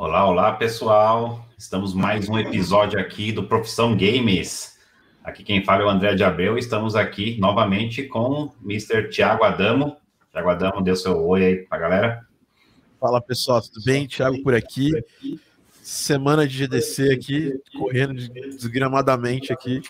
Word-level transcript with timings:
Olá, 0.00 0.24
olá 0.24 0.52
pessoal. 0.52 1.44
Estamos 1.58 1.92
mais 1.92 2.28
um 2.28 2.38
episódio 2.38 3.00
aqui 3.00 3.32
do 3.32 3.42
Profissão 3.42 3.96
Games. 3.96 4.78
Aqui 5.24 5.42
quem 5.42 5.64
fala 5.64 5.82
é 5.82 5.86
o 5.86 5.88
André 5.88 6.14
de 6.14 6.22
Abreu. 6.22 6.56
Estamos 6.56 6.94
aqui 6.94 7.36
novamente 7.40 8.04
com 8.04 8.44
o 8.44 8.54
Mr. 8.62 9.08
Tiago 9.08 9.42
Adamo. 9.42 9.96
Tiago 10.30 10.50
Adamo, 10.50 10.82
dê 10.82 10.94
seu 10.94 11.20
oi 11.26 11.44
aí 11.44 11.56
pra 11.56 11.78
galera. 11.78 12.24
Fala 13.00 13.20
pessoal, 13.20 13.60
tudo 13.60 13.84
bem? 13.84 14.06
Tiago 14.06 14.40
por 14.44 14.54
aqui. 14.54 14.92
Semana 15.82 16.46
de 16.46 16.56
GDC 16.56 17.12
aqui, 17.12 17.60
correndo 17.76 18.14
desgramadamente 18.14 19.52
aqui. 19.52 19.82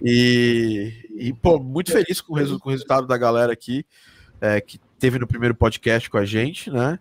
E, 0.00 0.92
e 1.18 1.32
pô, 1.32 1.58
muito 1.58 1.90
feliz 1.90 2.20
com 2.20 2.32
o, 2.32 2.60
com 2.60 2.68
o 2.68 2.72
resultado 2.72 3.08
da 3.08 3.18
galera 3.18 3.52
aqui, 3.52 3.84
é, 4.40 4.60
que 4.60 4.78
teve 4.98 5.18
no 5.18 5.26
primeiro 5.26 5.54
podcast 5.54 6.08
com 6.08 6.18
a 6.18 6.24
gente, 6.24 6.70
né? 6.70 6.98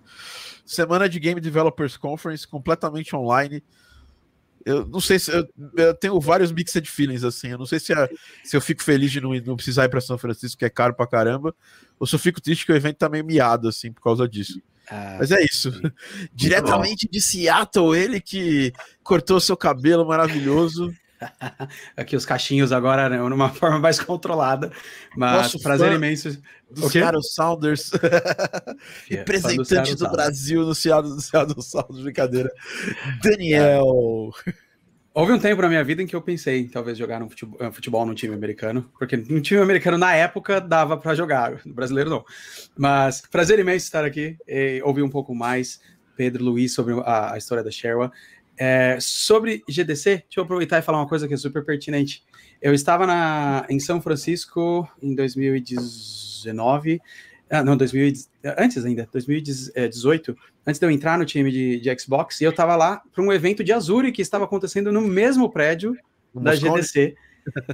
Semana 0.66 1.08
de 1.08 1.20
Game 1.20 1.40
Developers 1.40 1.98
Conference 1.98 2.48
completamente 2.48 3.16
online. 3.16 3.64
Eu 4.66 4.86
não 4.88 5.00
sei 5.00 5.20
se 5.20 5.32
eu, 5.32 5.48
eu 5.78 5.94
tenho 5.94 6.20
vários 6.20 6.52
mixed 6.52 6.90
feelings 6.90 7.24
assim. 7.24 7.50
Eu 7.50 7.58
não 7.58 7.68
sei 7.68 7.80
se, 7.80 7.94
é, 7.94 8.10
se 8.44 8.58
eu 8.58 8.62
fico 8.62 8.84
feliz 8.84 9.12
de 9.12 9.22
não, 9.22 9.32
não 9.46 9.56
precisar 9.56 9.86
ir 9.86 9.90
para 9.90 10.02
São 10.02 10.18
Francisco, 10.18 10.58
que 10.58 10.66
é 10.66 10.70
caro 10.70 10.96
pra 10.96 11.06
caramba, 11.06 11.56
ou 12.00 12.08
se 12.08 12.16
eu 12.16 12.20
fico 12.20 12.42
triste 12.42 12.66
que 12.66 12.72
o 12.72 12.76
evento 12.76 12.98
tá 12.98 13.08
meio 13.08 13.24
miado 13.24 13.68
assim 13.68 13.92
por 13.92 14.02
causa 14.02 14.28
disso. 14.28 14.60
Ah, 14.90 15.18
Mas 15.20 15.32
é 15.32 15.44
isso. 15.44 15.72
Diretamente 16.34 17.08
de 17.10 17.22
Seattle, 17.22 17.96
ele 17.96 18.20
que 18.20 18.74
cortou 19.04 19.40
seu 19.40 19.56
cabelo 19.56 20.06
maravilhoso. 20.06 20.92
Aqui 21.96 22.16
os 22.16 22.26
cachinhos 22.26 22.72
agora, 22.72 23.10
né, 23.10 23.18
numa 23.18 23.50
forma 23.54 23.80
mais 23.80 24.00
controlada. 24.00 24.72
Mas 25.16 25.44
Nosso 25.44 25.60
prazer 25.62 25.92
imenso. 25.94 26.38
Do 26.70 26.90
Seattle 26.90 27.22
Sounders. 27.24 27.92
Representante 29.08 29.96
do, 29.96 30.06
do 30.06 30.12
Brasil 30.12 30.64
no 30.64 30.74
Seattle, 30.74 31.22
Seattle 31.22 31.62
Sounders, 31.62 32.02
brincadeira. 32.02 32.52
Daniel. 33.22 34.34
Houve 35.14 35.32
um 35.32 35.40
tempo 35.40 35.62
na 35.62 35.70
minha 35.70 35.84
vida 35.84 36.02
em 36.02 36.08
que 36.08 36.16
eu 36.16 36.22
pensei 36.22 36.60
em 36.62 36.68
talvez 36.68 36.98
jogar 36.98 37.22
no 37.22 37.30
futebol, 37.30 37.58
eh, 37.62 37.72
futebol 37.72 38.06
no 38.06 38.14
time 38.14 38.36
americano, 38.36 38.92
porque 39.00 39.16
no 39.16 39.40
time 39.40 39.62
americano 39.62 39.98
na 39.98 40.14
época 40.14 40.60
dava 40.60 40.98
para 40.98 41.16
jogar, 41.16 41.62
no 41.66 41.74
brasileiro 41.74 42.10
não. 42.10 42.26
Mas 42.76 43.22
prazer 43.22 43.58
imenso 43.58 43.86
estar 43.86 44.04
aqui 44.04 44.36
e 44.46 44.82
ouvir 44.84 45.04
um 45.04 45.10
pouco 45.10 45.34
mais 45.34 45.80
Pedro 46.18 46.44
Luiz 46.44 46.74
sobre 46.74 46.96
a, 47.06 47.34
a 47.34 47.38
história 47.38 47.64
da 47.64 47.72
Sherwa. 47.72 48.12
É, 48.58 48.98
sobre 49.02 49.64
GDC, 49.68 50.24
deixa 50.24 50.40
eu 50.40 50.44
aproveitar 50.44 50.80
e 50.80 50.82
falar 50.82 51.00
uma 51.00 51.08
coisa 51.08 51.28
que 51.28 51.34
é 51.34 51.38
super 51.38 51.64
pertinente. 51.66 52.24
Eu 52.62 52.74
estava 52.74 53.06
na, 53.06 53.66
em 53.70 53.80
São 53.80 54.02
Francisco 54.02 54.90
em 55.02 55.14
2019, 55.14 57.02
ah, 57.50 57.64
não, 57.64 57.78
2000, 57.78 58.14
antes 58.58 58.84
ainda, 58.84 59.08
2018, 59.12 60.36
antes 60.66 60.80
de 60.80 60.86
eu 60.86 60.90
entrar 60.90 61.18
no 61.18 61.26
time 61.26 61.52
de, 61.52 61.80
de 61.80 62.00
Xbox, 62.00 62.42
e 62.42 62.44
eu 62.44 62.50
estava 62.50 62.76
lá 62.76 63.02
para 63.14 63.24
um 63.24 63.32
evento 63.32 63.64
de 63.64 63.72
Azure 63.72 64.12
que 64.12 64.22
estava 64.22 64.46
acontecendo 64.46 64.92
no 64.92 65.02
mesmo 65.02 65.50
prédio 65.50 65.96
da 66.34 66.56
GDC. 66.56 67.16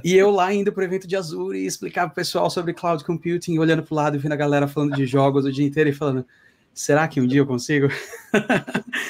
e 0.04 0.14
eu 0.14 0.30
lá 0.30 0.52
indo 0.52 0.70
para 0.70 0.82
o 0.82 0.84
evento 0.84 1.06
de 1.06 1.16
Azure 1.16 1.58
e 1.58 1.66
explicar 1.66 2.02
para 2.02 2.12
o 2.12 2.14
pessoal 2.14 2.50
sobre 2.50 2.74
cloud 2.74 3.02
computing, 3.04 3.58
olhando 3.58 3.82
para 3.82 3.94
o 3.94 3.96
lado 3.96 4.16
e 4.16 4.18
vendo 4.18 4.32
a 4.32 4.36
galera 4.36 4.68
falando 4.68 4.94
de 4.94 5.06
jogos 5.06 5.46
o 5.46 5.52
dia 5.52 5.64
inteiro 5.64 5.88
e 5.88 5.94
falando: 5.94 6.26
será 6.74 7.08
que 7.08 7.20
um 7.20 7.26
dia 7.26 7.40
eu 7.40 7.46
consigo? 7.46 7.88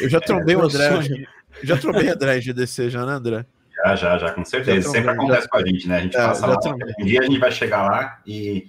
Eu 0.00 0.08
já 0.08 0.20
trombei 0.20 0.54
é, 0.54 0.58
o 0.58 0.62
André. 0.62 1.26
Já 1.62 1.76
trombei 1.76 2.08
André 2.08 2.38
em 2.38 2.40
GDC, 2.40 2.90
já, 2.90 3.04
né, 3.06 3.12
André? 3.12 3.46
Já, 3.76 3.96
já, 3.96 4.18
já, 4.18 4.32
com 4.32 4.44
certeza. 4.44 4.88
Sempre 4.88 5.10
acontece 5.10 5.42
já... 5.42 5.48
com 5.48 5.56
a 5.56 5.66
gente, 5.66 5.88
né? 5.88 5.96
A 5.96 6.00
gente 6.00 6.16
é, 6.16 6.20
passa 6.20 6.46
lá, 6.46 6.56
um 7.00 7.04
dia 7.04 7.20
a 7.20 7.24
gente 7.24 7.38
vai 7.38 7.50
chegar 7.50 7.82
lá 7.82 8.20
e, 8.26 8.68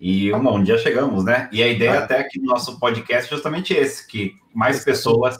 e 0.00 0.32
um, 0.32 0.54
um 0.54 0.62
dia 0.62 0.78
chegamos, 0.78 1.24
né? 1.24 1.48
E 1.50 1.62
a 1.62 1.68
ideia 1.68 1.90
é. 1.90 1.98
até 1.98 2.20
aqui 2.20 2.38
no 2.38 2.46
nosso 2.46 2.78
podcast 2.78 3.26
é 3.26 3.36
justamente 3.36 3.74
esse, 3.74 4.06
que 4.06 4.34
mais 4.54 4.84
pessoas 4.84 5.36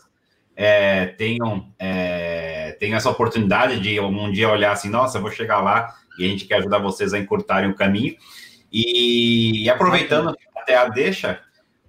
é, 0.56 1.06
tenham, 1.06 1.68
é, 1.78 2.76
tenham 2.80 2.96
essa 2.96 3.10
oportunidade 3.10 3.78
de 3.80 4.00
um 4.00 4.30
dia 4.30 4.48
olhar 4.48 4.72
assim, 4.72 4.88
nossa, 4.88 5.18
eu 5.18 5.22
vou 5.22 5.30
chegar 5.30 5.60
lá 5.60 5.94
e 6.18 6.24
a 6.24 6.28
gente 6.28 6.44
quer 6.44 6.56
ajudar 6.56 6.78
vocês 6.78 7.12
a 7.12 7.18
encurtarem 7.18 7.70
o 7.70 7.74
caminho. 7.74 8.16
E, 8.72 9.64
e 9.64 9.70
aproveitando 9.70 10.34
até 10.56 10.76
a 10.76 10.88
deixa, 10.88 11.40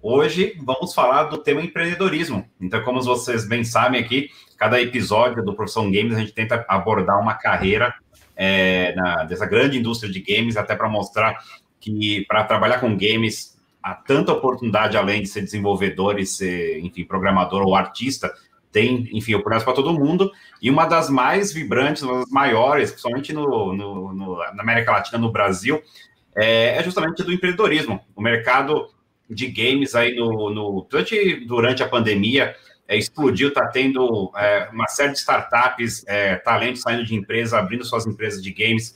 hoje 0.06 0.56
vamos 0.62 0.94
falar 0.94 1.24
do 1.24 1.38
tema 1.38 1.60
empreendedorismo. 1.60 2.48
Então, 2.60 2.80
como 2.82 3.02
vocês 3.02 3.46
bem 3.46 3.64
sabem 3.64 4.00
aqui, 4.00 4.30
cada 4.56 4.80
episódio 4.80 5.44
do 5.44 5.54
Profissão 5.54 5.90
Games 5.90 6.14
a 6.14 6.20
gente 6.20 6.32
tenta 6.32 6.64
abordar 6.68 7.20
uma 7.20 7.34
carreira 7.34 7.92
é, 8.36 8.94
na, 8.94 9.24
dessa 9.24 9.46
grande 9.46 9.78
indústria 9.78 10.10
de 10.12 10.20
games, 10.20 10.56
até 10.56 10.76
para 10.76 10.88
mostrar 10.88 11.36
que 11.80 12.24
para 12.28 12.44
trabalhar 12.44 12.78
com 12.78 12.96
games 12.96 13.56
há 13.82 13.94
tanta 13.94 14.32
oportunidade 14.32 14.96
além 14.96 15.22
de 15.22 15.28
ser 15.28 15.42
desenvolvedor 15.42 16.20
e 16.20 16.26
ser, 16.26 16.78
enfim, 16.84 17.04
programador 17.04 17.62
ou 17.62 17.74
artista, 17.74 18.32
tem, 18.70 19.08
enfim, 19.12 19.34
oportunidades 19.34 19.64
para 19.64 19.74
todo 19.74 19.92
mundo. 19.92 20.30
E 20.62 20.70
uma 20.70 20.86
das 20.86 21.10
mais 21.10 21.52
vibrantes, 21.52 22.02
uma 22.02 22.20
das 22.20 22.30
maiores, 22.30 22.90
principalmente 22.90 23.32
no, 23.32 23.72
no, 23.72 24.12
no 24.12 24.36
na 24.36 24.62
América 24.62 24.92
Latina, 24.92 25.18
no 25.18 25.32
Brasil, 25.32 25.82
é, 26.36 26.76
é, 26.76 26.82
justamente 26.84 27.22
do 27.24 27.32
empreendedorismo. 27.32 28.00
O 28.14 28.20
mercado 28.20 28.88
de 29.28 29.46
games 29.48 29.94
aí 29.94 30.14
no, 30.14 30.50
no 30.50 30.86
durante, 31.46 31.82
a 31.82 31.88
pandemia 31.88 32.54
é, 32.86 32.96
explodiu, 32.96 33.48
está 33.48 33.66
tendo 33.66 34.30
é, 34.36 34.68
uma 34.72 34.86
série 34.88 35.12
de 35.12 35.18
startups, 35.18 36.04
é, 36.06 36.36
talentos 36.36 36.82
saindo 36.82 37.04
de 37.04 37.14
empresa, 37.14 37.58
abrindo 37.58 37.84
suas 37.84 38.06
empresas 38.06 38.42
de 38.42 38.52
games, 38.52 38.94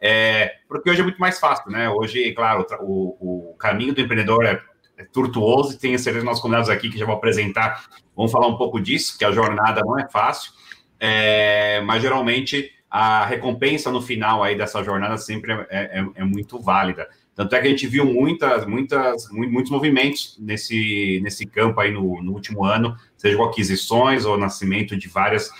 é, 0.00 0.56
porque 0.68 0.90
hoje 0.90 1.00
é 1.00 1.04
muito 1.04 1.20
mais 1.20 1.38
fácil, 1.38 1.70
né? 1.70 1.88
Hoje, 1.88 2.32
claro, 2.32 2.66
o, 2.80 3.52
o 3.52 3.54
caminho 3.54 3.94
do 3.94 4.00
empreendedor 4.00 4.44
é, 4.44 4.60
é 4.96 5.04
tortuoso 5.04 5.74
e 5.74 5.78
tenho 5.78 5.98
certeza 5.98 6.20
que 6.20 6.26
nossos 6.26 6.42
convidados 6.42 6.68
aqui 6.68 6.90
que 6.90 6.98
já 6.98 7.06
vou 7.06 7.14
apresentar 7.14 7.84
vão 8.14 8.28
falar 8.28 8.48
um 8.48 8.56
pouco 8.56 8.80
disso, 8.80 9.16
que 9.18 9.24
a 9.24 9.30
jornada 9.30 9.80
não 9.84 9.98
é 9.98 10.08
fácil, 10.08 10.52
é, 10.98 11.80
mas 11.82 12.02
geralmente 12.02 12.70
a 12.90 13.24
recompensa 13.24 13.90
no 13.90 14.02
final 14.02 14.42
aí 14.42 14.56
dessa 14.56 14.82
jornada 14.82 15.16
sempre 15.16 15.52
é, 15.70 16.04
é 16.14 16.24
muito 16.24 16.60
válida. 16.60 17.08
Tanto 17.34 17.54
é 17.54 17.60
que 17.60 17.66
a 17.66 17.70
gente 17.70 17.86
viu 17.86 18.04
muitas, 18.04 18.66
muitas, 18.66 19.28
muitos 19.30 19.70
movimentos 19.70 20.36
nesse, 20.38 21.20
nesse 21.22 21.46
campo 21.46 21.80
aí 21.80 21.90
no, 21.90 22.22
no 22.22 22.32
último 22.32 22.64
ano, 22.64 22.94
seja 23.16 23.36
com 23.36 23.44
aquisições 23.44 24.26
ou 24.26 24.36
nascimento 24.36 24.96
de 24.96 25.08
várias 25.08 25.50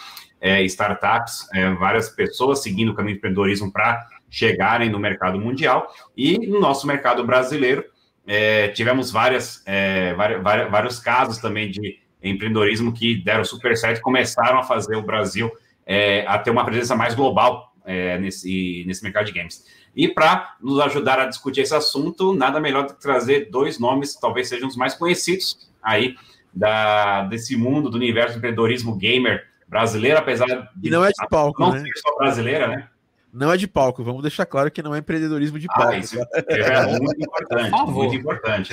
é, 0.41 0.62
startups, 0.65 1.49
é, 1.55 1.71
várias 1.75 2.11
pessoas 2.11 2.62
seguindo 2.62 2.91
o 2.91 2.94
caminho 2.94 3.15
do 3.15 3.19
empreendedorismo 3.19 3.72
para 3.72 4.06
chegarem 4.28 4.91
no 4.91 4.99
mercado 4.99 5.38
mundial. 5.38 5.88
E 6.16 6.38
no 6.47 6.61
nosso 6.61 6.87
mercado 6.87 7.25
brasileiro, 7.25 7.84
é, 8.27 8.69
tivemos 8.69 9.11
várias, 9.11 9.62
é, 9.65 10.12
várias, 10.15 10.71
vários 10.71 10.99
casos 10.99 11.38
também 11.38 11.71
de 11.71 11.99
empreendedorismo 12.22 12.93
que 12.93 13.16
deram 13.16 13.44
super 13.44 13.77
certo 13.77 13.99
e 13.99 14.03
começaram 14.03 14.59
a 14.59 14.62
fazer 14.62 14.97
o 14.97 15.03
Brasil 15.03 15.50
é, 15.87 16.25
a 16.27 16.38
ter 16.38 16.50
uma 16.50 16.65
presença 16.65 16.94
mais 16.94 17.15
global 17.15 17.72
é, 17.84 18.19
nesse, 18.19 18.84
nesse 18.87 19.03
mercado 19.03 19.26
de 19.26 19.32
games. 19.32 19.65
E 19.94 20.09
para 20.09 20.56
nos 20.60 20.81
ajudar 20.81 21.19
a 21.19 21.26
discutir 21.26 21.60
esse 21.60 21.75
assunto, 21.75 22.32
nada 22.32 22.59
melhor 22.60 22.87
do 22.87 22.94
que 22.94 23.00
trazer 23.00 23.50
dois 23.50 23.78
nomes, 23.78 24.15
talvez 24.15 24.48
sejam 24.48 24.69
os 24.69 24.76
mais 24.76 24.94
conhecidos 24.94 25.70
aí 25.82 26.16
da, 26.53 27.25
desse 27.25 27.56
mundo, 27.56 27.91
do 27.91 27.97
universo 27.97 28.34
do 28.34 28.38
empreendedorismo 28.38 28.97
gamer 28.97 29.47
brasileiro, 29.69 30.19
apesar 30.19 30.47
de. 30.47 30.88
E 30.88 30.91
não 30.91 31.04
é 31.04 31.09
de 31.09 31.28
palco, 31.28 31.60
não 31.60 31.72
né? 31.72 31.81
ser 31.81 31.93
só 31.97 32.16
brasileira, 32.16 32.66
né? 32.66 32.88
Não 33.32 33.50
é 33.50 33.56
de 33.56 33.66
palco, 33.66 34.04
vamos 34.04 34.20
deixar 34.20 34.44
claro 34.44 34.70
que 34.70 34.82
não 34.82 34.94
é 34.94 34.99
empreendedorismo 34.99 35.59
de 35.59 35.66
palco. 35.66 35.93
Ah, 35.93 35.97
isso 35.97 36.19
é 36.20 36.99
muito 37.00 37.22
importante, 37.22 37.70
muito 37.91 38.14
importante. 38.14 38.72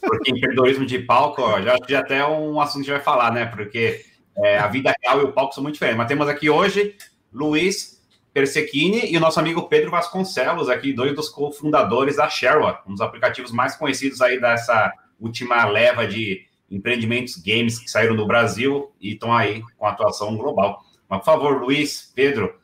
Porque 0.00 0.32
empreendedorismo 0.32 0.84
de 0.84 0.98
palco, 0.98 1.40
ó, 1.40 1.62
já, 1.62 1.76
já 1.88 2.00
até 2.00 2.18
é 2.18 2.26
um 2.26 2.60
assunto 2.60 2.84
que 2.84 2.90
a 2.90 2.94
gente 2.94 3.04
vai 3.04 3.14
falar, 3.14 3.32
né? 3.32 3.46
Porque 3.46 4.04
é, 4.38 4.58
a 4.58 4.66
vida 4.66 4.92
real 5.02 5.20
e 5.20 5.24
o 5.24 5.32
palco 5.32 5.54
são 5.54 5.62
muito 5.62 5.74
diferentes. 5.74 5.98
Mas 5.98 6.08
temos 6.08 6.28
aqui 6.28 6.50
hoje 6.50 6.96
Luiz 7.32 7.95
Persechini 8.36 9.10
e 9.10 9.16
o 9.16 9.20
nosso 9.20 9.40
amigo 9.40 9.62
Pedro 9.62 9.90
Vasconcelos, 9.90 10.68
aqui, 10.68 10.92
dois 10.92 11.16
dos 11.16 11.30
cofundadores 11.30 12.16
da 12.16 12.28
Sherwa, 12.28 12.82
um 12.86 12.92
dos 12.92 13.00
aplicativos 13.00 13.50
mais 13.50 13.74
conhecidos 13.74 14.20
aí 14.20 14.38
dessa 14.38 14.92
última 15.18 15.64
leva 15.64 16.06
de 16.06 16.44
empreendimentos 16.70 17.38
games 17.38 17.78
que 17.78 17.90
saíram 17.90 18.14
do 18.14 18.26
Brasil 18.26 18.92
e 19.00 19.14
estão 19.14 19.32
aí 19.32 19.62
com 19.78 19.86
atuação 19.86 20.36
global. 20.36 20.84
Mas, 21.08 21.20
por 21.20 21.24
favor, 21.24 21.62
Luiz, 21.62 22.12
Pedro, 22.14 22.54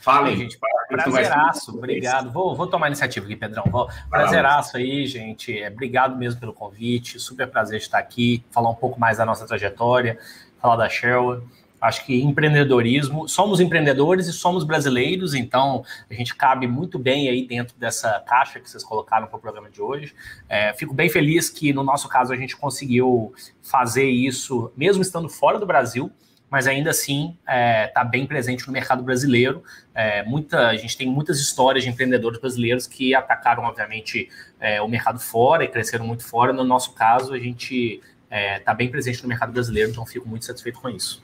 falem. 0.00 0.36
gente, 0.36 0.58
prazeraço, 0.88 1.70
obrigado. 1.70 2.32
Vou, 2.32 2.56
vou 2.56 2.66
tomar 2.66 2.86
a 2.86 2.88
iniciativa 2.88 3.24
aqui, 3.24 3.36
Pedrão. 3.36 3.62
Vou, 3.70 3.88
prazeraço 4.10 4.76
aí, 4.76 5.06
gente. 5.06 5.56
É, 5.56 5.68
obrigado 5.68 6.16
mesmo 6.16 6.40
pelo 6.40 6.52
convite. 6.52 7.20
Super 7.20 7.46
prazer 7.46 7.78
estar 7.78 7.98
aqui, 7.98 8.44
falar 8.50 8.70
um 8.70 8.74
pouco 8.74 8.98
mais 8.98 9.18
da 9.18 9.24
nossa 9.24 9.46
trajetória, 9.46 10.18
falar 10.60 10.74
da 10.74 10.88
Sherwa. 10.88 11.40
Acho 11.80 12.06
que 12.06 12.22
empreendedorismo, 12.22 13.28
somos 13.28 13.60
empreendedores 13.60 14.26
e 14.26 14.32
somos 14.32 14.64
brasileiros, 14.64 15.34
então 15.34 15.84
a 16.08 16.14
gente 16.14 16.34
cabe 16.34 16.66
muito 16.66 16.98
bem 16.98 17.28
aí 17.28 17.46
dentro 17.46 17.76
dessa 17.78 18.20
caixa 18.26 18.58
que 18.58 18.70
vocês 18.70 18.82
colocaram 18.82 19.26
para 19.26 19.36
o 19.36 19.40
programa 19.40 19.68
de 19.68 19.82
hoje. 19.82 20.14
É, 20.48 20.72
fico 20.72 20.94
bem 20.94 21.10
feliz 21.10 21.50
que 21.50 21.72
no 21.72 21.82
nosso 21.82 22.08
caso 22.08 22.32
a 22.32 22.36
gente 22.36 22.56
conseguiu 22.56 23.34
fazer 23.62 24.08
isso, 24.08 24.72
mesmo 24.76 25.02
estando 25.02 25.28
fora 25.28 25.58
do 25.58 25.66
Brasil, 25.66 26.10
mas 26.54 26.68
ainda 26.68 26.90
assim 26.90 27.36
está 27.40 27.52
é, 27.52 27.86
tá 27.88 28.04
bem 28.04 28.28
presente 28.28 28.64
no 28.64 28.72
mercado 28.72 29.02
brasileiro. 29.02 29.64
É, 29.92 30.22
muita, 30.22 30.68
a 30.68 30.76
gente 30.76 30.96
tem 30.96 31.10
muitas 31.10 31.40
histórias 31.40 31.82
de 31.82 31.90
empreendedores 31.90 32.38
brasileiros 32.38 32.86
que 32.86 33.12
atacaram, 33.12 33.64
obviamente, 33.64 34.28
é, 34.60 34.80
o 34.80 34.86
mercado 34.86 35.18
fora 35.18 35.64
e 35.64 35.68
cresceram 35.68 36.06
muito 36.06 36.24
fora. 36.24 36.52
No 36.52 36.62
nosso 36.62 36.92
caso, 36.92 37.34
a 37.34 37.40
gente 37.40 38.00
é, 38.30 38.60
tá 38.60 38.72
bem 38.72 38.88
presente 38.88 39.20
no 39.20 39.28
mercado 39.28 39.52
brasileiro, 39.52 39.90
então 39.90 40.06
fico 40.06 40.28
muito 40.28 40.44
satisfeito 40.44 40.80
com 40.80 40.88
isso. 40.88 41.23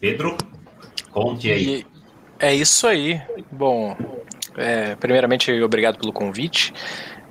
Pedro, 0.00 0.36
conte 1.10 1.50
aí. 1.50 1.80
E 1.80 1.86
é 2.38 2.54
isso 2.54 2.86
aí. 2.86 3.20
Bom, 3.50 3.96
é, 4.56 4.94
primeiramente, 4.96 5.52
obrigado 5.62 5.98
pelo 5.98 6.12
convite. 6.12 6.72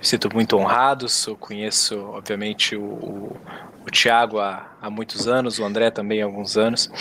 Me 0.06 0.10
sinto 0.10 0.32
muito 0.32 0.56
honrado. 0.56 1.08
Eu 1.28 1.36
conheço, 1.36 2.00
obviamente, 2.00 2.76
o, 2.76 3.36
o 3.82 3.92
Thiago 3.92 4.38
há, 4.40 4.70
há 4.80 4.88
muitos 4.88 5.28
anos, 5.28 5.58
o 5.58 5.66
André 5.66 5.90
também 5.90 6.22
há 6.22 6.26
alguns 6.26 6.56
anos, 6.58 6.92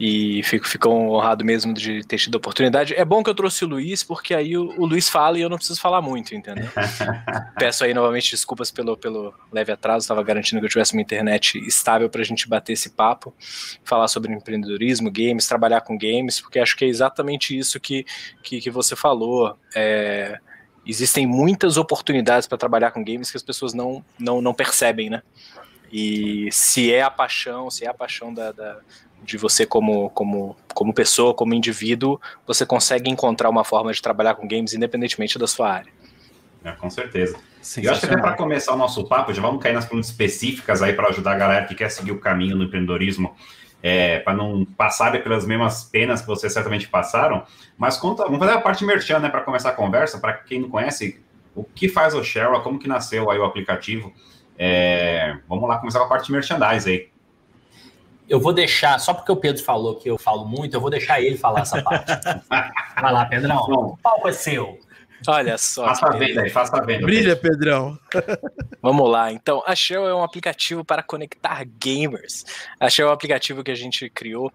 e 0.00 0.42
fico, 0.44 0.66
fico 0.66 0.88
honrado 0.88 1.44
mesmo 1.44 1.74
de 1.74 2.02
ter 2.06 2.16
tido 2.16 2.36
a 2.36 2.38
oportunidade. 2.38 2.94
É 2.94 3.04
bom 3.04 3.22
que 3.22 3.28
eu 3.28 3.34
trouxe 3.34 3.66
o 3.66 3.68
Luiz, 3.68 4.02
porque 4.02 4.34
aí 4.34 4.56
o, 4.56 4.80
o 4.80 4.86
Luiz 4.86 5.10
fala 5.10 5.38
e 5.38 5.42
eu 5.42 5.50
não 5.50 5.58
preciso 5.58 5.78
falar 5.78 6.00
muito, 6.00 6.34
entendeu? 6.34 6.70
Peço 7.60 7.84
aí 7.84 7.92
novamente 7.92 8.30
desculpas 8.30 8.70
pelo, 8.70 8.96
pelo 8.96 9.34
leve 9.52 9.70
atraso, 9.70 10.04
estava 10.04 10.22
garantindo 10.22 10.58
que 10.58 10.64
eu 10.64 10.70
tivesse 10.70 10.94
uma 10.94 11.02
internet 11.02 11.58
estável 11.66 12.08
para 12.08 12.22
a 12.22 12.24
gente 12.24 12.48
bater 12.48 12.72
esse 12.72 12.88
papo, 12.88 13.34
falar 13.84 14.08
sobre 14.08 14.32
empreendedorismo, 14.32 15.10
games, 15.10 15.46
trabalhar 15.46 15.82
com 15.82 15.98
games, 15.98 16.40
porque 16.40 16.58
acho 16.58 16.74
que 16.78 16.86
é 16.86 16.88
exatamente 16.88 17.58
isso 17.58 17.78
que, 17.78 18.06
que, 18.42 18.58
que 18.58 18.70
você 18.70 18.96
falou. 18.96 19.54
É, 19.76 20.40
existem 20.88 21.26
muitas 21.26 21.76
oportunidades 21.76 22.48
para 22.48 22.56
trabalhar 22.56 22.90
com 22.90 23.04
games 23.04 23.30
que 23.30 23.36
as 23.36 23.42
pessoas 23.42 23.74
não, 23.74 24.04
não, 24.18 24.40
não 24.40 24.54
percebem, 24.54 25.10
né? 25.10 25.22
E 25.92 26.48
se 26.50 26.92
é 26.92 27.02
a 27.02 27.10
paixão, 27.10 27.70
se 27.70 27.84
é 27.84 27.88
a 27.88 27.94
paixão 27.94 28.32
da, 28.32 28.52
da, 28.52 28.78
de 29.22 29.36
você 29.36 29.66
como, 29.66 30.10
como, 30.10 30.56
como 30.74 30.92
pessoa, 30.92 31.34
como 31.34 31.54
indivíduo, 31.54 32.20
você 32.46 32.64
consegue 32.64 33.10
encontrar 33.10 33.48
uma 33.48 33.64
forma 33.64 33.92
de 33.92 34.00
trabalhar 34.00 34.34
com 34.34 34.46
games 34.46 34.74
independentemente 34.74 35.38
da 35.38 35.46
sua 35.46 35.70
área. 35.70 35.92
É, 36.64 36.72
com 36.72 36.90
certeza. 36.90 37.36
Eu 37.82 37.92
acho 37.92 38.00
que 38.00 38.06
até 38.06 38.20
para 38.20 38.34
começar 38.34 38.72
o 38.74 38.76
nosso 38.76 39.04
papo, 39.04 39.32
já 39.32 39.42
vamos 39.42 39.62
cair 39.62 39.72
nas 39.72 39.84
perguntas 39.84 40.10
específicas 40.10 40.82
aí 40.82 40.92
para 40.92 41.08
ajudar 41.08 41.32
a 41.32 41.38
galera 41.38 41.66
que 41.66 41.74
quer 41.74 41.90
seguir 41.90 42.12
o 42.12 42.18
caminho 42.18 42.56
no 42.56 42.64
empreendedorismo, 42.64 43.34
é, 43.82 44.18
para 44.20 44.34
não 44.34 44.64
passar 44.64 45.12
pelas 45.22 45.46
mesmas 45.46 45.84
penas 45.84 46.20
que 46.20 46.26
vocês 46.26 46.52
certamente 46.52 46.88
passaram. 46.88 47.44
Mas 47.76 47.96
conta, 47.96 48.24
vamos 48.24 48.38
fazer 48.38 48.52
a 48.52 48.60
parte 48.60 48.84
merchan, 48.84 49.18
né, 49.18 49.28
para 49.28 49.42
começar 49.42 49.70
a 49.70 49.74
conversa, 49.74 50.18
para 50.18 50.32
quem 50.32 50.60
não 50.60 50.68
conhece, 50.68 51.20
o 51.54 51.64
que 51.64 51.88
faz 51.88 52.14
o 52.14 52.22
Share, 52.22 52.60
como 52.62 52.78
que 52.78 52.88
nasceu 52.88 53.30
aí 53.30 53.38
o 53.38 53.44
aplicativo, 53.44 54.12
é, 54.58 55.38
vamos 55.48 55.68
lá 55.68 55.78
começar 55.78 56.00
com 56.00 56.06
a 56.06 56.08
parte 56.08 56.26
de 56.26 56.32
merchandise 56.32 56.90
aí. 56.90 57.08
Eu 58.28 58.40
vou 58.40 58.52
deixar, 58.52 58.98
só 58.98 59.14
porque 59.14 59.32
o 59.32 59.36
Pedro 59.36 59.62
falou 59.62 59.94
que 59.94 60.10
eu 60.10 60.18
falo 60.18 60.44
muito, 60.44 60.74
eu 60.74 60.80
vou 60.80 60.90
deixar 60.90 61.20
ele 61.20 61.36
falar 61.36 61.60
essa 61.60 61.82
parte. 61.82 62.12
Vai 63.00 63.12
lá, 63.12 63.24
Pedrão. 63.24 63.56
Bom, 63.66 63.86
o 63.86 63.96
palco 63.96 64.28
é 64.28 64.32
seu. 64.32 64.78
Olha 65.26 65.58
só. 65.58 65.86
Faça 65.86 66.06
a 66.06 66.16
venda 66.16 66.42
aí, 66.42 66.50
faça 66.50 66.76
a 66.76 66.84
venda. 66.84 67.04
Brilha, 67.04 67.36
Pedrão. 67.36 67.98
Vamos 68.80 69.10
lá. 69.10 69.32
Então, 69.32 69.62
a 69.66 69.74
Shell 69.74 70.06
é 70.06 70.14
um 70.14 70.22
aplicativo 70.22 70.84
para 70.84 71.02
conectar 71.02 71.64
gamers. 71.64 72.44
A 72.78 72.88
Shell 72.88 73.08
é 73.08 73.10
um 73.10 73.14
aplicativo 73.14 73.64
que 73.64 73.70
a 73.70 73.74
gente 73.74 74.08
criou 74.10 74.52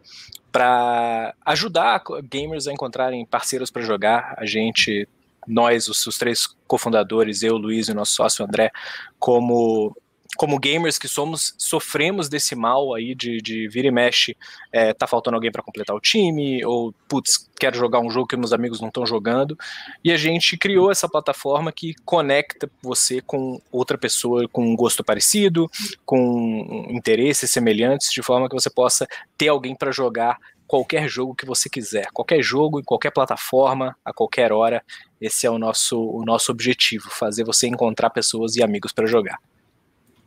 para 0.52 1.34
ajudar 1.46 2.02
gamers 2.24 2.68
a 2.68 2.72
encontrarem 2.72 3.26
parceiros 3.26 3.72
para 3.72 3.82
jogar. 3.82 4.36
A 4.38 4.46
gente 4.46 5.08
nós, 5.48 5.88
os, 5.88 6.06
os 6.08 6.18
três 6.18 6.48
cofundadores, 6.68 7.44
eu, 7.44 7.58
Luiz 7.58 7.88
e 7.88 7.92
o 7.92 7.96
nosso 7.96 8.14
sócio 8.14 8.46
André, 8.46 8.72
como 9.20 9.96
como 10.36 10.60
gamers 10.60 10.98
que 10.98 11.08
somos, 11.08 11.54
sofremos 11.58 12.28
desse 12.28 12.56
mal 12.56 12.94
aí 12.94 13.14
de, 13.14 13.42
de 13.42 13.68
vira 13.68 13.88
e 13.88 13.92
mexe, 13.92 14.36
é, 14.72 14.94
tá 14.94 15.06
faltando 15.06 15.36
alguém 15.36 15.52
para 15.52 15.62
completar 15.62 15.96
o 15.96 16.00
time, 16.00 16.64
ou, 16.66 16.94
putz, 17.08 17.50
quero 17.60 17.78
jogar 17.78 18.00
um 18.00 18.10
jogo 18.10 18.28
que 18.28 18.36
meus 18.36 18.54
amigos 18.54 18.82
não 18.82 18.88
estão 18.88 19.06
jogando, 19.06 19.58
e 20.04 20.12
a 20.12 20.18
gente 20.18 20.58
criou 20.58 20.92
essa 20.92 21.08
plataforma 21.08 21.72
que 21.72 21.94
conecta 22.04 22.70
você 22.82 23.22
com 23.22 23.62
outra 23.72 23.98
pessoa 23.98 24.48
com 24.52 24.66
um 24.66 24.76
gosto 24.76 25.04
parecido, 25.04 25.70
com 26.06 26.88
interesses 26.90 27.52
semelhantes, 27.52 28.12
de 28.12 28.22
forma 28.22 28.50
que 28.50 28.56
você 28.56 28.70
possa 28.70 29.08
ter 29.38 29.50
alguém 29.50 29.76
para 29.76 29.92
jogar 29.92 30.38
qualquer 30.68 31.08
jogo 31.08 31.36
que 31.36 31.46
você 31.46 31.70
quiser, 31.70 32.08
qualquer 32.12 32.42
jogo, 32.42 32.80
em 32.80 32.84
qualquer 32.84 33.12
plataforma, 33.12 33.96
a 34.04 34.12
qualquer 34.12 34.52
hora. 34.52 34.84
Esse 35.22 35.46
é 35.46 35.50
o 35.50 35.60
nosso, 35.60 36.00
o 36.00 36.26
nosso 36.26 36.52
objetivo, 36.52 37.10
fazer 37.12 37.44
você 37.44 37.68
encontrar 37.68 38.10
pessoas 38.10 38.56
e 38.56 38.64
amigos 38.64 38.92
para 38.92 39.06
jogar. 39.06 39.38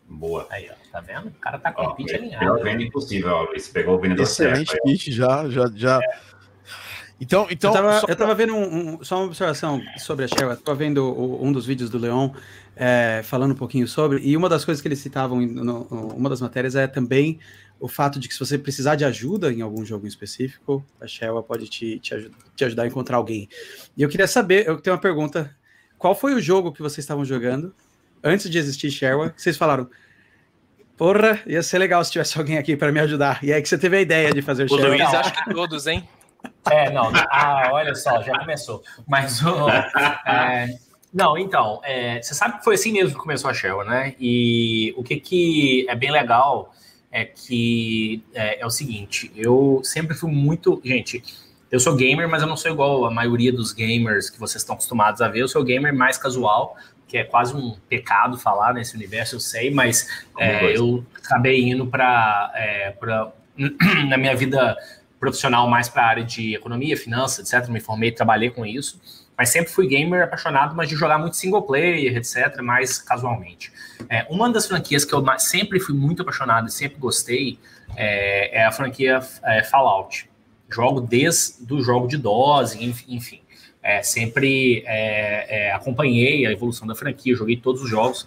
Boa. 0.09 0.47
Aí, 0.51 0.69
ó, 0.71 0.93
tá 0.93 1.01
vendo? 1.01 1.29
O 1.29 1.33
cara 1.33 1.59
tá 1.59 1.73
com 1.73 1.83
ó, 1.83 1.91
o 1.91 1.95
pitch 1.95 2.15
alinhado. 2.15 2.45
Pior 2.45 2.63
venda 2.63 2.83
impossível, 2.83 3.31
ó, 3.33 3.43
Luiz. 3.43 3.69
Pegou 3.69 3.97
o 3.97 4.01
vendedor 4.01 4.23
Excelente 4.23 4.71
certo. 4.71 4.83
pitch, 4.85 5.09
já, 5.09 5.49
já, 5.49 5.71
já. 5.75 5.99
É. 6.03 6.37
Então, 7.21 7.47
então 7.51 7.71
eu 7.71 7.83
tava, 7.83 8.07
eu 8.09 8.17
tava 8.17 8.35
vendo 8.35 8.55
um, 8.55 8.95
um, 8.95 9.05
só 9.05 9.17
uma 9.17 9.27
observação 9.27 9.81
sobre 9.99 10.27
a 10.27 10.29
Shell. 10.29 10.51
Eu 10.51 10.57
tava 10.57 10.77
vendo 10.77 11.05
o, 11.05 11.43
um 11.43 11.51
dos 11.51 11.65
vídeos 11.65 11.89
do 11.89 11.99
Leon 11.99 12.31
é, 12.77 13.23
falando 13.25 13.53
um 13.53 13.57
pouquinho 13.57 13.89
sobre, 13.89 14.21
e 14.21 14.37
uma 14.37 14.51
das 14.51 14.65
coisas 14.65 14.83
que 14.83 14.89
eles 14.89 14.99
citavam, 14.99 15.41
em 15.41 15.47
no, 15.47 15.83
uma 16.15 16.29
das 16.29 16.43
matérias 16.43 16.77
é 16.77 16.87
também 16.87 17.39
o 17.81 17.89
fato 17.89 18.19
de 18.21 18.29
que 18.29 18.35
se 18.35 18.41
você 18.41 18.59
precisar 18.59 18.97
de 18.97 19.05
ajuda 19.05 19.51
em 19.51 19.63
algum 19.63 19.85
jogo 19.85 20.05
em 20.05 20.09
específico, 20.09 20.85
a 21.01 21.07
Shell 21.07 21.43
pode 21.43 21.69
te, 21.69 21.99
te, 21.99 22.15
ajudar, 22.15 22.37
te 22.55 22.65
ajudar 22.65 22.83
a 22.83 22.87
encontrar 22.87 23.17
alguém. 23.17 23.49
E 23.97 24.03
eu 24.03 24.09
queria 24.09 24.27
saber, 24.27 24.67
eu 24.67 24.79
tenho 24.79 24.95
uma 24.95 25.01
pergunta, 25.01 25.55
qual 25.99 26.15
foi 26.15 26.35
o 26.35 26.41
jogo 26.41 26.73
que 26.73 26.83
vocês 26.83 26.99
estavam 26.99 27.25
jogando 27.25 27.75
antes 28.23 28.51
de 28.51 28.59
existir 28.59 28.91
Sherwa? 28.91 29.33
Vocês 29.37 29.57
falaram, 29.57 29.89
porra, 30.97 31.41
ia 31.47 31.63
ser 31.63 31.79
legal 31.79 32.05
se 32.05 32.13
tivesse 32.13 32.39
alguém 32.39 32.59
aqui 32.59 32.77
para 32.77 32.93
me 32.93 33.01
ajudar. 33.01 33.43
E 33.43 33.53
aí 33.53 33.63
que 33.63 33.69
você 33.69 33.79
teve 33.79 33.97
a 33.97 34.01
ideia 34.01 34.33
de 34.33 34.43
fazer 34.43 34.65
o 34.65 34.69
Sherwa. 34.69 34.87
O 34.87 34.91
Luiz, 34.91 35.15
acho 35.15 35.33
que 35.33 35.55
todos, 35.55 35.87
hein? 35.87 36.09
É, 36.71 36.91
não, 36.91 37.11
ah, 37.31 37.71
olha 37.73 37.95
só, 37.95 38.23
já 38.23 38.39
começou. 38.39 38.83
Mas 39.07 39.43
o. 39.43 39.69
É, 40.27 40.69
não, 41.13 41.39
então, 41.39 41.81
é, 41.83 42.21
você 42.21 42.35
sabe 42.35 42.59
que 42.59 42.65
foi 42.65 42.75
assim 42.75 42.93
mesmo 42.93 43.15
que 43.15 43.21
começou 43.21 43.51
a 43.51 43.55
Shell, 43.55 43.85
né? 43.85 44.15
E 44.21 44.93
o 44.97 45.03
que, 45.03 45.17
que 45.17 45.87
é 45.89 45.95
bem 45.95 46.11
legal 46.11 46.75
é 47.11 47.25
que 47.25 48.23
é, 48.35 48.61
é, 48.61 48.67
o 48.67 48.71
seguinte, 48.71 49.33
eu 49.35 49.81
sempre 49.83 50.15
fui 50.15 50.31
muito. 50.31 50.81
Gente, 50.85 51.23
eu 51.71 51.81
sou 51.81 51.97
gamer, 51.97 52.29
mas 52.29 52.43
eu 52.43 52.49
não 52.49 52.57
sou 52.57 52.71
igual 52.71 53.07
a 53.07 53.11
maioria 53.11 53.53
dos 53.53 53.73
gamers 53.73 54.29
que 54.29 54.39
vocês 54.39 54.63
estão 54.63 54.75
acostumados 54.75 55.23
a 55.23 55.29
ver. 55.29 55.41
Eu 55.41 55.49
sou 55.49 55.65
gamer 55.65 55.95
mais 55.95 56.19
casual, 56.19 56.77
que 57.07 57.19
é 57.19 57.25
quase 57.25 57.55
um 57.55 57.77
pecado 57.89 58.39
falar 58.39 58.75
nesse 58.75 58.95
universo, 58.95 59.37
eu 59.37 59.41
sei, 59.41 59.71
mas 59.71 60.25
é, 60.39 60.77
eu 60.77 61.05
acabei 61.25 61.63
indo 61.63 61.87
para. 61.87 62.53
É, 62.55 62.95
na 64.09 64.17
minha 64.19 64.37
vida 64.37 64.77
profissional 65.19 65.69
mais 65.69 65.89
para 65.89 66.03
a 66.03 66.07
área 66.07 66.25
de 66.25 66.55
economia, 66.55 66.97
finanças, 66.97 67.53
etc. 67.53 67.69
Me 67.71 67.81
formei, 67.81 68.13
trabalhei 68.13 68.51
com 68.51 68.67
isso. 68.67 69.01
Mas 69.37 69.51
sempre 69.51 69.71
fui 69.71 69.87
gamer 69.87 70.23
apaixonado, 70.23 70.75
mas 70.75 70.89
de 70.89 70.97
jogar 70.97 71.19
muito 71.19 71.37
single 71.37 71.63
player, 71.63 72.17
etc., 72.17 72.61
mais 72.63 72.99
casualmente. 72.99 73.71
É, 74.09 74.27
uma 74.31 74.51
das 74.51 74.67
franquias 74.67 75.05
que 75.05 75.15
eu 75.15 75.25
sempre 75.39 75.79
fui 75.79 75.95
muito 75.95 76.23
apaixonado 76.23 76.69
e 76.69 76.71
sempre 76.71 76.99
gostei 76.99 77.59
é, 77.95 78.61
é 78.61 78.65
a 78.65 78.73
franquia 78.73 79.21
é, 79.45 79.63
Fallout. 79.63 80.29
Jogo 80.71 81.01
desde 81.01 81.73
o 81.73 81.83
jogo 81.83 82.09
de 82.09 82.17
dose, 82.17 82.83
enfim. 82.83 83.41
É, 83.89 84.03
sempre 84.03 84.83
é, 84.85 85.69
é, 85.69 85.73
acompanhei 85.73 86.45
a 86.45 86.51
evolução 86.51 86.89
da 86.89 86.95
franquia, 86.97 87.37
joguei 87.37 87.57
todos 87.57 87.83
os 87.83 87.89
jogos. 87.89 88.27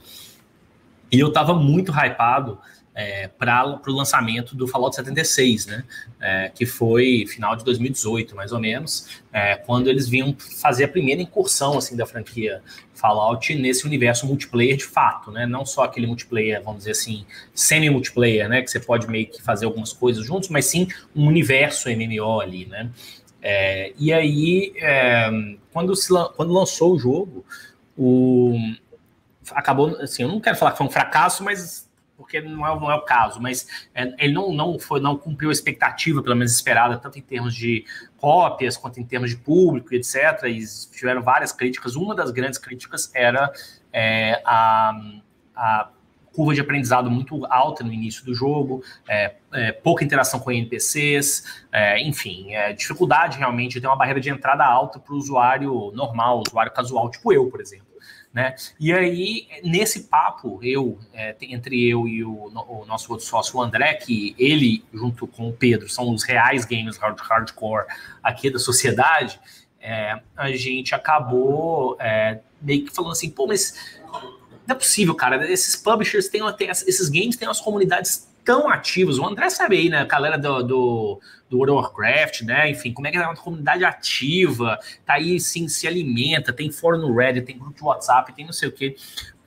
E 1.11 1.19
eu 1.19 1.27
estava 1.27 1.53
muito 1.53 1.91
hypado 1.91 2.57
é, 2.95 3.27
para 3.27 3.81
o 3.85 3.91
lançamento 3.91 4.55
do 4.55 4.69
Fallout 4.69 4.95
76, 4.95 5.65
né? 5.65 5.83
É, 6.17 6.51
que 6.55 6.65
foi 6.65 7.25
final 7.27 7.57
de 7.57 7.65
2018, 7.65 8.37
mais 8.37 8.53
ou 8.53 8.59
menos, 8.59 9.21
é, 9.33 9.57
quando 9.57 9.89
eles 9.89 10.07
vinham 10.07 10.33
fazer 10.61 10.85
a 10.85 10.87
primeira 10.87 11.21
incursão 11.21 11.77
assim 11.77 11.97
da 11.97 12.05
franquia 12.05 12.61
Fallout 12.93 13.53
nesse 13.55 13.85
universo 13.85 14.25
multiplayer 14.27 14.77
de 14.77 14.85
fato, 14.85 15.29
né? 15.29 15.45
Não 15.45 15.65
só 15.65 15.83
aquele 15.83 16.07
multiplayer, 16.07 16.63
vamos 16.63 16.79
dizer 16.79 16.91
assim, 16.91 17.25
semi-multiplayer, 17.53 18.47
né? 18.47 18.61
Que 18.61 18.71
você 18.71 18.79
pode 18.79 19.09
meio 19.09 19.27
que 19.27 19.41
fazer 19.41 19.65
algumas 19.65 19.91
coisas 19.91 20.25
juntos, 20.25 20.47
mas 20.47 20.65
sim 20.67 20.87
um 21.13 21.27
universo 21.27 21.89
MMO 21.89 22.39
ali, 22.39 22.65
né? 22.65 22.89
É, 23.41 23.93
e 23.98 24.12
aí, 24.12 24.74
é, 24.77 25.29
quando, 25.72 25.96
se, 25.96 26.10
quando 26.36 26.53
lançou 26.53 26.96
o 26.96 27.00
jogo, 27.00 27.46
o, 27.98 28.55
acabou, 29.51 29.98
assim, 30.01 30.24
eu 30.24 30.29
não 30.29 30.39
quero 30.39 30.58
falar 30.58 30.72
que 30.72 30.77
foi 30.77 30.88
um 30.88 30.91
fracasso, 30.91 31.43
mas 31.43 31.89
porque 32.19 32.41
não 32.41 32.67
é, 32.67 32.79
não 32.79 32.91
é 32.91 32.96
o 32.96 33.01
caso, 33.01 33.41
mas 33.41 33.65
é, 33.96 34.13
ele 34.17 34.34
não, 34.34 34.51
não, 34.51 34.77
foi, 34.77 35.00
não 35.00 35.17
cumpriu 35.17 35.50
a 35.50 35.53
expectativa, 35.53 36.22
pelo 36.22 36.36
menos 36.36 36.51
esperada, 36.51 36.98
tanto 36.98 37.17
em 37.17 37.22
termos 37.22 37.55
de 37.55 37.86
cópias 38.17 38.75
quanto 38.75 39.00
em 39.00 39.05
termos 39.05 39.29
de 39.29 39.38
público, 39.38 39.96
etc. 39.96 40.43
E 40.48 40.62
tiveram 40.91 41.22
várias 41.22 41.53
críticas. 41.53 41.96
Uma 41.96 42.13
das 42.13 42.29
grandes 42.31 42.60
críticas 42.60 43.10
era 43.15 43.50
é, 43.93 44.41
a, 44.46 44.91
a 45.55 45.89
curva 46.33 46.53
de 46.53 46.62
aprendizado 46.62 47.09
muito 47.09 47.45
alta 47.45 47.83
no 47.83 47.91
início 47.91 48.25
do 48.25 48.33
jogo, 48.33 48.83
é, 49.07 49.36
é, 49.53 49.71
pouca 49.71 50.03
interação 50.03 50.39
com 50.39 50.51
NPCs, 50.51 51.63
é, 51.71 52.01
enfim, 52.01 52.53
é, 52.53 52.74
dificuldade 52.74 53.38
realmente 53.38 53.74
de 53.74 53.81
ter 53.81 53.88
uma 53.88 53.95
barreira 53.95 54.19
de 54.19 54.29
entrada 54.29 54.65
alta 54.65 55.00
para 55.00 55.13
o 55.13 55.17
usuário 55.17 55.91
normal, 55.93 56.43
usuário 56.48 56.71
casual, 56.71 57.09
tipo 57.09 57.33
eu, 57.33 57.50
por 57.50 57.62
exemplo. 57.62 57.88
Né? 58.31 58.55
E 58.79 58.93
aí, 58.93 59.48
nesse 59.63 60.03
papo, 60.03 60.59
eu, 60.62 61.00
é, 61.13 61.36
entre 61.41 61.89
eu 61.89 62.07
e 62.07 62.24
o, 62.24 62.45
o, 62.67 62.86
nosso 62.86 63.12
outro 63.12 63.25
sócio, 63.25 63.57
o 63.57 63.62
André, 63.62 63.95
que 63.95 64.36
ele, 64.38 64.86
junto 64.93 65.25
com 65.25 65.50
o 65.50 65.53
Pedro, 65.53 65.89
são 65.89 66.13
os 66.13 66.24
reais 66.24 66.63
gamers 66.63 66.98
hard, 66.98 67.19
hardcore 67.19 67.86
aqui 68.21 68.51
da 68.51 68.59
sociedade, 68.59 69.39
é, 69.81 70.19
a 70.38 70.51
gente 70.51 70.93
acabou 70.93 71.98
meio 72.62 72.86
que 72.86 72.93
falando 72.93 73.13
assim, 73.13 73.29
pô, 73.29 73.48
mas 73.48 73.99
não 74.69 74.75
é 74.75 74.79
possível, 74.79 75.15
cara, 75.15 75.51
esses 75.51 75.75
publishers 75.75 76.29
têm, 76.29 76.41
têm 76.53 76.69
esses 76.69 77.09
games 77.09 77.35
têm 77.35 77.47
umas 77.47 77.59
comunidades 77.59 78.29
tão 78.45 78.69
ativos. 78.69 79.17
O 79.17 79.25
André 79.25 79.49
sabe 79.49 79.77
aí, 79.77 79.89
né? 79.89 79.99
A 80.01 80.05
galera 80.05 80.38
do, 80.38 80.61
do, 80.61 81.21
do 81.49 81.57
World 81.57 81.71
of 81.71 81.88
Warcraft, 81.88 82.43
né? 82.43 82.69
Enfim, 82.69 82.93
como 82.93 83.07
é 83.07 83.11
que 83.11 83.17
é 83.17 83.21
uma 83.21 83.35
comunidade 83.35 83.83
ativa, 83.83 84.79
tá 85.05 85.15
aí, 85.15 85.39
sim, 85.39 85.67
se 85.67 85.88
alimenta, 85.88 86.53
tem 86.53 86.71
fórum 86.71 86.99
no 86.99 87.15
Reddit, 87.15 87.47
tem 87.47 87.57
grupo 87.57 87.75
de 87.75 87.83
WhatsApp, 87.83 88.31
tem 88.33 88.45
não 88.45 88.53
sei 88.53 88.69
o 88.69 88.71
quê. 88.71 88.95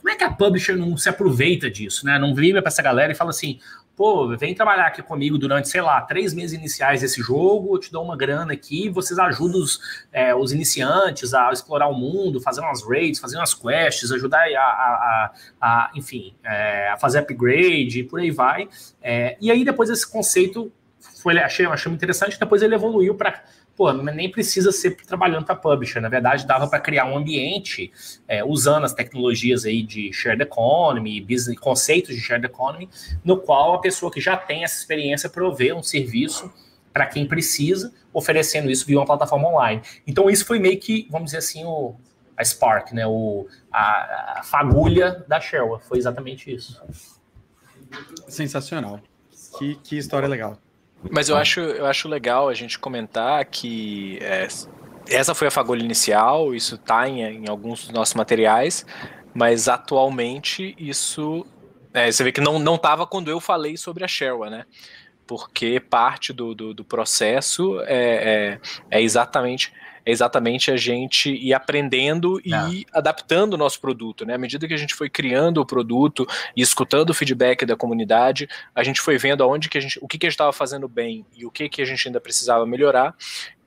Como 0.00 0.12
é 0.12 0.16
que 0.16 0.24
a 0.24 0.32
publisher 0.32 0.76
não 0.76 0.96
se 0.96 1.08
aproveita 1.08 1.70
disso, 1.70 2.04
né? 2.04 2.18
Não 2.18 2.34
vira 2.34 2.60
para 2.60 2.68
essa 2.68 2.82
galera 2.82 3.12
e 3.12 3.14
fala 3.14 3.30
assim: 3.30 3.60
pô, 4.02 4.36
vem 4.36 4.52
trabalhar 4.52 4.86
aqui 4.86 5.00
comigo 5.00 5.38
durante, 5.38 5.68
sei 5.68 5.80
lá, 5.80 6.00
três 6.00 6.34
meses 6.34 6.58
iniciais 6.58 7.02
desse 7.02 7.22
jogo, 7.22 7.76
eu 7.76 7.78
te 7.78 7.92
dou 7.92 8.04
uma 8.04 8.16
grana 8.16 8.52
aqui, 8.52 8.88
vocês 8.88 9.16
ajudam 9.16 9.60
os, 9.60 9.78
é, 10.12 10.34
os 10.34 10.50
iniciantes 10.50 11.32
a 11.32 11.52
explorar 11.52 11.86
o 11.86 11.94
mundo, 11.94 12.40
fazer 12.40 12.62
umas 12.62 12.82
raids, 12.82 13.20
fazer 13.20 13.36
umas 13.36 13.54
quests, 13.54 14.10
ajudar 14.10 14.40
a, 14.40 14.60
a, 14.60 15.32
a, 15.60 15.84
a 15.84 15.90
enfim, 15.94 16.34
é, 16.42 16.88
a 16.88 16.96
fazer 16.96 17.20
upgrade 17.20 18.00
e 18.00 18.02
por 18.02 18.18
aí 18.18 18.32
vai. 18.32 18.68
É, 19.00 19.36
e 19.40 19.52
aí 19.52 19.64
depois 19.64 19.88
esse 19.88 20.10
conceito 20.10 20.72
foi, 21.22 21.38
achei, 21.38 21.64
achei 21.66 21.92
interessante, 21.92 22.40
depois 22.40 22.60
ele 22.60 22.74
evoluiu 22.74 23.14
para 23.14 23.40
pô, 23.76 23.92
nem 23.92 24.30
precisa 24.30 24.70
ser 24.70 24.96
trabalhando 24.96 25.44
para 25.44 25.54
publisher. 25.54 26.00
Na 26.00 26.08
verdade, 26.08 26.46
dava 26.46 26.68
para 26.68 26.78
criar 26.78 27.06
um 27.06 27.16
ambiente 27.16 27.92
é, 28.28 28.44
usando 28.44 28.84
as 28.84 28.92
tecnologias 28.92 29.64
aí 29.64 29.82
de 29.82 30.12
shared 30.12 30.42
economy, 30.42 31.20
business, 31.20 31.58
conceitos 31.58 32.14
de 32.14 32.20
shared 32.20 32.46
economy, 32.46 32.88
no 33.24 33.38
qual 33.38 33.74
a 33.74 33.80
pessoa 33.80 34.10
que 34.10 34.20
já 34.20 34.36
tem 34.36 34.64
essa 34.64 34.78
experiência 34.78 35.28
provê 35.28 35.72
um 35.72 35.82
serviço 35.82 36.52
para 36.92 37.06
quem 37.06 37.26
precisa, 37.26 37.92
oferecendo 38.12 38.70
isso 38.70 38.86
via 38.86 38.98
uma 38.98 39.06
plataforma 39.06 39.48
online. 39.48 39.80
Então, 40.06 40.28
isso 40.28 40.44
foi 40.44 40.58
meio 40.58 40.78
que, 40.78 41.08
vamos 41.10 41.26
dizer 41.26 41.38
assim, 41.38 41.64
o, 41.64 41.94
a 42.36 42.44
Spark, 42.44 42.92
né? 42.92 43.06
O, 43.06 43.46
a, 43.72 44.40
a 44.40 44.42
fagulha 44.42 45.24
da 45.26 45.40
Sherwa. 45.40 45.80
Foi 45.80 45.98
exatamente 45.98 46.52
isso. 46.52 46.82
Sensacional. 48.28 49.00
Que, 49.58 49.76
que 49.76 49.96
história 49.96 50.28
legal. 50.28 50.58
Mas 51.10 51.28
eu 51.28 51.36
acho, 51.36 51.60
eu 51.60 51.86
acho 51.86 52.08
legal 52.08 52.48
a 52.48 52.54
gente 52.54 52.78
comentar 52.78 53.44
que 53.44 54.18
é, 54.20 54.46
essa 55.08 55.34
foi 55.34 55.48
a 55.48 55.50
fagulha 55.50 55.82
inicial, 55.82 56.54
isso 56.54 56.76
está 56.76 57.08
em, 57.08 57.20
em, 57.22 57.48
alguns 57.48 57.82
dos 57.82 57.90
nossos 57.90 58.14
materiais, 58.14 58.86
mas 59.34 59.68
atualmente 59.68 60.74
isso. 60.78 61.46
É, 61.92 62.10
você 62.10 62.24
vê 62.24 62.32
que 62.32 62.40
não 62.40 62.74
estava 62.74 63.06
quando 63.06 63.30
eu 63.30 63.40
falei 63.40 63.76
sobre 63.76 64.04
a 64.04 64.08
Sherwa, 64.08 64.48
né? 64.48 64.64
Porque 65.26 65.78
parte 65.78 66.32
do, 66.32 66.54
do, 66.54 66.74
do 66.74 66.84
processo 66.84 67.80
é, 67.82 68.58
é, 68.90 68.98
é 68.98 69.02
exatamente 69.02 69.72
é 70.04 70.10
exatamente 70.10 70.70
a 70.70 70.76
gente 70.76 71.30
ir 71.30 71.54
aprendendo 71.54 72.40
e 72.44 72.50
ir 72.50 72.86
adaptando 72.92 73.54
o 73.54 73.56
nosso 73.56 73.80
produto, 73.80 74.24
né? 74.24 74.34
À 74.34 74.38
medida 74.38 74.66
que 74.66 74.74
a 74.74 74.78
gente 74.78 74.94
foi 74.94 75.08
criando 75.08 75.60
o 75.60 75.66
produto 75.66 76.26
e 76.56 76.62
escutando 76.62 77.10
o 77.10 77.14
feedback 77.14 77.64
da 77.64 77.76
comunidade, 77.76 78.48
a 78.74 78.82
gente 78.82 79.00
foi 79.00 79.16
vendo 79.18 79.42
aonde 79.42 79.68
que 79.68 79.78
a 79.78 79.80
gente, 79.80 79.98
o 80.02 80.08
que, 80.08 80.18
que 80.18 80.26
a 80.26 80.28
gente 80.28 80.34
estava 80.34 80.52
fazendo 80.52 80.88
bem 80.88 81.24
e 81.36 81.46
o 81.46 81.50
que, 81.50 81.68
que 81.68 81.82
a 81.82 81.84
gente 81.84 82.06
ainda 82.08 82.20
precisava 82.20 82.66
melhorar, 82.66 83.14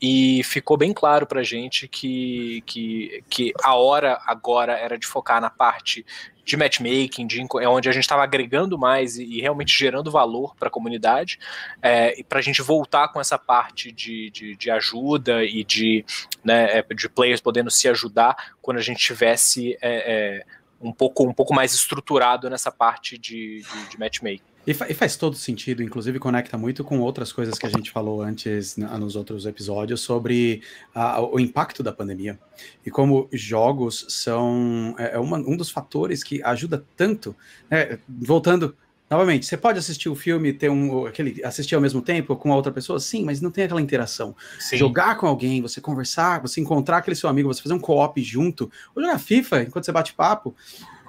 e 0.01 0.43
ficou 0.43 0.77
bem 0.77 0.93
claro 0.93 1.25
para 1.25 1.41
gente 1.41 1.87
que, 1.87 2.61
que, 2.65 3.23
que 3.29 3.53
a 3.63 3.75
hora 3.75 4.19
agora 4.25 4.73
era 4.73 4.97
de 4.97 5.07
focar 5.07 5.39
na 5.39 5.49
parte 5.49 6.05
de 6.43 6.55
matchmaking, 6.55 7.25
de, 7.25 7.41
é 7.59 7.67
onde 7.67 7.89
a 7.89 7.91
gente 7.91 8.03
estava 8.03 8.23
agregando 8.23 8.77
mais 8.77 9.17
e, 9.17 9.23
e, 9.23 9.41
realmente 9.41 9.75
gerando 9.75 10.11
valor 10.11 10.55
para 10.55 10.67
a 10.67 10.71
comunidade, 10.71 11.39
é, 11.81 12.19
e 12.19 12.23
para 12.23 12.37
a 12.37 12.41
gente 12.41 12.61
voltar 12.61 13.07
com 13.07 13.19
essa 13.19 13.37
parte 13.37 13.91
de, 13.91 14.29
de, 14.29 14.55
de 14.55 14.69
ajuda 14.69 15.43
e 15.43 15.63
de, 15.63 16.05
né, 16.43 16.79
é, 16.79 16.93
de 16.93 17.09
players 17.09 17.41
podendo 17.41 17.71
se 17.71 17.89
ajudar 17.89 18.53
quando 18.61 18.77
a 18.77 18.81
gente 18.81 18.99
tivesse 18.99 19.75
é, 19.81 20.39
é, 20.41 20.45
um, 20.79 20.93
pouco, 20.93 21.27
um 21.27 21.33
pouco 21.33 21.53
mais 21.53 21.73
estruturado 21.73 22.47
nessa 22.47 22.71
parte 22.71 23.17
de, 23.17 23.63
de, 23.63 23.89
de 23.89 23.99
matchmaking. 23.99 24.54
E, 24.67 24.74
fa 24.74 24.89
e, 24.89 24.93
faz 24.93 25.15
todo 25.15 25.36
sentido, 25.36 25.84
inclusive 25.84 26.17
conecta 26.19 26.57
muito 26.57 26.84
com 26.84 27.00
outras 27.00 27.31
coisas 27.31 27.57
que 27.57 27.65
a 27.65 27.69
gente 27.69 27.91
falou 27.91 28.22
antes 28.22 28.75
nos 28.77 29.15
outros 29.15 29.45
episódios 29.45 30.01
sobre 30.01 30.62
a, 30.93 31.22
o 31.22 31.39
impacto 31.39 31.84
da 31.84 31.91
pandemia 31.91 32.39
e 32.86 32.89
como 32.89 33.27
jogos 33.31 34.05
são 34.10 34.95
é, 34.98 35.15
é, 35.15 35.19
uma, 35.19 35.38
um 35.38 35.55
dos 35.55 35.69
fatores 35.69 36.24
que 36.24 36.41
ajuda 36.43 36.84
tanto. 36.95 37.36
Né? 37.69 38.00
Voltando 38.07 38.75
novamente, 39.10 39.45
você 39.45 39.55
pode 39.55 39.77
assistir 39.77 40.10
o 40.10 40.15
filme, 40.15 40.51
ter 40.51 40.69
um 40.69 41.05
aquele 41.05 41.43
assistir 41.43 41.75
ao 41.75 41.81
mesmo 41.81 42.01
tempo 42.01 42.36
com 42.36 42.51
a 42.51 42.55
outra 42.55 42.72
pessoa, 42.72 43.00
sim, 43.00 43.24
mas 43.24 43.39
não 43.39 43.51
tem 43.51 43.65
aquela 43.65 43.81
interação. 43.81 44.36
Sim. 44.60 44.77
Jogar 44.77 45.17
com 45.17 45.27
alguém, 45.27 45.62
você 45.62 45.79
conversar, 45.79 46.41
você 46.41 46.60
encontrar 46.60 46.98
aquele 46.98 47.15
seu 47.15 47.29
amigo, 47.29 47.53
você 47.53 47.62
fazer 47.62 47.75
um 47.75 47.79
co-op 47.79 48.22
junto, 48.24 48.72
ou 48.95 49.01
jogar 49.03 49.19
FIFA 49.19 49.63
enquanto 49.63 49.86
você 49.86 49.91
bate 49.91 50.13
papo, 50.13 50.55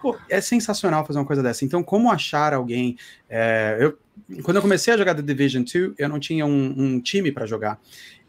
Pô, 0.00 0.16
é 0.28 0.40
sensacional 0.40 1.04
fazer 1.06 1.18
uma 1.18 1.24
coisa 1.24 1.42
dessa. 1.42 1.64
Então, 1.64 1.82
como 1.82 2.10
achar 2.10 2.52
alguém? 2.52 2.96
É, 3.28 3.78
eu, 3.80 3.98
quando 4.42 4.56
eu 4.56 4.62
comecei 4.62 4.92
a 4.92 4.96
jogar 4.96 5.14
The 5.14 5.22
Division 5.22 5.62
2, 5.62 5.94
eu 5.98 6.08
não 6.08 6.18
tinha 6.18 6.44
um, 6.46 6.74
um 6.76 7.00
time 7.00 7.32
para 7.32 7.46
jogar. 7.46 7.80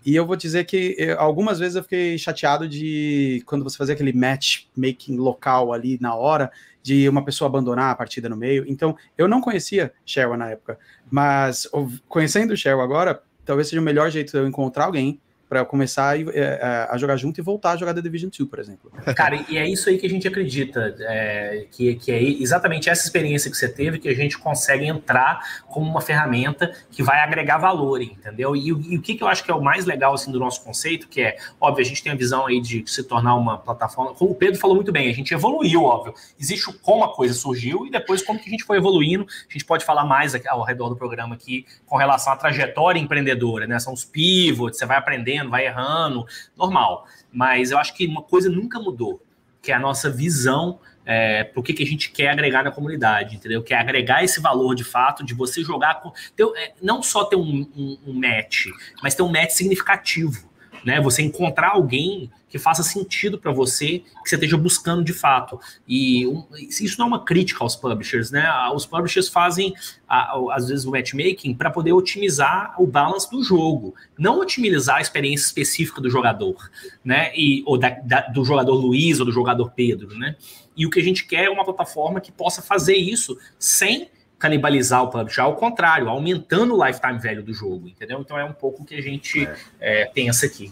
E 0.06 0.16
eu 0.16 0.26
vou 0.26 0.36
dizer 0.36 0.66
que 0.66 0.96
eu, 0.98 1.20
algumas 1.20 1.60
vezes 1.60 1.76
eu 1.76 1.84
fiquei 1.84 2.18
chateado 2.18 2.68
de 2.68 3.44
quando 3.46 3.64
você 3.64 3.78
fazia 3.78 3.94
aquele 3.94 4.14
matchmaking 4.14 5.18
local 5.18 5.74
ali 5.74 5.98
na 6.00 6.16
hora, 6.16 6.52
de 6.82 7.10
uma 7.10 7.24
pessoa 7.26 7.50
abandonar 7.50 7.92
a 7.92 7.96
partida 7.96 8.30
no 8.30 8.38
meio. 8.38 8.64
Então, 8.68 8.96
eu 9.18 9.28
não 9.28 9.42
conhecia 9.42 9.92
Sheryl 10.06 10.38
na 10.38 10.52
época, 10.52 10.80
mas 11.12 11.70
conhecendo 12.08 12.54
o 12.54 12.58
Sheryl 12.58 12.80
agora, 12.80 13.22
talvez 13.44 13.68
seja 13.68 13.82
o 13.82 13.84
melhor 13.84 14.10
jeito 14.10 14.32
de 14.32 14.38
eu 14.38 14.48
encontrar 14.48 14.86
alguém 14.86 15.20
para 15.50 15.64
começar 15.64 16.10
a, 16.10 16.20
é, 16.20 16.24
é, 16.34 16.88
a, 16.90 16.98
jogar 16.98 17.16
junto 17.16 17.40
e 17.40 17.44
voltar 17.44 17.72
a 17.72 17.78
jogar 17.78 17.94
The 17.94 18.02
Division 18.02 18.30
2, 18.30 18.50
por 18.50 18.60
exemplo. 18.60 18.92
Cara, 19.16 19.44
e 19.50 19.58
é 19.58 19.68
isso 19.68 19.90
aí 19.90 19.98
que 19.98 20.06
a 20.06 20.10
gente 20.10 20.28
acredita, 20.28 20.96
é, 21.00 21.66
que, 21.72 21.96
que 21.96 22.12
é 22.12 22.22
exatamente 22.22 22.90
essa 22.90 23.06
experiência 23.06 23.50
que 23.50 23.56
você 23.56 23.70
teve 23.70 23.98
que 23.98 24.10
a 24.10 24.16
gente 24.16 24.38
consegue 24.38 24.86
entrar 24.86 25.64
como 25.68 25.90
uma 25.90 26.02
ferramenta 26.02 26.72
que 26.92 27.02
vai 27.02 27.20
agregar 27.20 27.58
valor, 27.58 28.02
entendeu? 28.02 28.56
E, 28.56 28.68
e 28.68 28.98
o 28.98 29.02
que, 29.02 29.16
que 29.16 29.24
eu 29.24 29.28
acho 29.28 29.44
que 29.44 29.52
é 29.52 29.56
o 29.56 29.62
mais 29.62 29.86
legal 29.86 30.14
assim, 30.14 30.32
do 30.32 30.40
nosso 30.40 30.62
conceito, 30.64 31.08
que 31.08 31.22
é, 31.22 31.38
óbvio, 31.62 31.86
a 31.86 31.88
gente 31.88 32.04
tem 32.04 32.12
a 32.12 32.16
visão 32.16 32.46
aí 32.46 32.60
de 32.60 32.84
se 32.86 33.04
tornar 33.04 33.36
uma 33.36 33.58
plataforma, 33.58 34.14
como 34.14 34.32
o 34.32 34.36
Pedro 34.36 34.60
falou 34.60 34.76
muito 34.76 34.92
bem, 34.92 35.10
a 35.10 35.14
gente 35.14 35.34
evoluiu, 35.34 35.84
óbvio. 35.84 36.14
Existe 36.40 36.72
como 36.82 37.04
a 37.04 37.14
coisa 37.14 37.34
surgiu 37.34 37.86
e 37.86 37.92
depois 37.92 38.22
como 38.22 38.40
que 38.40 38.48
a 38.48 38.52
gente 38.52 38.64
foi 38.64 38.78
evoluindo. 38.78 39.26
A 39.50 39.54
gente 39.54 39.66
pode 39.66 39.86
falar 39.86 40.06
mais 40.06 40.34
ao 40.48 40.64
redor 40.64 40.90
do 40.90 40.96
programa 40.96 41.36
aqui 41.36 41.66
com 41.86 41.96
relação 41.96 42.34
à 42.34 42.36
trajetória 42.36 43.00
empreendedora, 43.00 43.66
né? 43.66 43.80
São 43.80 43.94
os 43.94 44.04
pivots, 44.04 44.78
você 44.78 44.86
vai 44.86 44.98
aprender 44.98 45.37
aprendendo, 45.38 45.50
vai 45.50 45.66
errando, 45.66 46.26
normal. 46.56 47.06
Mas 47.32 47.72
eu 47.72 47.78
acho 47.78 47.94
que 47.94 48.06
uma 48.08 48.22
coisa 48.22 48.50
nunca 48.50 48.80
mudou, 48.80 49.22
que 49.62 49.72
é 49.72 49.76
a 49.76 49.80
nossa 49.80 50.10
visão 50.10 50.80
é, 51.06 51.44
para 51.46 51.60
o 51.60 51.64
que, 51.64 51.74
que 51.74 51.84
a 51.84 51.86
gente 51.86 52.12
quer 52.12 52.30
agregar 52.30 52.64
na 52.64 52.72
comunidade, 52.72 53.36
entendeu? 53.36 53.64
Que 53.64 53.74
é 53.74 53.78
agregar 53.78 54.24
esse 54.24 54.42
valor 54.42 54.76
de 54.76 54.84
fato 54.84 55.24
de 55.24 55.34
você 55.34 55.64
jogar 55.64 56.02
com. 56.02 56.12
Ter, 56.36 56.44
é, 56.58 56.74
não 56.82 57.02
só 57.02 57.24
ter 57.24 57.36
um, 57.36 57.70
um, 57.76 57.98
um 58.08 58.14
match, 58.14 58.66
mas 59.02 59.16
ter 59.16 59.24
um 59.24 59.32
match 59.32 59.52
significativo 59.52 60.47
né? 60.88 61.02
Você 61.02 61.22
encontrar 61.22 61.72
alguém 61.72 62.32
que 62.48 62.58
faça 62.58 62.82
sentido 62.82 63.38
para 63.38 63.52
você, 63.52 64.00
que 64.24 64.30
você 64.30 64.36
esteja 64.36 64.56
buscando 64.56 65.04
de 65.04 65.12
fato. 65.12 65.60
E 65.86 66.26
um, 66.26 66.46
isso 66.56 66.98
não 66.98 67.08
é 67.08 67.10
uma 67.10 67.26
crítica 67.26 67.62
aos 67.62 67.76
publishers, 67.76 68.32
né? 68.32 68.50
Os 68.74 68.86
publishers 68.86 69.28
fazem, 69.28 69.74
às 70.08 70.70
vezes, 70.70 70.86
o 70.86 70.92
matchmaking 70.92 71.54
para 71.56 71.70
poder 71.70 71.92
otimizar 71.92 72.74
o 72.82 72.88
balance 72.88 73.30
do 73.30 73.44
jogo, 73.44 73.96
não 74.18 74.40
otimizar 74.40 74.96
a 74.96 75.02
experiência 75.02 75.48
específica 75.48 76.00
do 76.00 76.10
jogador, 76.10 76.72
né? 77.04 77.34
E, 77.36 77.64
ou 77.66 77.78
da, 77.78 77.90
da, 77.90 78.22
do 78.22 78.46
jogador 78.46 78.76
Luiz 78.76 79.20
ou 79.20 79.26
do 79.26 79.32
jogador 79.34 79.74
Pedro, 79.76 80.18
né? 80.18 80.38
E 80.78 80.86
o 80.86 80.90
que 80.90 81.02
a 81.02 81.04
gente 81.04 81.28
quer 81.28 81.48
é 81.48 81.50
uma 81.50 81.66
plataforma 81.66 82.22
que 82.22 82.32
possa 82.32 82.62
fazer 82.62 82.96
isso 82.96 83.38
sem 83.60 84.10
canibalizar 84.40 85.04
o 85.04 85.10
publisher, 85.10 85.42
ao 85.42 85.56
contrário, 85.56 86.10
aumentando 86.10 86.76
o 86.76 86.86
lifetime 86.86 87.20
velho 87.20 87.44
do 87.44 87.54
jogo, 87.54 87.88
entendeu? 87.88 88.20
Então 88.20 88.38
é 88.38 88.44
um 88.44 88.54
pouco 88.54 88.84
o 88.84 88.86
que 88.86 88.96
a 88.96 89.02
gente 89.02 89.46
é. 89.80 90.04
É, 90.04 90.06
pensa 90.06 90.46
aqui. 90.46 90.72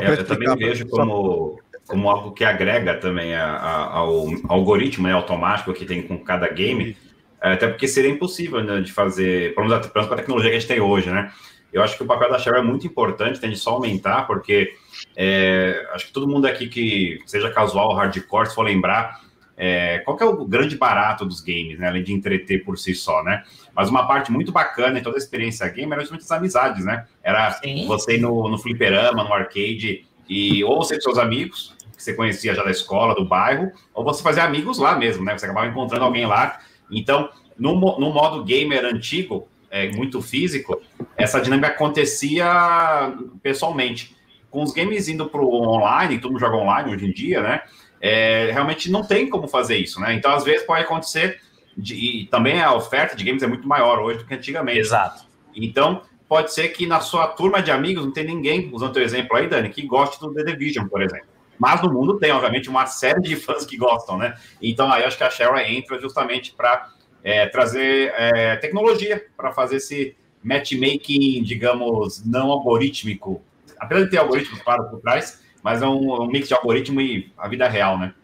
É, 0.00 0.12
eu 0.12 0.24
também 0.24 0.56
vejo 0.56 0.86
como, 0.86 1.60
como 1.86 2.08
algo 2.08 2.32
que 2.32 2.44
agrega 2.44 2.94
também 2.94 3.34
a, 3.34 3.44
a, 3.44 3.84
ao 3.98 4.28
algoritmo 4.48 5.06
né, 5.06 5.12
automático 5.12 5.74
que 5.74 5.84
tem 5.84 6.02
com 6.02 6.18
cada 6.18 6.48
game, 6.48 6.96
é, 7.42 7.52
até 7.52 7.68
porque 7.68 7.88
seria 7.88 8.10
impossível 8.10 8.62
né, 8.62 8.80
de 8.80 8.92
fazer, 8.92 9.54
pelo 9.54 9.68
menos 9.68 9.86
com 9.88 9.98
a 9.98 10.16
tecnologia 10.16 10.50
que 10.50 10.56
a 10.56 10.60
gente 10.60 10.68
tem 10.68 10.80
hoje, 10.80 11.10
né? 11.10 11.30
Eu 11.72 11.82
acho 11.82 11.96
que 11.96 12.02
o 12.02 12.06
papel 12.06 12.30
da 12.30 12.38
Share 12.38 12.58
é 12.58 12.62
muito 12.62 12.86
importante, 12.86 13.40
tem 13.40 13.50
de 13.50 13.56
só 13.56 13.70
aumentar, 13.70 14.26
porque 14.26 14.74
é, 15.16 15.88
acho 15.92 16.06
que 16.06 16.12
todo 16.12 16.28
mundo 16.28 16.46
aqui 16.46 16.68
que 16.68 17.18
seja 17.24 17.50
casual, 17.50 17.94
hardcore, 17.94 18.48
se 18.48 18.54
for 18.54 18.62
lembrar, 18.62 19.20
é, 19.64 20.00
qual 20.00 20.16
que 20.16 20.24
é 20.24 20.26
o 20.26 20.44
grande 20.44 20.76
barato 20.76 21.24
dos 21.24 21.40
games, 21.40 21.78
né? 21.78 21.86
Além 21.86 22.02
de 22.02 22.12
entreter 22.12 22.64
por 22.64 22.76
si 22.76 22.96
só, 22.96 23.22
né? 23.22 23.44
Mas 23.72 23.88
uma 23.88 24.08
parte 24.08 24.32
muito 24.32 24.50
bacana 24.50 24.98
em 24.98 25.02
toda 25.04 25.16
a 25.16 25.18
experiência 25.18 25.68
game 25.68 25.92
era 25.92 26.00
justamente 26.00 26.24
as 26.24 26.32
amizades, 26.32 26.84
né? 26.84 27.06
Era 27.22 27.52
Sim. 27.52 27.86
você 27.86 28.16
ir 28.16 28.20
no, 28.20 28.48
no 28.48 28.58
fliperama, 28.58 29.22
no 29.22 29.32
arcade, 29.32 30.04
e 30.28 30.64
ou 30.64 30.78
você 30.78 30.96
com 30.96 31.02
seus 31.02 31.16
amigos, 31.16 31.76
que 31.96 32.02
você 32.02 32.12
conhecia 32.12 32.56
já 32.56 32.64
da 32.64 32.72
escola, 32.72 33.14
do 33.14 33.24
bairro, 33.24 33.70
ou 33.94 34.02
você 34.02 34.20
fazer 34.20 34.40
amigos 34.40 34.78
lá 34.78 34.96
mesmo, 34.96 35.24
né? 35.24 35.38
Você 35.38 35.44
acabava 35.44 35.68
encontrando 35.68 36.04
alguém 36.04 36.26
lá. 36.26 36.58
Então, 36.90 37.30
no, 37.56 37.72
no 38.00 38.12
modo 38.12 38.42
gamer 38.42 38.84
antigo, 38.84 39.46
é, 39.70 39.92
muito 39.92 40.20
físico, 40.20 40.82
essa 41.16 41.40
dinâmica 41.40 41.68
acontecia 41.68 43.14
pessoalmente. 43.40 44.16
Com 44.50 44.64
os 44.64 44.72
games 44.72 45.08
indo 45.08 45.26
para 45.26 45.40
o 45.40 45.54
online, 45.68 46.18
todo 46.18 46.32
mundo 46.32 46.40
joga 46.40 46.56
online 46.56 46.92
hoje 46.92 47.06
em 47.06 47.12
dia, 47.12 47.40
né? 47.40 47.62
É, 48.02 48.50
realmente 48.50 48.90
não 48.90 49.04
tem 49.04 49.30
como 49.30 49.46
fazer 49.46 49.76
isso, 49.76 50.00
né? 50.00 50.12
Então, 50.12 50.32
às 50.32 50.42
vezes, 50.42 50.66
pode 50.66 50.82
acontecer 50.82 51.40
de, 51.76 51.94
e 51.94 52.26
também 52.26 52.60
a 52.60 52.74
oferta 52.74 53.14
de 53.14 53.24
games 53.24 53.44
é 53.44 53.46
muito 53.46 53.66
maior 53.66 54.00
hoje 54.00 54.18
do 54.18 54.26
que 54.26 54.34
antigamente. 54.34 54.80
Exato. 54.80 55.24
Então, 55.54 56.02
pode 56.28 56.52
ser 56.52 56.68
que 56.68 56.84
na 56.84 57.00
sua 57.00 57.28
turma 57.28 57.62
de 57.62 57.70
amigos 57.70 58.04
não 58.04 58.12
tem 58.12 58.24
ninguém, 58.24 58.68
usando 58.72 58.92
teu 58.92 59.02
exemplo 59.04 59.36
aí, 59.36 59.46
Dani, 59.46 59.68
que 59.68 59.82
goste 59.82 60.18
do 60.18 60.34
The 60.34 60.42
Division, 60.42 60.88
por 60.88 61.00
exemplo. 61.00 61.26
Mas 61.58 61.80
no 61.80 61.92
mundo 61.92 62.18
tem, 62.18 62.32
obviamente, 62.32 62.68
uma 62.68 62.86
série 62.86 63.20
de 63.20 63.36
fãs 63.36 63.64
que 63.64 63.76
gostam, 63.76 64.18
né? 64.18 64.34
Então 64.60 64.90
aí 64.90 65.04
acho 65.04 65.16
que 65.16 65.22
a 65.22 65.30
Sheryl 65.30 65.58
entra 65.58 66.00
justamente 66.00 66.52
para 66.52 66.88
é, 67.22 67.46
trazer 67.46 68.12
é, 68.16 68.56
tecnologia 68.56 69.24
para 69.36 69.52
fazer 69.52 69.76
esse 69.76 70.16
matchmaking, 70.42 71.42
digamos, 71.44 72.24
não 72.24 72.50
algorítmico. 72.50 73.40
Apesar 73.78 74.04
de 74.04 74.10
ter 74.10 74.16
algoritmos, 74.16 74.60
claro, 74.62 74.90
por 74.90 75.00
trás, 75.00 75.40
mas 75.62 75.82
é 75.82 75.86
um, 75.86 76.22
um 76.22 76.26
mix 76.26 76.48
de 76.48 76.54
algoritmo 76.54 77.00
e 77.00 77.32
a 77.36 77.48
vida 77.48 77.68
real, 77.68 77.98
né? 77.98 78.14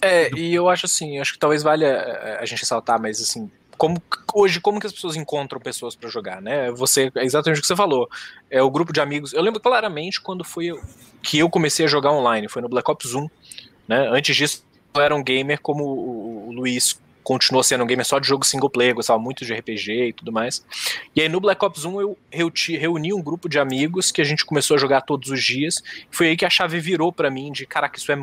É, 0.00 0.30
e 0.34 0.52
eu 0.52 0.68
acho 0.68 0.86
assim, 0.86 1.18
acho 1.20 1.32
que 1.32 1.38
talvez 1.38 1.62
valha 1.62 1.86
é, 1.86 2.38
a 2.40 2.44
gente 2.44 2.60
ressaltar, 2.60 3.00
mas 3.00 3.20
assim, 3.20 3.50
como 3.78 4.02
hoje 4.34 4.60
como 4.60 4.80
que 4.80 4.86
as 4.86 4.92
pessoas 4.92 5.16
encontram 5.16 5.60
pessoas 5.60 5.94
para 5.94 6.08
jogar, 6.08 6.40
né? 6.40 6.70
Você 6.72 7.10
é 7.14 7.24
exatamente 7.24 7.58
o 7.58 7.62
que 7.62 7.66
você 7.66 7.76
falou. 7.76 8.08
É 8.50 8.62
o 8.62 8.70
grupo 8.70 8.92
de 8.92 9.00
amigos. 9.00 9.32
Eu 9.32 9.42
lembro 9.42 9.60
claramente 9.60 10.20
quando 10.20 10.44
foi 10.44 10.72
que 11.20 11.38
eu 11.38 11.50
comecei 11.50 11.84
a 11.86 11.88
jogar 11.88 12.12
online, 12.12 12.48
foi 12.48 12.62
no 12.62 12.68
Black 12.68 12.88
Ops 12.90 13.14
1, 13.14 13.28
né? 13.88 14.08
Antes 14.08 14.36
disso, 14.36 14.64
eu 14.94 15.00
era 15.00 15.14
um 15.14 15.22
gamer 15.22 15.60
como 15.60 15.84
o 15.84 16.52
Luiz 16.52 17.00
continuou 17.22 17.62
sendo 17.62 17.84
um 17.84 17.86
gamer 17.86 18.04
só 18.04 18.18
de 18.18 18.26
jogo 18.26 18.44
single 18.44 18.70
player, 18.70 18.94
gostava 18.94 19.18
muito 19.18 19.44
de 19.44 19.54
RPG 19.54 20.08
e 20.08 20.12
tudo 20.12 20.32
mais. 20.32 20.64
E 21.14 21.20
aí 21.20 21.28
no 21.28 21.40
Black 21.40 21.64
Ops 21.64 21.84
1 21.84 22.00
eu 22.00 22.18
reuni 22.78 23.12
um 23.12 23.22
grupo 23.22 23.48
de 23.48 23.58
amigos 23.58 24.10
que 24.10 24.20
a 24.20 24.24
gente 24.24 24.44
começou 24.44 24.76
a 24.76 24.78
jogar 24.78 25.02
todos 25.02 25.30
os 25.30 25.42
dias. 25.42 25.82
Foi 26.10 26.28
aí 26.28 26.36
que 26.36 26.44
a 26.44 26.50
chave 26.50 26.78
virou 26.80 27.12
para 27.12 27.30
mim 27.30 27.52
de, 27.52 27.66
caraca, 27.66 27.98
isso 27.98 28.10
é 28.10 28.16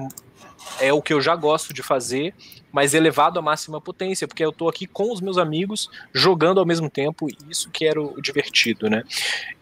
é 0.80 0.94
o 0.94 1.02
que 1.02 1.14
eu 1.14 1.22
já 1.22 1.36
gosto 1.36 1.74
de 1.74 1.82
fazer, 1.82 2.34
mas 2.72 2.94
elevado 2.94 3.40
à 3.40 3.42
máxima 3.42 3.82
potência, 3.82 4.28
porque 4.28 4.44
eu 4.44 4.50
estou 4.50 4.70
aqui 4.70 4.86
com 4.86 5.12
os 5.12 5.22
meus 5.22 5.38
amigos 5.38 5.90
jogando 6.14 6.60
ao 6.60 6.66
mesmo 6.66 6.90
tempo, 6.90 7.28
isso 7.50 7.70
que 7.70 7.86
era 7.86 8.02
o 8.02 8.22
divertido, 8.22 8.90
né? 8.90 9.04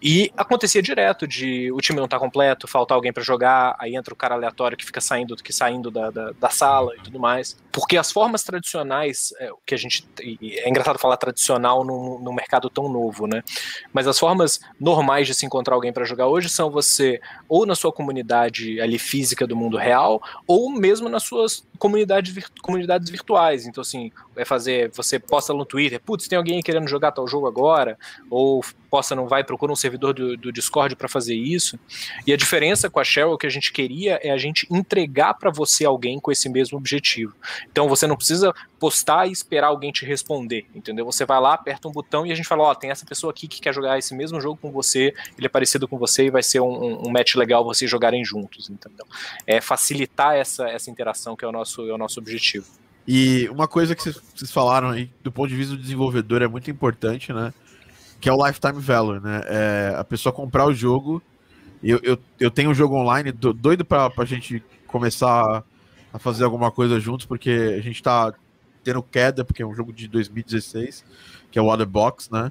E 0.01 0.31
acontecia 0.35 0.81
direto 0.81 1.27
de 1.27 1.71
o 1.71 1.77
time 1.77 1.99
não 1.99 2.07
tá 2.07 2.19
completo, 2.19 2.67
faltar 2.67 2.95
alguém 2.95 3.13
para 3.13 3.23
jogar, 3.23 3.75
aí 3.79 3.95
entra 3.95 4.13
o 4.13 4.17
cara 4.17 4.35
aleatório 4.35 4.77
que 4.77 4.85
fica 4.85 5.01
saindo, 5.01 5.35
que 5.35 5.53
saindo 5.53 5.89
da, 5.89 6.09
da, 6.11 6.31
da 6.31 6.49
sala 6.49 6.93
e 6.95 7.01
tudo 7.01 7.19
mais. 7.19 7.57
Porque 7.71 7.97
as 7.97 8.11
formas 8.11 8.43
tradicionais, 8.43 9.33
é, 9.39 9.49
que 9.65 9.75
a 9.75 9.77
gente. 9.77 10.07
É 10.41 10.67
engraçado 10.67 10.97
falar 10.97 11.17
tradicional 11.17 11.83
num, 11.83 12.19
num 12.19 12.33
mercado 12.33 12.69
tão 12.69 12.89
novo, 12.89 13.27
né? 13.27 13.43
Mas 13.93 14.07
as 14.07 14.17
formas 14.17 14.59
normais 14.79 15.27
de 15.27 15.33
se 15.33 15.45
encontrar 15.45 15.75
alguém 15.75 15.93
para 15.93 16.05
jogar 16.05 16.27
hoje 16.27 16.49
são 16.49 16.71
você, 16.71 17.21
ou 17.47 17.65
na 17.65 17.75
sua 17.75 17.91
comunidade 17.91 18.81
ali 18.81 18.97
física 18.97 19.45
do 19.45 19.55
mundo 19.55 19.77
real, 19.77 20.21
ou 20.47 20.71
mesmo 20.71 21.07
nas 21.07 21.23
suas 21.23 21.65
comunidades, 21.77 22.33
virtuais. 23.05 23.65
Então, 23.65 23.81
assim, 23.81 24.11
é 24.35 24.45
fazer. 24.45 24.91
Você 24.91 25.19
posta 25.19 25.53
no 25.53 25.65
Twitter, 25.65 25.99
putz, 25.99 26.27
tem 26.27 26.37
alguém 26.37 26.61
querendo 26.61 26.87
jogar 26.87 27.11
tal 27.11 27.27
jogo 27.27 27.47
agora, 27.47 27.97
ou 28.29 28.63
posta 28.89 29.15
não 29.15 29.27
vai, 29.27 29.43
procura 29.43 29.71
um 29.71 29.75
servidor 29.75 30.13
do, 30.13 30.37
do 30.37 30.51
Discord 30.51 30.95
para 30.95 31.07
fazer 31.07 31.35
isso. 31.35 31.79
E 32.25 32.33
a 32.33 32.37
diferença 32.37 32.89
com 32.89 32.99
a 32.99 33.03
Shell, 33.03 33.31
o 33.31 33.37
que 33.37 33.45
a 33.45 33.49
gente 33.49 33.71
queria 33.71 34.19
é 34.23 34.31
a 34.31 34.37
gente 34.37 34.67
entregar 34.71 35.33
para 35.35 35.49
você 35.49 35.85
alguém 35.85 36.19
com 36.19 36.31
esse 36.31 36.49
mesmo 36.49 36.77
objetivo. 36.77 37.33
Então 37.71 37.87
você 37.87 38.07
não 38.07 38.15
precisa 38.15 38.53
postar 38.79 39.27
e 39.27 39.31
esperar 39.31 39.67
alguém 39.67 39.91
te 39.91 40.05
responder, 40.05 40.65
entendeu? 40.73 41.05
Você 41.05 41.25
vai 41.25 41.39
lá, 41.39 41.53
aperta 41.53 41.87
um 41.87 41.91
botão 41.91 42.25
e 42.25 42.31
a 42.31 42.35
gente 42.35 42.47
fala, 42.47 42.63
ó, 42.63 42.71
oh, 42.71 42.75
tem 42.75 42.89
essa 42.89 43.05
pessoa 43.05 43.31
aqui 43.31 43.47
que 43.47 43.59
quer 43.59 43.73
jogar 43.73 43.97
esse 43.97 44.15
mesmo 44.15 44.39
jogo 44.39 44.57
com 44.61 44.71
você, 44.71 45.13
ele 45.37 45.47
é 45.47 45.49
parecido 45.49 45.87
com 45.87 45.97
você 45.97 46.25
e 46.25 46.29
vai 46.29 46.43
ser 46.43 46.59
um, 46.59 47.07
um 47.07 47.09
match 47.09 47.35
legal 47.35 47.63
vocês 47.63 47.89
jogarem 47.89 48.23
juntos, 48.23 48.69
entendeu? 48.69 49.05
É 49.45 49.59
facilitar 49.59 50.35
essa, 50.35 50.69
essa 50.69 50.89
interação 50.89 51.35
que 51.35 51.43
é 51.43 51.47
o 51.47 51.51
nosso, 51.51 51.87
é 51.89 51.93
o 51.93 51.97
nosso 51.97 52.19
objetivo. 52.19 52.67
E 53.07 53.47
uma 53.49 53.67
coisa 53.67 53.95
que 53.95 54.03
vocês 54.03 54.51
falaram 54.51 54.89
aí, 54.89 55.09
do 55.23 55.31
ponto 55.31 55.47
de 55.47 55.55
vista 55.55 55.75
do 55.75 55.81
desenvolvedor, 55.81 56.41
é 56.41 56.47
muito 56.47 56.69
importante, 56.69 57.31
né? 57.31 57.53
Que 58.19 58.27
é 58.27 58.33
o 58.33 58.45
lifetime 58.45 58.81
value, 58.81 59.21
né? 59.21 59.41
É 59.45 59.95
a 59.97 60.03
pessoa 60.03 60.33
comprar 60.33 60.65
o 60.65 60.73
jogo. 60.73 61.21
Eu, 61.81 61.99
eu, 62.03 62.19
eu 62.39 62.51
tenho 62.51 62.69
um 62.69 62.73
jogo 62.73 62.95
online, 62.95 63.31
doido 63.31 63.85
pra, 63.85 64.09
pra 64.09 64.25
gente 64.25 64.61
começar 64.87 65.63
a 66.11 66.19
fazer 66.19 66.43
alguma 66.43 66.69
coisa 66.69 66.99
juntos, 66.99 67.25
porque 67.25 67.75
a 67.77 67.81
gente 67.81 68.03
tá 68.03 68.33
tendo 68.83 69.03
queda, 69.03 69.45
porque 69.45 69.61
é 69.61 69.65
um 69.65 69.75
jogo 69.75 69.93
de 69.93 70.07
2016, 70.07 71.05
que 71.51 71.59
é 71.59 71.61
o 71.61 71.67
Other 71.67 71.85
Box, 71.85 72.29
né? 72.31 72.49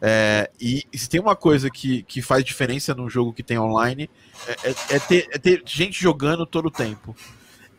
É, 0.00 0.50
e, 0.60 0.82
e, 0.92 0.98
se 0.98 1.08
tem 1.08 1.20
uma 1.20 1.36
coisa 1.36 1.70
que, 1.70 2.02
que 2.04 2.20
faz 2.20 2.44
diferença 2.44 2.94
num 2.94 3.08
jogo 3.08 3.32
que 3.32 3.42
tem 3.42 3.58
online, 3.58 4.10
é, 4.46 4.70
é, 4.70 4.74
é, 4.96 4.98
ter, 4.98 5.28
é 5.30 5.38
ter 5.38 5.62
gente 5.66 6.00
jogando 6.00 6.44
todo 6.46 6.66
o 6.66 6.70
tempo. 6.70 7.14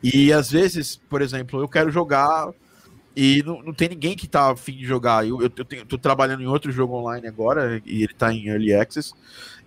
E 0.03 0.31
às 0.31 0.51
vezes, 0.51 0.99
por 1.10 1.21
exemplo, 1.21 1.60
eu 1.62 1.67
quero 1.67 1.91
jogar 1.91 2.49
e 3.15 3.41
não, 3.43 3.62
não 3.63 3.73
tem 3.73 3.89
ninguém 3.89 4.15
que 4.15 4.27
tá 4.27 4.51
afim 4.51 4.73
de 4.73 4.86
jogar. 4.86 5.25
Eu, 5.25 5.41
eu, 5.41 5.51
eu, 5.55 5.65
tenho, 5.65 5.81
eu 5.81 5.86
tô 5.86 5.97
trabalhando 5.97 6.43
em 6.43 6.47
outro 6.47 6.71
jogo 6.71 6.95
online 6.95 7.27
agora, 7.27 7.81
e 7.86 8.03
ele 8.03 8.13
tá 8.13 8.34
em 8.34 8.47
Early 8.47 8.73
Access, 8.73 9.13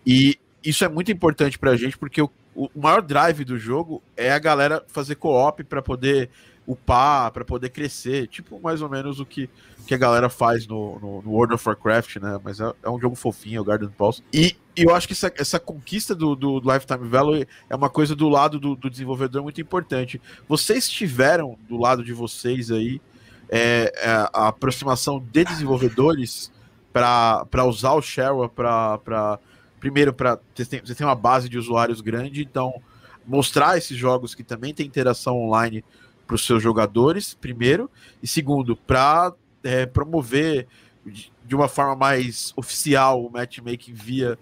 e 0.07 0.39
isso 0.63 0.85
é 0.85 0.89
muito 0.89 1.11
importante 1.11 1.59
pra 1.59 1.77
gente, 1.77 1.97
porque 1.97 2.21
o, 2.21 2.31
o 2.59 2.81
maior 2.81 3.01
drive 3.03 3.45
do 3.45 3.57
jogo 3.57 4.03
é 4.17 4.33
a 4.33 4.39
galera 4.39 4.83
fazer 4.89 5.15
co-op 5.15 5.63
para 5.63 5.81
poder 5.81 6.29
upar, 6.67 7.31
para 7.31 7.45
poder 7.45 7.71
crescer, 7.71 8.27
tipo 8.27 8.61
mais 8.61 8.83
ou 8.83 8.89
menos 8.89 9.21
o 9.21 9.25
que, 9.25 9.49
que 9.87 9.95
a 9.95 9.97
galera 9.97 10.29
faz 10.29 10.67
no, 10.67 10.99
no, 10.99 11.23
no 11.23 11.31
World 11.31 11.55
of 11.55 11.67
Warcraft, 11.67 12.17
né? 12.17 12.39
Mas 12.43 12.61
é, 12.61 12.71
é, 12.83 12.91
um 12.91 13.01
jogo 13.01 13.15
fofinho, 13.15 13.63
o 13.63 13.65
Garden 13.65 13.89
Pulse. 13.91 14.25
E, 14.33 14.57
e 14.77 14.83
eu 14.83 14.95
acho 14.95 15.07
que 15.07 15.13
essa, 15.13 15.33
essa 15.39 15.61
conquista 15.61 16.17
do, 16.17 16.35
do, 16.35 16.59
Lifetime 16.59 17.09
Value 17.09 17.47
é 17.71 17.77
uma 17.77 17.89
coisa 17.89 18.17
do 18.17 18.29
lado 18.29 18.59
do, 18.59 18.75
do, 18.75 18.91
desenvolvedor 18.91 19.43
muito 19.43 19.61
importante. 19.61 20.21
Vocês 20.49 20.91
tiveram 20.91 21.57
do 21.69 21.79
lado 21.79 22.03
de 22.03 22.13
vocês 22.13 22.73
aí 22.73 23.01
é, 23.49 23.93
é 23.97 24.11
a 24.33 24.49
aproximação 24.49 25.21
de 25.21 25.45
desenvolvedores 25.45 26.53
para 26.93 27.65
usar 27.65 27.93
o 27.93 28.03
Shareware 28.03 28.51
para 28.51 29.39
primeiro 29.81 30.13
para 30.13 30.39
você 30.55 30.65
tem 30.95 31.07
uma 31.07 31.15
base 31.15 31.49
de 31.49 31.59
usuários 31.59 32.01
grande, 32.01 32.43
então 32.43 32.81
mostrar 33.27 33.77
esses 33.77 33.97
jogos 33.97 34.35
que 34.35 34.43
também 34.43 34.73
tem 34.73 34.87
interação 34.87 35.37
online 35.37 35.85
para 36.27 36.35
os 36.35 36.45
seus 36.45 36.63
jogadores, 36.63 37.35
primeiro, 37.35 37.91
e 38.23 38.27
segundo, 38.27 38.77
para 38.77 39.33
é, 39.63 39.87
promover 39.87 40.67
de 41.05 41.55
uma 41.55 41.69
forma 41.69 41.97
mais 41.97 42.53
oficial 42.57 43.25
o 43.25 43.31
matchmaking 43.31 43.95
via 43.95 44.39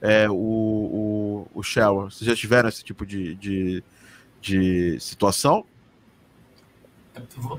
é, 0.00 0.28
o, 0.28 0.34
o, 0.34 1.48
o 1.54 1.62
Shell. 1.62 2.10
Vocês 2.10 2.28
já 2.28 2.36
tiveram 2.36 2.68
esse 2.68 2.84
tipo 2.84 3.06
de, 3.06 3.34
de, 3.34 3.82
de 4.40 5.00
situação? 5.00 5.64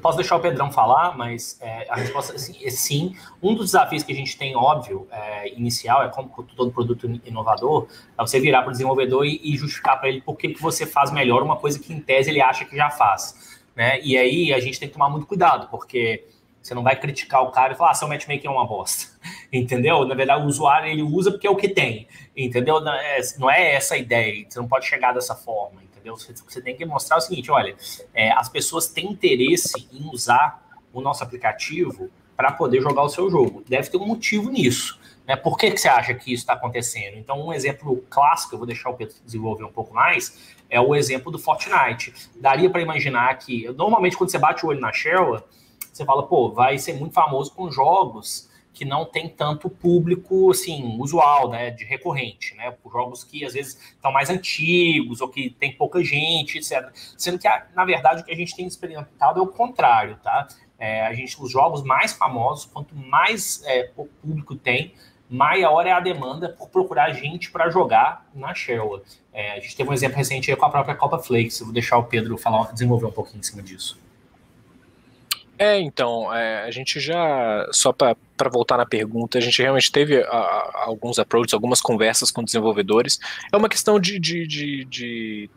Posso 0.01 0.17
deixar 0.17 0.35
o 0.37 0.39
Pedrão 0.39 0.71
falar, 0.71 1.17
mas 1.17 1.59
é, 1.61 1.85
a 1.89 1.95
resposta 1.95 2.35
é 2.35 2.69
sim. 2.69 3.15
Um 3.41 3.53
dos 3.53 3.67
desafios 3.67 4.03
que 4.03 4.11
a 4.11 4.15
gente 4.15 4.37
tem, 4.37 4.55
óbvio, 4.55 5.07
é, 5.11 5.53
inicial, 5.53 6.03
é 6.03 6.09
como 6.09 6.29
todo 6.55 6.71
produto 6.71 7.19
inovador, 7.25 7.87
é 8.17 8.21
você 8.21 8.39
virar 8.39 8.61
para 8.61 8.69
o 8.69 8.71
desenvolvedor 8.71 9.25
e, 9.25 9.41
e 9.43 9.57
justificar 9.57 9.99
para 9.99 10.09
ele 10.09 10.21
por 10.21 10.37
que, 10.37 10.53
você 10.59 10.85
faz 10.85 11.11
melhor 11.11 11.43
uma 11.43 11.57
coisa 11.57 11.79
que, 11.79 11.93
em 11.93 11.99
tese, 11.99 12.29
ele 12.29 12.41
acha 12.41 12.65
que 12.65 12.75
já 12.75 12.89
faz. 12.89 13.59
Né? 13.75 13.99
E 14.01 14.17
aí 14.17 14.53
a 14.53 14.59
gente 14.59 14.79
tem 14.79 14.87
que 14.87 14.93
tomar 14.93 15.09
muito 15.09 15.25
cuidado, 15.25 15.67
porque 15.69 16.25
você 16.61 16.73
não 16.73 16.83
vai 16.83 16.95
criticar 16.95 17.43
o 17.43 17.51
cara 17.51 17.73
e 17.73 17.75
falar, 17.75 17.91
ah, 17.91 17.95
seu 17.95 18.07
matchmaking 18.07 18.47
é 18.47 18.51
uma 18.51 18.65
bosta. 18.65 19.11
Entendeu? 19.51 20.05
Na 20.05 20.15
verdade, 20.15 20.43
o 20.43 20.47
usuário 20.47 20.89
ele 20.89 21.01
usa 21.01 21.31
porque 21.31 21.47
é 21.47 21.49
o 21.49 21.55
que 21.55 21.67
tem. 21.67 22.07
Entendeu? 22.35 22.79
Não 22.79 22.93
é, 23.49 23.61
é 23.61 23.75
essa 23.75 23.95
a 23.95 23.97
ideia. 23.97 24.45
Você 24.47 24.59
não 24.59 24.67
pode 24.67 24.85
chegar 24.85 25.13
dessa 25.13 25.35
forma 25.35 25.81
entendeu? 26.01 26.15
Você, 26.17 26.61
tem 26.61 26.75
que 26.75 26.85
mostrar 26.85 27.17
o 27.17 27.21
seguinte: 27.21 27.51
olha, 27.51 27.75
é, 28.13 28.31
as 28.31 28.49
pessoas 28.49 28.87
têm 28.87 29.11
interesse 29.11 29.87
em 29.93 30.09
usar 30.11 30.61
o 30.91 30.99
nosso 30.99 31.23
aplicativo 31.23 32.09
para 32.35 32.51
poder 32.51 32.81
jogar 32.81 33.03
o 33.03 33.09
seu 33.09 33.29
jogo. 33.29 33.63
Deve 33.67 33.89
ter 33.89 33.97
um 33.97 34.07
motivo 34.07 34.49
nisso. 34.49 34.99
Né? 35.27 35.35
Por 35.35 35.57
que, 35.57 35.71
que 35.71 35.77
você 35.77 35.87
acha 35.87 36.13
que 36.13 36.33
isso 36.33 36.43
está 36.43 36.53
acontecendo? 36.53 37.17
Então, 37.17 37.39
um 37.39 37.53
exemplo 37.53 38.03
clássico, 38.09 38.55
eu 38.55 38.57
vou 38.57 38.65
deixar 38.65 38.89
o 38.89 38.95
Pedro 38.95 39.15
desenvolver 39.23 39.63
um 39.63 39.71
pouco 39.71 39.93
mais, 39.93 40.55
é 40.69 40.81
o 40.81 40.95
exemplo 40.95 41.31
do 41.31 41.37
Fortnite. 41.37 42.13
Daria 42.35 42.69
para 42.69 42.81
imaginar 42.81 43.37
que, 43.37 43.69
normalmente, 43.73 44.17
quando 44.17 44.31
você 44.31 44.39
bate 44.39 44.65
o 44.65 44.69
olho 44.69 44.79
na 44.79 44.91
Shell, 44.91 45.41
você 45.91 46.03
fala, 46.03 46.25
pô, 46.25 46.51
vai 46.51 46.77
ser 46.79 46.93
muito 46.93 47.13
famoso 47.13 47.53
com 47.53 47.69
jogos 47.69 48.49
que 48.73 48.85
não 48.85 49.05
tem 49.05 49.27
tanto 49.27 49.69
público 49.69 50.49
assim 50.51 50.97
usual, 50.99 51.49
né, 51.49 51.71
de 51.71 51.83
recorrente, 51.83 52.55
né, 52.55 52.73
jogos 52.91 53.23
que 53.23 53.45
às 53.45 53.53
vezes 53.53 53.73
estão 53.73 54.11
mais 54.11 54.29
antigos 54.29 55.21
ou 55.21 55.27
que 55.27 55.49
tem 55.49 55.71
pouca 55.73 56.03
gente, 56.03 56.57
etc. 56.57 56.89
Sendo 57.17 57.37
que 57.37 57.47
na 57.75 57.85
verdade 57.85 58.21
o 58.21 58.25
que 58.25 58.31
a 58.31 58.35
gente 58.35 58.55
tem 58.55 58.65
experimentado 58.65 59.39
é 59.39 59.43
o 59.43 59.47
contrário, 59.47 60.17
tá? 60.23 60.47
É, 60.79 61.05
a 61.05 61.13
gente 61.13 61.39
os 61.41 61.51
jogos 61.51 61.83
mais 61.83 62.13
famosos, 62.13 62.65
quanto 62.65 62.95
mais 62.95 63.61
é, 63.65 63.83
público 64.21 64.55
tem, 64.55 64.93
maior 65.29 65.85
é 65.85 65.91
a 65.91 65.99
demanda 65.99 66.49
por 66.49 66.69
procurar 66.69 67.13
gente 67.13 67.51
para 67.51 67.69
jogar 67.69 68.27
na 68.33 68.53
Shell. 68.53 69.01
É, 69.31 69.53
a 69.53 69.59
gente 69.59 69.75
teve 69.77 69.89
um 69.89 69.93
exemplo 69.93 70.17
recente 70.17 70.53
com 70.55 70.65
a 70.65 70.69
própria 70.69 70.93
Copa 70.95 71.19
Flakes. 71.19 71.59
Vou 71.61 71.71
deixar 71.71 71.97
o 71.97 72.03
Pedro 72.03 72.37
falar, 72.37 72.73
desenvolver 72.73 73.05
um 73.05 73.11
pouquinho 73.11 73.39
em 73.39 73.43
cima 73.43 73.61
disso. 73.61 73.97
É, 75.61 75.79
então, 75.79 76.33
é, 76.33 76.63
a 76.63 76.71
gente 76.71 76.99
já, 76.99 77.69
só 77.71 77.93
para 77.93 78.15
voltar 78.51 78.77
na 78.77 78.85
pergunta, 78.85 79.37
a 79.37 79.41
gente 79.41 79.61
realmente 79.61 79.91
teve 79.91 80.19
a, 80.23 80.27
a, 80.27 80.85
alguns 80.87 81.19
approaches, 81.19 81.53
algumas 81.53 81.79
conversas 81.79 82.31
com 82.31 82.43
desenvolvedores. 82.43 83.19
É 83.53 83.55
uma 83.55 83.69
questão 83.69 83.99
de, 83.99 84.17
de, 84.17 84.47
de, 84.47 84.85
de 84.85 85.49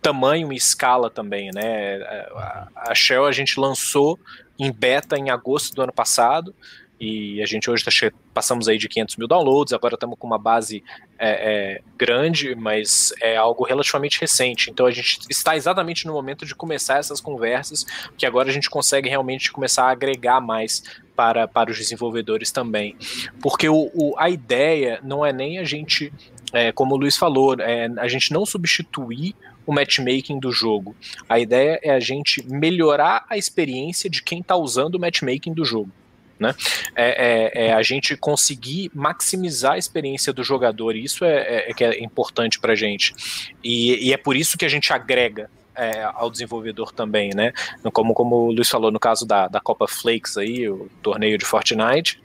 tamanho 0.00 0.52
e 0.52 0.56
escala 0.56 1.10
também, 1.10 1.50
né? 1.52 1.96
A, 2.36 2.68
a 2.90 2.94
Shell 2.94 3.26
a 3.26 3.32
gente 3.32 3.58
lançou 3.58 4.16
em 4.56 4.70
beta 4.70 5.18
em 5.18 5.28
agosto 5.28 5.74
do 5.74 5.82
ano 5.82 5.92
passado 5.92 6.54
e 7.00 7.40
a 7.42 7.46
gente 7.46 7.70
hoje 7.70 7.84
tá 7.84 7.90
passamos 8.34 8.68
aí 8.68 8.78
de 8.78 8.88
500 8.88 9.16
mil 9.16 9.28
downloads, 9.28 9.72
agora 9.72 9.94
estamos 9.94 10.16
com 10.18 10.26
uma 10.26 10.38
base 10.38 10.82
é, 11.18 11.30
é, 11.30 11.82
grande, 11.96 12.54
mas 12.54 13.12
é 13.20 13.36
algo 13.36 13.64
relativamente 13.64 14.20
recente. 14.20 14.70
Então 14.70 14.86
a 14.86 14.90
gente 14.90 15.20
está 15.30 15.56
exatamente 15.56 16.06
no 16.06 16.12
momento 16.12 16.44
de 16.44 16.54
começar 16.54 16.98
essas 16.98 17.20
conversas, 17.20 17.84
que 18.16 18.26
agora 18.26 18.48
a 18.48 18.52
gente 18.52 18.68
consegue 18.68 19.08
realmente 19.08 19.52
começar 19.52 19.84
a 19.84 19.90
agregar 19.90 20.40
mais 20.40 20.82
para, 21.14 21.48
para 21.48 21.70
os 21.70 21.76
desenvolvedores 21.76 22.50
também. 22.50 22.96
Porque 23.40 23.68
o, 23.68 23.90
o 23.94 24.14
a 24.18 24.28
ideia 24.28 25.00
não 25.02 25.24
é 25.24 25.32
nem 25.32 25.58
a 25.58 25.64
gente, 25.64 26.12
é, 26.52 26.72
como 26.72 26.94
o 26.94 26.98
Luiz 26.98 27.16
falou, 27.16 27.54
é, 27.60 27.88
a 27.98 28.08
gente 28.08 28.32
não 28.32 28.44
substituir 28.44 29.34
o 29.66 29.72
matchmaking 29.72 30.40
do 30.40 30.50
jogo. 30.50 30.96
A 31.28 31.38
ideia 31.38 31.78
é 31.82 31.90
a 31.90 32.00
gente 32.00 32.44
melhorar 32.48 33.26
a 33.28 33.36
experiência 33.36 34.08
de 34.08 34.22
quem 34.22 34.40
está 34.40 34.56
usando 34.56 34.94
o 34.94 35.00
matchmaking 35.00 35.52
do 35.52 35.64
jogo. 35.64 35.90
Né? 36.38 36.54
É, 36.94 37.08
é, 37.56 37.66
é, 37.66 37.72
a 37.72 37.82
gente 37.82 38.16
conseguir 38.16 38.90
maximizar 38.94 39.72
a 39.72 39.78
experiência 39.78 40.32
do 40.32 40.44
jogador, 40.44 40.94
e 40.94 41.02
isso 41.02 41.24
é, 41.24 41.36
é, 41.36 41.70
é 41.70 41.74
que 41.74 41.84
é 41.84 42.02
importante 42.02 42.60
para 42.60 42.76
gente. 42.76 43.12
E, 43.62 44.08
e, 44.08 44.12
é 44.12 44.16
por 44.16 44.36
isso 44.36 44.56
que 44.56 44.64
a 44.64 44.68
gente 44.68 44.92
agrega 44.92 45.50
é, 45.74 46.02
ao 46.14 46.30
desenvolvedor 46.30 46.92
também, 46.92 47.30
né? 47.34 47.52
Como, 47.92 48.14
como 48.14 48.36
o 48.36 48.52
Luiz 48.52 48.68
falou 48.68 48.90
no 48.90 49.00
caso 49.00 49.26
da, 49.26 49.48
da 49.48 49.60
Copa 49.60 49.88
Flakes 49.88 50.36
aí, 50.36 50.68
o 50.68 50.88
torneio 51.02 51.38
de 51.38 51.44
Fortnite, 51.44 52.20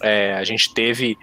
é, 0.00 0.34
a 0.34 0.44
gente 0.44 0.72
teve 0.72 1.16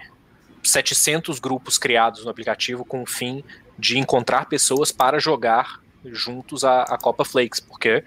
700 0.62 1.38
grupos 1.38 1.78
criados 1.78 2.24
no 2.24 2.30
aplicativo 2.30 2.84
com 2.84 3.02
o 3.02 3.06
fim 3.06 3.42
de 3.78 3.98
encontrar 3.98 4.46
pessoas 4.46 4.90
para 4.90 5.18
jogar 5.18 5.80
juntos 6.04 6.64
a, 6.64 6.82
a 6.82 6.98
Copa 6.98 7.24
Flakes, 7.24 7.60
porque 7.60 8.02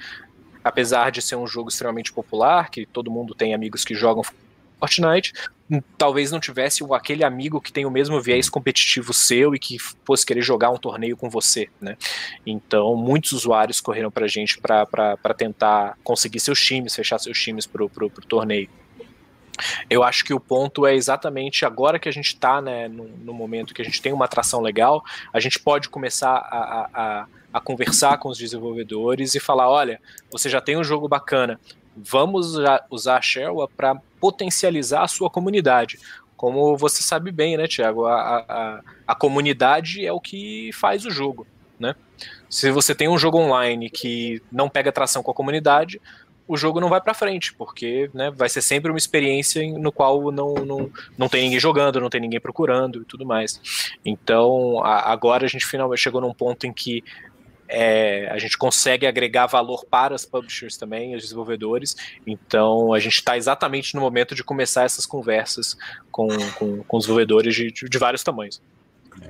apesar 0.70 1.12
de 1.12 1.22
ser 1.22 1.36
um 1.36 1.48
jogo 1.48 1.70
extremamente 1.70 2.14
popular, 2.14 2.70
que 2.70 2.86
todo 2.86 3.12
mundo 3.12 3.36
tem 3.36 3.54
amigos 3.54 3.84
que 3.84 3.94
jogam 3.94 4.24
Fortnite, 4.80 5.34
talvez 5.98 6.32
não 6.32 6.40
tivesse 6.40 6.84
aquele 6.94 7.24
amigo 7.24 7.60
que 7.60 7.72
tem 7.72 7.86
o 7.86 7.92
mesmo 7.92 8.20
viés 8.22 8.50
competitivo 8.50 9.14
seu 9.14 9.54
e 9.54 9.60
que 9.60 9.78
fosse 10.06 10.26
querer 10.26 10.42
jogar 10.42 10.70
um 10.70 10.78
torneio 10.78 11.18
com 11.18 11.30
você, 11.30 11.70
né? 11.82 11.98
Então, 12.46 12.96
muitos 12.96 13.34
usuários 13.34 13.82
correram 13.82 14.10
pra 14.10 14.28
gente 14.28 14.58
para 14.60 15.34
tentar 15.38 15.98
conseguir 16.04 16.40
seus 16.40 16.60
times, 16.62 16.96
fechar 16.96 17.20
seus 17.20 17.40
times 17.40 17.66
pro, 17.66 17.90
pro, 17.90 18.10
pro 18.10 18.26
torneio. 18.26 18.70
Eu 19.90 20.04
acho 20.04 20.24
que 20.24 20.34
o 20.34 20.40
ponto 20.40 20.86
é 20.86 20.96
exatamente 20.96 21.66
agora 21.66 22.00
que 22.00 22.08
a 22.08 22.14
gente 22.14 22.28
está 22.28 22.62
né, 22.62 22.88
no, 22.88 23.10
no, 23.10 23.34
momento 23.34 23.74
que 23.74 23.82
a 23.82 23.86
gente 23.86 24.02
tem 24.02 24.14
uma 24.14 24.24
atração 24.24 24.62
legal, 24.62 25.04
a 25.34 25.40
gente 25.42 25.60
pode 25.60 25.90
começar 25.90 26.32
a, 26.32 26.90
a 26.94 27.28
conversar 27.58 28.18
com 28.18 28.28
os 28.28 28.38
desenvolvedores 28.38 29.34
e 29.34 29.40
falar: 29.40 29.70
olha, 29.70 30.02
você 30.30 30.50
já 30.50 30.60
tem 30.60 30.78
um 30.78 30.84
jogo 30.84 31.08
bacana, 31.08 31.58
vamos 31.96 32.56
usar 32.90 33.18
a 33.18 33.22
Sherwa 33.22 33.68
para 33.68 33.96
potencializar 34.20 35.04
a 35.04 35.08
sua 35.08 35.30
comunidade. 35.30 36.00
Como 36.36 36.78
você 36.78 37.02
sabe 37.02 37.32
bem, 37.32 37.58
né, 37.58 37.68
Tiago? 37.68 38.06
A, 38.06 38.16
a, 38.16 38.82
a 39.08 39.16
comunidade 39.16 40.06
é 40.06 40.12
o 40.12 40.22
que 40.22 40.72
faz 40.74 41.06
o 41.06 41.12
jogo. 41.12 41.46
Né? 41.80 41.96
Se 42.50 42.72
você 42.72 42.94
tem 42.94 43.08
um 43.08 43.18
jogo 43.18 43.38
online 43.38 43.90
que 43.90 44.42
não 44.52 44.70
pega 44.70 44.90
atração 44.90 45.24
com 45.24 45.32
a 45.32 45.34
comunidade, 45.34 46.00
o 46.48 46.58
jogo 46.58 46.82
não 46.82 46.90
vai 46.90 47.00
para 47.00 47.14
frente, 47.14 47.54
porque 47.54 48.10
né, 48.12 48.32
vai 48.32 48.50
ser 48.50 48.64
sempre 48.64 48.92
uma 48.92 48.98
experiência 48.98 49.62
no 49.78 49.92
qual 49.92 50.32
não, 50.32 50.56
não, 50.56 50.92
não 51.16 51.30
tem 51.30 51.44
ninguém 51.44 51.60
jogando, 51.60 52.02
não 52.02 52.10
tem 52.10 52.20
ninguém 52.20 52.40
procurando 52.40 53.04
e 53.04 53.06
tudo 53.06 53.24
mais. 53.24 53.62
Então, 54.04 54.84
a, 54.84 55.12
agora 55.12 55.46
a 55.46 55.48
gente 55.48 55.66
finalmente 55.66 56.02
chegou 56.02 56.20
num 56.20 56.34
ponto 56.34 56.66
em 56.66 56.74
que 56.74 57.04
é, 57.70 58.28
a 58.32 58.38
gente 58.40 58.58
consegue 58.58 59.06
agregar 59.06 59.46
valor 59.46 59.86
para 59.86 60.14
os 60.14 60.26
publishers 60.26 60.76
também, 60.76 61.16
os 61.16 61.22
desenvolvedores. 61.22 61.96
Então, 62.26 62.92
a 62.92 63.00
gente 63.00 63.16
está 63.16 63.38
exatamente 63.38 63.94
no 63.94 64.02
momento 64.02 64.34
de 64.34 64.44
começar 64.44 64.84
essas 64.84 65.06
conversas 65.06 65.78
com, 66.12 66.28
com, 66.58 66.84
com 66.84 66.98
os 66.98 67.04
desenvolvedores 67.04 67.56
de, 67.56 67.72
de 67.72 67.98
vários 67.98 68.24
tamanhos. 68.24 68.60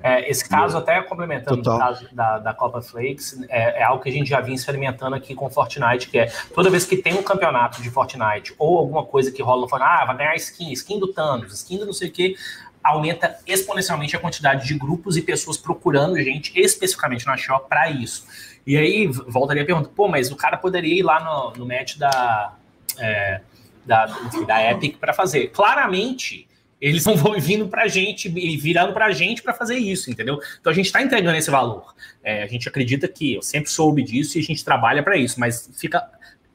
É, 0.04 0.30
esse 0.30 0.48
caso, 0.48 0.78
até 0.78 1.02
complementando 1.02 1.62
o 1.62 1.78
caso 1.78 2.08
da, 2.14 2.38
da 2.38 2.54
Copa 2.54 2.82
Flakes, 2.82 3.42
é, 3.50 3.82
é, 3.82 3.84
algo 3.84 4.02
que 4.02 4.10
a 4.10 4.12
gente 4.12 4.30
já 4.30 4.40
vinha 4.40 4.56
experimentando 4.56 5.16
aqui 5.16 5.34
com 5.34 5.50
Fortnite, 5.50 6.10
que 6.10 6.20
é 6.20 6.32
toda 6.54 6.70
vez 6.70 6.86
que 6.86 6.98
tem 6.98 7.16
um 7.16 7.24
campeonato 7.24 7.82
de 7.82 7.90
Fortnite 7.90 8.54
ou 8.58 8.78
alguma 8.78 9.04
coisa 9.04 9.32
que 9.32 9.42
rola 9.42 9.62
no 9.62 9.68
Fortnite, 9.68 9.92
ah, 9.92 10.06
vai 10.06 10.18
ganhar 10.18 10.36
skin, 10.36 10.72
skin 10.72 11.00
do 11.00 11.12
Thanos, 11.12 11.54
skin 11.54 11.80
do 11.80 11.86
não 11.88 11.94
sei 11.94 12.10
o 12.10 12.12
que, 12.12 12.36
aumenta 12.84 13.38
exponencialmente 13.46 14.16
a 14.16 14.20
quantidade 14.20 14.68
de 14.68 14.74
grupos 14.74 15.18
e 15.18 15.22
pessoas 15.22 15.58
procurando 15.58 16.18
gente 16.22 16.52
especificamente 16.60 17.26
na 17.26 17.38
shop 17.38 17.68
para 17.68 17.90
isso. 17.90 18.26
E 18.66 18.78
aí, 18.78 19.08
voltaria 19.08 19.64
a 19.64 19.66
pergunta, 19.66 19.90
pô, 19.96 20.08
mas 20.08 20.32
o 20.32 20.36
cara 20.36 20.58
poderia 20.58 21.00
ir 21.00 21.04
lá 21.04 21.24
no, 21.24 21.60
no 21.60 21.66
match 21.66 21.98
da, 21.98 22.54
é, 22.98 23.42
da, 23.86 24.06
da 24.46 24.72
Epic 24.72 24.98
para 24.98 25.14
fazer. 25.14 25.48
Claramente, 25.48 26.48
eles 26.80 27.06
não 27.06 27.16
vão 27.16 27.40
vindo 27.40 27.68
para 27.68 27.84
a 27.84 27.88
gente 27.88 28.30
e 28.30 28.58
virando 28.58 28.94
para 28.94 29.08
a 29.08 29.12
gente 29.12 29.42
para 29.42 29.54
fazer 29.54 29.78
isso, 29.78 30.10
entendeu? 30.10 30.40
Então 30.60 30.72
a 30.72 30.76
gente 30.76 30.86
está 30.86 31.02
entregando 31.02 31.38
esse 31.38 31.52
valor. 31.52 31.94
É, 32.24 32.44
a 32.44 32.48
gente 32.48 32.68
acredita 32.70 33.08
que 33.08 33.36
eu 33.36 33.42
sempre 33.42 33.70
soube 33.70 34.04
disso 34.04 34.38
e 34.38 34.42
a 34.42 34.44
gente 34.44 34.64
trabalha 34.64 35.04
para 35.04 35.18
isso, 35.18 35.40
mas 35.40 35.70
fica 35.78 36.08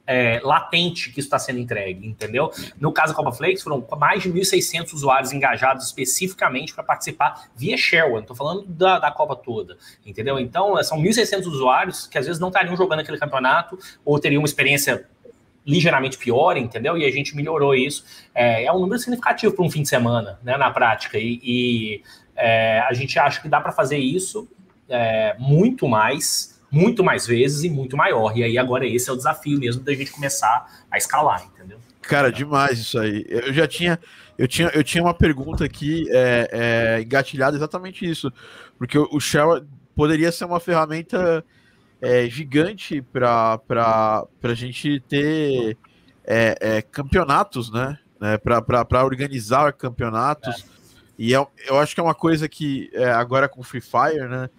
é, 0.07 0.39
latente 0.43 1.11
que 1.11 1.19
está 1.19 1.39
sendo 1.39 1.59
entregue, 1.59 2.07
entendeu? 2.07 2.51
No 2.79 2.91
caso 2.91 3.13
da 3.13 3.15
Copa 3.15 3.31
Flakes, 3.31 3.63
foram 3.63 3.85
mais 3.97 4.23
de 4.23 4.31
1.600 4.31 4.93
usuários 4.93 5.31
engajados 5.31 5.85
especificamente 5.85 6.73
para 6.73 6.83
participar 6.83 7.49
via 7.55 7.75
Shareware, 7.77 8.21
estou 8.21 8.35
falando 8.35 8.65
da, 8.67 8.99
da 8.99 9.11
Copa 9.11 9.35
toda, 9.35 9.77
entendeu? 10.05 10.39
Então, 10.39 10.81
são 10.83 11.01
1.600 11.01 11.45
usuários 11.45 12.07
que 12.07 12.17
às 12.17 12.25
vezes 12.25 12.39
não 12.39 12.49
estariam 12.49 12.75
jogando 12.75 12.99
aquele 12.99 13.17
campeonato 13.17 13.77
ou 14.03 14.19
teriam 14.19 14.41
uma 14.41 14.47
experiência 14.47 15.05
ligeiramente 15.65 16.17
pior, 16.17 16.55
entendeu? 16.57 16.97
E 16.97 17.05
a 17.05 17.11
gente 17.11 17.35
melhorou 17.35 17.73
isso. 17.73 18.05
É, 18.33 18.65
é 18.65 18.71
um 18.71 18.79
número 18.79 18.99
significativo 18.99 19.53
para 19.53 19.65
um 19.65 19.69
fim 19.69 19.81
de 19.81 19.89
semana, 19.89 20.39
né, 20.43 20.55
na 20.57 20.69
prática. 20.69 21.17
E, 21.17 21.39
e 21.43 22.03
é, 22.35 22.79
a 22.81 22.93
gente 22.93 23.17
acha 23.17 23.41
que 23.41 23.49
dá 23.49 23.59
para 23.59 23.71
fazer 23.71 23.97
isso 23.97 24.47
é, 24.87 25.35
muito 25.39 25.87
mais, 25.87 26.54
muito 26.75 27.05
mais 27.05 27.25
vezes 27.25 27.63
e 27.63 27.69
muito 27.69 27.95
maior. 27.95 28.37
E 28.37 28.43
aí 28.43 28.57
agora 28.57 28.85
esse 28.85 29.09
é 29.09 29.13
o 29.13 29.15
desafio 29.15 29.57
mesmo 29.57 29.81
da 29.81 29.93
gente 29.93 30.11
começar 30.11 30.83
a 30.91 30.97
escalar, 30.97 31.45
entendeu? 31.45 31.79
Cara, 32.01 32.29
demais 32.29 32.77
isso 32.77 32.99
aí. 32.99 33.25
Eu 33.29 33.53
já 33.53 33.65
tinha, 33.65 33.97
eu 34.37 34.45
tinha, 34.45 34.67
eu 34.73 34.83
tinha 34.83 35.01
uma 35.01 35.13
pergunta 35.13 35.63
aqui 35.63 36.05
é, 36.09 36.49
é, 36.51 37.01
engatilhada 37.01 37.55
exatamente 37.55 38.05
isso, 38.05 38.31
porque 38.77 38.97
o 38.97 39.19
Shell 39.21 39.65
poderia 39.95 40.33
ser 40.33 40.43
uma 40.43 40.59
ferramenta 40.59 41.45
é, 42.01 42.27
gigante 42.29 43.01
para 43.01 43.57
a 44.43 44.53
gente 44.53 44.99
ter 45.07 45.77
é, 46.25 46.57
é, 46.59 46.81
campeonatos, 46.81 47.71
né? 47.71 47.97
né 48.19 48.37
para 48.37 49.05
organizar 49.05 49.71
campeonatos. 49.71 50.59
É. 50.59 50.75
E 51.17 51.31
eu, 51.31 51.49
eu 51.65 51.79
acho 51.79 51.95
que 51.95 52.01
é 52.01 52.03
uma 52.03 52.13
coisa 52.13 52.49
que 52.49 52.91
agora 53.17 53.47
com 53.47 53.63
Free 53.63 53.79
Fire, 53.79 54.27
né? 54.27 54.49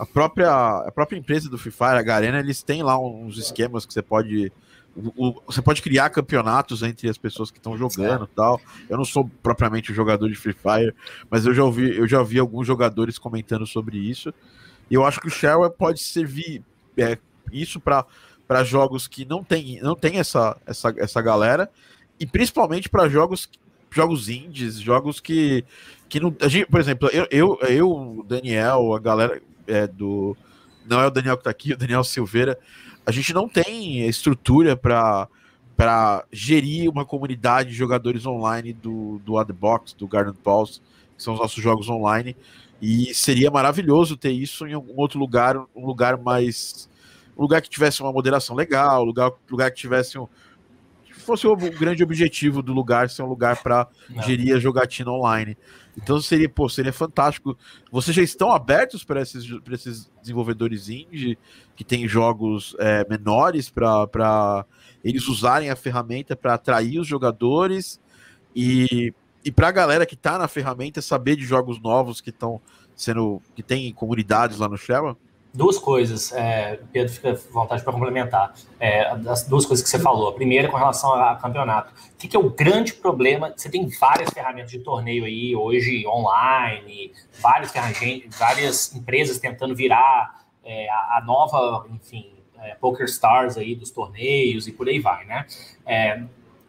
A 0.00 0.06
própria, 0.06 0.50
a 0.50 0.90
própria 0.90 1.18
empresa 1.18 1.50
do 1.50 1.58
Free 1.58 1.70
Fire, 1.70 1.98
a 1.98 2.02
Garena, 2.02 2.40
eles 2.40 2.62
têm 2.62 2.82
lá 2.82 2.98
uns 2.98 3.36
esquemas 3.36 3.84
que 3.84 3.92
você 3.92 4.00
pode. 4.00 4.50
O, 4.96 5.38
você 5.46 5.60
pode 5.60 5.82
criar 5.82 6.08
campeonatos 6.08 6.82
entre 6.82 7.06
as 7.06 7.18
pessoas 7.18 7.50
que 7.50 7.58
estão 7.58 7.76
jogando 7.76 8.24
e 8.24 8.34
tal. 8.34 8.58
Eu 8.88 8.96
não 8.96 9.04
sou 9.04 9.30
propriamente 9.42 9.92
um 9.92 9.94
jogador 9.94 10.26
de 10.26 10.34
Free 10.36 10.54
Fire, 10.54 10.94
mas 11.28 11.44
eu 11.44 11.52
já 11.52 11.62
ouvi, 11.62 11.94
eu 11.94 12.08
já 12.08 12.18
ouvi 12.18 12.38
alguns 12.38 12.66
jogadores 12.66 13.18
comentando 13.18 13.66
sobre 13.66 13.98
isso. 13.98 14.32
E 14.90 14.94
eu 14.94 15.04
acho 15.04 15.20
que 15.20 15.28
o 15.28 15.30
Shareware 15.30 15.70
pode 15.70 16.00
servir 16.00 16.64
é, 16.96 17.18
isso 17.52 17.78
para 17.78 18.64
jogos 18.64 19.06
que 19.06 19.26
não 19.26 19.44
tem, 19.44 19.80
não 19.82 19.94
tem 19.94 20.18
essa, 20.18 20.56
essa, 20.64 20.94
essa 20.96 21.20
galera, 21.20 21.70
e 22.18 22.26
principalmente 22.26 22.88
para 22.88 23.06
jogos 23.06 23.50
jogos 23.90 24.28
indies, 24.28 24.76
jogos 24.76 25.20
que, 25.20 25.62
que 26.08 26.20
não. 26.20 26.34
A 26.40 26.48
gente, 26.48 26.66
por 26.66 26.80
exemplo, 26.80 27.10
eu, 27.12 27.26
eu, 27.30 27.58
eu 27.68 28.24
Daniel, 28.26 28.94
a 28.94 28.98
galera 28.98 29.42
é, 29.70 29.86
do. 29.86 30.36
Não 30.86 31.00
é 31.00 31.06
o 31.06 31.10
Daniel 31.10 31.36
que 31.36 31.44
tá 31.44 31.50
aqui, 31.50 31.72
o 31.72 31.76
Daniel 31.76 32.04
Silveira. 32.04 32.58
A 33.06 33.10
gente 33.10 33.32
não 33.32 33.48
tem 33.48 34.06
estrutura 34.06 34.76
para 34.76 35.28
para 35.76 36.26
gerir 36.30 36.90
uma 36.90 37.06
comunidade 37.06 37.70
de 37.70 37.74
jogadores 37.74 38.26
online 38.26 38.70
do, 38.70 39.18
do 39.24 39.38
Adbox, 39.38 39.94
do 39.94 40.06
Garden 40.06 40.34
Pulse, 40.34 40.82
que 41.16 41.22
são 41.22 41.32
os 41.32 41.40
nossos 41.40 41.62
jogos 41.62 41.88
online. 41.88 42.36
E 42.82 43.14
seria 43.14 43.50
maravilhoso 43.50 44.14
ter 44.14 44.30
isso 44.30 44.66
em 44.66 44.74
algum 44.74 44.94
outro 45.00 45.18
lugar, 45.18 45.56
um 45.74 45.86
lugar 45.86 46.18
mais 46.18 46.86
um 47.34 47.40
lugar 47.40 47.62
que 47.62 47.70
tivesse 47.70 48.02
uma 48.02 48.12
moderação 48.12 48.54
legal, 48.54 49.00
um 49.00 49.06
lugar, 49.06 49.32
lugar 49.50 49.70
que 49.70 49.78
tivesse 49.78 50.18
um. 50.18 50.28
Que 51.20 51.26
fosse 51.26 51.46
o 51.46 51.54
grande 51.54 52.02
objetivo 52.02 52.62
do 52.62 52.72
lugar 52.72 53.10
ser 53.10 53.22
um 53.22 53.26
lugar 53.26 53.62
para 53.62 53.86
gerir 54.24 54.56
a 54.56 54.58
jogatina 54.58 55.10
online. 55.10 55.56
Então 55.96 56.20
seria, 56.20 56.48
pô, 56.48 56.68
seria 56.68 56.92
fantástico. 56.92 57.56
Vocês 57.92 58.16
já 58.16 58.22
estão 58.22 58.50
abertos 58.50 59.04
para 59.04 59.20
esses, 59.20 59.44
esses 59.70 60.10
desenvolvedores 60.20 60.88
indie 60.88 61.38
que 61.76 61.84
têm 61.84 62.08
jogos 62.08 62.74
é, 62.78 63.06
menores 63.08 63.68
para 63.68 64.64
eles 65.04 65.28
usarem 65.28 65.70
a 65.70 65.76
ferramenta 65.76 66.34
para 66.34 66.54
atrair 66.54 66.98
os 66.98 67.06
jogadores 67.06 68.00
e, 68.56 69.12
e 69.44 69.52
para 69.52 69.68
a 69.68 69.72
galera 69.72 70.06
que 70.06 70.14
está 70.14 70.38
na 70.38 70.48
ferramenta 70.48 71.02
saber 71.02 71.36
de 71.36 71.44
jogos 71.44 71.80
novos 71.80 72.20
que 72.20 72.30
estão 72.30 72.60
sendo 72.96 73.42
que 73.54 73.62
tem 73.62 73.92
comunidades 73.92 74.58
lá 74.58 74.68
no 74.68 74.76
Shell? 74.76 75.16
Duas 75.52 75.78
coisas, 75.78 76.32
é, 76.32 76.78
Pedro, 76.92 77.12
fica 77.12 77.32
à 77.32 77.52
vontade 77.52 77.82
para 77.82 77.92
complementar. 77.92 78.54
É, 78.78 79.06
as 79.28 79.46
duas 79.48 79.66
coisas 79.66 79.82
que 79.82 79.90
você 79.90 79.98
falou. 79.98 80.28
A 80.28 80.32
primeira, 80.32 80.68
com 80.68 80.76
relação 80.76 81.12
a 81.12 81.34
campeonato. 81.36 81.92
O 81.92 82.16
que, 82.16 82.28
que, 82.28 82.36
é 82.36 82.38
o 82.38 82.50
grande 82.50 82.92
problema? 82.92 83.52
Você 83.56 83.68
tem 83.68 83.88
várias 83.88 84.30
ferramentas 84.30 84.70
de 84.70 84.78
torneio 84.78 85.24
aí, 85.24 85.56
hoje 85.56 86.06
online, 86.06 87.12
várias, 87.40 87.72
várias 88.38 88.94
empresas 88.94 89.38
tentando 89.38 89.74
virar 89.74 90.44
é, 90.64 90.88
a, 90.88 91.18
a, 91.18 91.22
nova, 91.26 91.86
enfim, 91.90 92.32
é, 92.60 92.74
Poker 92.76 93.06
Stars 93.06 93.56
aí 93.56 93.74
dos 93.74 93.90
torneios 93.90 94.68
e 94.68 94.72
por 94.72 94.88
aí 94.88 95.00
vai, 95.00 95.24
né? 95.24 95.46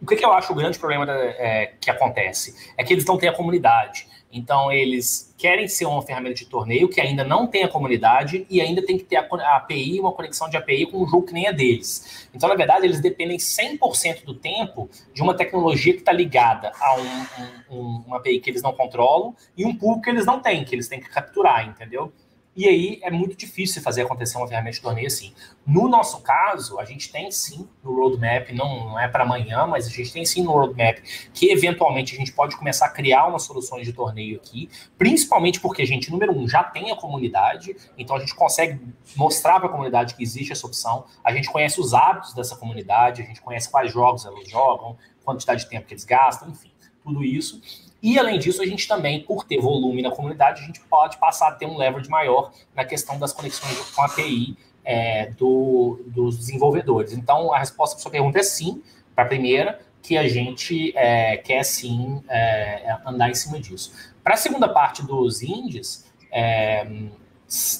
O 0.01 0.05
que, 0.05 0.15
que, 0.15 0.25
eu 0.25 0.33
acho 0.33 0.51
o 0.51 0.55
grande 0.55 0.79
problema 0.79 1.05
da, 1.05 1.13
é, 1.13 1.73
que 1.79 1.89
acontece? 1.89 2.73
É 2.75 2.83
que 2.83 2.91
eles 2.91 3.05
não 3.05 3.17
têm 3.17 3.29
a 3.29 3.33
comunidade. 3.33 4.07
Então, 4.33 4.71
eles 4.71 5.33
querem 5.37 5.67
ser 5.67 5.85
uma 5.85 6.01
ferramenta 6.01 6.35
de 6.35 6.45
torneio 6.45 6.87
que 6.87 7.01
ainda 7.01 7.23
não 7.23 7.45
tem 7.45 7.63
a 7.63 7.67
comunidade 7.67 8.45
e 8.49 8.61
ainda 8.61 8.81
tem 8.81 8.97
que 8.97 9.03
ter 9.03 9.17
a, 9.17 9.57
API, 9.57 9.99
uma 9.99 10.11
conexão 10.11 10.49
de 10.49 10.55
API 10.55 10.85
com 10.85 11.03
um 11.03 11.07
jogo 11.07 11.27
que 11.27 11.33
nem 11.33 11.47
é 11.47 11.53
deles. 11.53 12.27
Então, 12.33 12.47
na 12.47 12.55
verdade, 12.55 12.85
eles 12.85 13.01
dependem 13.01 13.37
100% 13.37 14.23
do 14.23 14.33
tempo 14.33 14.89
de 15.13 15.21
uma 15.21 15.35
tecnologia 15.35 15.93
que 15.93 15.99
está 15.99 16.13
ligada 16.13 16.71
a 16.79 16.95
um, 16.95 17.75
um, 17.75 18.03
uma 18.07 18.17
API 18.17 18.39
que 18.39 18.49
eles 18.49 18.61
não 18.61 18.71
controlam 18.71 19.35
e 19.57 19.65
um 19.65 19.75
pool 19.75 20.01
que 20.01 20.09
eles 20.09 20.25
não 20.25 20.39
têm, 20.39 20.63
que 20.63 20.73
eles 20.73 20.87
têm 20.87 20.99
que 20.99 21.09
capturar, 21.09 21.67
entendeu? 21.67 22.11
E 22.53 22.67
aí 22.67 22.99
é 23.01 23.09
muito 23.09 23.35
difícil 23.37 23.81
fazer 23.81 24.01
acontecer 24.01 24.37
uma 24.37 24.45
ferramenta 24.45 24.75
de 24.75 24.81
torneio 24.81 25.07
assim. 25.07 25.33
No 25.65 25.87
nosso 25.87 26.19
caso, 26.21 26.79
a 26.79 26.85
gente 26.85 27.09
tem 27.09 27.31
sim 27.31 27.65
no 27.81 27.95
roadmap, 27.95 28.51
não, 28.51 28.89
não 28.89 28.99
é 28.99 29.07
para 29.07 29.23
amanhã, 29.23 29.65
mas 29.65 29.87
a 29.87 29.89
gente 29.89 30.11
tem 30.11 30.25
sim 30.25 30.43
no 30.43 30.51
roadmap 30.51 30.97
que 31.33 31.49
eventualmente 31.49 32.13
a 32.13 32.17
gente 32.17 32.33
pode 32.33 32.57
começar 32.57 32.87
a 32.87 32.89
criar 32.89 33.27
umas 33.27 33.43
soluções 33.43 33.85
de 33.85 33.93
torneio 33.93 34.35
aqui, 34.35 34.69
principalmente 34.97 35.61
porque 35.61 35.81
a 35.81 35.87
gente, 35.87 36.11
número 36.11 36.37
um, 36.37 36.45
já 36.45 36.61
tem 36.61 36.91
a 36.91 36.95
comunidade, 36.95 37.73
então 37.97 38.17
a 38.17 38.19
gente 38.19 38.35
consegue 38.35 38.81
mostrar 39.15 39.57
para 39.59 39.69
a 39.69 39.71
comunidade 39.71 40.13
que 40.15 40.21
existe 40.21 40.51
essa 40.51 40.67
opção, 40.67 41.05
a 41.23 41.33
gente 41.33 41.49
conhece 41.49 41.79
os 41.79 41.93
hábitos 41.93 42.33
dessa 42.33 42.57
comunidade, 42.57 43.21
a 43.21 43.25
gente 43.25 43.41
conhece 43.41 43.69
quais 43.69 43.93
jogos 43.93 44.25
elas 44.25 44.49
jogam, 44.49 44.97
quantidade 45.23 45.63
de 45.63 45.69
tempo 45.69 45.87
que 45.87 45.93
eles 45.93 46.03
gastam, 46.03 46.49
enfim, 46.49 46.71
tudo 47.01 47.23
isso. 47.23 47.61
E 48.01 48.17
além 48.17 48.39
disso, 48.39 48.61
a 48.61 48.65
gente 48.65 48.87
também, 48.87 49.21
por 49.21 49.43
ter 49.43 49.59
volume 49.59 50.01
na 50.01 50.09
comunidade, 50.09 50.63
a 50.63 50.65
gente 50.65 50.79
pode 50.81 51.17
passar 51.17 51.49
a 51.49 51.51
ter 51.51 51.67
um 51.67 51.77
leverage 51.77 52.09
maior 52.09 52.51
na 52.75 52.83
questão 52.83 53.19
das 53.19 53.31
conexões 53.31 53.77
com 53.91 54.01
a 54.01 54.05
API 54.05 54.57
é, 54.83 55.31
do, 55.31 56.01
dos 56.07 56.37
desenvolvedores. 56.37 57.13
Então, 57.13 57.53
a 57.53 57.59
resposta 57.59 57.95
para 57.95 58.01
sua 58.01 58.11
pergunta 58.11 58.39
é 58.39 58.43
sim, 58.43 58.81
para 59.13 59.25
a 59.25 59.27
primeira, 59.27 59.79
que 60.01 60.17
a 60.17 60.27
gente 60.27 60.97
é, 60.97 61.37
quer 61.37 61.63
sim 61.63 62.23
é, 62.27 62.97
andar 63.05 63.29
em 63.29 63.35
cima 63.35 63.59
disso. 63.59 63.93
Para 64.23 64.33
a 64.33 64.37
segunda 64.37 64.67
parte 64.67 65.05
dos 65.05 65.43
indies, 65.43 66.11
é, 66.31 66.87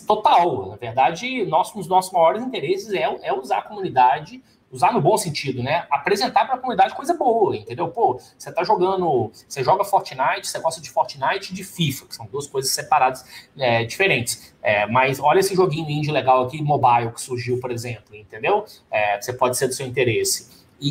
total. 0.06 0.68
Na 0.68 0.76
verdade, 0.76 1.46
nosso, 1.46 1.76
um 1.76 1.80
dos 1.80 1.88
nossos 1.88 2.12
maiores 2.12 2.44
interesses 2.44 2.94
é, 2.94 3.04
é 3.24 3.34
usar 3.34 3.60
a 3.60 3.62
comunidade 3.64 4.44
usar 4.72 4.94
no 4.94 5.02
bom 5.02 5.18
sentido, 5.18 5.62
né? 5.62 5.86
Apresentar 5.90 6.46
para 6.46 6.56
a 6.56 6.58
comunidade 6.58 6.96
coisa 6.96 7.14
boa, 7.14 7.56
entendeu? 7.56 7.90
Pô, 7.90 8.20
você 8.38 8.52
tá 8.52 8.64
jogando, 8.64 9.32
você 9.48 9.64
joga 9.64 9.84
Fortnite, 9.84 10.48
você 10.48 10.60
gosta 10.60 10.82
de 10.82 10.90
Fortnite 10.90 11.52
e 11.52 11.56
de 11.56 11.64
FIFA, 11.64 12.06
que 12.06 12.16
são 12.16 12.26
duas 12.26 12.48
coisas 12.48 12.72
separadas, 12.72 13.26
é, 13.58 13.84
diferentes. 13.84 14.54
É, 14.62 14.86
mas 14.88 15.20
olha 15.20 15.40
esse 15.40 15.56
joguinho 15.56 15.90
indie 15.90 16.12
legal 16.12 16.44
aqui, 16.46 16.62
mobile, 16.62 17.12
que 17.12 17.22
surgiu, 17.22 17.60
por 17.60 17.72
exemplo, 17.72 18.16
entendeu? 18.16 18.66
É, 18.90 19.20
você 19.20 19.34
pode 19.34 19.58
ser 19.58 19.68
do 19.68 19.74
seu 19.74 19.86
interesse. 19.86 20.62
E, 20.80 20.90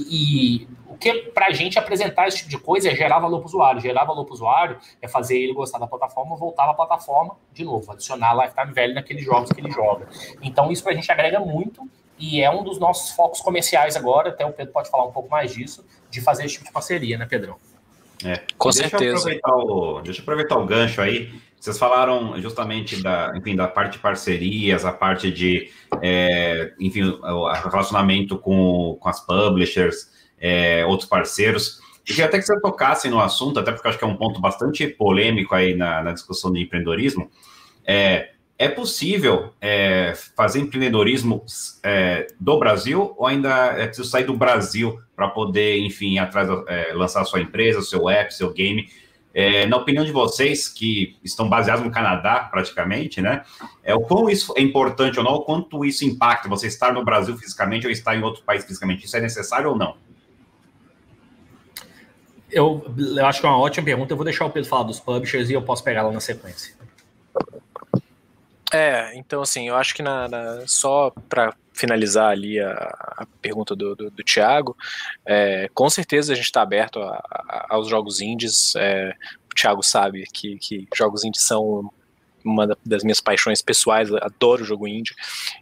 e, 0.63 0.69
o 0.87 0.97
que 0.97 1.13
para 1.35 1.47
a 1.47 1.51
gente 1.51 1.77
apresentar 1.77 2.29
esse 2.29 2.39
tipo 2.39 2.49
de 2.49 2.59
coisa 2.59 2.89
é 2.89 2.95
gerar 2.95 3.19
valor 3.19 3.39
para 3.39 3.47
o 3.47 3.49
usuário. 3.49 3.81
Gerar 3.81 4.05
valor 4.05 4.25
para 4.25 4.31
o 4.31 4.35
usuário 4.35 4.79
é 5.03 5.09
fazer 5.09 5.37
ele 5.37 5.53
gostar 5.53 5.79
da 5.79 5.87
plataforma, 5.87 6.37
voltar 6.37 6.71
à 6.71 6.75
plataforma 6.75 7.37
de 7.53 7.65
novo, 7.65 7.91
adicionar 7.91 8.33
lifetime 8.35 8.73
value 8.73 8.95
naqueles 8.95 9.25
jogos 9.25 9.51
que 9.51 9.61
ele 9.61 9.71
joga. 9.73 10.07
Então 10.41 10.71
isso 10.71 10.85
para 10.85 10.93
a 10.93 10.95
gente 10.95 11.11
agrega 11.11 11.41
muito 11.41 11.83
e 12.21 12.43
é 12.43 12.51
um 12.51 12.63
dos 12.63 12.79
nossos 12.79 13.13
focos 13.13 13.41
comerciais 13.41 13.97
agora, 13.97 14.29
até 14.29 14.45
o 14.45 14.53
Pedro 14.53 14.73
pode 14.73 14.91
falar 14.91 15.07
um 15.07 15.13
pouco 15.13 15.31
mais 15.31 15.53
disso, 15.53 15.85
de 16.11 16.21
fazer 16.21 16.45
esse 16.45 16.55
tipo 16.55 16.67
de 16.67 16.73
parceria, 16.73 17.17
né, 17.17 17.27
Pedrão? 17.27 17.57
É, 18.25 18.43
com 18.59 18.69
deixa 18.69 18.91
certeza. 18.91 19.33
Eu 19.33 19.41
o, 19.45 20.01
deixa 20.03 20.21
eu 20.21 20.23
aproveitar 20.23 20.59
o 20.59 20.67
gancho 20.67 21.01
aí. 21.01 21.33
Vocês 21.59 21.79
falaram 21.79 22.41
justamente 22.41 23.03
da, 23.03 23.33
enfim, 23.37 23.57
da 23.57 23.69
parte 23.69 23.95
de 23.95 23.99
parcerias, 23.99 24.85
a 24.85 24.93
parte 24.93 25.31
de, 25.31 25.71
é, 26.03 26.73
enfim, 26.79 27.03
o 27.05 27.53
relacionamento 27.69 28.39
com, 28.39 28.97
com 29.01 29.09
as 29.09 29.21
publishers, 29.21 30.11
é, 30.39 30.85
outros 30.87 31.09
parceiros. 31.09 31.81
E 32.05 32.13
queria 32.13 32.27
até 32.27 32.39
que 32.39 32.45
vocês 32.45 32.61
tocassem 32.61 33.11
no 33.11 33.21
assunto, 33.21 33.61
até 33.61 33.73
porque 33.73 33.87
eu 33.87 33.91
acho 33.91 33.99
que 33.99 34.05
é 34.05 34.09
um 34.09 34.17
ponto 34.17 34.41
bastante 34.41 34.87
polêmico 34.87 35.55
aí 35.55 35.75
na, 35.75 36.03
na 36.03 36.13
discussão 36.13 36.53
de 36.53 36.61
empreendedorismo. 36.61 37.31
É, 37.85 38.31
é 38.61 38.69
possível 38.69 39.55
é, 39.59 40.13
fazer 40.37 40.61
empreendedorismo 40.61 41.43
é, 41.83 42.27
do 42.39 42.59
Brasil 42.59 43.15
ou 43.17 43.27
ainda 43.27 43.49
é 43.49 43.87
preciso 43.87 44.07
sair 44.07 44.25
do 44.25 44.37
Brasil 44.37 45.01
para 45.17 45.29
poder, 45.29 45.79
enfim, 45.79 46.19
atrás 46.19 46.47
é, 46.69 46.93
lançar 46.93 47.25
sua 47.25 47.41
empresa, 47.41 47.81
seu 47.81 48.07
app, 48.07 48.35
seu 48.35 48.53
game? 48.53 48.87
É, 49.33 49.65
na 49.65 49.79
opinião 49.79 50.05
de 50.05 50.13
vocês, 50.13 50.69
que 50.69 51.17
estão 51.25 51.49
baseados 51.49 51.83
no 51.83 51.91
Canadá, 51.91 52.41
praticamente, 52.51 53.23
né? 53.23 53.45
É, 53.83 53.95
o 53.95 54.01
quão 54.01 54.29
isso 54.29 54.53
é 54.55 54.61
importante 54.61 55.19
ou 55.19 55.25
não, 55.25 55.37
o 55.37 55.41
quanto 55.41 55.83
isso 55.83 56.05
impacta 56.05 56.47
você 56.47 56.67
estar 56.67 56.93
no 56.93 57.03
Brasil 57.03 57.35
fisicamente 57.39 57.87
ou 57.87 57.91
estar 57.91 58.15
em 58.15 58.23
outro 58.23 58.43
país 58.43 58.63
fisicamente? 58.63 59.07
Isso 59.07 59.17
é 59.17 59.23
necessário 59.23 59.71
ou 59.71 59.77
não? 59.79 59.97
Eu, 62.53 62.85
eu 63.17 63.25
acho 63.25 63.41
que 63.41 63.47
é 63.47 63.49
uma 63.49 63.59
ótima 63.59 63.87
pergunta. 63.87 64.13
Eu 64.13 64.19
vou 64.19 64.25
deixar 64.25 64.45
o 64.45 64.51
Pedro 64.51 64.69
falar 64.69 64.83
dos 64.83 65.01
publishers 65.01 65.49
e 65.49 65.55
eu 65.55 65.63
posso 65.63 65.83
pegar 65.83 66.03
lá 66.03 66.13
na 66.13 66.21
sequência. 66.21 66.75
É, 68.73 69.17
então 69.17 69.43
assim, 69.43 69.69
eu 69.69 69.77
acho 69.77 69.95
que 69.95 70.03
na, 70.03 70.29
na 70.29 70.67
só 70.67 71.13
para 71.29 71.55
finalizar 71.73 72.31
ali 72.31 72.61
a, 72.61 72.73
a 72.73 73.27
pergunta 73.41 73.75
do, 73.75 73.97
do, 73.97 74.11
do 74.11 74.23
Thiago, 74.23 74.77
é, 75.25 75.69
com 75.75 75.89
certeza 75.89 76.33
a 76.33 76.37
gente 76.37 76.45
está 76.45 76.63
aberto 76.63 77.01
a, 77.01 77.23
a, 77.31 77.67
aos 77.71 77.89
jogos 77.89 78.21
indies. 78.21 78.75
É, 78.77 79.15
o 79.51 79.55
Thiago 79.55 79.83
sabe 79.83 80.25
que, 80.33 80.57
que 80.59 80.87
jogos 80.95 81.25
indies 81.25 81.43
são 81.43 81.91
uma 82.45 82.77
das 82.85 83.03
minhas 83.03 83.21
paixões 83.21 83.63
pessoais, 83.63 84.13
adoro 84.15 84.65
jogo 84.65 84.87
indie. 84.87 85.15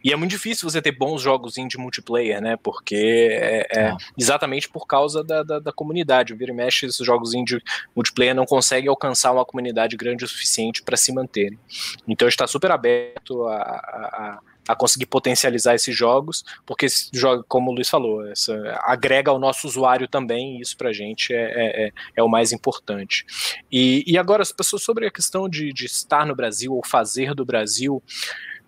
E 0.03 0.11
é 0.11 0.15
muito 0.15 0.31
difícil 0.31 0.69
você 0.69 0.81
ter 0.81 0.91
bons 0.91 1.21
jogos 1.21 1.57
indie 1.57 1.77
multiplayer, 1.77 2.41
né? 2.41 2.57
Porque 2.57 3.29
é, 3.31 3.67
é 3.71 3.89
ah. 3.89 3.97
exatamente 4.17 4.69
por 4.69 4.85
causa 4.85 5.23
da, 5.23 5.43
da, 5.43 5.59
da, 5.59 5.71
comunidade. 5.71 6.33
O 6.33 6.37
vira 6.37 6.51
e 6.51 6.55
mexe, 6.55 6.85
esses 6.85 7.05
jogos 7.05 7.33
indie 7.33 7.61
multiplayer 7.95 8.35
não 8.35 8.45
conseguem 8.45 8.89
alcançar 8.89 9.31
uma 9.31 9.45
comunidade 9.45 9.95
grande 9.97 10.25
o 10.25 10.27
suficiente 10.27 10.81
para 10.81 10.97
se 10.97 11.13
manterem. 11.13 11.59
Então 12.07 12.27
está 12.27 12.47
super 12.47 12.71
aberto 12.71 13.45
a, 13.47 13.55
a, 13.55 14.35
a 14.35 14.48
conseguir 14.75 15.05
potencializar 15.07 15.75
esses 15.75 15.95
jogos, 15.95 16.43
porque 16.65 16.87
jogo, 17.13 17.43
como 17.47 17.71
o 17.71 17.73
Luiz 17.73 17.89
falou, 17.89 18.27
essa, 18.27 18.55
agrega 18.83 19.31
ao 19.31 19.39
nosso 19.39 19.67
usuário 19.67 20.07
também, 20.07 20.57
e 20.57 20.61
isso 20.61 20.77
para 20.77 20.89
a 20.89 20.93
gente 20.93 21.33
é, 21.33 21.37
é, 21.37 21.85
é, 21.85 21.91
é, 22.17 22.23
o 22.23 22.29
mais 22.29 22.51
importante. 22.51 23.25
E, 23.71 24.03
e 24.05 24.17
agora, 24.17 24.41
as 24.41 24.51
pessoas 24.51 24.83
sobre 24.83 25.07
a 25.07 25.11
questão 25.11 25.49
de, 25.49 25.73
de 25.73 25.85
estar 25.85 26.25
no 26.25 26.35
Brasil 26.35 26.73
ou 26.73 26.85
fazer 26.85 27.33
do 27.33 27.45
Brasil, 27.45 28.01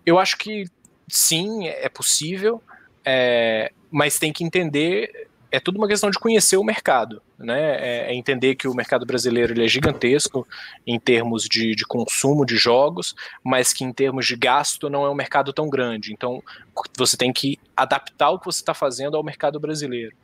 eu 0.04 0.18
acho 0.18 0.36
que 0.38 0.66
sim, 1.08 1.66
é 1.66 1.88
possível, 1.88 2.62
é, 3.04 3.72
mas 3.90 4.18
tem 4.18 4.32
que 4.32 4.44
entender 4.44 5.28
é 5.52 5.60
tudo 5.60 5.76
uma 5.76 5.86
questão 5.86 6.10
de 6.10 6.18
conhecer 6.18 6.56
o 6.56 6.64
mercado, 6.64 7.22
né? 7.38 7.76
É, 7.76 8.10
é 8.10 8.14
entender 8.14 8.54
que 8.54 8.66
o 8.66 8.74
mercado 8.74 9.04
brasileiro 9.04 9.52
ele 9.52 9.64
é 9.64 9.68
gigantesco 9.68 10.48
em 10.86 10.98
termos 10.98 11.44
de, 11.44 11.74
de, 11.74 11.84
consumo 11.84 12.46
de 12.46 12.56
jogos, 12.56 13.14
mas 13.44 13.70
que 13.70 13.84
em 13.84 13.92
termos 13.92 14.26
de 14.26 14.34
gasto 14.34 14.88
não 14.88 15.04
é 15.04 15.10
um 15.10 15.14
mercado 15.14 15.52
tão 15.52 15.68
grande. 15.68 16.10
Então 16.10 16.42
você 16.96 17.18
tem 17.18 17.30
que 17.34 17.58
adaptar 17.76 18.30
o 18.30 18.38
que 18.38 18.46
você 18.46 18.60
está 18.60 18.72
fazendo 18.72 19.14
ao 19.14 19.22
mercado 19.22 19.60
brasileiro. 19.60 20.16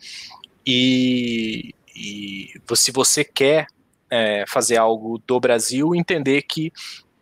E, 0.66 1.74
e 1.94 2.54
se 2.74 2.90
você 2.90 3.22
quer 3.22 3.66
é, 4.10 4.44
fazer 4.48 4.78
algo 4.78 5.22
do 5.26 5.38
Brasil, 5.38 5.94
entender 5.94 6.40
que 6.42 6.72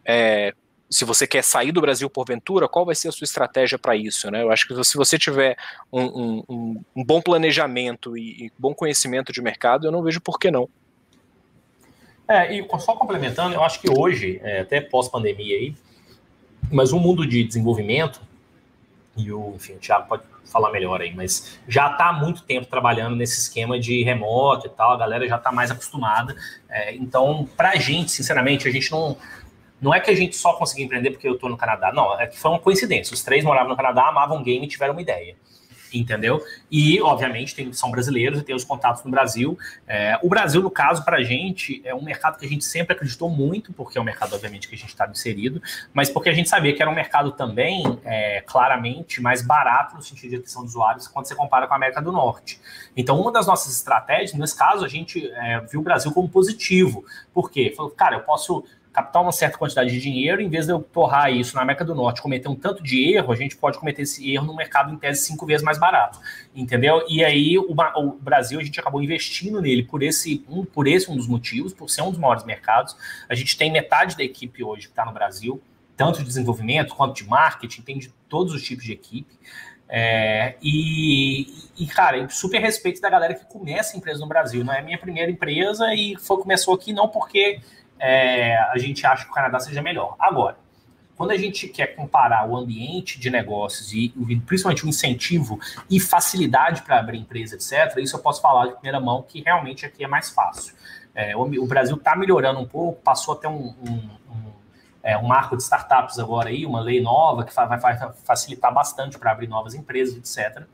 é, 0.04 0.54
se 0.88 1.04
você 1.04 1.26
quer 1.26 1.42
sair 1.42 1.72
do 1.72 1.80
Brasil 1.80 2.08
porventura, 2.08 2.68
qual 2.68 2.86
vai 2.86 2.94
ser 2.94 3.08
a 3.08 3.12
sua 3.12 3.24
estratégia 3.24 3.78
para 3.78 3.96
isso? 3.96 4.30
Né? 4.30 4.42
Eu 4.42 4.50
acho 4.50 4.66
que 4.66 4.84
se 4.84 4.96
você 4.96 5.18
tiver 5.18 5.56
um, 5.92 6.44
um, 6.48 6.84
um 6.94 7.04
bom 7.04 7.20
planejamento 7.20 8.16
e, 8.16 8.46
e, 8.46 8.52
bom 8.58 8.72
conhecimento 8.72 9.32
de 9.32 9.42
mercado, 9.42 9.86
eu 9.86 9.92
não 9.92 10.02
vejo 10.02 10.20
por 10.20 10.38
que 10.38 10.50
não. 10.50 10.68
É, 12.28 12.56
e 12.56 12.66
só 12.78 12.94
complementando, 12.94 13.54
eu 13.54 13.62
acho 13.62 13.80
que 13.80 13.88
hoje, 13.90 14.40
é, 14.42 14.60
até 14.60 14.80
pós-pandemia 14.80 15.56
aí, 15.56 15.74
mas 16.70 16.92
o 16.92 16.98
mundo 16.98 17.26
de 17.26 17.44
desenvolvimento, 17.44 18.20
e 19.16 19.32
o, 19.32 19.54
enfim, 19.54 19.74
o 19.74 19.78
Thiago 19.78 20.08
pode 20.08 20.22
falar 20.44 20.70
melhor 20.70 21.00
aí, 21.00 21.14
mas 21.14 21.58
já 21.66 21.90
está 21.90 22.08
há 22.08 22.12
muito 22.12 22.42
tempo 22.42 22.66
trabalhando 22.66 23.16
nesse 23.16 23.40
esquema 23.40 23.78
de 23.78 24.02
remoto 24.02 24.66
e 24.66 24.70
tal, 24.70 24.92
a 24.92 24.96
galera 24.96 25.26
já 25.26 25.36
está 25.36 25.50
mais 25.50 25.70
acostumada. 25.70 26.36
É, 26.68 26.94
então, 26.94 27.48
para 27.56 27.70
a 27.70 27.76
gente, 27.76 28.10
sinceramente, 28.10 28.68
a 28.68 28.70
gente 28.70 28.90
não, 28.90 29.16
não 29.80 29.92
é 29.94 30.00
que 30.00 30.10
a 30.10 30.14
gente 30.14 30.36
só 30.36 30.54
conseguiu 30.54 30.86
empreender 30.86 31.10
porque 31.10 31.28
eu 31.28 31.34
estou 31.34 31.50
no 31.50 31.56
Canadá. 31.56 31.92
Não, 31.92 32.18
é 32.18 32.26
que 32.26 32.38
foi 32.38 32.50
uma 32.50 32.60
coincidência. 32.60 33.14
Os 33.14 33.22
três 33.22 33.44
moravam 33.44 33.70
no 33.70 33.76
Canadá, 33.76 34.08
amavam 34.08 34.42
game 34.42 34.64
e 34.64 34.68
tiveram 34.68 34.94
uma 34.94 35.02
ideia. 35.02 35.36
entendeu? 35.92 36.42
E, 36.70 37.00
obviamente, 37.00 37.54
tem, 37.54 37.72
são 37.72 37.90
brasileiros 37.90 38.40
e 38.40 38.42
tem 38.42 38.54
os 38.54 38.64
contatos 38.64 39.04
no 39.04 39.10
Brasil. 39.10 39.58
É, 39.86 40.18
o 40.22 40.28
Brasil, 40.28 40.62
no 40.62 40.70
caso, 40.70 41.04
para 41.04 41.18
a 41.18 41.22
gente, 41.22 41.80
é 41.84 41.94
um 41.94 42.02
mercado 42.02 42.38
que 42.38 42.46
a 42.46 42.48
gente 42.48 42.64
sempre 42.64 42.94
acreditou 42.94 43.28
muito, 43.30 43.72
porque 43.72 43.98
é 43.98 44.00
um 44.00 44.04
mercado, 44.04 44.34
obviamente, 44.34 44.68
que 44.68 44.74
a 44.74 44.78
gente 44.78 44.88
está 44.88 45.06
inserido, 45.06 45.62
mas 45.92 46.10
porque 46.10 46.28
a 46.28 46.32
gente 46.32 46.48
sabia 46.48 46.74
que 46.74 46.82
era 46.82 46.90
um 46.90 46.94
mercado 46.94 47.32
também, 47.32 47.82
é, 48.04 48.42
claramente, 48.42 49.20
mais 49.20 49.42
barato 49.42 49.96
no 49.96 50.02
sentido 50.02 50.30
de 50.30 50.36
aquisição 50.36 50.62
de 50.62 50.68
usuários 50.68 51.08
quando 51.08 51.26
você 51.26 51.34
compara 51.34 51.66
com 51.66 51.74
a 51.74 51.76
América 51.76 52.00
do 52.00 52.12
Norte. 52.12 52.60
Então, 52.96 53.20
uma 53.20 53.32
das 53.32 53.46
nossas 53.46 53.74
estratégias, 53.74 54.34
nesse 54.34 54.56
caso, 54.56 54.84
a 54.84 54.88
gente 54.88 55.30
é, 55.30 55.60
viu 55.60 55.80
o 55.80 55.82
Brasil 55.82 56.12
como 56.12 56.28
positivo. 56.28 57.04
Por 57.32 57.50
quê? 57.50 57.72
Falou, 57.76 57.90
cara, 57.90 58.16
eu 58.16 58.20
posso 58.20 58.64
captar 58.96 59.20
uma 59.20 59.30
certa 59.30 59.58
quantidade 59.58 59.90
de 59.90 60.00
dinheiro, 60.00 60.40
em 60.40 60.48
vez 60.48 60.64
de 60.64 60.72
eu 60.72 60.80
torrar 60.80 61.30
isso 61.30 61.54
na 61.54 61.60
América 61.60 61.84
do 61.84 61.94
Norte, 61.94 62.22
cometer 62.22 62.48
um 62.48 62.56
tanto 62.56 62.82
de 62.82 63.12
erro, 63.12 63.30
a 63.30 63.36
gente 63.36 63.54
pode 63.54 63.78
cometer 63.78 64.00
esse 64.00 64.32
erro 64.32 64.46
no 64.46 64.56
mercado 64.56 64.90
em 64.90 64.96
tese 64.96 65.22
cinco 65.22 65.44
vezes 65.44 65.62
mais 65.62 65.76
barato, 65.76 66.18
entendeu? 66.54 67.04
E 67.06 67.22
aí 67.22 67.58
o, 67.58 67.76
o 67.96 68.12
Brasil 68.12 68.58
a 68.58 68.64
gente 68.64 68.80
acabou 68.80 69.02
investindo 69.02 69.60
nele 69.60 69.82
por 69.82 70.02
esse 70.02 70.42
um 70.48 70.64
por 70.64 70.86
esse 70.86 71.10
um 71.10 71.16
dos 71.16 71.28
motivos, 71.28 71.74
por 71.74 71.90
ser 71.90 72.00
um 72.00 72.10
dos 72.10 72.18
maiores 72.18 72.42
mercados. 72.44 72.96
A 73.28 73.34
gente 73.34 73.58
tem 73.58 73.70
metade 73.70 74.16
da 74.16 74.24
equipe 74.24 74.64
hoje 74.64 74.86
que 74.86 74.92
está 74.92 75.04
no 75.04 75.12
Brasil, 75.12 75.60
tanto 75.94 76.20
de 76.20 76.24
desenvolvimento 76.24 76.94
quanto 76.94 77.16
de 77.16 77.28
marketing, 77.28 77.82
tem 77.82 77.98
de 77.98 78.08
todos 78.30 78.54
os 78.54 78.62
tipos 78.62 78.82
de 78.82 78.92
equipe. 78.92 79.38
É, 79.90 80.56
e, 80.62 81.46
e, 81.78 81.86
cara, 81.86 82.28
super 82.30 82.60
respeito 82.60 83.00
da 83.00 83.10
galera 83.10 83.34
que 83.34 83.44
começa 83.44 83.94
a 83.94 83.98
empresa 83.98 84.20
no 84.20 84.26
Brasil. 84.26 84.64
Não 84.64 84.72
é 84.72 84.80
minha 84.80 84.98
primeira 84.98 85.30
empresa 85.30 85.94
e 85.94 86.16
foi 86.16 86.38
começou 86.38 86.74
aqui 86.74 86.94
não 86.94 87.08
porque 87.08 87.60
é, 87.98 88.56
a 88.56 88.78
gente 88.78 89.06
acha 89.06 89.24
que 89.24 89.30
o 89.30 89.34
Canadá 89.34 89.58
seja 89.58 89.82
melhor. 89.82 90.16
Agora, 90.18 90.56
quando 91.16 91.30
a 91.30 91.36
gente 91.36 91.66
quer 91.68 91.88
comparar 91.96 92.46
o 92.46 92.56
ambiente 92.56 93.18
de 93.18 93.30
negócios 93.30 93.92
e 93.92 94.12
principalmente 94.46 94.84
o 94.84 94.88
incentivo 94.88 95.58
e 95.88 95.98
facilidade 95.98 96.82
para 96.82 96.98
abrir 96.98 97.18
empresa, 97.18 97.56
etc., 97.56 97.98
isso 97.98 98.16
eu 98.16 98.20
posso 98.20 98.42
falar 98.42 98.66
de 98.66 98.72
primeira 98.74 99.00
mão 99.00 99.22
que 99.22 99.40
realmente 99.40 99.86
aqui 99.86 100.04
é 100.04 100.08
mais 100.08 100.28
fácil. 100.30 100.74
É, 101.14 101.34
o, 101.34 101.66
Brasil 101.66 101.96
está 101.96 102.14
melhorando 102.14 102.60
um 102.60 102.66
pouco, 102.66 103.00
passou 103.00 103.32
até 103.32 103.48
um, 103.48 103.74
um, 103.82 104.10
um, 104.30 104.52
é, 105.02 105.16
um, 105.16 105.26
marco 105.26 105.56
de 105.56 105.62
startups 105.62 106.18
agora 106.18 106.50
aí, 106.50 106.66
uma 106.66 106.80
lei 106.80 107.00
nova 107.00 107.42
que 107.42 107.54
vai, 107.54 107.66
vai 107.78 108.12
facilitar 108.22 108.72
bastante 108.72 109.18
para 109.18 109.32
abrir 109.32 109.46
novas 109.46 109.74
empresas, 109.74 110.14
etc. 110.14 110.64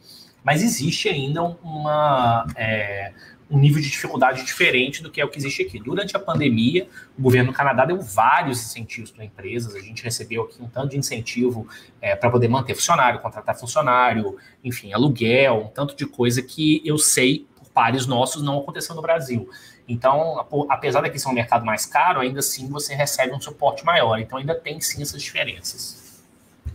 Mas 0.43 0.61
existe 0.61 1.09
ainda 1.09 1.45
uma. 1.45 2.45
É, 2.57 3.13
um 3.53 3.59
nível 3.59 3.83
de 3.83 3.91
dificuldade 3.91 4.43
diferente 4.45 5.03
do 5.03 5.11
que 5.11 5.21
é 5.21 5.25
o 5.25 5.29
que 5.29 5.37
existe 5.37 5.63
aqui. 5.63 5.79
Durante 5.79 6.17
a 6.17 6.19
pandemia, 6.19 6.89
o 7.19 7.23
governo 7.23 7.53
do 7.53 7.55
Canadá 7.55 7.85
deu 7.85 8.01
vários 8.01 8.59
incentivos 8.63 9.11
para 9.11 9.27
empresas. 9.27 9.75
A 9.75 9.81
gente 9.81 10.03
recebeu 10.03 10.45
aqui 10.45 10.63
um 10.63 10.67
tanto 10.67 10.89
de 10.89 10.97
incentivo 10.97 11.69
é, 12.01 12.17
para 12.17 12.31
poder 12.31 12.49
manter 12.49 12.75
funcionário, 12.75 13.21
contratar 13.21 13.55
funcionário, 13.55 14.39
enfim, 14.65 14.95
aluguel, 14.95 15.67
um 15.67 15.69
tanto 15.69 15.95
de 15.95 16.07
coisa 16.07 16.41
que 16.41 16.81
eu 16.83 16.97
sei 16.97 17.47
por 17.55 17.69
pares 17.69 18.07
nossos 18.07 18.43
não 18.43 18.59
aconteceu 18.59 18.97
no 18.97 19.03
Brasil. 19.03 19.51
Então, 19.87 20.47
apesar 20.71 21.03
daqui 21.03 21.19
ser 21.19 21.29
um 21.29 21.35
mercado 21.35 21.67
mais 21.67 21.85
caro, 21.85 22.21
ainda 22.21 22.39
assim 22.39 22.71
você 22.71 22.95
recebe 22.95 23.35
um 23.35 23.41
suporte 23.41 23.85
maior. 23.85 24.19
Então, 24.19 24.39
ainda 24.39 24.55
tem 24.55 24.81
sim 24.81 25.03
essas 25.03 25.23
diferenças. 25.23 26.25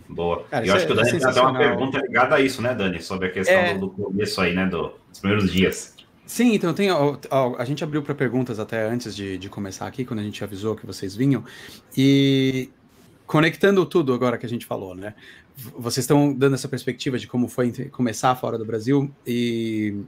Boa. 0.08 0.44
Cara, 0.44 0.66
eu 0.66 0.76
acho 0.76 0.86
que 0.86 0.92
o 0.92 0.96
Dani 0.96 1.10
é 1.10 1.12
tem 1.12 1.28
até 1.28 1.42
uma 1.42 1.58
pergunta 1.58 1.98
ligada 2.00 2.36
a 2.36 2.40
isso, 2.40 2.62
né, 2.62 2.76
Dani? 2.76 3.02
Sobre 3.02 3.30
a 3.30 3.32
questão 3.32 3.56
é... 3.56 3.74
do 3.76 3.90
começo 3.90 4.40
aí, 4.40 4.54
né, 4.54 4.68
do, 4.68 4.94
dos 5.10 5.20
primeiros 5.20 5.52
dias. 5.52 5.96
Sim, 6.28 6.54
então 6.54 6.74
tem. 6.74 6.92
Ó, 6.92 7.18
ó, 7.32 7.56
a 7.58 7.63
gente 7.63 7.84
abriu 7.84 8.04
para 8.04 8.13
perguntas 8.13 8.60
até 8.60 8.86
antes 8.86 9.16
de, 9.16 9.38
de 9.38 9.50
começar 9.50 9.88
aqui, 9.88 10.04
quando 10.04 10.20
a 10.20 10.24
gente 10.24 10.44
avisou 10.44 10.76
que 10.76 10.86
vocês 10.86 11.16
vinham. 11.16 11.44
E 11.96 12.70
conectando 13.26 13.86
tudo 13.86 14.13
agora 14.13 14.38
que 14.38 14.46
a 14.46 14.50
gente 14.50 14.66
falou, 14.66 14.94
né? 14.94 15.16
Vocês 15.56 16.04
estão 16.04 16.34
dando 16.34 16.56
essa 16.56 16.68
perspectiva 16.68 17.18
de 17.18 17.28
como 17.28 17.48
foi 17.48 17.72
começar 17.90 18.36
fora 18.36 18.58
do 18.58 18.66
Brasil 18.66 19.10
e 19.26 20.02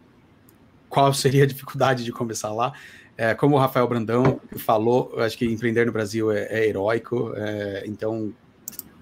qual 0.89 1.13
seria 1.13 1.43
a 1.43 1.47
dificuldade 1.47 2.03
de 2.03 2.11
começar 2.11 2.51
lá. 2.51 2.73
É, 3.17 3.33
como 3.33 3.55
o 3.55 3.59
Rafael 3.59 3.87
Brandão 3.87 4.41
falou, 4.57 5.13
acho 5.19 5.37
que 5.37 5.45
empreender 5.45 5.85
no 5.85 5.91
Brasil 5.91 6.31
é, 6.31 6.47
é 6.49 6.67
heróico, 6.67 7.33
é, 7.35 7.83
então 7.85 8.33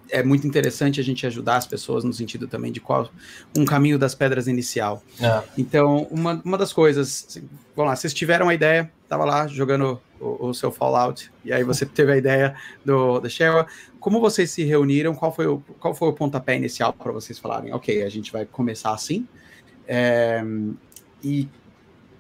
é 0.10 0.24
muito 0.24 0.48
interessante 0.48 1.00
a 1.00 1.04
gente 1.04 1.26
ajudar 1.28 1.58
as 1.58 1.68
pessoas 1.68 2.04
no 2.04 2.14
sentido 2.14 2.48
também 2.48 2.72
de 2.72 2.80
qual 2.80 3.10
um 3.58 3.66
caminho 3.66 4.00
das 4.00 4.16
pedras 4.16 4.48
inicial. 4.48 5.04
É. 5.22 5.44
Então, 5.58 6.08
uma, 6.10 6.42
uma 6.44 6.58
das 6.58 6.74
coisas, 6.74 7.26
assim, 7.28 7.50
vamos 7.76 7.92
lá, 7.92 7.96
vocês 7.96 8.14
tiveram 8.14 8.50
a 8.50 8.54
ideia, 8.54 8.92
estava 9.04 9.26
lá 9.26 9.48
jogando 9.48 10.02
o, 10.20 10.48
o, 10.48 10.54
seu 10.54 10.72
Fallout, 10.72 11.32
e 11.44 11.52
aí 11.52 11.64
você 11.64 11.86
teve 11.86 12.12
a 12.12 12.18
ideia 12.18 12.56
do 12.84 13.20
da 13.20 13.30
Sheryl. 13.30 13.66
Como 14.00 14.20
vocês 14.20 14.52
se 14.52 14.64
reuniram? 14.64 15.14
Qual 15.14 15.34
foi 15.34 15.48
o, 15.48 15.60
qual 15.80 15.94
foi 15.94 16.10
o 16.10 16.14
pontapé 16.14 16.56
inicial 16.56 16.94
para 16.94 17.12
vocês 17.12 17.38
falarem, 17.38 17.74
ok, 17.74 18.04
a 18.04 18.10
gente 18.10 18.32
vai 18.32 18.46
começar 18.46 18.94
assim? 18.94 19.28
É, 19.88 20.44
e 21.24 21.48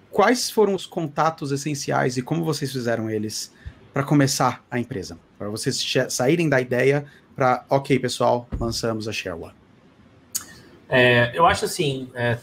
quais 0.09 0.49
foram 0.49 0.73
os 0.73 0.85
contatos 0.85 1.51
essenciais 1.51 2.17
e 2.17 2.21
como 2.21 2.43
vocês 2.43 2.71
fizeram 2.71 3.09
eles 3.09 3.51
para 3.93 4.03
começar 4.03 4.63
a 4.69 4.79
empresa? 4.79 5.17
Para 5.37 5.49
vocês 5.49 5.83
saírem 6.09 6.49
da 6.49 6.59
ideia 6.59 7.05
para, 7.37 7.63
ok, 7.69 7.99
pessoal, 7.99 8.47
lançamos 8.59 9.07
a 9.07 9.13
Share 9.13 9.39
É, 10.89 11.31
eu 11.37 11.45
acho 11.45 11.65
assim, 11.65 12.09
é, 12.15 12.39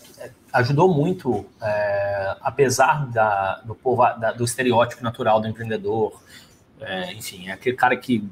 ajudou 0.53 0.95
muito, 0.95 1.45
é, 1.61 2.37
apesar 2.41 3.11
da, 3.11 3.57
do, 3.65 3.75
povo, 3.75 4.05
da, 4.15 4.31
do 4.31 4.45
estereótipo 4.45 5.03
natural 5.03 5.41
do 5.41 5.49
empreendedor, 5.49 6.23
é, 6.81 7.13
enfim, 7.13 7.49
é 7.49 7.53
aquele 7.53 7.75
cara 7.75 7.97
que 7.97 8.25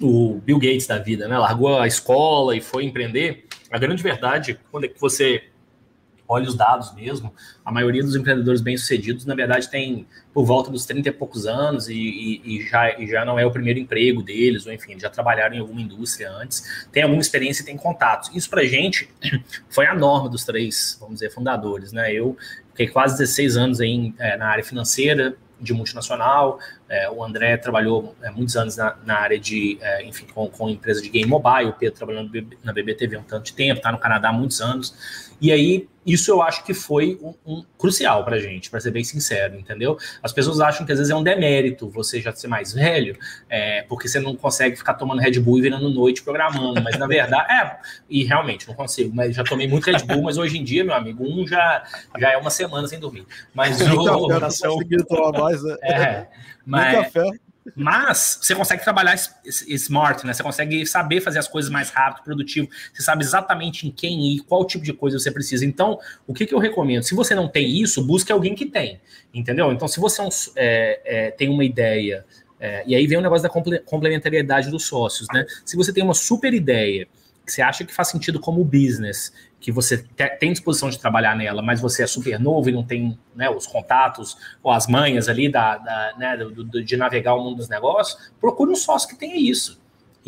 o 0.00 0.40
Bill 0.42 0.58
Gates 0.58 0.86
da 0.86 0.96
vida, 0.96 1.28
né, 1.28 1.36
largou 1.36 1.78
a 1.78 1.86
escola 1.86 2.56
e 2.56 2.62
foi 2.62 2.84
empreender. 2.84 3.46
A 3.70 3.76
grande 3.76 4.02
verdade, 4.02 4.58
quando 4.70 4.84
é 4.84 4.88
que 4.88 4.98
você 4.98 5.47
olha 6.28 6.46
os 6.46 6.54
dados 6.54 6.94
mesmo, 6.94 7.32
a 7.64 7.72
maioria 7.72 8.02
dos 8.02 8.14
empreendedores 8.14 8.60
bem-sucedidos, 8.60 9.24
na 9.24 9.34
verdade, 9.34 9.68
tem 9.68 10.06
por 10.32 10.44
volta 10.44 10.70
dos 10.70 10.84
30 10.84 11.08
e 11.08 11.12
poucos 11.12 11.46
anos 11.46 11.88
e, 11.88 11.94
e, 11.94 12.42
e, 12.44 12.68
já, 12.68 13.00
e 13.00 13.06
já 13.06 13.24
não 13.24 13.38
é 13.38 13.46
o 13.46 13.50
primeiro 13.50 13.78
emprego 13.78 14.22
deles, 14.22 14.66
ou 14.66 14.72
enfim, 14.72 14.98
já 14.98 15.08
trabalharam 15.08 15.56
em 15.56 15.58
alguma 15.58 15.80
indústria 15.80 16.30
antes, 16.30 16.86
tem 16.92 17.02
alguma 17.02 17.20
experiência 17.20 17.62
e 17.62 17.64
tem 17.64 17.76
contatos. 17.76 18.30
Isso 18.34 18.50
para 18.50 18.62
gente 18.64 19.08
foi 19.70 19.86
a 19.86 19.94
norma 19.94 20.28
dos 20.28 20.44
três, 20.44 20.96
vamos 21.00 21.14
dizer, 21.14 21.30
fundadores, 21.30 21.92
né? 21.92 22.12
Eu 22.12 22.36
fiquei 22.70 22.88
quase 22.88 23.16
16 23.18 23.56
anos 23.56 23.80
em, 23.80 24.14
é, 24.18 24.36
na 24.36 24.48
área 24.48 24.62
financeira, 24.62 25.36
de 25.60 25.72
multinacional. 25.72 26.58
É, 26.88 27.10
o 27.10 27.22
André 27.22 27.56
trabalhou 27.56 28.16
é, 28.22 28.30
muitos 28.30 28.56
anos 28.56 28.76
na, 28.76 28.96
na 29.04 29.18
área 29.18 29.38
de, 29.38 29.78
é, 29.80 30.04
enfim, 30.04 30.26
com, 30.32 30.48
com 30.48 30.68
empresa 30.68 31.02
de 31.02 31.08
game 31.08 31.28
mobile. 31.28 31.70
O 31.70 31.72
Pedro 31.74 31.96
trabalhando 31.96 32.30
na 32.64 32.72
BBTV 32.72 33.16
há 33.16 33.20
um 33.20 33.24
tanto 33.24 33.46
de 33.46 33.52
tempo, 33.52 33.78
está 33.78 33.92
no 33.92 33.98
Canadá 33.98 34.30
há 34.30 34.32
muitos 34.32 34.60
anos. 34.60 35.28
E 35.40 35.52
aí, 35.52 35.88
isso 36.04 36.30
eu 36.30 36.42
acho 36.42 36.64
que 36.64 36.72
foi 36.72 37.18
um, 37.22 37.34
um 37.46 37.64
crucial 37.76 38.24
para 38.24 38.38
gente, 38.40 38.70
para 38.70 38.80
ser 38.80 38.90
bem 38.90 39.04
sincero, 39.04 39.56
entendeu? 39.56 39.96
As 40.22 40.32
pessoas 40.32 40.58
acham 40.58 40.86
que 40.86 40.90
às 40.90 40.98
vezes 40.98 41.12
é 41.12 41.14
um 41.14 41.22
demérito 41.22 41.88
você 41.90 42.20
já 42.20 42.32
ser 42.32 42.48
mais 42.48 42.72
velho, 42.72 43.16
é, 43.48 43.82
porque 43.82 44.08
você 44.08 44.18
não 44.18 44.34
consegue 44.34 44.74
ficar 44.74 44.94
tomando 44.94 45.20
Red 45.20 45.38
Bull 45.38 45.58
e 45.58 45.62
virando 45.62 45.88
noite 45.90 46.22
programando, 46.22 46.82
mas 46.82 46.98
na 46.98 47.06
verdade, 47.06 47.46
é, 47.52 47.76
e 48.08 48.24
realmente 48.24 48.66
não 48.66 48.74
consigo, 48.74 49.14
mas 49.14 49.36
já 49.36 49.44
tomei 49.44 49.68
muito 49.68 49.84
Red 49.84 50.04
Bull, 50.04 50.22
mas 50.22 50.38
hoje 50.38 50.58
em 50.58 50.64
dia, 50.64 50.82
meu 50.82 50.94
amigo, 50.94 51.22
um 51.24 51.46
já, 51.46 51.84
já 52.18 52.32
é 52.32 52.36
uma 52.36 52.50
semana 52.50 52.88
sem 52.88 52.98
dormir. 52.98 53.26
Mas 53.54 53.80
o. 53.80 54.28
Café, 54.28 55.04
tomar 55.06 55.38
mais, 55.38 55.62
né? 55.62 55.76
É, 55.82 56.26
mas, 56.78 56.94
café. 56.94 57.30
Mas 57.76 58.38
você 58.40 58.54
consegue 58.54 58.82
trabalhar 58.82 59.14
smart, 59.44 60.26
né? 60.26 60.32
Você 60.32 60.42
consegue 60.42 60.86
saber 60.86 61.20
fazer 61.20 61.38
as 61.38 61.48
coisas 61.48 61.70
mais 61.70 61.90
rápido, 61.90 62.24
produtivo. 62.24 62.68
Você 62.92 63.02
sabe 63.02 63.22
exatamente 63.22 63.86
em 63.86 63.90
quem 63.90 64.34
ir, 64.34 64.40
qual 64.40 64.66
tipo 64.66 64.84
de 64.84 64.92
coisa 64.92 65.18
você 65.18 65.30
precisa. 65.30 65.64
Então, 65.64 65.98
o 66.26 66.32
que, 66.32 66.46
que 66.46 66.54
eu 66.54 66.58
recomendo? 66.58 67.02
Se 67.02 67.14
você 67.14 67.34
não 67.34 67.48
tem 67.48 67.80
isso, 67.80 68.04
busque 68.04 68.32
alguém 68.32 68.54
que 68.54 68.66
tem. 68.66 69.00
Entendeu? 69.32 69.72
Então, 69.72 69.86
se 69.86 70.00
você 70.00 70.22
é, 70.56 71.00
é, 71.04 71.30
tem 71.30 71.48
uma 71.48 71.64
ideia, 71.64 72.24
é, 72.58 72.82
e 72.86 72.94
aí 72.94 73.06
vem 73.06 73.18
o 73.18 73.22
negócio 73.22 73.42
da 73.42 73.80
complementariedade 73.84 74.70
dos 74.70 74.86
sócios, 74.86 75.28
né? 75.32 75.44
Se 75.64 75.76
você 75.76 75.92
tem 75.92 76.02
uma 76.02 76.14
super 76.14 76.52
ideia 76.54 77.06
que 77.44 77.52
você 77.52 77.62
acha 77.62 77.84
que 77.84 77.94
faz 77.94 78.08
sentido 78.08 78.38
como 78.38 78.62
business, 78.62 79.32
que 79.60 79.72
você 79.72 79.98
tem 80.38 80.52
disposição 80.52 80.88
de 80.88 80.98
trabalhar 80.98 81.36
nela, 81.36 81.60
mas 81.60 81.80
você 81.80 82.04
é 82.04 82.06
super 82.06 82.38
novo 82.38 82.68
e 82.68 82.72
não 82.72 82.84
tem 82.84 83.18
né, 83.34 83.50
os 83.50 83.66
contatos 83.66 84.36
ou 84.62 84.70
as 84.70 84.86
manhas 84.86 85.28
ali 85.28 85.50
da, 85.50 85.78
da 85.78 86.14
né, 86.16 86.36
do, 86.36 86.64
do, 86.64 86.84
de 86.84 86.96
navegar 86.96 87.34
o 87.34 87.42
mundo 87.42 87.56
dos 87.56 87.68
negócios, 87.68 88.30
procure 88.40 88.70
um 88.70 88.76
sócio 88.76 89.08
que 89.08 89.16
tenha 89.16 89.36
isso. 89.36 89.80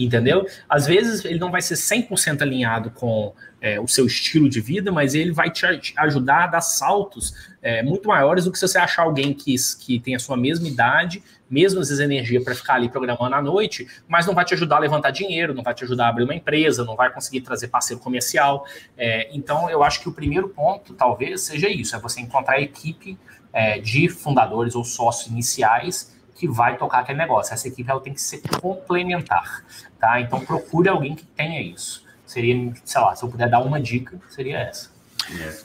Entendeu? 0.04 0.46
Às 0.68 0.86
vezes 0.86 1.24
ele 1.24 1.38
não 1.38 1.50
vai 1.50 1.60
ser 1.60 1.74
100% 1.74 2.40
alinhado 2.40 2.90
com 2.90 3.34
é, 3.60 3.78
o 3.78 3.86
seu 3.86 4.06
estilo 4.06 4.48
de 4.48 4.58
vida, 4.58 4.90
mas 4.90 5.14
ele 5.14 5.30
vai 5.30 5.50
te 5.50 5.66
ajudar 5.98 6.44
a 6.44 6.46
dar 6.46 6.60
saltos 6.62 7.34
é, 7.60 7.82
muito 7.82 8.08
maiores 8.08 8.44
do 8.44 8.52
que 8.52 8.58
se 8.58 8.66
você 8.66 8.78
achar 8.78 9.02
alguém 9.02 9.34
que, 9.34 9.54
que 9.78 10.00
tem 10.00 10.14
a 10.14 10.18
sua 10.18 10.38
mesma 10.38 10.66
idade, 10.66 11.22
mesmas 11.50 11.88
vezes 11.90 12.02
energia 12.02 12.42
para 12.42 12.54
ficar 12.54 12.76
ali 12.76 12.88
programando 12.88 13.34
à 13.34 13.42
noite, 13.42 13.86
mas 14.08 14.24
não 14.24 14.34
vai 14.34 14.44
te 14.44 14.54
ajudar 14.54 14.76
a 14.76 14.78
levantar 14.78 15.10
dinheiro, 15.10 15.52
não 15.52 15.62
vai 15.62 15.74
te 15.74 15.84
ajudar 15.84 16.06
a 16.06 16.08
abrir 16.08 16.24
uma 16.24 16.34
empresa, 16.34 16.82
não 16.82 16.96
vai 16.96 17.12
conseguir 17.12 17.42
trazer 17.42 17.68
parceiro 17.68 18.02
comercial. 18.02 18.64
É, 18.96 19.28
então, 19.36 19.68
eu 19.68 19.82
acho 19.82 20.00
que 20.00 20.08
o 20.08 20.12
primeiro 20.12 20.48
ponto, 20.48 20.94
talvez, 20.94 21.42
seja 21.42 21.68
isso: 21.68 21.94
é 21.94 21.98
você 21.98 22.22
encontrar 22.22 22.54
a 22.54 22.60
equipe 22.60 23.18
é, 23.52 23.78
de 23.78 24.08
fundadores 24.08 24.74
ou 24.74 24.82
sócios 24.84 25.30
iniciais 25.30 26.18
que 26.40 26.48
vai 26.48 26.78
tocar 26.78 27.00
aquele 27.00 27.18
negócio. 27.18 27.52
Essa 27.52 27.68
equipe 27.68 27.90
ela 27.90 28.00
tem 28.00 28.14
que 28.14 28.22
ser 28.22 28.40
complementar, 28.62 29.62
tá? 29.98 30.18
Então 30.18 30.40
procure 30.40 30.88
alguém 30.88 31.14
que 31.14 31.26
tenha 31.26 31.60
isso. 31.60 32.02
Seria, 32.24 32.72
sei 32.82 33.00
lá, 33.02 33.14
se 33.14 33.22
eu 33.22 33.28
puder 33.28 33.50
dar 33.50 33.60
uma 33.60 33.78
dica, 33.78 34.18
seria 34.30 34.58
essa. 34.60 34.90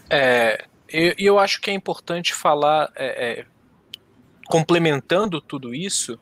É, 0.09 0.65
eu, 0.89 1.13
eu, 1.17 1.39
acho 1.39 1.61
que 1.61 1.71
é 1.71 1.73
importante 1.73 2.33
falar, 2.33 2.91
é, 2.93 3.39
é, 3.39 3.45
complementando 4.47 5.39
tudo 5.39 5.73
isso, 5.73 6.19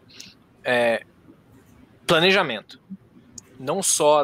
é, 0.64 1.04
planejamento. 2.06 2.80
Não 3.60 3.82
só 3.82 4.24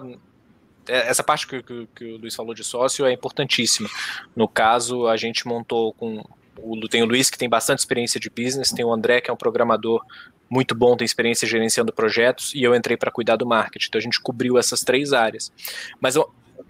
é, 0.87 1.09
essa 1.09 1.23
parte 1.23 1.47
que, 1.47 1.63
que, 1.63 1.87
que, 1.95 2.05
o 2.05 2.17
Luiz 2.17 2.35
falou 2.35 2.53
de 2.53 2.63
sócio 2.63 3.03
é 3.03 3.11
importantíssima. 3.11 3.89
No 4.35 4.47
caso, 4.47 5.07
a 5.07 5.17
gente 5.17 5.47
montou 5.47 5.91
com 5.93 6.23
o, 6.63 6.87
tem 6.87 7.03
o 7.03 7.05
Luiz 7.05 7.29
que 7.29 7.37
tem 7.37 7.49
bastante 7.49 7.79
experiência 7.79 8.19
de 8.19 8.29
business, 8.29 8.71
tem 8.71 8.85
o 8.85 8.93
André 8.93 9.21
que 9.21 9.29
é 9.29 9.33
um 9.33 9.37
programador 9.37 10.03
muito 10.49 10.73
bom, 10.73 10.97
tem 10.97 11.05
experiência 11.05 11.47
gerenciando 11.47 11.93
projetos 11.93 12.53
e 12.53 12.63
eu 12.63 12.75
entrei 12.75 12.97
para 12.97 13.11
cuidar 13.11 13.35
do 13.35 13.45
marketing. 13.45 13.87
Então 13.87 13.99
a 13.99 14.01
gente 14.01 14.19
cobriu 14.19 14.57
essas 14.57 14.81
três 14.81 15.13
áreas. 15.13 15.51
Mas 15.99 16.15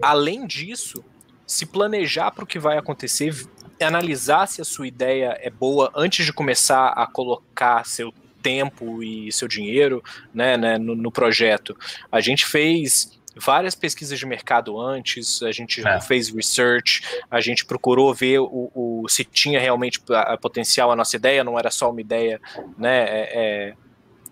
além 0.01 0.45
disso, 0.45 1.03
se 1.47 1.65
planejar 1.65 2.31
para 2.31 2.43
o 2.43 2.47
que 2.47 2.59
vai 2.59 2.77
acontecer, 2.77 3.33
analisar 3.81 4.47
se 4.47 4.61
a 4.61 4.65
sua 4.65 4.87
ideia 4.87 5.37
é 5.41 5.49
boa 5.49 5.91
antes 5.95 6.25
de 6.25 6.33
começar 6.33 6.89
a 6.89 7.07
colocar 7.07 7.85
seu 7.85 8.13
tempo 8.41 9.03
e 9.03 9.31
seu 9.31 9.47
dinheiro 9.47 10.03
né, 10.33 10.57
né 10.57 10.77
no, 10.77 10.95
no 10.95 11.11
projeto. 11.11 11.77
A 12.11 12.21
gente 12.21 12.45
fez 12.45 13.18
várias 13.36 13.75
pesquisas 13.75 14.17
de 14.17 14.25
mercado 14.25 14.80
antes, 14.80 15.41
a 15.43 15.51
gente 15.51 15.86
é. 15.88 16.01
fez 16.01 16.30
research, 16.30 17.01
a 17.30 17.39
gente 17.39 17.65
procurou 17.65 18.13
ver 18.13 18.39
o, 18.39 18.71
o 18.73 19.05
se 19.07 19.23
tinha 19.23 19.59
realmente 19.59 20.01
a, 20.09 20.34
a 20.34 20.38
potencial 20.38 20.91
a 20.91 20.95
nossa 20.95 21.15
ideia, 21.15 21.43
não 21.43 21.57
era 21.57 21.71
só 21.71 21.89
uma 21.89 22.01
ideia, 22.01 22.39
né, 22.77 23.03
é, 23.03 23.30
é, 23.34 23.73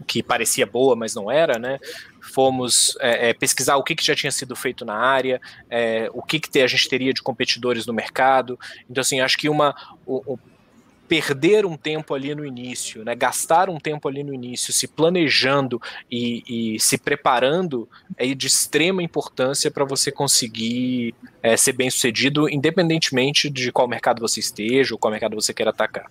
que 0.05 0.21
parecia 0.21 0.65
boa, 0.65 0.95
mas 0.95 1.15
não 1.15 1.31
era, 1.31 1.57
né? 1.57 1.79
Fomos 2.21 2.95
é, 2.99 3.29
é, 3.29 3.33
pesquisar 3.33 3.77
o 3.77 3.83
que, 3.83 3.95
que 3.95 4.05
já 4.05 4.15
tinha 4.15 4.31
sido 4.31 4.55
feito 4.55 4.85
na 4.85 4.95
área, 4.95 5.41
é, 5.69 6.09
o 6.13 6.21
que, 6.21 6.39
que 6.39 6.59
a 6.59 6.67
gente 6.67 6.87
teria 6.87 7.13
de 7.13 7.21
competidores 7.21 7.85
no 7.85 7.93
mercado. 7.93 8.59
Então, 8.89 9.01
assim, 9.01 9.21
acho 9.21 9.37
que 9.37 9.49
uma, 9.49 9.75
o, 10.05 10.37
perder 11.07 11.65
um 11.65 11.77
tempo 11.77 12.13
ali 12.13 12.35
no 12.35 12.45
início, 12.45 13.03
né, 13.03 13.15
gastar 13.15 13.69
um 13.69 13.79
tempo 13.79 14.07
ali 14.07 14.23
no 14.23 14.33
início, 14.33 14.73
se 14.73 14.87
planejando 14.87 15.81
e, 16.11 16.75
e 16.75 16.79
se 16.79 16.97
preparando 16.97 17.87
é 18.17 18.33
de 18.33 18.47
extrema 18.47 19.01
importância 19.01 19.71
para 19.71 19.85
você 19.85 20.11
conseguir 20.11 21.15
é, 21.41 21.55
ser 21.55 21.73
bem 21.73 21.89
sucedido, 21.89 22.49
independentemente 22.49 23.49
de 23.49 23.71
qual 23.71 23.87
mercado 23.87 24.19
você 24.19 24.39
esteja 24.39 24.93
ou 24.93 24.99
qual 24.99 25.11
mercado 25.11 25.35
você 25.35 25.53
queira 25.53 25.71
atacar. 25.71 26.09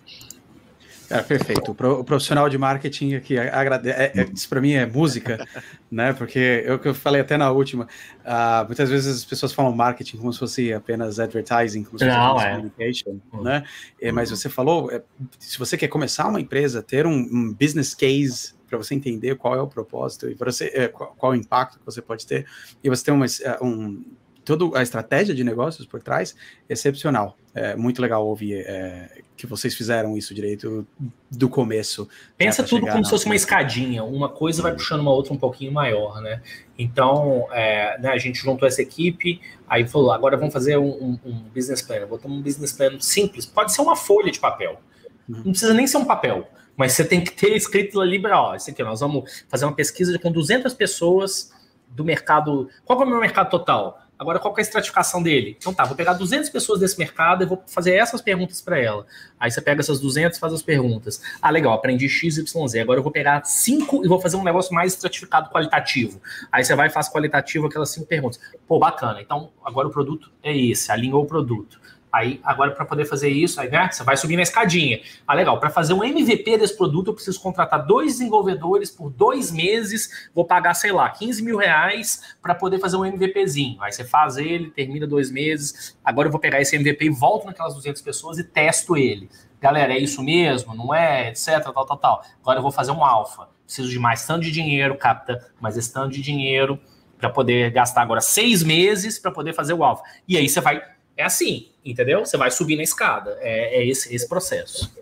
É, 1.10 1.22
perfeito. 1.22 1.70
O 1.70 2.04
profissional 2.04 2.48
de 2.48 2.58
marketing 2.58 3.14
aqui 3.14 3.38
agradece. 3.38 3.98
É, 3.98 4.12
é, 4.14 4.26
isso 4.32 4.48
para 4.48 4.60
mim 4.60 4.72
é 4.72 4.86
música, 4.86 5.46
né? 5.90 6.12
Porque 6.12 6.64
eu 6.66 6.78
que 6.78 6.88
eu 6.88 6.94
falei 6.94 7.20
até 7.20 7.36
na 7.36 7.50
última, 7.50 7.84
uh, 8.24 8.66
muitas 8.66 8.90
vezes 8.90 9.18
as 9.18 9.24
pessoas 9.24 9.52
falam 9.52 9.72
marketing 9.72 10.16
como 10.16 10.32
se 10.32 10.38
fosse 10.38 10.72
apenas 10.72 11.20
advertising, 11.20 11.84
como 11.84 11.98
se 11.98 12.04
fosse 12.04 12.16
Não, 12.16 12.40
é. 12.40 12.50
communication, 12.50 13.18
uhum. 13.32 13.42
né? 13.42 13.64
É, 14.00 14.10
mas 14.10 14.30
você 14.30 14.48
falou, 14.48 14.90
é, 14.90 15.02
se 15.38 15.58
você 15.58 15.76
quer 15.76 15.88
começar 15.88 16.26
uma 16.28 16.40
empresa, 16.40 16.82
ter 16.82 17.06
um, 17.06 17.12
um 17.12 17.52
business 17.52 17.94
case 17.94 18.54
para 18.68 18.76
você 18.76 18.94
entender 18.94 19.36
qual 19.36 19.54
é 19.54 19.60
o 19.60 19.66
propósito 19.66 20.28
e 20.28 20.34
você 20.34 20.72
é, 20.74 20.88
qual, 20.88 21.14
qual, 21.16 21.32
o 21.32 21.34
impacto 21.34 21.78
que 21.78 21.84
você 21.84 22.02
pode 22.02 22.26
ter 22.26 22.46
e 22.82 22.88
você 22.88 23.04
ter 23.04 23.12
uma, 23.12 23.26
é, 23.26 23.58
um 23.62 24.04
toda 24.46 24.78
a 24.78 24.82
estratégia 24.82 25.34
de 25.34 25.42
negócios 25.42 25.86
por 25.86 26.00
trás, 26.00 26.36
excepcional. 26.68 27.36
É 27.52 27.74
muito 27.74 28.00
legal 28.00 28.24
ouvir 28.24 28.64
é, 28.66 29.22
que 29.36 29.44
vocês 29.46 29.74
fizeram 29.74 30.16
isso 30.16 30.32
direito 30.32 30.86
do 31.28 31.48
começo. 31.48 32.02
Né, 32.02 32.08
Pensa 32.38 32.62
tudo 32.62 32.86
como 32.86 33.04
se 33.04 33.10
fosse 33.10 33.26
uma 33.26 33.34
escadinha, 33.34 34.04
uma 34.04 34.28
coisa 34.28 34.62
vai 34.62 34.72
puxando 34.72 35.00
uma 35.00 35.10
outra 35.10 35.32
um 35.34 35.36
pouquinho 35.36 35.72
maior, 35.72 36.20
né? 36.22 36.40
Então, 36.78 37.48
é, 37.50 37.98
né, 37.98 38.10
a 38.10 38.18
gente 38.18 38.38
juntou 38.38 38.68
essa 38.68 38.80
equipe, 38.80 39.40
aí 39.68 39.86
falou, 39.86 40.12
agora 40.12 40.36
vamos 40.36 40.52
fazer 40.52 40.76
um, 40.76 40.90
um, 40.90 41.18
um 41.24 41.40
business 41.52 41.82
plan. 41.82 42.06
Botamos 42.06 42.38
um 42.38 42.42
business 42.42 42.72
plan 42.72 43.00
simples, 43.00 43.44
pode 43.44 43.72
ser 43.72 43.82
uma 43.82 43.96
folha 43.96 44.30
de 44.30 44.38
papel, 44.38 44.80
uhum. 45.28 45.36
não 45.36 45.50
precisa 45.50 45.74
nem 45.74 45.88
ser 45.88 45.96
um 45.96 46.04
papel, 46.04 46.48
mas 46.76 46.92
você 46.92 47.04
tem 47.04 47.24
que 47.24 47.32
ter 47.32 47.56
escrito 47.56 48.00
ali, 48.00 48.22
ó, 48.26 48.54
isso 48.54 48.70
aqui, 48.70 48.82
nós 48.84 49.00
vamos 49.00 49.44
fazer 49.48 49.64
uma 49.64 49.74
pesquisa 49.74 50.16
com 50.20 50.30
200 50.30 50.72
pessoas 50.74 51.50
do 51.88 52.04
mercado, 52.04 52.68
qual 52.84 53.00
é 53.00 53.04
o 53.04 53.08
meu 53.08 53.18
mercado 53.18 53.50
total? 53.50 54.05
Agora, 54.18 54.38
qual 54.38 54.54
é 54.56 54.60
a 54.60 54.62
estratificação 54.62 55.22
dele? 55.22 55.56
Então 55.58 55.74
tá, 55.74 55.84
vou 55.84 55.94
pegar 55.94 56.14
200 56.14 56.48
pessoas 56.48 56.80
desse 56.80 56.98
mercado 56.98 57.42
e 57.42 57.46
vou 57.46 57.62
fazer 57.66 57.94
essas 57.94 58.22
perguntas 58.22 58.62
para 58.62 58.78
ela. 58.78 59.06
Aí 59.38 59.50
você 59.50 59.60
pega 59.60 59.80
essas 59.80 60.00
200 60.00 60.36
e 60.36 60.40
faz 60.40 60.52
as 60.54 60.62
perguntas. 60.62 61.20
Ah, 61.40 61.50
legal, 61.50 61.74
aprendi 61.74 62.08
X, 62.08 62.38
Y. 62.38 62.80
Agora 62.80 62.98
eu 62.98 63.02
vou 63.02 63.12
pegar 63.12 63.44
cinco 63.44 64.04
e 64.04 64.08
vou 64.08 64.20
fazer 64.20 64.36
um 64.36 64.42
negócio 64.42 64.74
mais 64.74 64.94
estratificado 64.94 65.50
qualitativo. 65.50 66.20
Aí 66.50 66.64
você 66.64 66.74
vai 66.74 66.88
e 66.88 66.90
faz 66.90 67.10
qualitativo 67.10 67.66
aquelas 67.66 67.90
cinco 67.90 68.06
perguntas. 68.06 68.40
Pô, 68.66 68.78
bacana. 68.78 69.20
Então, 69.20 69.50
agora 69.62 69.86
o 69.86 69.90
produto 69.90 70.32
é 70.42 70.56
esse, 70.56 70.90
alinhou 70.90 71.22
o 71.22 71.26
produto. 71.26 71.78
Aí, 72.16 72.40
agora, 72.42 72.70
para 72.70 72.86
poder 72.86 73.04
fazer 73.04 73.28
isso, 73.28 73.60
aí, 73.60 73.68
né, 73.68 73.90
você 73.92 74.02
vai 74.02 74.16
subir 74.16 74.36
na 74.36 74.42
escadinha. 74.42 75.02
Ah, 75.26 75.34
legal. 75.34 75.60
Para 75.60 75.68
fazer 75.68 75.92
um 75.92 76.02
MVP 76.02 76.56
desse 76.56 76.74
produto, 76.74 77.08
eu 77.08 77.14
preciso 77.14 77.38
contratar 77.38 77.84
dois 77.84 78.12
desenvolvedores 78.12 78.90
por 78.90 79.10
dois 79.10 79.50
meses. 79.50 80.30
Vou 80.34 80.46
pagar, 80.46 80.72
sei 80.72 80.92
lá, 80.92 81.10
15 81.10 81.42
mil 81.42 81.58
reais 81.58 82.34
para 82.40 82.54
poder 82.54 82.78
fazer 82.78 82.96
um 82.96 83.04
MVPzinho. 83.04 83.76
Aí 83.82 83.92
você 83.92 84.02
faz 84.02 84.38
ele, 84.38 84.70
termina 84.70 85.06
dois 85.06 85.30
meses. 85.30 85.94
Agora 86.02 86.28
eu 86.28 86.32
vou 86.32 86.40
pegar 86.40 86.58
esse 86.58 86.74
MVP 86.74 87.04
e 87.04 87.10
volto 87.10 87.44
naquelas 87.44 87.74
200 87.74 88.00
pessoas 88.00 88.38
e 88.38 88.44
testo 88.44 88.96
ele. 88.96 89.28
Galera, 89.60 89.92
é 89.92 89.98
isso 89.98 90.22
mesmo? 90.22 90.74
Não 90.74 90.94
é? 90.94 91.28
Etc, 91.28 91.62
tal, 91.62 91.84
tal, 91.84 91.98
tal. 91.98 92.24
Agora 92.40 92.60
eu 92.60 92.62
vou 92.62 92.72
fazer 92.72 92.92
um 92.92 93.04
alfa. 93.04 93.46
Preciso 93.66 93.90
de 93.90 93.98
mais 93.98 94.26
tanto 94.26 94.40
de 94.40 94.50
dinheiro, 94.50 94.96
capta 94.96 95.50
mais 95.60 95.76
esse 95.76 95.92
tanto 95.92 96.12
de 96.12 96.22
dinheiro 96.22 96.80
para 97.18 97.28
poder 97.28 97.70
gastar 97.72 98.00
agora 98.00 98.22
seis 98.22 98.62
meses 98.62 99.18
para 99.18 99.30
poder 99.30 99.52
fazer 99.52 99.74
o 99.74 99.84
alfa. 99.84 100.02
E 100.26 100.38
aí 100.38 100.48
você 100.48 100.62
vai 100.62 100.80
é 101.16 101.24
assim, 101.24 101.68
entendeu? 101.84 102.24
Você 102.24 102.36
vai 102.36 102.50
subir 102.50 102.76
na 102.76 102.82
escada. 102.82 103.36
É, 103.40 103.80
é 103.80 103.86
esse, 103.86 104.14
esse 104.14 104.28
processo. 104.28 104.92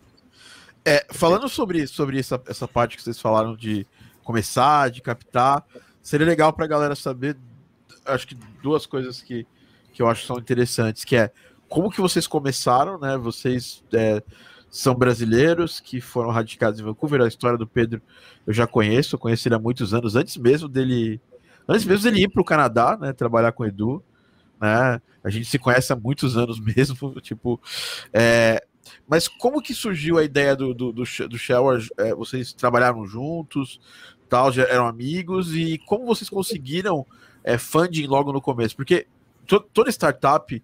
É, 0.85 1.07
falando 1.11 1.49
sobre, 1.49 1.87
sobre 1.87 2.19
essa, 2.19 2.41
essa 2.47 2.69
parte 2.69 2.97
que 2.97 3.03
vocês 3.03 3.21
falaram 3.21 3.57
de 3.57 3.87
começar, 4.23 4.91
de 4.91 5.01
captar, 5.01 5.65
seria 6.03 6.27
legal 6.27 6.53
para 6.53 6.67
a 6.67 6.69
galera 6.69 6.95
saber, 6.95 7.37
acho 8.05 8.27
que 8.27 8.35
duas 8.63 8.85
coisas 8.87 9.23
que, 9.23 9.47
que 9.93 10.03
eu 10.03 10.09
acho 10.09 10.27
são 10.27 10.39
interessantes, 10.39 11.05
que 11.05 11.17
é 11.17 11.31
como 11.69 11.91
que 11.91 12.01
vocês 12.01 12.27
começaram, 12.27 12.99
né? 12.99 13.17
Vocês 13.17 13.83
é, 13.93 14.23
são 14.71 14.95
brasileiros 14.95 15.81
que 15.81 16.01
foram 16.01 16.31
radicados 16.31 16.79
em 16.79 16.85
Vancouver, 16.85 17.23
a 17.23 17.29
história 17.29 17.59
do 17.59 17.67
Pedro 17.67 18.03
eu 18.47 18.53
já 18.53 18.67
conheço, 18.67 19.15
eu 19.15 19.19
conheci 19.19 19.49
ele 19.49 19.55
há 19.55 19.59
muitos 19.59 19.95
anos, 19.95 20.15
antes 20.15 20.37
mesmo 20.37 20.69
dele, 20.69 21.19
antes 21.67 21.87
mesmo 21.87 22.05
dele 22.05 22.25
ir 22.25 22.29
para 22.29 22.43
o 22.43 22.45
Canadá, 22.45 22.97
né? 23.01 23.13
Trabalhar 23.13 23.53
com 23.53 23.63
o 23.63 23.67
Edu 23.67 24.05
né? 24.65 25.03
A 25.23 25.31
gente 25.31 25.47
se 25.47 25.59
conhece 25.59 25.93
há 25.93 25.97
muitos 25.97 26.37
anos 26.37 26.59
mesmo, 26.61 27.21
tipo. 27.21 27.61
É, 28.13 28.65
mas 29.07 29.29
como 29.29 29.63
que 29.63 29.75
surgiu 29.75 30.19
a 30.19 30.25
ideia 30.25 30.57
do, 30.57 30.73
do, 30.73 30.93
do, 30.93 31.05
do 31.29 31.39
Shower? 31.39 31.87
É, 31.99 32.15
vocês 32.15 32.53
trabalharam 32.53 33.07
juntos, 33.07 33.81
tal, 34.29 34.51
já 34.51 34.65
eram 34.65 34.87
amigos, 34.87 35.55
e 35.55 35.79
como 35.79 36.07
vocês 36.07 36.31
conseguiram 36.31 37.07
é, 37.43 37.59
funding 37.59 38.07
logo 38.07 38.33
no 38.33 38.41
começo? 38.41 38.75
Porque 38.75 39.07
to, 39.47 39.61
toda 39.61 39.91
startup 39.91 40.63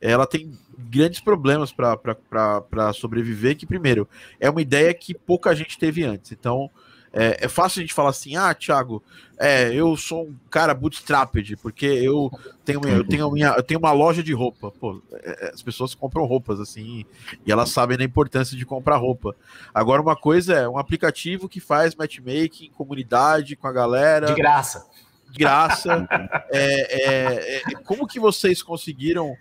ela 0.00 0.26
tem 0.26 0.56
grandes 0.78 1.20
problemas 1.20 1.72
para 1.72 2.92
sobreviver, 2.94 3.56
que 3.56 3.66
primeiro, 3.66 4.08
é 4.38 4.48
uma 4.48 4.62
ideia 4.62 4.94
que 4.94 5.12
pouca 5.12 5.54
gente 5.54 5.78
teve 5.78 6.02
antes. 6.02 6.32
Então, 6.32 6.70
é, 7.12 7.44
é, 7.44 7.48
fácil 7.48 7.80
a 7.80 7.82
gente 7.82 7.94
falar 7.94 8.10
assim, 8.10 8.36
ah, 8.36 8.54
Thiago, 8.54 9.02
é, 9.38 9.72
eu 9.74 9.96
sou 9.96 10.28
um 10.28 10.36
cara 10.48 10.72
bootstrapped, 10.72 11.56
porque 11.56 11.86
eu 11.86 12.30
tenho, 12.64 12.80
eu 12.86 13.04
tenho, 13.04 13.30
minha, 13.32 13.48
eu 13.48 13.62
tenho 13.62 13.80
uma 13.80 13.90
loja 13.90 14.22
de 14.22 14.32
roupa. 14.32 14.70
Pô, 14.70 15.02
é, 15.12 15.46
é, 15.46 15.50
as 15.50 15.62
pessoas 15.62 15.94
compram 15.94 16.24
roupas 16.24 16.60
assim, 16.60 17.04
e 17.44 17.50
elas 17.50 17.70
sabem 17.70 17.98
da 17.98 18.04
importância 18.04 18.56
de 18.56 18.64
comprar 18.64 18.96
roupa. 18.96 19.34
Agora, 19.74 20.00
uma 20.00 20.14
coisa 20.14 20.54
é 20.54 20.68
um 20.68 20.78
aplicativo 20.78 21.48
que 21.48 21.58
faz 21.58 21.94
matchmaking, 21.96 22.70
comunidade 22.70 23.56
com 23.56 23.66
a 23.66 23.72
galera. 23.72 24.26
De 24.26 24.34
graça. 24.34 24.86
De 25.30 25.38
graça. 25.38 26.08
É, 26.52 27.60
é, 27.70 27.74
como 27.84 28.06
que 28.06 28.18
vocês 28.18 28.62
conseguiram. 28.62 29.36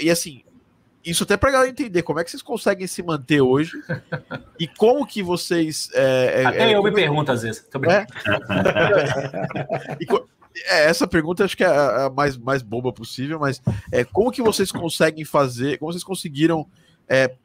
e 0.00 0.10
assim, 0.10 0.42
isso 1.06 1.22
até 1.22 1.36
para 1.36 1.52
galera 1.52 1.70
entender 1.70 2.02
como 2.02 2.18
é 2.18 2.24
que 2.24 2.30
vocês 2.30 2.42
conseguem 2.42 2.86
se 2.88 3.00
manter 3.00 3.40
hoje 3.40 3.72
e 4.58 4.66
como 4.66 5.06
que 5.06 5.22
vocês. 5.22 5.88
É, 5.94 6.42
é, 6.42 6.46
até 6.46 6.72
é, 6.72 6.74
eu 6.74 6.82
me 6.82 6.90
pergunto 6.90 7.30
às 7.30 7.42
vezes. 7.42 7.64
É? 7.88 8.06
é, 10.66 10.86
essa 10.86 11.06
pergunta 11.06 11.44
acho 11.44 11.56
que 11.56 11.62
é 11.62 11.68
a 11.68 12.10
mais, 12.10 12.36
mais 12.36 12.60
boba 12.60 12.92
possível, 12.92 13.38
mas 13.38 13.62
é, 13.92 14.02
como 14.02 14.32
que 14.32 14.42
vocês 14.42 14.72
conseguem 14.72 15.24
fazer, 15.24 15.78
como 15.78 15.92
vocês 15.92 16.02
conseguiram 16.02 16.66
é, 17.08 17.36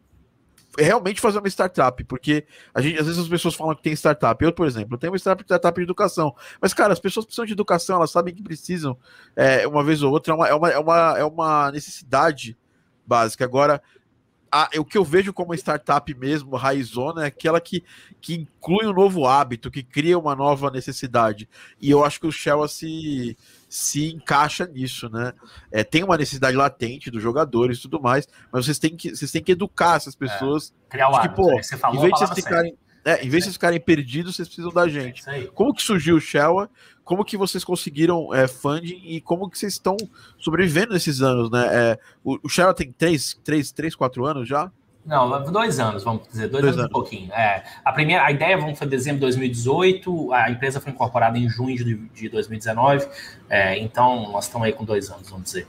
realmente 0.76 1.22
fazer 1.22 1.38
uma 1.38 1.48
startup? 1.48 2.04
Porque 2.06 2.48
a 2.74 2.82
gente, 2.82 2.98
às 2.98 3.06
vezes 3.06 3.22
as 3.22 3.30
pessoas 3.30 3.54
falam 3.54 3.76
que 3.76 3.84
tem 3.84 3.94
startup. 3.94 4.44
Eu, 4.44 4.52
por 4.52 4.66
exemplo, 4.66 4.98
tenho 4.98 5.14
uma 5.14 5.20
startup, 5.20 5.44
startup 5.44 5.80
de 5.80 5.84
educação, 5.84 6.36
mas, 6.60 6.74
cara, 6.74 6.94
as 6.94 7.00
pessoas 7.00 7.28
precisam 7.28 7.46
de 7.46 7.54
educação, 7.54 7.98
elas 7.98 8.10
sabem 8.10 8.34
que 8.34 8.42
precisam, 8.42 8.98
é, 9.36 9.68
uma 9.68 9.84
vez 9.84 10.02
ou 10.02 10.12
outra, 10.12 10.34
é 10.34 10.50
é 10.50 10.56
uma, 10.56 10.70
é 10.72 10.80
uma, 10.80 11.20
é 11.20 11.24
uma 11.24 11.72
necessidade 11.72 12.58
básica. 13.06 13.46
Agora, 13.46 13.82
a, 14.52 14.70
o 14.78 14.84
que 14.84 14.98
eu 14.98 15.04
vejo 15.04 15.32
como 15.32 15.54
startup 15.54 16.14
mesmo, 16.14 16.58
raizona, 16.58 17.24
é 17.24 17.28
aquela 17.28 17.62
que, 17.62 17.84
que 18.20 18.36
inclui 18.36 18.86
um 18.86 18.94
novo 18.94 19.26
hábito, 19.26 19.72
que 19.72 19.82
cria 19.82 20.20
uma 20.20 20.36
nova 20.36 20.70
necessidade. 20.70 21.48
E 21.80 21.90
eu 21.90 22.04
acho 22.04 22.20
que 22.20 22.28
o 22.28 22.32
Shell 22.32 22.68
se, 22.68 23.38
se 23.70 24.12
encaixa 24.12 24.68
nisso, 24.68 25.10
né? 25.10 25.32
É, 25.72 25.84
tem 25.84 26.04
uma 26.04 26.18
necessidade 26.18 26.58
latente 26.58 27.10
dos 27.10 27.24
jogadores 27.24 27.78
e 27.78 27.82
tudo 27.84 28.02
mais, 28.02 28.28
mas 28.52 28.66
vocês 28.66 28.78
têm 28.78 28.96
que, 28.96 29.16
vocês 29.16 29.32
têm 29.32 29.42
que 29.42 29.54
educar 29.54 29.96
essas 29.96 30.16
pessoas. 30.16 30.74
É, 30.88 30.92
criar 30.92 31.10
o 31.10 31.16
hábito, 31.16 31.36
que, 31.36 31.42
pô, 31.42 31.64
você 31.64 31.78
falou 31.78 31.98
em 31.98 32.02
vez 32.02 32.14
de 32.14 32.20
vocês 32.20 32.44
ficarem. 32.44 32.78
É, 33.04 33.26
em 33.26 33.30
vez 33.30 33.44
de 33.44 33.46
vocês 33.46 33.56
ficarem 33.56 33.80
perdidos, 33.80 34.36
vocês 34.36 34.48
precisam 34.48 34.72
da 34.72 34.88
gente. 34.88 35.24
Como 35.54 35.74
que 35.74 35.82
surgiu 35.82 36.18
o 36.18 36.22
Shell? 36.22 36.70
Como 37.04 37.26
que 37.26 37.36
vocês 37.36 37.64
conseguiram 37.64 38.34
é, 38.34 38.48
funding 38.48 39.02
e 39.04 39.20
como 39.20 39.50
que 39.50 39.58
vocês 39.58 39.74
estão 39.74 39.98
sobrevivendo 40.38 40.94
nesses 40.94 41.22
anos, 41.22 41.50
né? 41.50 41.68
É, 41.72 42.00
o, 42.24 42.38
o 42.44 42.50
Shell 42.50 42.74
tem 42.74 42.92
três, 42.92 43.40
três, 43.44 43.72
três, 43.72 43.96
quatro 43.96 44.26
anos 44.26 44.48
já? 44.48 44.72
Não, 45.04 45.52
dois 45.52 45.80
anos, 45.80 46.04
vamos 46.04 46.28
dizer, 46.28 46.48
dois, 46.48 46.62
dois 46.62 46.78
anos, 46.78 46.78
anos, 46.78 46.90
e 46.90 46.94
pouquinho. 46.94 47.34
É, 47.34 47.64
a 47.84 47.92
primeira, 47.92 48.24
a 48.24 48.32
ideia 48.32 48.56
vamos 48.56 48.78
foi 48.78 48.88
dezembro 48.88 49.16
de 49.16 49.22
2018, 49.22 50.32
a 50.32 50.52
empresa 50.52 50.80
foi 50.80 50.92
incorporada 50.92 51.40
em 51.40 51.50
junho 51.50 51.76
de, 51.76 51.96
de 51.96 52.30
2019, 52.30 53.08
é, 53.50 53.80
então 53.80 54.32
nós 54.32 54.46
estamos 54.46 54.68
aí 54.68 54.74
com 54.74 54.86
dois 54.86 55.10
anos, 55.10 55.28
vamos 55.28 55.46
dizer. 55.46 55.68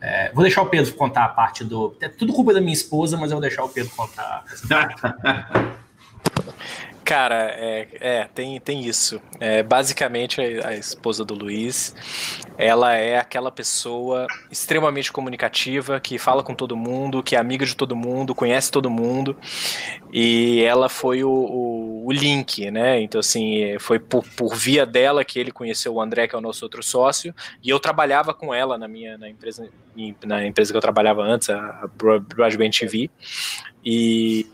É, 0.00 0.32
vou 0.32 0.42
deixar 0.42 0.62
o 0.62 0.66
Pedro 0.66 0.92
contar 0.94 1.24
a 1.24 1.28
parte 1.28 1.64
do. 1.64 1.96
É 2.00 2.08
tudo 2.08 2.32
culpa 2.32 2.52
da 2.52 2.60
minha 2.60 2.74
esposa, 2.74 3.16
mas 3.16 3.30
eu 3.30 3.36
vou 3.36 3.40
deixar 3.40 3.64
o 3.64 3.68
Pedro 3.68 3.90
contar. 3.96 4.44
Cara, 7.04 7.50
é, 7.50 7.88
é, 8.00 8.28
tem, 8.34 8.58
tem 8.58 8.80
isso. 8.86 9.20
É, 9.38 9.62
basicamente, 9.62 10.40
a, 10.40 10.68
a, 10.68 10.74
esposa 10.74 11.22
do 11.22 11.34
Luiz, 11.34 11.94
ela 12.56 12.94
é 12.94 13.18
aquela 13.18 13.50
pessoa 13.50 14.26
extremamente 14.50 15.12
comunicativa, 15.12 16.00
que 16.00 16.18
fala 16.18 16.42
com 16.42 16.54
todo 16.54 16.74
mundo, 16.74 17.22
que 17.22 17.36
é 17.36 17.38
amiga 17.38 17.66
de 17.66 17.76
todo 17.76 17.94
mundo, 17.94 18.34
conhece 18.34 18.70
todo 18.70 18.88
mundo, 18.88 19.36
e 20.10 20.62
ela 20.62 20.88
foi 20.88 21.22
o, 21.22 21.30
o, 21.30 22.06
o 22.06 22.12
link, 22.12 22.70
né? 22.70 23.02
Então, 23.02 23.18
assim, 23.18 23.78
foi 23.78 23.98
por, 23.98 24.24
por, 24.34 24.54
via 24.54 24.86
dela 24.86 25.26
que 25.26 25.38
ele 25.38 25.50
conheceu 25.50 25.92
o 25.92 26.00
André, 26.00 26.26
que 26.26 26.34
é 26.34 26.38
o 26.38 26.40
nosso 26.40 26.64
outro 26.64 26.82
sócio, 26.82 27.34
e 27.62 27.68
eu 27.68 27.78
trabalhava 27.78 28.32
com 28.32 28.54
ela 28.54 28.78
na 28.78 28.88
minha 28.88 29.18
na 29.18 29.28
empresa, 29.28 29.68
na 30.24 30.46
empresa 30.46 30.72
que 30.72 30.76
eu 30.76 30.80
trabalhava 30.80 31.22
antes, 31.22 31.50
a 31.50 31.86
Broadband 31.98 32.70
TV, 32.70 33.10
e 33.84 34.46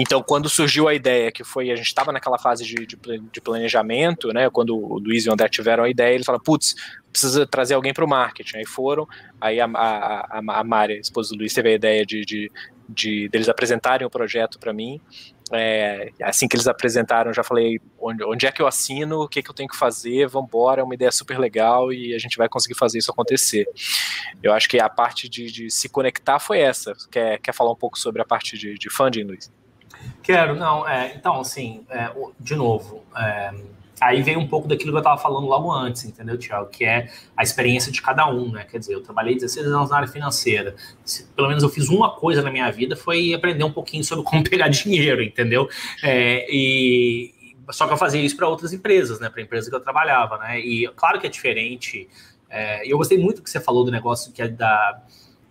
então, 0.00 0.22
quando 0.22 0.48
surgiu 0.48 0.88
a 0.88 0.94
ideia, 0.94 1.30
que 1.30 1.44
foi, 1.44 1.70
a 1.70 1.76
gente 1.76 1.86
estava 1.86 2.10
naquela 2.10 2.38
fase 2.38 2.64
de, 2.64 2.86
de, 2.86 2.96
de, 3.32 3.40
planejamento, 3.40 4.32
né? 4.32 4.50
Quando 4.50 4.76
o 4.76 4.98
Luiz 4.98 5.24
e 5.24 5.28
o 5.28 5.32
André 5.32 5.48
tiveram 5.48 5.84
a 5.84 5.88
ideia, 5.88 6.14
eles 6.14 6.26
falaram, 6.26 6.42
putz, 6.42 6.74
precisa 7.12 7.46
trazer 7.46 7.74
alguém 7.74 7.94
para 7.94 8.04
o 8.04 8.08
marketing. 8.08 8.58
Aí 8.58 8.66
foram, 8.66 9.06
aí 9.40 9.60
a, 9.60 9.66
a, 9.66 10.38
a, 10.38 10.60
a 10.60 10.64
Mari, 10.64 10.94
a 10.94 11.00
esposa 11.00 11.30
do 11.30 11.38
Luiz, 11.38 11.54
teve 11.54 11.68
a 11.68 11.74
ideia 11.74 12.04
de, 12.04 12.24
de, 12.24 12.52
de 12.88 13.28
deles 13.28 13.48
apresentarem 13.48 14.04
o 14.06 14.10
projeto 14.10 14.58
para 14.58 14.72
mim. 14.72 15.00
É, 15.52 16.10
assim 16.22 16.48
que 16.48 16.56
eles 16.56 16.66
apresentaram, 16.66 17.32
já 17.32 17.44
falei 17.44 17.78
onde, 18.00 18.24
onde, 18.24 18.46
é 18.46 18.50
que 18.50 18.62
eu 18.62 18.66
assino, 18.66 19.20
o 19.20 19.28
que, 19.28 19.42
que 19.42 19.50
eu 19.50 19.54
tenho 19.54 19.68
que 19.68 19.76
fazer, 19.76 20.26
vamos 20.26 20.48
embora, 20.48 20.80
é 20.80 20.84
uma 20.84 20.94
ideia 20.94 21.12
super 21.12 21.38
legal 21.38 21.92
e 21.92 22.14
a 22.14 22.18
gente 22.18 22.38
vai 22.38 22.48
conseguir 22.48 22.74
fazer 22.74 22.98
isso 22.98 23.12
acontecer. 23.12 23.68
Eu 24.42 24.52
acho 24.52 24.68
que 24.68 24.80
a 24.80 24.88
parte 24.88 25.28
de, 25.28 25.52
de 25.52 25.70
se 25.70 25.88
conectar 25.88 26.38
foi 26.38 26.60
essa. 26.60 26.94
Quer, 27.12 27.38
quer 27.38 27.52
falar 27.52 27.70
um 27.70 27.76
pouco 27.76 27.98
sobre 27.98 28.22
a 28.22 28.24
parte 28.24 28.58
de, 28.58 28.74
de 28.74 28.90
funding, 28.90 29.24
Luiz? 29.24 29.63
Quero, 30.22 30.54
não. 30.54 30.88
É, 30.88 31.14
então, 31.14 31.40
assim, 31.40 31.84
é, 31.90 32.10
de 32.40 32.56
novo, 32.56 33.04
é, 33.16 33.52
aí 34.00 34.22
vem 34.22 34.36
um 34.36 34.48
pouco 34.48 34.66
daquilo 34.66 34.90
que 34.90 34.96
eu 34.96 35.00
estava 35.00 35.20
falando 35.20 35.46
logo 35.46 35.70
antes, 35.72 36.04
entendeu, 36.04 36.36
Tiago? 36.38 36.68
Que 36.70 36.84
é 36.84 37.10
a 37.36 37.42
experiência 37.42 37.92
de 37.92 38.00
cada 38.00 38.26
um, 38.28 38.50
né? 38.50 38.64
Quer 38.64 38.78
dizer, 38.78 38.94
eu 38.94 39.02
trabalhei 39.02 39.34
16 39.34 39.66
anos 39.66 39.90
na 39.90 39.96
área 39.96 40.08
financeira. 40.08 40.74
Se, 41.04 41.24
pelo 41.28 41.48
menos 41.48 41.62
eu 41.62 41.68
fiz 41.68 41.88
uma 41.88 42.10
coisa 42.10 42.42
na 42.42 42.50
minha 42.50 42.70
vida, 42.70 42.96
foi 42.96 43.34
aprender 43.34 43.64
um 43.64 43.72
pouquinho 43.72 44.04
sobre 44.04 44.24
como 44.24 44.42
pegar 44.48 44.68
dinheiro, 44.68 45.22
entendeu? 45.22 45.68
É, 46.02 46.46
e 46.50 47.34
só 47.70 47.86
que 47.86 47.92
eu 47.92 47.96
fazia 47.96 48.20
isso 48.20 48.36
para 48.36 48.48
outras 48.48 48.72
empresas, 48.72 49.20
né? 49.20 49.28
Para 49.28 49.42
empresas 49.42 49.68
que 49.68 49.74
eu 49.74 49.80
trabalhava, 49.80 50.38
né? 50.38 50.60
E 50.60 50.88
claro 50.96 51.20
que 51.20 51.26
é 51.26 51.30
diferente. 51.30 52.08
É, 52.50 52.86
eu 52.90 52.96
gostei 52.98 53.18
muito 53.18 53.42
que 53.42 53.50
você 53.50 53.60
falou 53.60 53.84
do 53.84 53.90
negócio 53.90 54.32
que 54.32 54.42
é 54.42 54.48
da 54.48 55.02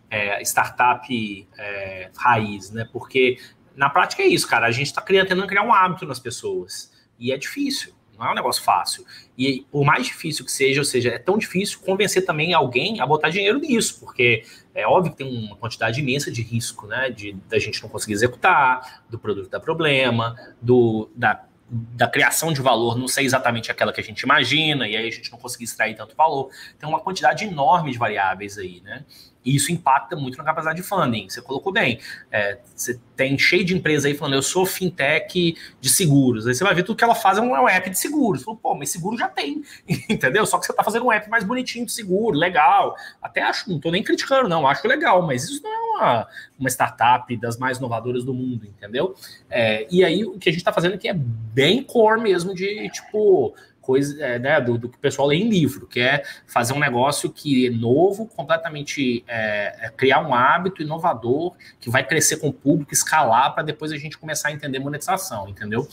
é, 0.09 0.41
startup 0.43 1.47
é, 1.57 2.09
raiz, 2.15 2.71
né? 2.71 2.87
Porque 2.91 3.37
na 3.75 3.89
prática 3.89 4.23
é 4.23 4.27
isso, 4.27 4.47
cara. 4.47 4.67
A 4.67 4.71
gente 4.71 4.87
está 4.87 5.01
tentando 5.01 5.47
criar 5.47 5.63
um 5.63 5.73
hábito 5.73 6.05
nas 6.05 6.19
pessoas. 6.19 6.91
E 7.19 7.31
é 7.31 7.37
difícil, 7.37 7.93
não 8.17 8.27
é 8.27 8.31
um 8.31 8.35
negócio 8.35 8.63
fácil. 8.63 9.05
E 9.37 9.65
por 9.71 9.83
mais 9.83 10.05
difícil 10.05 10.45
que 10.45 10.51
seja, 10.51 10.81
ou 10.81 10.85
seja, 10.85 11.09
é 11.09 11.17
tão 11.17 11.37
difícil 11.37 11.79
convencer 11.79 12.25
também 12.25 12.53
alguém 12.53 12.99
a 12.99 13.05
botar 13.05 13.29
dinheiro 13.29 13.59
nisso, 13.59 13.99
porque 13.99 14.43
é 14.73 14.85
óbvio 14.87 15.11
que 15.11 15.17
tem 15.17 15.45
uma 15.45 15.55
quantidade 15.55 15.99
imensa 15.99 16.31
de 16.31 16.41
risco, 16.41 16.87
né? 16.87 17.09
De 17.09 17.33
da 17.49 17.59
gente 17.59 17.81
não 17.81 17.89
conseguir 17.89 18.13
executar, 18.13 19.03
do 19.09 19.17
produto 19.17 19.49
dar 19.49 19.59
problema, 19.59 20.35
do, 20.61 21.09
da, 21.15 21.43
da 21.69 22.07
criação 22.07 22.53
de 22.53 22.61
valor 22.61 22.97
não 22.97 23.07
ser 23.07 23.23
exatamente 23.23 23.71
aquela 23.71 23.91
que 23.91 24.01
a 24.01 24.03
gente 24.03 24.21
imagina, 24.21 24.87
e 24.87 24.95
aí 24.95 25.07
a 25.07 25.11
gente 25.11 25.31
não 25.31 25.39
conseguir 25.39 25.65
extrair 25.65 25.95
tanto 25.95 26.15
valor. 26.15 26.49
Tem 26.77 26.87
uma 26.87 26.99
quantidade 26.99 27.45
enorme 27.45 27.91
de 27.91 27.97
variáveis 27.97 28.57
aí, 28.57 28.81
né? 28.81 29.05
E 29.45 29.55
isso 29.55 29.71
impacta 29.71 30.15
muito 30.15 30.37
na 30.37 30.43
capacidade 30.43 30.81
de 30.81 30.87
funding. 30.87 31.29
Você 31.29 31.41
colocou 31.41 31.71
bem. 31.71 31.99
É, 32.31 32.59
você 32.75 32.99
tem 33.15 33.37
cheio 33.37 33.63
de 33.63 33.75
empresa 33.75 34.07
aí 34.07 34.15
falando, 34.15 34.35
eu 34.35 34.41
sou 34.41 34.65
fintech 34.65 35.55
de 35.79 35.89
seguros. 35.89 36.47
Aí 36.47 36.55
você 36.55 36.63
vai 36.63 36.73
ver 36.73 36.83
tudo 36.83 36.95
que 36.95 37.03
ela 37.03 37.15
faz 37.15 37.37
é 37.37 37.41
um, 37.41 37.67
é 37.67 37.75
app 37.75 37.89
de 37.89 37.99
seguros. 37.99 38.43
Falou, 38.43 38.59
pô, 38.61 38.75
mas 38.75 38.89
seguro 38.89 39.17
já 39.17 39.27
tem, 39.27 39.63
entendeu? 40.09 40.45
Só 40.45 40.57
que 40.57 40.65
você 40.65 40.71
está 40.71 40.83
fazendo 40.83 41.05
um 41.05 41.11
app 41.11 41.29
mais 41.29 41.43
bonitinho 41.43 41.85
de 41.85 41.91
seguro, 41.91 42.37
legal. 42.37 42.95
Até 43.21 43.41
acho, 43.41 43.69
não 43.69 43.77
estou 43.77 43.91
nem 43.91 44.03
criticando, 44.03 44.47
não, 44.47 44.67
acho 44.67 44.87
legal, 44.87 45.21
mas 45.21 45.43
isso 45.43 45.61
não 45.61 45.71
é 45.71 45.77
uma, 45.77 46.27
uma 46.59 46.69
startup 46.69 47.35
das 47.37 47.57
mais 47.57 47.77
inovadoras 47.77 48.23
do 48.23 48.33
mundo, 48.33 48.65
entendeu? 48.65 49.15
É, 49.49 49.87
e 49.91 50.03
aí 50.03 50.23
o 50.23 50.37
que 50.37 50.49
a 50.49 50.51
gente 50.51 50.61
está 50.61 50.73
fazendo 50.73 50.95
aqui 50.95 51.07
é 51.07 51.13
bem 51.13 51.83
core 51.83 52.21
mesmo 52.21 52.53
de, 52.53 52.89
tipo, 52.89 53.53
coisa 53.83 54.23
é, 54.23 54.39
né, 54.39 54.59
do, 54.59 54.77
do, 54.77 54.89
que 54.89 54.97
o 54.97 54.99
pessoal 54.99 55.27
lê 55.27 55.35
em 55.35 55.49
livro, 55.49 55.85
que 55.85 55.99
é 55.99 56.23
fazer 56.47 56.73
um 56.73 56.79
negócio 56.79 57.29
que 57.29 57.67
é 57.67 57.69
novo, 57.69 58.25
completamente 58.25 59.23
é, 59.27 59.85
é 59.85 59.89
criar 59.89 60.25
um 60.27 60.33
hábito 60.33 60.81
inovador 60.81 61.53
que 61.79 61.89
vai 61.89 62.03
crescer 62.03 62.37
com 62.37 62.47
o 62.47 62.53
público, 62.53 62.93
escalar 62.93 63.53
para 63.53 63.63
depois 63.63 63.91
a 63.91 63.97
gente 63.97 64.17
começar 64.17 64.49
a 64.49 64.51
entender 64.51 64.79
monetização, 64.79 65.47
entendeu? 65.47 65.87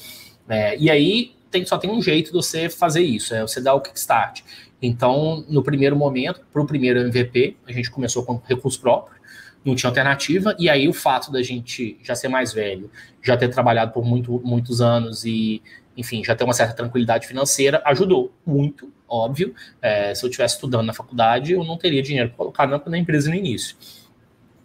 É, 0.49 0.79
e 0.79 0.89
aí 0.89 1.35
tem, 1.51 1.67
só 1.67 1.77
tem 1.77 1.91
um 1.91 2.01
jeito 2.01 2.29
de 2.29 2.33
você 2.33 2.71
fazer 2.71 3.03
isso, 3.03 3.35
é 3.35 3.43
você 3.43 3.61
dar 3.61 3.75
o 3.75 3.81
kickstart. 3.81 4.43
Então, 4.81 5.45
no 5.49 5.63
primeiro 5.63 5.97
momento, 5.97 6.41
para 6.53 6.63
o 6.63 6.67
primeiro 6.67 7.01
MVP, 7.01 7.57
a 7.67 7.73
gente 7.73 7.91
começou 7.91 8.25
com 8.25 8.41
recurso 8.47 8.81
próprio, 8.81 9.21
não 9.65 9.75
tinha 9.75 9.91
alternativa, 9.91 10.57
e 10.59 10.71
aí 10.71 10.89
o 10.89 10.93
fato 10.93 11.31
da 11.31 11.43
gente 11.43 11.99
já 12.03 12.15
ser 12.15 12.29
mais 12.29 12.53
velho, 12.53 12.91
já 13.23 13.37
ter 13.37 13.49
trabalhado 13.49 13.93
por 13.93 14.05
muito, 14.05 14.41
muitos 14.43 14.81
anos 14.81 15.25
e 15.25 15.63
enfim, 16.01 16.25
já 16.25 16.35
ter 16.35 16.45
uma 16.45 16.55
certa 16.55 16.75
tranquilidade 16.75 17.27
financeira, 17.27 17.83
ajudou 17.85 18.33
muito, 18.45 18.91
óbvio. 19.07 19.55
É, 19.83 20.15
se 20.15 20.25
eu 20.25 20.29
estivesse 20.29 20.55
estudando 20.55 20.87
na 20.87 20.95
faculdade, 20.95 21.53
eu 21.53 21.63
não 21.63 21.77
teria 21.77 22.03
dinheiro 22.03 22.31
para 22.31 22.39
colocar 22.39 22.67
na, 22.67 22.81
na, 22.85 22.99
empresa 22.99 23.29
no 23.29 23.37
início. 23.37 23.77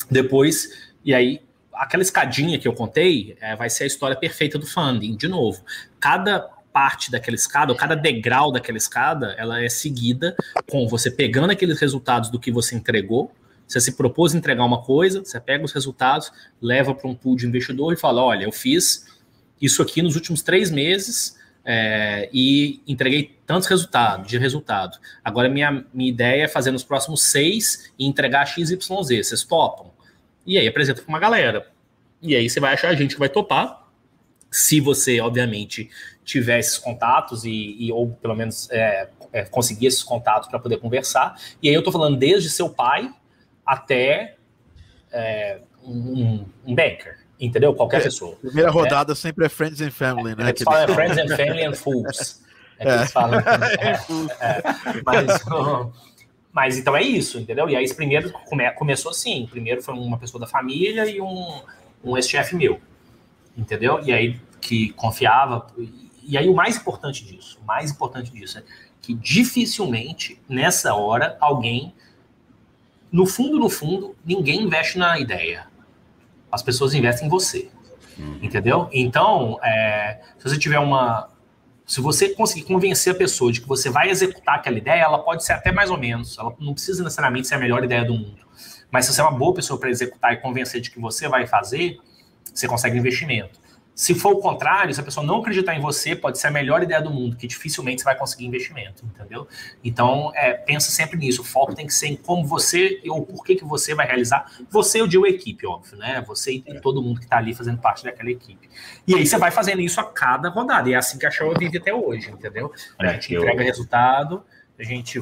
Depois, 0.10 0.92
e 1.04 1.14
aí, 1.14 1.42
aquela 1.74 2.02
escadinha 2.02 2.58
que 2.58 2.68
eu 2.68 2.74
contei 2.74 3.36
é, 3.42 3.54
vai 3.56 3.70
ser 3.70 3.84
a 3.84 3.88
história 3.88 4.16
perfeita 4.16 4.58
do 4.58 4.66
funding. 4.66 5.18
De 5.18 5.28
novo, 5.28 5.62
cada 6.00 6.40
parte 6.72 7.12
daquela 7.12 7.36
escada, 7.36 7.74
ou 7.74 7.78
cada 7.78 7.96
degrau 7.96 8.52
daquela 8.52 8.78
escada, 8.78 9.36
ela 9.38 9.62
é 9.62 9.68
seguida 9.68 10.36
com 10.70 10.88
você 10.88 11.12
pegando 11.12 11.52
aqueles 11.52 11.80
resultados 11.80 12.30
do 12.30 12.40
que 12.40 12.52
você 12.52 12.76
entregou. 12.76 13.32
Você 13.68 13.82
se 13.82 13.98
propôs 13.98 14.34
entregar 14.34 14.64
uma 14.64 14.82
coisa, 14.82 15.24
você 15.24 15.40
pega 15.40 15.66
os 15.66 15.74
resultados, 15.74 16.32
leva 16.62 16.94
para 16.94 17.10
um 17.10 17.16
pool 17.16 17.36
de 17.36 17.46
investidor 17.46 17.94
e 17.94 17.98
fala: 17.98 18.24
olha, 18.24 18.46
eu 18.46 18.52
fiz 18.52 19.15
isso 19.62 19.82
aqui 19.82 20.02
nos 20.02 20.16
últimos 20.16 20.42
três 20.42 20.70
meses 20.70 21.38
é, 21.64 22.30
e 22.32 22.82
entreguei 22.88 23.36
tantos 23.46 23.68
resultados, 23.68 24.28
de 24.28 24.38
resultado. 24.38 25.00
Agora, 25.24 25.50
minha, 25.50 25.84
minha 25.94 26.10
ideia 26.10 26.44
é 26.44 26.48
fazer 26.48 26.72
nos 26.72 26.84
próximos 26.84 27.24
seis 27.24 27.92
e 27.98 28.06
entregar 28.06 28.46
XYZ. 28.46 28.78
Vocês 28.80 29.44
topam? 29.44 29.92
E 30.46 30.58
aí 30.58 30.68
apresenta 30.68 31.02
para 31.02 31.10
uma 31.10 31.20
galera. 31.20 31.68
E 32.22 32.36
aí 32.36 32.50
você 32.50 32.60
vai 32.60 32.74
achar 32.74 32.90
a 32.90 32.96
gente 32.96 33.16
que 33.16 33.20
vai 33.20 33.30
topar. 33.30 33.84
Se 34.52 34.80
você, 34.80 35.20
obviamente, 35.20 35.90
tiver 36.24 36.60
esses 36.60 36.78
contatos 36.78 37.44
e, 37.44 37.76
e 37.80 37.92
ou 37.92 38.12
pelo 38.12 38.36
menos 38.36 38.70
é, 38.72 39.10
é, 39.34 39.44
conseguir 39.44 39.88
esses 39.88 40.04
contatos 40.04 40.48
para 40.48 40.60
poder 40.60 40.78
conversar. 40.78 41.36
E 41.62 41.68
aí 41.68 41.74
eu 41.74 41.80
estou 41.80 41.92
falando 41.92 42.18
desde 42.18 42.50
seu 42.50 42.70
pai 42.70 43.12
até 43.66 44.38
é, 45.12 45.60
um, 45.84 46.46
um 46.66 46.76
banker 46.76 47.25
entendeu? 47.40 47.74
Qualquer 47.74 48.02
é, 48.02 48.04
pessoa. 48.04 48.36
Primeira 48.36 48.72
rodada 48.72 49.14
é. 49.14 49.16
sempre 49.16 49.46
é 49.46 49.50
Friends 49.50 49.82
and 49.82 49.92
Family, 49.92 50.36
né? 50.36 50.50
Eles 50.50 50.64
falam 50.64 50.82
é 50.82 50.88
Friends 50.88 51.18
and 51.18 51.36
Family 51.36 51.66
and 51.66 51.74
Fools. 51.74 52.42
É 52.78 52.86
que 52.86 52.92
eles 52.92 53.12
falam. 53.12 53.42
É, 53.80 53.92
é, 53.92 54.64
mas, 55.06 55.46
mas 56.52 56.78
então 56.78 56.96
é 56.96 57.02
isso, 57.02 57.40
entendeu? 57.40 57.70
E 57.70 57.76
aí 57.76 57.94
primeiro 57.94 58.32
come, 58.32 58.70
começou 58.72 59.12
assim. 59.12 59.48
Primeiro 59.50 59.82
foi 59.82 59.94
uma 59.94 60.18
pessoa 60.18 60.40
da 60.40 60.48
família 60.48 61.06
e 61.10 61.22
um, 61.22 61.62
um 62.04 62.18
ex-chefe 62.18 62.56
meu, 62.56 62.80
entendeu? 63.58 64.00
E 64.04 64.12
aí 64.12 64.40
que 64.62 64.90
confiava. 64.94 65.68
E 66.24 66.38
aí 66.38 66.50
o 66.50 66.56
mais 66.56 66.78
importante 66.78 67.24
disso, 67.24 67.60
o 67.62 67.66
mais 67.66 67.92
importante 67.92 68.32
disso 68.32 68.58
é 68.58 68.64
que 69.02 69.14
dificilmente 69.14 70.42
nessa 70.50 70.96
hora 70.96 71.38
alguém, 71.40 71.94
no 73.12 73.28
fundo, 73.28 73.60
no 73.60 73.70
fundo, 73.70 74.16
ninguém 74.26 74.64
investe 74.64 74.98
na 74.98 75.20
ideia 75.20 75.68
as 76.56 76.64
pessoas 76.64 76.94
investem 76.94 77.28
em 77.28 77.30
você. 77.30 77.68
Uhum. 78.18 78.40
Entendeu? 78.42 78.90
Então, 78.94 79.60
é, 79.62 80.22
se 80.40 80.50
você 80.50 80.58
tiver 80.58 80.80
uma. 80.80 81.30
Se 81.86 82.02
você 82.02 82.30
conseguir 82.30 82.64
convencer 82.64 83.14
a 83.14 83.18
pessoa 83.18 83.52
de 83.52 83.62
que 83.62 83.68
você 83.68 83.90
vai 83.90 84.10
executar 84.10 84.56
aquela 84.56 84.78
ideia, 84.78 85.02
ela 85.02 85.20
pode 85.20 85.44
ser 85.44 85.54
até 85.54 85.72
mais 85.72 85.92
ou 85.92 85.98
menos. 86.00 86.38
Ela 86.40 86.56
não 86.60 86.74
precisa 86.74 87.04
necessariamente 87.04 87.48
ser 87.48 87.56
a 87.56 87.60
melhor 87.60 87.84
ideia 87.84 88.04
do 88.04 88.14
mundo. 88.14 88.40
Mas 88.90 89.06
se 89.06 89.14
você 89.14 89.22
é 89.22 89.24
uma 89.24 89.38
boa 89.38 89.54
pessoa 89.54 89.80
para 89.80 89.90
executar 89.90 90.34
e 90.34 90.38
convencer 90.38 90.82
de 90.82 90.90
que 90.90 91.00
você 91.00 91.28
vai 91.28 91.46
fazer, 91.46 92.00
você 92.52 92.68
consegue 92.68 92.98
investimento. 92.98 93.60
Se 93.96 94.14
for 94.14 94.34
o 94.34 94.40
contrário, 94.40 94.94
se 94.94 95.00
a 95.00 95.04
pessoa 95.04 95.26
não 95.26 95.40
acreditar 95.40 95.74
em 95.74 95.80
você, 95.80 96.14
pode 96.14 96.38
ser 96.38 96.48
a 96.48 96.52
melhor 96.52 96.84
ideia 96.84 97.02
do 97.02 97.10
mundo, 97.10 97.38
que 97.38 97.48
dificilmente 97.48 98.02
você 98.02 98.06
vai 98.06 98.18
conseguir 98.18 98.46
investimento, 98.46 99.06
entendeu? 99.06 99.48
Então, 99.82 100.34
é, 100.36 100.52
pensa 100.54 100.92
sempre 100.92 101.18
nisso. 101.18 101.42
O 101.42 101.46
foco 101.46 101.74
tem 101.74 101.88
que 101.88 101.94
ser 101.94 102.08
em 102.08 102.18
como 102.18 102.46
você 102.46 103.02
ou 103.08 103.26
por 103.26 103.46
que, 103.46 103.56
que 103.56 103.64
você 103.64 103.96
vai 103.96 104.06
realizar. 104.06 104.52
Você 104.70 105.00
e 105.00 105.18
o 105.18 105.26
equipe, 105.26 105.66
óbvio, 105.66 105.98
né? 105.98 106.22
Você 106.28 106.56
e 106.56 106.82
todo 106.82 107.02
mundo 107.02 107.20
que 107.20 107.26
está 107.26 107.38
ali 107.38 107.54
fazendo 107.56 107.80
parte 107.80 108.04
daquela 108.04 108.30
equipe. 108.30 108.70
E 109.08 109.16
aí 109.16 109.26
você 109.26 109.38
vai 109.38 109.50
fazendo 109.50 109.80
isso 109.82 110.02
a 110.02 110.04
cada 110.04 110.50
rodada. 110.50 110.90
E 110.90 110.94
é 110.94 110.98
assim 110.98 111.18
que 111.18 111.26
a 111.26 111.32
Show 111.32 111.54
vive 111.58 111.78
até 111.78 111.94
hoje, 111.94 112.30
entendeu? 112.30 112.74
A 113.00 113.08
gente 113.08 113.34
é, 113.34 113.38
entrega 113.38 113.62
eu... 113.62 113.66
resultado, 113.66 114.44
a 114.78 114.84
gente 114.84 115.20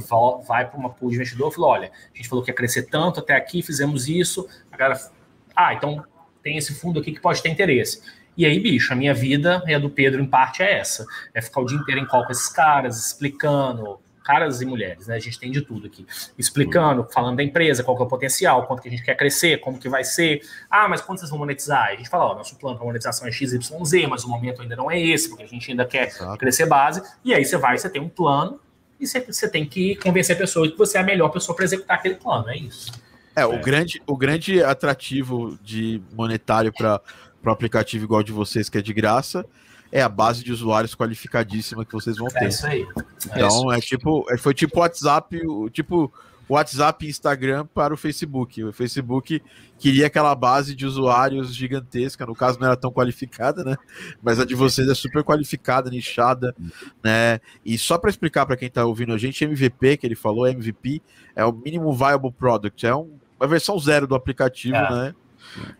vai 0.48 0.68
para 0.68 0.80
uma 0.80 0.90
pool 0.90 1.12
de 1.12 1.18
investidor 1.18 1.52
e 1.52 1.56
falou: 1.56 1.70
olha, 1.70 1.92
a 2.12 2.18
gente 2.18 2.28
falou 2.28 2.44
que 2.44 2.50
ia 2.50 2.56
crescer 2.56 2.84
tanto 2.84 3.20
até 3.20 3.36
aqui, 3.36 3.62
fizemos 3.62 4.08
isso. 4.08 4.48
A 4.72 4.78
galera, 4.78 5.00
ah, 5.56 5.76
então 5.76 6.04
tem 6.42 6.58
esse 6.58 6.74
fundo 6.74 7.00
aqui 7.00 7.12
que 7.12 7.22
pode 7.22 7.42
ter 7.42 7.50
interesse. 7.50 8.02
E 8.36 8.46
aí, 8.46 8.60
bicho, 8.60 8.92
a 8.92 8.96
minha 8.96 9.14
vida 9.14 9.64
e 9.68 9.74
a 9.74 9.80
do 9.80 9.90
Pedro, 9.90 10.22
em 10.22 10.26
parte, 10.26 10.64
é 10.64 10.80
essa. 10.80 11.06
É 11.34 11.42
ficar 11.42 11.62
o 11.62 11.66
dia 11.66 11.78
inteiro 11.78 12.02
em 12.02 12.06
call 12.06 12.26
com 12.26 12.32
esses 12.32 12.50
caras, 12.50 13.08
explicando, 13.08 14.00
caras 14.24 14.62
e 14.62 14.66
mulheres, 14.66 15.08
né? 15.08 15.16
A 15.16 15.20
gente 15.20 15.38
tem 15.38 15.52
de 15.52 15.62
tudo 15.62 15.88
aqui. 15.88 16.06
Explicando, 16.38 17.06
falando 17.14 17.38
da 17.38 17.44
empresa, 17.44 17.84
qual 17.84 17.96
que 17.96 18.04
é 18.04 18.06
o 18.06 18.10
potencial, 18.10 18.66
quanto 18.66 18.82
que 18.82 18.88
a 18.88 18.92
gente 18.92 19.04
quer 19.04 19.16
crescer, 19.16 19.60
como 19.60 19.78
que 19.78 19.90
vai 19.90 20.04
ser. 20.04 20.42
Ah, 20.70 20.88
mas 20.88 21.02
quando 21.02 21.20
vocês 21.20 21.30
vão 21.30 21.40
monetizar? 21.40 21.90
A 21.90 21.96
gente 21.96 22.10
fala, 22.10 22.32
ó, 22.32 22.36
nosso 22.36 22.56
plano 22.56 22.78
para 22.78 22.86
monetização 22.86 23.28
é 23.28 23.32
XYZ, 23.32 23.70
mas 24.10 24.24
o 24.24 24.30
momento 24.30 24.62
ainda 24.62 24.76
não 24.76 24.90
é 24.90 25.00
esse, 25.00 25.28
porque 25.30 25.44
a 25.44 25.48
gente 25.48 25.70
ainda 25.70 25.86
quer 25.86 26.08
Exato. 26.08 26.38
crescer 26.38 26.66
base. 26.66 27.04
E 27.24 27.34
aí 27.34 27.44
você 27.44 27.58
vai, 27.58 27.78
você 27.78 27.90
tem 27.90 28.02
um 28.02 28.10
plano 28.10 28.60
e 29.00 29.06
você, 29.06 29.20
você 29.20 29.50
tem 29.50 29.66
que 29.66 29.96
convencer 29.98 30.36
a 30.36 30.40
pessoa 30.40 30.70
que 30.70 30.78
você 30.78 30.98
é 30.98 31.02
a 31.02 31.04
melhor 31.04 31.30
pessoa 31.30 31.56
para 31.56 31.66
executar 31.66 31.98
aquele 31.98 32.16
plano, 32.16 32.50
é 32.50 32.58
isso. 32.58 32.92
É, 33.36 33.42
é, 33.42 33.46
o 33.46 33.60
grande, 33.60 34.02
o 34.06 34.16
grande 34.16 34.64
atrativo 34.64 35.58
de 35.62 36.02
monetário 36.14 36.72
para 36.72 37.02
para 37.44 37.52
um 37.52 37.54
aplicativo 37.54 38.06
igual 38.06 38.24
de 38.24 38.32
vocês, 38.32 38.70
que 38.70 38.78
é 38.78 38.82
de 38.82 38.94
graça, 38.94 39.46
é 39.92 40.02
a 40.02 40.10
base 40.10 40.44
de 40.44 40.52
usuários 40.52 40.96
qualificadíssima 40.96 41.86
que 41.86 41.92
vocês 41.92 42.18
vão 42.18 42.28
é 42.28 42.32
ter. 42.32 42.46
É 42.46 42.48
isso 42.48 42.66
aí. 42.66 42.82
É 43.32 43.38
então, 43.38 43.72
é, 43.72 43.80
tipo, 43.80 44.26
é, 44.32 44.38
foi 44.38 44.54
tipo 44.54 44.80
WhatsApp, 44.80 45.40
tipo 45.72 46.12
WhatsApp 46.50 47.06
e 47.06 47.10
Instagram 47.10 47.68
para 47.68 47.94
o 47.94 47.98
Facebook. 47.98 48.64
O 48.64 48.74
Facebook 48.74 49.42
queria 49.78 50.08
aquela 50.08 50.34
base 50.34 50.74
de 50.74 50.86
usuários 50.86 51.54
gigantesca, 51.54 52.26
no 52.26 52.34
caso 52.34 52.60
não 52.60 52.68
era 52.68 52.78
tão 52.78 52.92
qualificada, 52.92 53.64
né? 53.64 53.76
Mas 54.22 54.40
a 54.40 54.46
de 54.46 54.56
vocês 54.56 54.88
é 54.88 54.96
super 54.96 55.24
qualificada, 55.24 55.90
nichada, 55.90 56.56
né? 57.04 57.40
E 57.66 57.78
só 57.78 57.98
para 57.98 58.10
explicar 58.10 58.46
para 58.46 58.56
quem 58.56 58.70
está 58.70 58.86
ouvindo 58.86 59.14
a 59.14 59.18
gente, 59.18 59.44
MVP, 59.44 59.98
que 59.98 60.08
ele 60.08 60.16
falou, 60.16 60.48
MVP, 60.48 61.02
é 61.36 61.44
o 61.44 61.52
Minimum 61.52 61.94
Viable 61.94 62.32
Product, 62.32 62.86
é 62.86 62.96
um, 62.96 63.12
uma 63.40 63.48
versão 63.48 63.78
zero 63.78 64.08
do 64.08 64.16
aplicativo, 64.16 64.76
é. 64.76 64.90
né? 64.90 65.16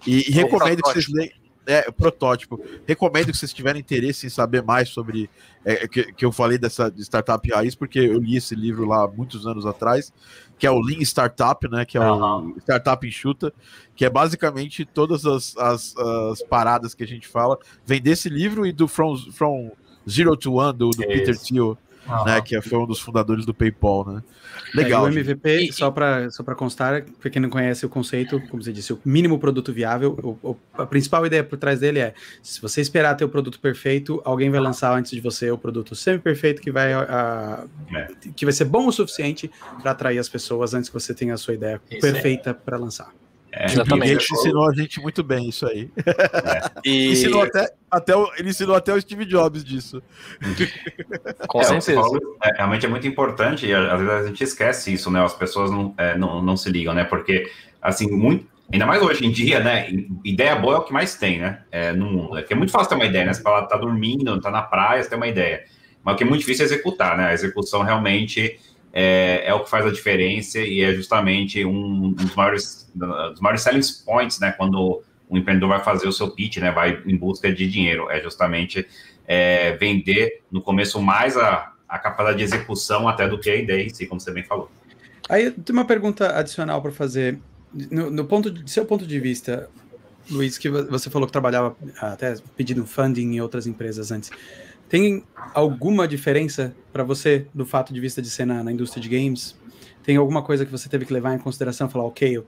E, 0.06 0.30
e 0.30 0.32
recomendo 0.32 0.84
que 0.84 0.92
vocês 0.92 1.08
leiam 1.08 1.43
é, 1.66 1.90
protótipo. 1.92 2.60
Recomendo 2.86 3.32
que 3.32 3.38
vocês 3.38 3.54
tiverem 3.54 3.80
interesse 3.80 4.26
em 4.26 4.30
saber 4.30 4.62
mais 4.64 4.90
sobre 4.90 5.30
é, 5.66 5.88
que, 5.88 6.12
que 6.14 6.26
eu 6.26 6.32
falei 6.32 6.58
dessa 6.58 6.90
de 6.90 7.02
startup 7.02 7.50
raiz, 7.52 7.76
porque 7.76 8.00
eu 8.00 8.20
li 8.20 8.36
esse 8.36 8.56
livro 8.56 8.86
lá 8.86 9.08
muitos 9.08 9.48
anos 9.48 9.66
atrás, 9.66 10.12
que 10.58 10.68
é 10.68 10.72
o 10.72 10.80
Lean 10.80 11.02
Startup, 11.02 11.68
né? 11.70 11.86
Que 11.86 11.98
é 11.98 12.02
uhum. 12.02 12.54
o 12.56 12.60
Startup 12.60 13.08
Enxuta, 13.08 13.54
que 13.96 14.06
é 14.06 14.10
basicamente 14.10 14.86
todas 14.86 15.26
as, 15.26 15.56
as, 15.58 15.96
as, 15.98 16.44
paradas 16.44 16.94
que 16.94 17.04
a 17.04 17.08
gente 17.08 17.28
fala, 17.28 17.58
vem 17.86 18.02
desse 18.02 18.30
livro 18.30 18.66
e 18.66 18.72
do 18.72 18.88
From, 18.88 19.18
From 19.32 19.72
Zero 20.10 20.36
to 20.36 20.54
One, 20.56 20.78
do, 20.78 20.90
do 20.90 21.08
Peter 21.08 21.38
Thiel 21.38 21.78
uhum. 22.08 22.26
né? 22.26 22.42
Que 22.42 22.62
foi 22.62 22.78
um 22.78 22.86
dos 22.86 23.00
fundadores 23.00 23.46
do 23.46 23.54
PayPal, 23.54 24.06
né? 24.06 24.24
Legal. 24.74 25.08
É, 25.08 25.10
o 25.10 25.14
MVP, 25.14 25.72
só 25.72 25.92
para 25.92 26.30
só 26.32 26.44
para 26.44 26.56
constar, 26.56 27.04
para 27.20 27.30
quem 27.30 27.42
não 27.42 27.50
conhece 27.50 27.86
o 27.86 27.90
conceito, 27.90 28.42
como 28.50 28.64
você 28.64 28.74
disse, 28.74 28.94
o 28.94 29.00
mínimo 29.06 29.38
produto 29.38 29.72
viável, 29.72 30.18
o, 30.22 30.50
o, 30.50 30.58
a 30.74 30.86
principal 30.86 31.26
ideia 31.26 31.44
por 31.44 31.58
trás 31.58 31.80
dele 31.80 32.00
é: 32.00 32.14
se 32.42 32.62
você 32.62 32.82
esperar 32.82 33.16
ter 33.16 33.26
o 33.26 33.30
produto 33.30 33.60
perfeito, 33.60 34.22
alguém 34.26 34.50
vai 34.50 34.60
lançar 34.60 34.96
antes 34.98 35.12
de 35.12 35.22
você 35.22 35.52
o 35.52 35.58
produto 35.58 35.96
semi-perfeito 35.96 36.62
que 36.62 36.72
vai 36.72 36.94
a, 36.94 37.66
é. 37.94 38.08
que 38.36 38.46
vai 38.46 38.54
ser 38.54 38.66
bom 38.66 38.88
o 38.88 38.92
suficiente 38.92 39.50
para 39.82 39.92
atrair 39.92 40.20
as 40.20 40.30
pessoas 40.30 40.74
antes 40.74 40.90
que 40.90 40.94
você 40.94 41.14
tenha 41.14 41.34
a 41.34 41.38
sua 41.38 41.54
ideia 41.54 41.82
isso 41.90 42.02
perfeita 42.02 42.50
é. 42.52 42.54
para 42.54 42.78
lançar. 42.78 43.12
É, 43.56 43.66
Exatamente. 43.66 44.12
Ele 44.12 44.20
ensinou 44.32 44.68
a 44.68 44.74
gente 44.74 45.00
muito 45.00 45.24
bem 45.24 45.48
isso 45.48 45.68
aí. 45.68 45.88
É. 45.98 46.72
E... 46.84 47.12
ensinou 47.14 47.44
até, 47.44 47.72
até 47.90 48.16
o, 48.16 48.32
ele 48.36 48.50
ensinou 48.50 48.76
até 48.76 48.92
o 48.92 49.00
Steve 49.00 49.26
Jobs 49.26 49.64
disso. 49.64 50.02
Com 51.48 51.62
é, 51.62 51.64
certeza. 51.64 51.94
Falou, 51.94 52.38
é, 52.44 52.58
realmente 52.58 52.86
é 52.86 52.90
muito 52.90 53.08
importante 53.08 53.68
e 53.68 53.74
às 53.74 54.00
vezes 54.00 54.14
a 54.14 54.28
gente 54.28 54.44
esquece 54.44 54.94
isso, 54.94 55.12
né? 55.12 55.24
As 55.24 55.36
pessoas 55.36 55.70
não, 55.70 55.94
é, 55.98 56.18
não, 56.18 56.42
não 56.42 56.58
se 56.58 56.70
ligam, 56.72 56.96
né? 56.96 57.04
Porque, 57.04 57.48
assim, 57.80 58.10
muito, 58.10 58.48
ainda 58.72 58.88
mais 58.88 59.04
hoje 59.04 59.24
em 59.24 59.32
dia, 59.32 59.60
né? 59.60 59.88
Ideia 60.26 60.56
boa 60.56 60.76
é 60.76 60.78
o 60.80 60.84
que 60.84 60.92
mais 60.92 61.16
tem, 61.16 61.40
né? 61.40 61.62
É, 61.72 61.94
no 61.94 62.08
mundo. 62.08 62.38
É, 62.40 62.46
é 62.50 62.56
muito 62.56 62.72
fácil 62.72 62.90
ter 62.90 62.96
uma 62.96 63.06
ideia, 63.06 63.26
né? 63.26 63.34
Você 63.34 63.42
fala, 63.44 63.68
tá 63.68 63.78
dormindo, 63.78 64.42
tá 64.42 64.50
na 64.50 64.64
praia, 64.64 65.04
você 65.04 65.10
tem 65.10 65.18
uma 65.18 65.28
ideia. 65.28 65.64
Mas 66.04 66.16
o 66.16 66.18
que 66.18 66.24
é 66.24 66.28
muito 66.28 66.40
difícil 66.40 66.66
é 66.66 66.66
executar, 66.66 67.16
né? 67.16 67.28
A 67.28 67.34
execução 67.34 67.84
realmente 67.84 68.60
é, 68.94 69.44
é 69.48 69.54
o 69.54 69.64
que 69.64 69.70
faz 69.70 69.86
a 69.88 69.92
diferença 69.92 70.60
e 70.60 70.82
é 70.82 70.94
justamente 70.94 71.66
um, 71.66 72.12
dos 72.12 72.36
maiores, 72.36 72.92
dos 72.94 73.42
maiores 73.42 73.64
selling 73.64 73.82
points, 74.06 74.40
né? 74.40 74.52
Quando 74.52 75.04
o 75.28 75.38
empreendedor 75.38 75.70
vai 75.70 75.84
fazer 75.84 76.08
o 76.08 76.12
seu 76.12 76.30
pitch, 76.30 76.58
né? 76.58 76.72
Vai 76.72 77.02
em 77.06 77.18
busca 77.18 77.52
de 77.52 77.68
dinheiro. 77.68 78.08
É 78.12 78.22
justamente 78.22 78.88
é, 79.28 79.76
vender 79.78 80.44
no 80.52 80.62
começo 80.62 81.02
mais 81.02 81.36
a, 81.36 81.74
a 81.90 81.98
capacidade 81.98 82.38
de 82.38 82.44
execução 82.44 83.08
até 83.08 83.28
do 83.28 83.40
que 83.40 83.50
a 83.50 83.56
ideia 83.56 83.84
em 83.84 83.90
si, 83.90 84.06
como 84.06 84.22
você 84.22 84.32
bem 84.32 84.44
falou. 84.44 84.70
Aí 85.28 85.50
tem 85.50 85.74
uma 85.74 85.86
pergunta 85.86 86.38
adicional 86.38 86.82
para 86.82 86.92
fazer. 86.92 87.40
No, 87.90 88.12
no, 88.12 88.26
ponto 88.26 88.52
de 88.52 88.70
seu 88.70 88.86
ponto 88.86 89.08
de 89.08 89.20
vista, 89.20 89.68
Luiz, 90.30 90.60
que 90.60 90.70
você 90.70 91.10
falou 91.10 91.26
que 91.26 91.32
trabalhava 91.32 91.76
até 92.00 92.36
pedindo 92.56 92.86
funding 92.86 93.34
em 93.34 93.42
outras 93.42 93.66
empresas 93.66 94.12
antes. 94.12 94.30
Tem 94.94 95.24
alguma 95.56 96.08
diferença 96.08 96.72
para 96.92 97.04
você 97.04 97.48
do 97.52 97.66
fato 97.66 97.92
de 97.92 98.00
vista 98.00 98.22
de 98.22 98.30
ser 98.30 98.46
na, 98.46 98.72
indústria 98.72 99.02
de 99.02 99.10
games? 99.10 99.56
Tem 100.04 100.18
alguma 100.18 100.44
coisa 100.44 100.68
que 100.68 100.72
você 100.72 100.88
teve 100.88 101.04
que 101.04 101.12
levar 101.12 101.34
em 101.34 101.40
consideração? 101.40 101.90
Falar, 101.90 102.06
ok, 102.06 102.38
uh, 102.38 102.44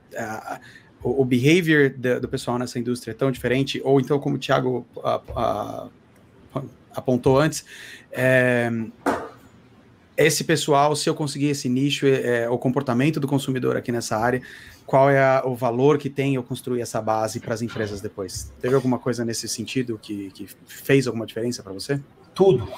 o, 1.02 1.24
o, 1.24 1.26
behavior 1.26 1.90
do, 1.90 2.28
pessoal 2.28 2.60
nessa 2.60 2.78
indústria 2.78 3.14
é 3.14 3.16
tão 3.16 3.32
diferente? 3.32 3.82
Ou 3.84 4.00
então, 4.00 4.20
como 4.20 4.36
o 4.36 4.38
Thiago 4.38 4.86
uh, 4.96 5.90
uh, 6.56 6.62
apontou 6.94 7.40
antes, 7.40 7.66
é, 8.12 8.70
esse 10.16 10.44
pessoal, 10.44 10.96
se 10.96 11.10
eu 11.10 11.16
conseguir 11.16 11.48
esse 11.48 11.68
nicho, 11.68 12.06
é, 12.06 12.44
é, 12.44 12.50
o 12.50 12.60
comportamento 12.60 13.20
do 13.20 13.28
consumidor 13.28 13.76
aqui 13.76 13.92
nessa 13.92 14.18
área, 14.18 14.40
qual 14.86 15.10
é 15.10 15.18
a, 15.18 15.42
o 15.44 15.56
valor 15.56 15.98
que 15.98 16.12
tem 16.12 16.36
eu 16.36 16.44
construir 16.44 16.82
essa 16.82 17.02
base 17.02 17.40
para 17.40 17.56
as 17.56 17.64
empresas 17.64 18.02
depois? 18.02 18.54
Teve 18.62 18.76
alguma 18.76 19.00
coisa 19.00 19.26
nesse 19.26 19.48
sentido 19.48 19.98
que, 20.00 20.30
que 20.30 20.48
fez 20.68 21.08
alguma 21.08 21.26
diferença 21.26 21.64
para 21.64 21.74
você? 21.74 22.00
Tudo. 22.36 22.70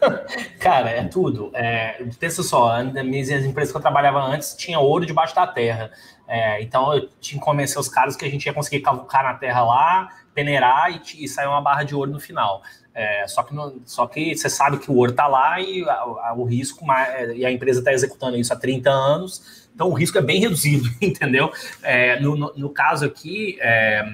Cara, 0.58 0.90
é 0.90 1.04
tudo. 1.04 1.50
É, 1.52 2.02
pensa 2.18 2.42
só, 2.42 2.82
minhas 2.82 3.28
empresas 3.28 3.70
que 3.70 3.76
eu 3.76 3.82
trabalhava 3.82 4.18
antes 4.20 4.54
tinha 4.56 4.80
ouro 4.80 5.04
debaixo 5.04 5.34
da 5.34 5.46
terra. 5.46 5.92
É, 6.26 6.62
então 6.62 6.94
eu 6.94 7.08
tinha 7.20 7.38
que 7.38 7.44
convencer 7.44 7.78
os 7.78 7.88
caras 7.88 8.16
que 8.16 8.24
a 8.24 8.30
gente 8.30 8.46
ia 8.46 8.54
conseguir 8.54 8.80
cavucar 8.80 9.22
na 9.22 9.34
terra 9.34 9.62
lá, 9.62 10.08
peneirar 10.34 10.90
e, 10.90 11.24
e 11.24 11.28
sair 11.28 11.46
uma 11.46 11.60
barra 11.60 11.82
de 11.82 11.94
ouro 11.94 12.10
no 12.10 12.18
final. 12.18 12.62
É, 12.94 13.26
só, 13.26 13.42
que 13.42 13.54
só 13.84 14.06
que 14.06 14.34
você 14.34 14.48
sabe 14.48 14.78
que 14.78 14.90
o 14.90 14.94
ouro 14.94 15.10
está 15.10 15.26
lá 15.26 15.60
e 15.60 15.82
a, 15.88 15.92
a, 15.92 16.34
o 16.34 16.44
risco, 16.44 16.84
e 17.34 17.44
a 17.44 17.52
empresa 17.52 17.80
está 17.80 17.92
executando 17.92 18.36
isso 18.36 18.52
há 18.52 18.56
30 18.56 18.90
anos, 18.90 19.70
então 19.74 19.88
o 19.88 19.94
risco 19.94 20.18
é 20.18 20.22
bem 20.22 20.40
reduzido, 20.40 20.88
entendeu? 21.00 21.50
É, 21.82 22.20
no, 22.20 22.36
no, 22.36 22.52
no, 22.54 22.70
caso 22.70 23.04
aqui, 23.04 23.58
é, 23.60 24.04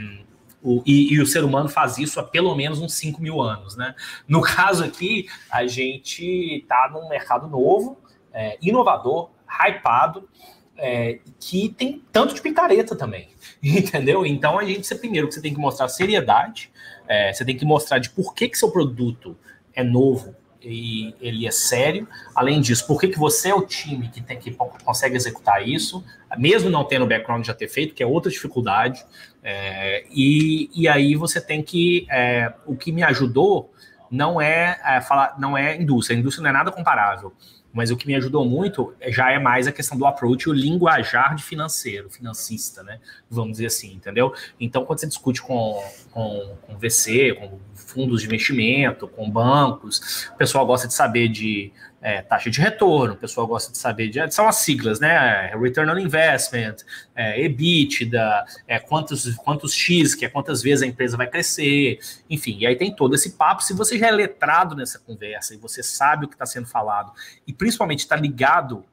o, 0.62 0.82
e, 0.84 1.14
e, 1.14 1.20
o 1.20 1.26
ser 1.26 1.44
humano 1.44 1.68
faz 1.68 1.98
isso 1.98 2.18
há 2.18 2.22
pelo 2.22 2.54
menos 2.54 2.80
uns 2.80 2.94
5 2.94 3.22
mil 3.22 3.40
anos, 3.40 3.76
né? 3.76 3.94
No 4.26 4.40
caso 4.42 4.84
aqui, 4.84 5.28
a 5.50 5.66
gente 5.66 6.24
está 6.62 6.90
num 6.92 7.08
mercado 7.08 7.46
novo, 7.46 7.98
é, 8.32 8.58
inovador, 8.60 9.30
hypado, 9.48 10.28
é, 10.76 11.20
que 11.40 11.68
tem 11.70 12.02
tanto 12.12 12.34
de 12.34 12.40
picareta 12.40 12.94
também, 12.94 13.28
entendeu? 13.62 14.24
Então 14.26 14.58
a 14.58 14.64
gente, 14.64 14.92
primeiro, 14.96 15.30
você 15.30 15.40
tem 15.40 15.52
que 15.52 15.60
mostrar 15.60 15.88
seriedade, 15.88 16.70
é, 17.06 17.32
você 17.32 17.44
tem 17.44 17.56
que 17.56 17.64
mostrar 17.64 17.98
de 17.98 18.10
por 18.10 18.34
que, 18.34 18.48
que 18.48 18.58
seu 18.58 18.70
produto 18.70 19.36
é 19.74 19.82
novo 19.82 20.34
e 20.62 21.14
ele 21.20 21.46
é 21.46 21.50
sério. 21.50 22.08
Além 22.34 22.60
disso, 22.60 22.86
por 22.86 23.00
que, 23.00 23.08
que 23.08 23.18
você 23.18 23.50
é 23.50 23.54
o 23.54 23.62
time 23.62 24.08
que, 24.08 24.20
tem, 24.20 24.38
que 24.38 24.56
consegue 24.84 25.16
executar 25.16 25.66
isso, 25.66 26.04
mesmo 26.36 26.68
não 26.68 26.84
tendo 26.84 27.04
o 27.04 27.08
background 27.08 27.46
já 27.46 27.54
ter 27.54 27.68
feito, 27.68 27.94
que 27.94 28.02
é 28.02 28.06
outra 28.06 28.30
dificuldade. 28.30 29.04
É, 29.42 30.04
e, 30.10 30.70
e 30.74 30.88
aí 30.88 31.14
você 31.14 31.40
tem 31.40 31.62
que. 31.62 32.06
É, 32.10 32.52
o 32.66 32.76
que 32.76 32.92
me 32.92 33.02
ajudou 33.02 33.72
não 34.10 34.40
é, 34.40 34.80
é, 34.84 35.00
falar, 35.00 35.36
não 35.38 35.56
é 35.56 35.76
indústria. 35.76 36.16
A 36.16 36.20
indústria 36.20 36.42
não 36.42 36.50
é 36.50 36.52
nada 36.52 36.72
comparável. 36.72 37.32
mas 37.72 37.90
o 37.90 37.96
que 37.96 38.06
me 38.06 38.14
ajudou 38.14 38.44
muito 38.44 38.94
já 39.08 39.30
é 39.30 39.38
mais 39.38 39.68
a 39.68 39.72
questão 39.72 39.96
do 39.96 40.06
approach, 40.06 40.48
o 40.48 40.52
linguajar 40.52 41.34
de 41.34 41.44
financeiro, 41.44 42.10
financista, 42.10 42.82
né? 42.82 42.98
Vamos 43.30 43.52
dizer 43.52 43.66
assim, 43.66 43.94
entendeu? 43.94 44.32
Então, 44.58 44.84
quando 44.84 44.98
você 44.98 45.06
discute 45.06 45.42
com, 45.42 45.80
com, 46.10 46.56
com 46.62 46.78
VC, 46.78 47.34
com 47.34 47.58
fundos 47.74 48.22
de 48.22 48.26
investimento, 48.26 49.06
com 49.06 49.30
bancos, 49.30 50.28
o 50.34 50.36
pessoal 50.36 50.66
gosta 50.66 50.88
de 50.88 50.94
saber 50.94 51.28
de 51.28 51.70
é, 52.00 52.22
taxa 52.22 52.48
de 52.48 52.60
retorno, 52.60 53.14
o 53.14 53.16
pessoal 53.16 53.46
gosta 53.46 53.72
de 53.72 53.78
saber 53.78 54.08
de. 54.08 54.30
São 54.30 54.46
as 54.46 54.56
siglas, 54.56 55.00
né? 55.00 55.52
Return 55.56 55.90
on 55.90 55.98
Investment, 55.98 56.76
é, 57.14 57.42
EBITDA, 57.42 58.44
é, 58.68 58.78
quantos, 58.78 59.34
quantos 59.36 59.74
X, 59.74 60.14
que 60.14 60.24
é 60.24 60.28
quantas 60.28 60.62
vezes 60.62 60.82
a 60.82 60.86
empresa 60.86 61.16
vai 61.16 61.26
crescer, 61.26 61.98
enfim. 62.30 62.58
E 62.60 62.66
aí 62.66 62.76
tem 62.76 62.94
todo 62.94 63.14
esse 63.14 63.32
papo. 63.32 63.62
Se 63.62 63.74
você 63.74 63.98
já 63.98 64.06
é 64.08 64.10
letrado 64.12 64.76
nessa 64.76 64.98
conversa 64.98 65.54
e 65.54 65.56
você 65.56 65.82
sabe 65.82 66.26
o 66.26 66.28
que 66.28 66.34
está 66.34 66.46
sendo 66.46 66.66
falado, 66.66 67.12
e 67.46 67.52
principalmente 67.52 68.00
está 68.00 68.14
ligado 68.14 68.84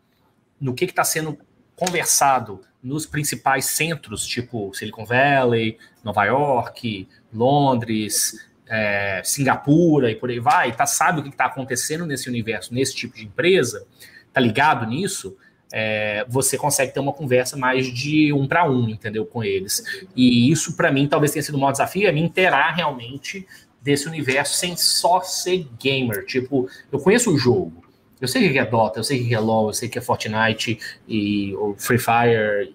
no 0.59 0.73
que 0.73 0.85
está 0.85 1.03
sendo 1.03 1.37
conversado 1.75 2.61
nos 2.81 3.05
principais 3.05 3.65
centros, 3.65 4.25
tipo 4.25 4.73
Silicon 4.73 5.05
Valley, 5.05 5.77
Nova 6.03 6.23
York, 6.25 7.07
Londres, 7.33 8.47
é, 8.67 9.21
Singapura 9.23 10.11
e 10.11 10.15
por 10.15 10.29
aí 10.29 10.39
vai, 10.39 10.75
tá, 10.75 10.85
sabe 10.85 11.19
o 11.19 11.23
que 11.23 11.29
está 11.29 11.45
acontecendo 11.45 12.05
nesse 12.05 12.29
universo, 12.29 12.73
nesse 12.73 12.95
tipo 12.95 13.15
de 13.15 13.25
empresa, 13.25 13.85
tá 14.33 14.41
ligado 14.41 14.85
nisso, 14.85 15.37
é, 15.71 16.25
você 16.27 16.57
consegue 16.57 16.93
ter 16.93 16.99
uma 16.99 17.13
conversa 17.13 17.57
mais 17.57 17.87
de 17.87 18.31
um 18.31 18.47
para 18.47 18.69
um, 18.69 18.89
entendeu, 18.89 19.25
com 19.25 19.43
eles. 19.43 19.83
E 20.15 20.51
isso, 20.51 20.75
para 20.75 20.91
mim, 20.91 21.07
talvez 21.07 21.31
tenha 21.31 21.43
sido 21.43 21.55
o 21.55 21.59
maior 21.59 21.71
desafio, 21.71 22.07
é 22.07 22.11
me 22.11 22.21
inteirar 22.21 22.71
realmente 22.71 23.45
desse 23.81 24.07
universo 24.07 24.55
sem 24.55 24.75
só 24.75 25.21
ser 25.21 25.67
gamer. 25.79 26.25
Tipo, 26.25 26.69
eu 26.91 26.99
conheço 26.99 27.33
o 27.33 27.37
jogo, 27.37 27.83
eu 28.19 28.27
sei 28.27 28.47
o 28.47 28.51
que 28.51 28.59
é 28.59 28.65
Dota, 28.65 28.99
eu 28.99 29.03
sei 29.03 29.21
o 29.21 29.27
que 29.27 29.35
é 29.35 29.39
LoL, 29.39 29.67
eu 29.67 29.73
sei 29.73 29.87
o 29.87 29.91
que 29.91 29.99
é 29.99 30.01
Fortnite 30.01 30.79
e 31.07 31.53
Free 31.77 31.99
Fire, 31.99 32.73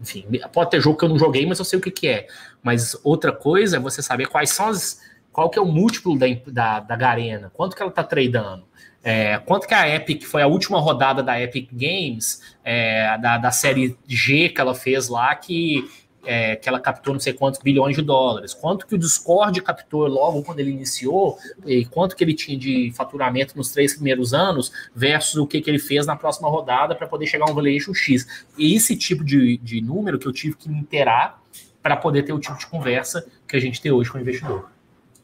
enfim, 0.00 0.24
pode 0.52 0.70
ter 0.70 0.80
jogo 0.80 0.98
que 0.98 1.04
eu 1.04 1.08
não 1.08 1.18
joguei, 1.18 1.44
mas 1.46 1.58
eu 1.58 1.64
sei 1.64 1.78
o 1.78 1.82
que, 1.82 1.90
que 1.90 2.06
é. 2.06 2.26
Mas 2.62 2.96
outra 3.02 3.32
coisa 3.32 3.78
é 3.78 3.80
você 3.80 4.02
saber 4.02 4.28
quais 4.28 4.50
são 4.50 4.68
as 4.68 5.00
qual 5.32 5.48
que 5.48 5.58
é 5.58 5.62
o 5.62 5.66
múltiplo 5.66 6.18
da, 6.18 6.26
da, 6.46 6.80
da 6.80 6.96
Garena, 6.96 7.50
quanto 7.54 7.74
que 7.74 7.82
ela 7.82 7.90
está 7.90 8.04
tradando, 8.04 8.64
é, 9.02 9.38
quanto 9.38 9.66
que 9.66 9.74
a 9.74 9.88
Epic, 9.88 10.24
foi 10.24 10.42
a 10.42 10.46
última 10.46 10.78
rodada 10.78 11.22
da 11.22 11.40
Epic 11.40 11.70
Games, 11.72 12.40
é, 12.62 13.18
da, 13.18 13.38
da 13.38 13.50
série 13.50 13.96
G 14.06 14.48
que 14.48 14.60
ela 14.60 14.74
fez 14.74 15.08
lá, 15.08 15.34
que, 15.34 15.90
é, 16.24 16.54
que 16.54 16.68
ela 16.68 16.78
captou 16.78 17.12
não 17.12 17.18
sei 17.18 17.32
quantos 17.32 17.60
bilhões 17.60 17.96
de 17.96 18.02
dólares, 18.02 18.54
quanto 18.54 18.86
que 18.86 18.94
o 18.94 18.98
Discord 18.98 19.60
captou 19.60 20.06
logo 20.06 20.44
quando 20.44 20.60
ele 20.60 20.70
iniciou, 20.70 21.36
e 21.66 21.84
quanto 21.84 22.14
que 22.14 22.22
ele 22.22 22.34
tinha 22.34 22.56
de 22.56 22.92
faturamento 22.94 23.56
nos 23.56 23.72
três 23.72 23.94
primeiros 23.94 24.32
anos, 24.32 24.70
versus 24.94 25.34
o 25.36 25.48
que, 25.48 25.60
que 25.60 25.68
ele 25.68 25.80
fez 25.80 26.06
na 26.06 26.14
próxima 26.14 26.48
rodada 26.48 26.94
para 26.94 27.08
poder 27.08 27.26
chegar 27.26 27.48
a 27.48 27.50
um 27.50 27.54
valuation 27.54 27.92
X. 27.92 28.46
E 28.56 28.76
esse 28.76 28.94
tipo 28.94 29.24
de, 29.24 29.56
de 29.56 29.80
número 29.80 30.16
que 30.16 30.28
eu 30.28 30.32
tive 30.32 30.54
que 30.54 30.68
me 30.68 30.78
inteirar 30.78 31.42
para 31.82 31.96
poder 31.96 32.22
ter 32.22 32.32
o 32.32 32.38
tipo 32.38 32.56
de 32.56 32.66
conversa 32.68 33.26
que 33.48 33.56
a 33.56 33.60
gente 33.60 33.82
tem 33.82 33.90
hoje 33.90 34.08
com 34.08 34.18
o 34.18 34.20
investidor. 34.20 34.71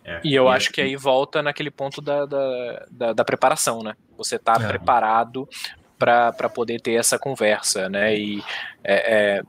É, 0.08 0.20
e 0.24 0.34
eu 0.34 0.46
e 0.46 0.48
acho 0.48 0.72
que 0.72 0.80
aí 0.80 0.96
volta 0.96 1.42
naquele 1.42 1.70
ponto 1.70 2.00
da, 2.00 2.24
da, 2.24 2.86
da, 2.90 3.12
da 3.12 3.24
preparação, 3.24 3.82
né? 3.82 3.94
Você 4.16 4.36
está 4.36 4.54
é. 4.54 4.66
preparado 4.66 5.48
para 5.98 6.48
poder 6.48 6.80
ter 6.80 6.92
essa 6.92 7.18
conversa, 7.18 7.88
né? 7.88 8.16
E 8.16 8.42
é, 8.84 9.38
é, 9.38 9.42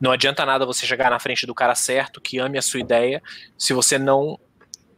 não 0.00 0.10
adianta 0.10 0.46
nada 0.46 0.66
você 0.66 0.86
chegar 0.86 1.10
na 1.10 1.18
frente 1.18 1.46
do 1.46 1.54
cara 1.54 1.74
certo, 1.74 2.20
que 2.20 2.38
ame 2.38 2.58
a 2.58 2.62
sua 2.62 2.80
ideia, 2.80 3.22
se 3.56 3.72
você 3.72 3.98
não 3.98 4.38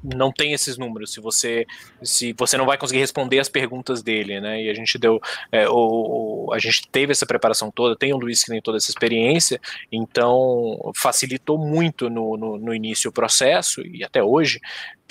não 0.05 0.33
tem 0.33 0.53
esses 0.53 0.77
números, 0.77 1.13
se 1.13 1.21
você 1.21 1.65
se 2.03 2.33
você 2.33 2.57
não 2.57 2.67
vai 2.67 2.77
conseguir 2.77 2.99
responder 2.99 3.39
as 3.39 3.49
perguntas 3.49 4.03
dele, 4.03 4.41
né? 4.41 4.63
E 4.63 4.69
a 4.69 4.75
gente 4.75 4.99
deu 4.99 5.21
é, 5.51 5.69
o, 5.69 6.47
o, 6.49 6.53
a 6.53 6.59
gente 6.59 6.89
teve 6.91 7.13
essa 7.13 7.25
preparação 7.25 7.71
toda, 7.71 7.97
tem 7.97 8.13
o 8.13 8.19
Luiz 8.19 8.43
que 8.43 8.51
tem 8.51 8.61
toda 8.61 8.79
essa 8.79 8.91
experiência, 8.91 9.61
então 9.93 10.91
facilitou 10.97 11.57
muito 11.57 12.11
no, 12.11 12.37
no, 12.37 12.59
no 12.59 12.75
início 12.75 13.11
o 13.11 13.13
processo 13.13 13.81
e 13.83 14.03
até 14.03 14.23
hoje 14.23 14.61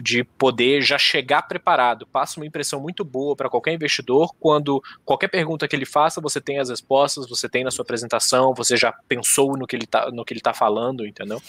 de 0.02 0.24
poder 0.24 0.82
já 0.82 0.97
chegar 0.97 1.43
preparado. 1.43 2.06
Passa 2.08 2.39
uma 2.39 2.45
impressão 2.45 2.80
muito 2.80 3.04
boa 3.06 3.36
para 3.36 3.49
qualquer 3.49 3.74
investidor 3.74 4.34
quando 4.39 4.82
qualquer 5.06 5.28
pergunta 5.28 5.68
que 5.68 5.76
ele 5.76 5.86
faça, 5.86 6.20
você 6.20 6.41
tem 6.41 6.60
as 6.60 6.70
respostas, 6.70 7.30
você 7.30 7.47
tem 7.47 7.64
na 7.64 7.72
sua 7.72 7.84
apresentação, 7.84 8.54
você 8.54 8.76
já 8.76 8.91
pensou 9.08 9.58
no 9.58 9.68
que 9.68 9.76
ele 9.76 9.86
está 9.86 10.10
no 10.12 10.26
que 10.26 10.34
ele 10.34 10.41
tá 10.41 10.54
falando, 10.54 11.06
entendeu? 11.06 11.41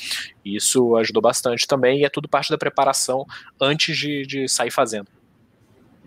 Isso 0.44 0.96
ajudou 0.96 1.22
bastante 1.22 1.66
também 1.66 2.00
e 2.00 2.04
é 2.04 2.08
tudo 2.08 2.28
parte 2.28 2.50
da 2.50 2.58
preparação 2.58 3.26
antes 3.60 3.96
de, 3.96 4.26
de 4.26 4.48
sair 4.48 4.70
fazendo. 4.70 5.08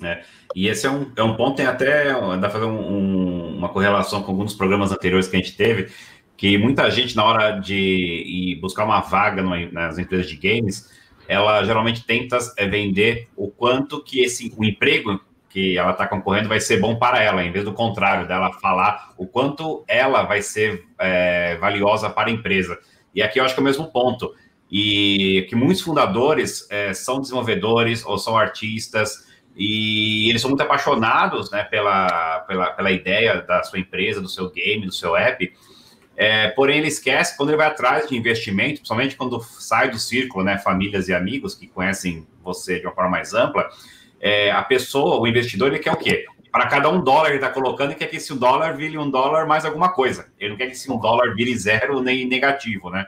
É. 0.01 0.23
E 0.53 0.67
esse 0.67 0.85
é 0.85 0.91
um, 0.91 1.11
é 1.15 1.23
um 1.23 1.35
ponto, 1.35 1.55
tem 1.55 1.65
até 1.65 2.13
dá 2.37 2.49
fazer 2.49 2.65
um, 2.65 2.79
um, 2.79 3.57
uma 3.57 3.69
correlação 3.69 4.21
com 4.21 4.31
alguns 4.31 4.53
programas 4.53 4.91
anteriores 4.91 5.27
que 5.27 5.35
a 5.35 5.39
gente 5.39 5.55
teve, 5.55 5.89
que 6.37 6.57
muita 6.57 6.89
gente, 6.89 7.15
na 7.15 7.23
hora 7.23 7.51
de 7.51 7.75
ir 7.75 8.55
buscar 8.59 8.83
uma 8.83 9.01
vaga 9.01 9.41
nas 9.71 9.97
empresas 9.97 10.27
de 10.27 10.35
games, 10.35 10.89
ela 11.27 11.63
geralmente 11.63 12.03
tenta 12.03 12.37
é, 12.57 12.67
vender 12.67 13.27
o 13.35 13.49
quanto 13.49 14.03
que 14.03 14.21
esse 14.21 14.53
o 14.57 14.63
emprego 14.63 15.19
que 15.49 15.77
ela 15.77 15.91
está 15.91 16.05
concorrendo 16.05 16.49
vai 16.49 16.59
ser 16.59 16.81
bom 16.81 16.97
para 16.97 17.23
ela, 17.23 17.43
em 17.43 17.51
vez 17.51 17.63
do 17.63 17.73
contrário, 17.73 18.27
dela 18.27 18.51
falar 18.59 19.13
o 19.17 19.25
quanto 19.25 19.85
ela 19.87 20.23
vai 20.23 20.41
ser 20.41 20.83
é, 20.99 21.55
valiosa 21.55 22.09
para 22.09 22.29
a 22.29 22.31
empresa. 22.31 22.77
E 23.13 23.23
aqui 23.23 23.39
eu 23.39 23.45
acho 23.45 23.53
que 23.53 23.59
é 23.59 23.63
o 23.63 23.65
mesmo 23.65 23.89
ponto. 23.89 24.33
E 24.69 25.45
que 25.47 25.55
muitos 25.55 25.81
fundadores 25.81 26.67
é, 26.69 26.93
são 26.93 27.21
desenvolvedores 27.21 28.03
ou 28.03 28.17
são 28.17 28.35
artistas, 28.35 29.25
e 29.55 30.29
eles 30.29 30.41
são 30.41 30.49
muito 30.49 30.61
apaixonados 30.61 31.49
né, 31.49 31.63
pela, 31.63 32.39
pela, 32.41 32.71
pela 32.71 32.91
ideia 32.91 33.41
da 33.41 33.63
sua 33.63 33.79
empresa, 33.79 34.19
do 34.19 34.27
seu 34.27 34.49
game, 34.51 34.85
do 34.85 34.91
seu 34.91 35.15
app, 35.15 35.53
é, 36.17 36.49
porém, 36.49 36.77
ele 36.77 36.87
esquece 36.87 37.35
quando 37.35 37.49
ele 37.49 37.57
vai 37.57 37.67
atrás 37.67 38.07
de 38.07 38.15
investimento, 38.15 38.75
principalmente 38.75 39.15
quando 39.15 39.41
sai 39.41 39.89
do 39.89 39.99
círculo, 39.99 40.43
né, 40.43 40.57
famílias 40.57 41.07
e 41.07 41.13
amigos 41.13 41.53
que 41.55 41.67
conhecem 41.67 42.25
você 42.43 42.79
de 42.79 42.85
uma 42.85 42.93
forma 42.93 43.11
mais 43.11 43.33
ampla, 43.33 43.69
é, 44.19 44.51
a 44.51 44.63
pessoa, 44.63 45.19
o 45.19 45.27
investidor, 45.27 45.69
ele 45.69 45.79
quer 45.79 45.91
o 45.91 45.97
quê? 45.97 46.25
Para 46.51 46.67
cada 46.67 46.89
um 46.89 47.03
dólar 47.03 47.25
que 47.25 47.31
ele 47.31 47.37
está 47.37 47.49
colocando, 47.49 47.91
ele 47.91 47.99
quer 47.99 48.07
que 48.07 48.15
esse 48.15 48.31
um 48.31 48.37
dólar 48.37 48.77
vire 48.77 48.97
um 48.97 49.09
dólar 49.09 49.45
mais 49.45 49.65
alguma 49.65 49.91
coisa. 49.91 50.27
Ele 50.39 50.51
não 50.51 50.57
quer 50.57 50.67
que 50.67 50.71
esse 50.71 50.89
um 50.89 50.97
dólar 50.97 51.35
vire 51.35 51.55
zero 51.57 52.01
nem 52.01 52.25
negativo, 52.25 52.89
né? 52.89 53.05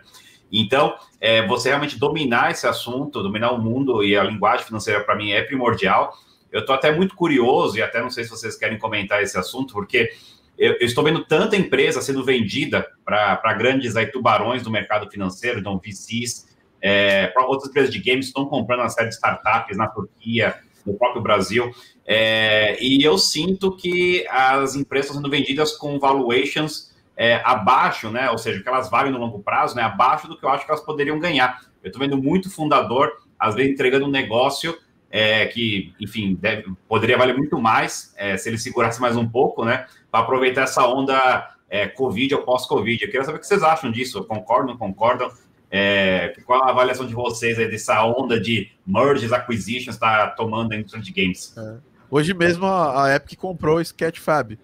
Então, 0.51 0.95
é, 1.19 1.45
você 1.47 1.69
realmente 1.69 1.97
dominar 1.97 2.51
esse 2.51 2.67
assunto, 2.67 3.23
dominar 3.23 3.51
o 3.51 3.61
mundo 3.61 4.03
e 4.03 4.17
a 4.17 4.23
linguagem 4.23 4.65
financeira, 4.65 5.01
para 5.01 5.15
mim, 5.15 5.31
é 5.31 5.41
primordial. 5.41 6.13
Eu 6.51 6.61
estou 6.61 6.75
até 6.75 6.91
muito 6.91 7.15
curioso, 7.15 7.77
e 7.77 7.81
até 7.81 8.01
não 8.01 8.09
sei 8.09 8.23
se 8.23 8.29
vocês 8.29 8.57
querem 8.57 8.77
comentar 8.77 9.21
esse 9.21 9.37
assunto, 9.37 9.73
porque 9.73 10.11
eu, 10.57 10.73
eu 10.73 10.85
estou 10.85 11.03
vendo 11.03 11.23
tanta 11.25 11.55
empresa 11.55 12.01
sendo 12.01 12.23
vendida 12.23 12.87
para 13.05 13.53
grandes 13.53 13.95
aí, 13.95 14.07
tubarões 14.07 14.63
do 14.63 14.71
mercado 14.71 15.09
financeiro, 15.09 15.59
então 15.59 15.79
VCs, 15.79 16.47
é, 16.81 17.33
outras 17.37 17.69
empresas 17.69 17.91
de 17.91 17.99
games 17.99 18.27
estão 18.27 18.45
comprando 18.45 18.79
uma 18.81 18.89
série 18.89 19.09
de 19.09 19.15
startups 19.15 19.77
na 19.77 19.87
Turquia, 19.87 20.55
no 20.85 20.93
próprio 20.93 21.21
Brasil, 21.21 21.71
é, 22.05 22.81
e 22.81 23.03
eu 23.03 23.17
sinto 23.17 23.75
que 23.75 24.25
as 24.29 24.75
empresas 24.75 25.07
estão 25.07 25.21
sendo 25.21 25.29
vendidas 25.29 25.73
com 25.73 25.99
valuations 25.99 26.95
é, 27.17 27.41
abaixo, 27.43 28.09
né? 28.09 28.29
Ou 28.29 28.37
seja, 28.37 28.63
que 28.63 28.69
elas 28.69 28.89
valem 28.89 29.11
no 29.11 29.17
longo 29.17 29.39
prazo, 29.39 29.75
né? 29.75 29.81
Abaixo 29.81 30.27
do 30.27 30.37
que 30.37 30.45
eu 30.45 30.49
acho 30.49 30.63
que 30.63 30.71
elas 30.71 30.85
poderiam 30.85 31.19
ganhar. 31.19 31.59
Eu 31.83 31.87
estou 31.87 31.99
vendo 31.99 32.15
muito 32.15 32.49
fundador, 32.49 33.11
às 33.37 33.55
vezes, 33.55 33.73
entregando 33.73 34.05
um 34.05 34.11
negócio 34.11 34.77
é, 35.09 35.45
que, 35.45 35.93
enfim, 35.99 36.35
deve, 36.35 36.65
poderia 36.87 37.17
valer 37.17 37.35
muito 37.35 37.59
mais 37.59 38.13
é, 38.17 38.37
se 38.37 38.49
ele 38.49 38.57
segurasse 38.57 38.99
mais 38.99 39.15
um 39.15 39.27
pouco, 39.27 39.63
né? 39.63 39.85
Para 40.11 40.21
aproveitar 40.21 40.63
essa 40.63 40.85
onda 40.87 41.49
é, 41.69 41.87
Covid 41.87 42.35
ou 42.35 42.43
pós-Covid. 42.43 43.03
Eu 43.03 43.09
queria 43.09 43.23
saber 43.23 43.37
o 43.37 43.39
que 43.39 43.47
vocês 43.47 43.63
acham 43.63 43.91
disso. 43.91 44.23
Concordam, 44.25 44.73
não 44.73 44.77
concordam? 44.77 45.31
É, 45.69 46.33
qual 46.45 46.63
a 46.63 46.69
avaliação 46.69 47.05
de 47.05 47.13
vocês 47.13 47.59
aí 47.59 47.69
dessa 47.69 48.03
onda 48.05 48.39
de 48.39 48.71
mergers, 48.85 49.33
acquisitions 49.33 49.95
está 49.95 50.27
tomando 50.27 50.71
a 50.73 50.77
indústria 50.77 51.03
de 51.03 51.11
games? 51.11 51.53
É. 51.57 51.75
Hoje 52.09 52.33
mesmo 52.33 52.65
a, 52.65 53.05
a 53.05 53.15
Epic 53.15 53.37
comprou 53.37 53.77
o 53.77 53.81
Sketchfab, 53.81 54.57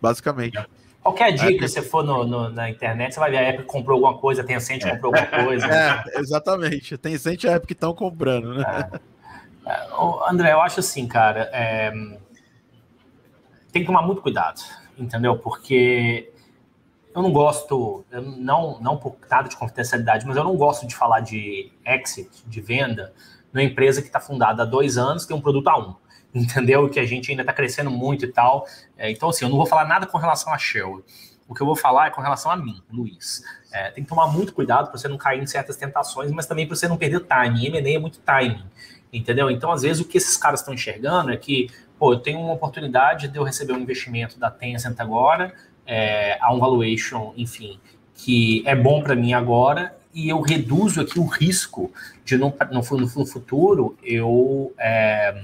basicamente. 0.00 0.58
Qualquer 1.02 1.32
dia 1.32 1.58
que 1.58 1.68
você 1.68 1.82
for 1.82 2.02
no, 2.04 2.24
no, 2.24 2.48
na 2.48 2.70
internet, 2.70 3.12
você 3.12 3.20
vai 3.20 3.30
ver 3.30 3.38
a 3.38 3.50
Epic 3.50 3.66
comprou 3.66 3.96
alguma 3.96 4.16
coisa, 4.18 4.42
a 4.42 4.44
Tencent 4.44 4.84
é. 4.84 4.90
comprou 4.90 5.14
alguma 5.14 5.44
coisa. 5.44 5.66
É, 5.68 6.20
exatamente. 6.20 6.96
Tencent 6.96 7.44
e 7.44 7.48
a 7.48 7.56
Epic 7.56 7.72
estão 7.72 7.92
comprando, 7.92 8.54
né? 8.54 8.64
É. 9.66 9.86
André, 10.28 10.52
eu 10.52 10.60
acho 10.60 10.80
assim, 10.80 11.06
cara, 11.06 11.50
é... 11.52 11.90
tem 13.72 13.82
que 13.82 13.86
tomar 13.86 14.02
muito 14.02 14.20
cuidado, 14.20 14.60
entendeu? 14.98 15.38
Porque 15.38 16.32
eu 17.14 17.22
não 17.22 17.32
gosto, 17.32 18.04
eu 18.10 18.22
não, 18.22 18.78
não 18.80 18.96
por 18.96 19.16
nada 19.30 19.48
de 19.48 19.56
confidencialidade, 19.56 20.26
mas 20.26 20.36
eu 20.36 20.44
não 20.44 20.56
gosto 20.56 20.86
de 20.86 20.94
falar 20.94 21.20
de 21.20 21.70
exit, 21.84 22.28
de 22.46 22.60
venda, 22.60 23.14
numa 23.52 23.62
empresa 23.62 24.02
que 24.02 24.08
está 24.08 24.18
fundada 24.18 24.64
há 24.64 24.66
dois 24.66 24.98
anos, 24.98 25.24
tem 25.24 25.36
um 25.36 25.40
produto 25.40 25.68
a 25.68 25.78
um, 25.78 25.94
entendeu? 26.34 26.88
Que 26.90 26.98
a 26.98 27.06
gente 27.06 27.30
ainda 27.30 27.42
está 27.42 27.52
crescendo 27.52 27.90
muito 27.90 28.24
e 28.24 28.32
tal. 28.32 28.66
É, 28.98 29.10
então, 29.10 29.28
assim, 29.28 29.44
eu 29.44 29.48
não 29.48 29.56
vou 29.56 29.66
falar 29.66 29.86
nada 29.86 30.06
com 30.06 30.18
relação 30.18 30.52
a 30.52 30.58
Shell. 30.58 31.04
O 31.46 31.54
que 31.54 31.60
eu 31.60 31.66
vou 31.66 31.76
falar 31.76 32.08
é 32.08 32.10
com 32.10 32.20
relação 32.20 32.50
a 32.50 32.56
mim, 32.56 32.82
Luiz. 32.90 33.42
É, 33.70 33.90
tem 33.90 34.02
que 34.02 34.08
tomar 34.08 34.26
muito 34.26 34.52
cuidado 34.52 34.88
para 34.88 34.98
você 34.98 35.06
não 35.06 35.18
cair 35.18 35.42
em 35.42 35.46
certas 35.46 35.76
tentações, 35.76 36.32
mas 36.32 36.46
também 36.46 36.66
para 36.66 36.74
você 36.74 36.88
não 36.88 36.96
perder 36.96 37.20
timing. 37.20 37.66
M&A 37.66 37.90
é 37.92 37.98
muito 37.98 38.18
timing 38.20 38.64
entendeu? 39.16 39.50
Então, 39.50 39.70
às 39.70 39.82
vezes, 39.82 40.00
o 40.00 40.04
que 40.04 40.18
esses 40.18 40.36
caras 40.36 40.60
estão 40.60 40.74
enxergando 40.74 41.30
é 41.30 41.36
que, 41.36 41.70
pô, 41.98 42.12
eu 42.12 42.18
tenho 42.18 42.40
uma 42.40 42.52
oportunidade 42.52 43.28
de 43.28 43.38
eu 43.38 43.44
receber 43.44 43.72
um 43.72 43.78
investimento 43.78 44.38
da 44.38 44.50
Tencent 44.50 44.98
agora, 44.98 45.54
é, 45.86 46.38
a 46.40 46.52
um 46.52 46.58
valuation, 46.58 47.32
enfim, 47.36 47.78
que 48.14 48.62
é 48.66 48.74
bom 48.74 49.02
para 49.02 49.14
mim 49.14 49.32
agora, 49.32 49.96
e 50.12 50.28
eu 50.28 50.40
reduzo 50.40 51.00
aqui 51.00 51.18
o 51.18 51.26
risco 51.26 51.92
de 52.24 52.36
no, 52.36 52.54
no, 52.70 52.80
no 53.00 53.26
futuro 53.26 53.96
eu 54.02 54.72
é, 54.78 55.42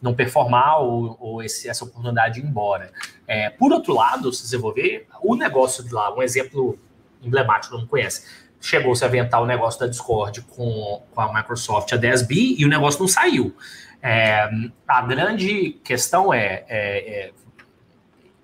não 0.00 0.14
performar 0.14 0.80
ou, 0.80 1.16
ou 1.20 1.42
esse, 1.42 1.68
essa 1.68 1.84
oportunidade 1.84 2.40
ir 2.40 2.44
embora. 2.44 2.92
É, 3.26 3.50
por 3.50 3.72
outro 3.72 3.92
lado, 3.92 4.32
se 4.32 4.46
você 4.46 4.58
for 4.58 4.72
ver, 4.72 5.08
o 5.22 5.34
negócio 5.34 5.82
de 5.82 5.92
lá, 5.92 6.14
um 6.14 6.22
exemplo 6.22 6.78
emblemático, 7.22 7.76
não 7.76 7.86
conhece, 7.86 8.45
chegou-se 8.66 9.04
a 9.04 9.06
aventar 9.06 9.40
o 9.40 9.46
negócio 9.46 9.78
da 9.78 9.86
Discord 9.86 10.42
com, 10.42 11.02
com 11.14 11.20
a 11.20 11.32
Microsoft 11.32 11.92
a 11.92 11.96
10 11.96 12.22
bi 12.22 12.56
e 12.58 12.64
o 12.64 12.68
negócio 12.68 13.00
não 13.00 13.06
saiu. 13.06 13.54
É, 14.02 14.48
a 14.86 15.02
grande 15.02 15.80
questão 15.84 16.34
é, 16.34 16.64
é, 16.68 17.26
é, 17.28 17.32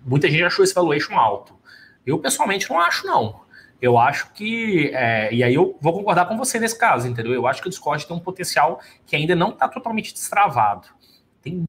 muita 0.01 0.31
gente 0.31 0.45
achou 0.45 0.65
esse 0.65 0.75
valuation 0.75 1.19
alto. 1.19 1.55
Eu 2.07 2.19
pessoalmente 2.21 2.71
não 2.71 2.81
acho 2.81 3.07
não. 3.07 3.43
Eu 3.81 3.99
acho 3.99 4.33
que, 4.33 4.93
é, 4.95 5.35
e 5.35 5.43
aí 5.43 5.55
eu 5.55 5.77
vou 5.81 5.93
concordar 5.93 6.27
com 6.27 6.37
você 6.37 6.61
nesse 6.61 6.79
caso, 6.79 7.09
entendeu? 7.09 7.33
Eu 7.33 7.49
acho 7.49 7.61
que 7.61 7.67
o 7.67 7.71
Discord 7.71 8.07
tem 8.07 8.17
um 8.17 8.21
potencial 8.21 8.81
que 9.05 9.17
ainda 9.17 9.35
não 9.35 9.51
está 9.51 9.67
totalmente 9.67 10.13
destravado. 10.13 10.87
Tem 11.43 11.65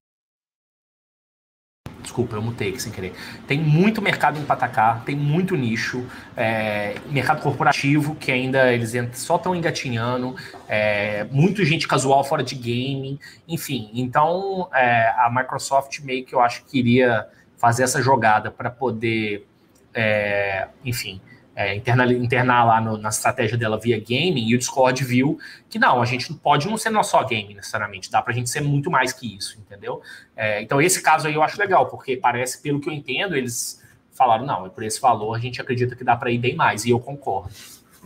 Desculpa, 2.04 2.36
eu 2.36 2.42
mutei 2.42 2.70
aqui 2.70 2.82
sem 2.82 2.92
querer. 2.92 3.14
Tem 3.48 3.60
muito 3.60 4.02
mercado 4.02 4.38
em 4.38 4.44
patacar, 4.44 5.04
tem 5.04 5.16
muito 5.16 5.56
nicho, 5.56 6.06
é, 6.36 6.96
mercado 7.10 7.42
corporativo 7.42 8.14
que 8.16 8.32
ainda 8.32 8.72
eles 8.72 8.94
só 9.14 9.38
estão 9.38 9.56
engatinhando, 9.56 10.36
é, 10.68 11.24
muito 11.32 11.64
gente 11.66 11.88
casual 11.88 12.24
fora 12.24 12.44
de 12.44 12.56
gaming, 12.56 13.18
enfim. 13.48 13.90
Então 13.94 14.70
é, 14.74 15.08
a 15.18 15.32
Microsoft 15.34 16.02
meio 16.02 16.26
que 16.26 16.36
eu 16.36 16.42
acho 16.42 16.66
que 16.66 16.78
iria 16.78 17.26
fazer 17.58 17.84
essa 17.84 18.02
jogada 18.02 18.52
para 18.52 18.70
poder, 18.70 19.48
é, 19.94 20.68
enfim, 20.84 21.22
é, 21.56 21.76
internar, 21.76 22.12
internar 22.12 22.64
lá 22.66 22.82
no, 22.82 22.98
na 22.98 23.10
estratégia 23.10 23.58
dela 23.58 23.80
via 23.80 24.00
gaming, 24.00 24.48
e 24.48 24.56
o 24.56 24.58
Discord 24.58 25.04
viu 25.04 25.38
que 25.70 25.78
não, 25.78 26.02
a 26.02 26.06
gente 26.06 26.34
pode 26.34 26.68
não 26.68 26.78
ser 26.78 26.92
só 27.04 27.24
gaming 27.24 27.56
necessariamente, 27.56 28.10
dá 28.10 28.22
pra 28.22 28.34
gente 28.34 28.50
ser 28.50 28.62
muito 28.62 28.90
mais 28.90 29.14
que 29.14 29.36
isso, 29.36 29.60
entendeu? 29.60 30.02
É, 30.36 30.62
então 30.62 30.82
esse 30.82 31.02
caso 31.02 31.28
aí 31.28 31.34
eu 31.34 31.44
acho 31.44 31.60
legal, 31.60 31.88
porque 31.88 32.18
parece, 32.18 32.62
pelo 32.62 32.80
que 32.80 32.90
eu 32.90 32.94
entendo, 32.94 33.36
eles 33.36 33.82
falaram, 34.12 34.46
não, 34.46 34.70
por 34.70 34.84
esse 34.84 35.00
valor 35.00 35.36
a 35.36 35.40
gente 35.40 35.62
acredita 35.62 35.96
que 35.96 36.04
dá 36.04 36.16
para 36.16 36.32
ir 36.32 36.38
bem 36.38 36.56
mais, 36.56 36.86
e 36.86 36.90
eu 36.90 37.00
concordo. 37.00 37.54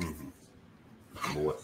Uhum. 0.02 0.32
Boa. 1.34 1.58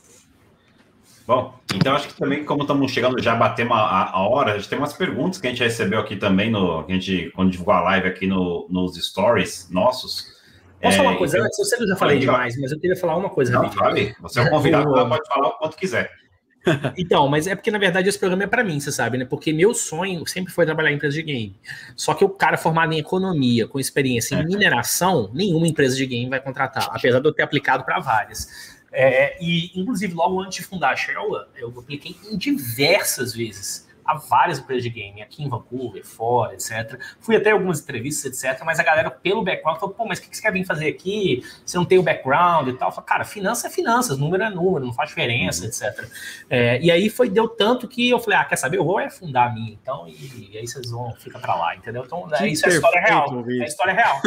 Bom, 1.26 1.58
então 1.74 1.96
acho 1.96 2.10
que 2.10 2.16
também, 2.16 2.44
como 2.44 2.64
estamos 2.64 2.92
chegando, 2.92 3.22
já 3.22 3.34
batemos 3.34 3.78
a, 3.78 4.10
a 4.12 4.28
hora, 4.28 4.54
a 4.54 4.58
gente 4.58 4.68
tem 4.68 4.78
umas 4.78 4.92
perguntas 4.92 5.40
que 5.40 5.48
a 5.48 5.50
gente 5.50 5.64
recebeu 5.64 6.00
aqui 6.00 6.18
também, 6.18 6.52
no, 6.52 6.84
que 6.84 6.92
a 6.92 6.96
gente, 6.96 7.32
quando 7.34 7.50
divulgou 7.50 7.74
a 7.74 7.80
live 7.80 8.08
aqui 8.08 8.28
no, 8.28 8.68
nos 8.70 8.96
stories 8.98 9.70
nossos, 9.72 10.33
Posso 10.84 10.96
é, 10.96 10.98
falar 10.98 11.12
uma 11.12 11.18
coisa 11.18 11.38
então, 11.38 11.46
antes? 11.46 11.60
Eu 11.60 11.66
sei 11.66 11.78
que 11.78 11.84
eu 11.86 11.88
já 11.88 11.96
falei 11.96 12.20
demais, 12.20 12.60
mas 12.60 12.72
eu 12.74 12.80
queria 12.80 12.98
falar 12.98 13.16
uma 13.16 13.30
coisa. 13.30 13.54
Não, 13.54 13.72
fale. 13.72 14.14
Você 14.20 14.42
é 14.42 14.44
um 14.44 14.50
convidado, 14.50 14.96
eu... 14.96 15.08
pode 15.08 15.28
falar 15.28 15.48
o 15.48 15.58
quanto 15.58 15.78
quiser. 15.78 16.12
Então, 16.98 17.28
mas 17.28 17.46
é 17.46 17.56
porque 17.56 17.70
na 17.70 17.78
verdade 17.78 18.08
esse 18.08 18.18
programa 18.18 18.44
é 18.46 18.48
para 18.48 18.64
mim, 18.64 18.80
você 18.80 18.90
sabe, 18.90 19.18
né? 19.18 19.26
Porque 19.26 19.52
meu 19.52 19.74
sonho 19.74 20.26
sempre 20.26 20.54
foi 20.54 20.66
trabalhar 20.66 20.92
em 20.92 20.96
empresa 20.96 21.14
de 21.14 21.22
game. 21.22 21.60
Só 21.94 22.14
que 22.14 22.24
o 22.24 22.30
cara 22.30 22.56
formado 22.56 22.94
em 22.94 23.00
economia, 23.00 23.68
com 23.68 23.82
experiência 23.82 24.36
em 24.36 24.40
é. 24.40 24.44
mineração, 24.46 25.30
nenhuma 25.34 25.68
empresa 25.68 25.94
de 25.94 26.06
game 26.06 26.30
vai 26.30 26.40
contratar, 26.40 26.88
apesar 26.90 27.20
de 27.20 27.28
eu 27.28 27.34
ter 27.34 27.44
aplicado 27.44 27.84
para 27.84 28.00
várias. 28.00 28.48
É, 28.94 29.36
e, 29.44 29.78
inclusive, 29.78 30.14
logo 30.14 30.40
antes 30.40 30.60
de 30.60 30.64
fundar 30.64 30.94
a 30.94 30.96
Sherwa, 30.96 31.50
eu 31.58 31.68
apliquei 31.78 32.16
em 32.32 32.38
diversas 32.38 33.34
vezes 33.34 33.86
a 34.06 34.16
várias 34.16 34.60
empresas 34.60 34.84
de 34.84 34.89
game, 34.89 35.22
aqui 35.22 35.43
em 35.43 35.49
Vancouver, 35.49 36.06
fora, 36.06 36.54
etc. 36.54 36.99
Fui 37.20 37.36
até 37.36 37.51
algumas 37.51 37.82
entrevistas, 37.82 38.43
etc. 38.43 38.64
Mas 38.66 38.80
a 38.80 38.84
galera, 38.84 39.12
pelo 39.12 39.43
background, 39.43 39.80
falou: 39.80 39.95
pô, 39.95 40.06
mas 40.06 40.20
o 40.20 40.22
que 40.22 40.36
você 40.36 40.41
quer 40.41 40.51
vir 40.51 40.66
fazer 40.66 40.88
aqui? 40.88 41.43
Você 41.66 41.78
não 41.78 41.86
tem 41.86 41.97
o 41.97 42.04
background 42.04 42.68
e 42.68 42.74
tal. 42.74 42.89
Eu 42.89 42.93
falei, 42.93 43.08
cara, 43.08 43.26
finança 43.26 43.68
é 43.68 43.70
finanças, 43.70 44.18
número 44.18 44.43
é 44.43 44.49
número, 44.49 44.86
não 44.86 44.93
faz 44.93 45.10
diferença, 45.10 45.62
uhum. 45.62 45.68
etc. 45.68 46.10
É, 46.49 46.82
e 46.82 46.91
aí 46.91 47.10
foi, 47.10 47.30
deu 47.30 47.47
tanto 47.47 47.88
que 47.88 48.10
eu 48.10 48.20
falei: 48.20 48.39
ah, 48.39 48.45
quer 48.45 48.56
saber? 48.56 48.78
Eu 48.78 48.86
vou 48.86 48.99
é 48.99 49.10
fundar 49.10 49.49
a 49.49 49.54
minha, 49.54 49.74
então, 49.74 50.08
e, 50.08 50.51
e 50.51 50.58
aí 50.58 50.68
vocês 50.68 50.89
vão, 50.91 51.14
fica 51.16 51.39
pra 51.39 51.56
lá, 51.56 51.76
entendeu? 51.76 52.04
Então, 52.06 52.28
é, 52.34 52.47
isso 52.47 52.66
é 52.66 52.70
história 52.70 53.01
real. 53.01 53.45
É 53.47 53.66
história 53.66 53.93
real. 53.93 54.22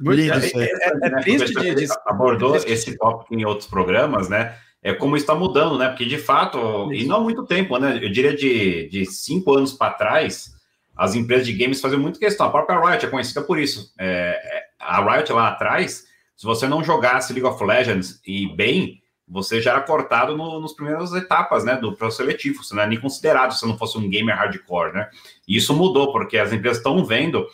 Lindo, 0.00 0.34
é, 0.34 0.64
é, 0.64 0.64
é, 0.64 1.06
é, 1.06 1.10
triste 1.22 1.54
de, 1.54 1.74
de, 1.74 1.86
abordou 2.06 2.56
esse 2.56 2.96
tópico 2.96 3.34
em 3.34 3.44
outros 3.44 3.68
programas, 3.68 4.28
né? 4.28 4.56
É 4.86 4.94
como 4.94 5.16
está 5.16 5.34
mudando, 5.34 5.76
né? 5.76 5.88
Porque 5.88 6.04
de 6.04 6.16
fato, 6.16 6.92
e 6.92 7.04
não 7.06 7.16
há 7.16 7.20
muito 7.20 7.44
tempo, 7.44 7.76
né? 7.76 7.98
Eu 8.00 8.08
diria 8.08 8.36
de, 8.36 8.88
de 8.88 9.04
cinco 9.04 9.52
anos 9.52 9.72
para 9.72 9.92
trás, 9.92 10.54
as 10.96 11.16
empresas 11.16 11.44
de 11.44 11.52
games 11.54 11.80
faziam 11.80 12.00
muito 12.00 12.20
questão. 12.20 12.46
A 12.46 12.50
própria 12.50 12.78
Riot 12.78 13.04
é 13.04 13.10
conhecida 13.10 13.42
por 13.42 13.58
isso. 13.58 13.92
É, 13.98 14.40
é, 14.40 14.62
a 14.78 15.02
Riot 15.02 15.32
lá 15.32 15.48
atrás, 15.48 16.04
se 16.36 16.46
você 16.46 16.68
não 16.68 16.84
jogasse 16.84 17.32
League 17.32 17.48
of 17.48 17.64
Legends 17.64 18.20
e 18.24 18.46
bem, 18.54 19.02
você 19.26 19.60
já 19.60 19.72
era 19.72 19.80
cortado 19.80 20.36
no, 20.36 20.60
nos 20.60 20.72
primeiras 20.72 21.12
etapas, 21.14 21.64
né, 21.64 21.74
do 21.74 21.96
processo 21.96 22.18
seletivo. 22.18 22.62
Você 22.62 22.72
não 22.72 22.84
é 22.84 22.86
nem 22.86 23.00
considerado 23.00 23.54
se 23.54 23.66
não 23.66 23.76
fosse 23.76 23.98
um 23.98 24.08
gamer 24.08 24.36
hardcore, 24.36 24.92
né? 24.92 25.10
E 25.48 25.56
isso 25.56 25.74
mudou 25.74 26.12
porque 26.12 26.38
as 26.38 26.52
empresas 26.52 26.78
estão 26.78 27.04
vendo 27.04 27.44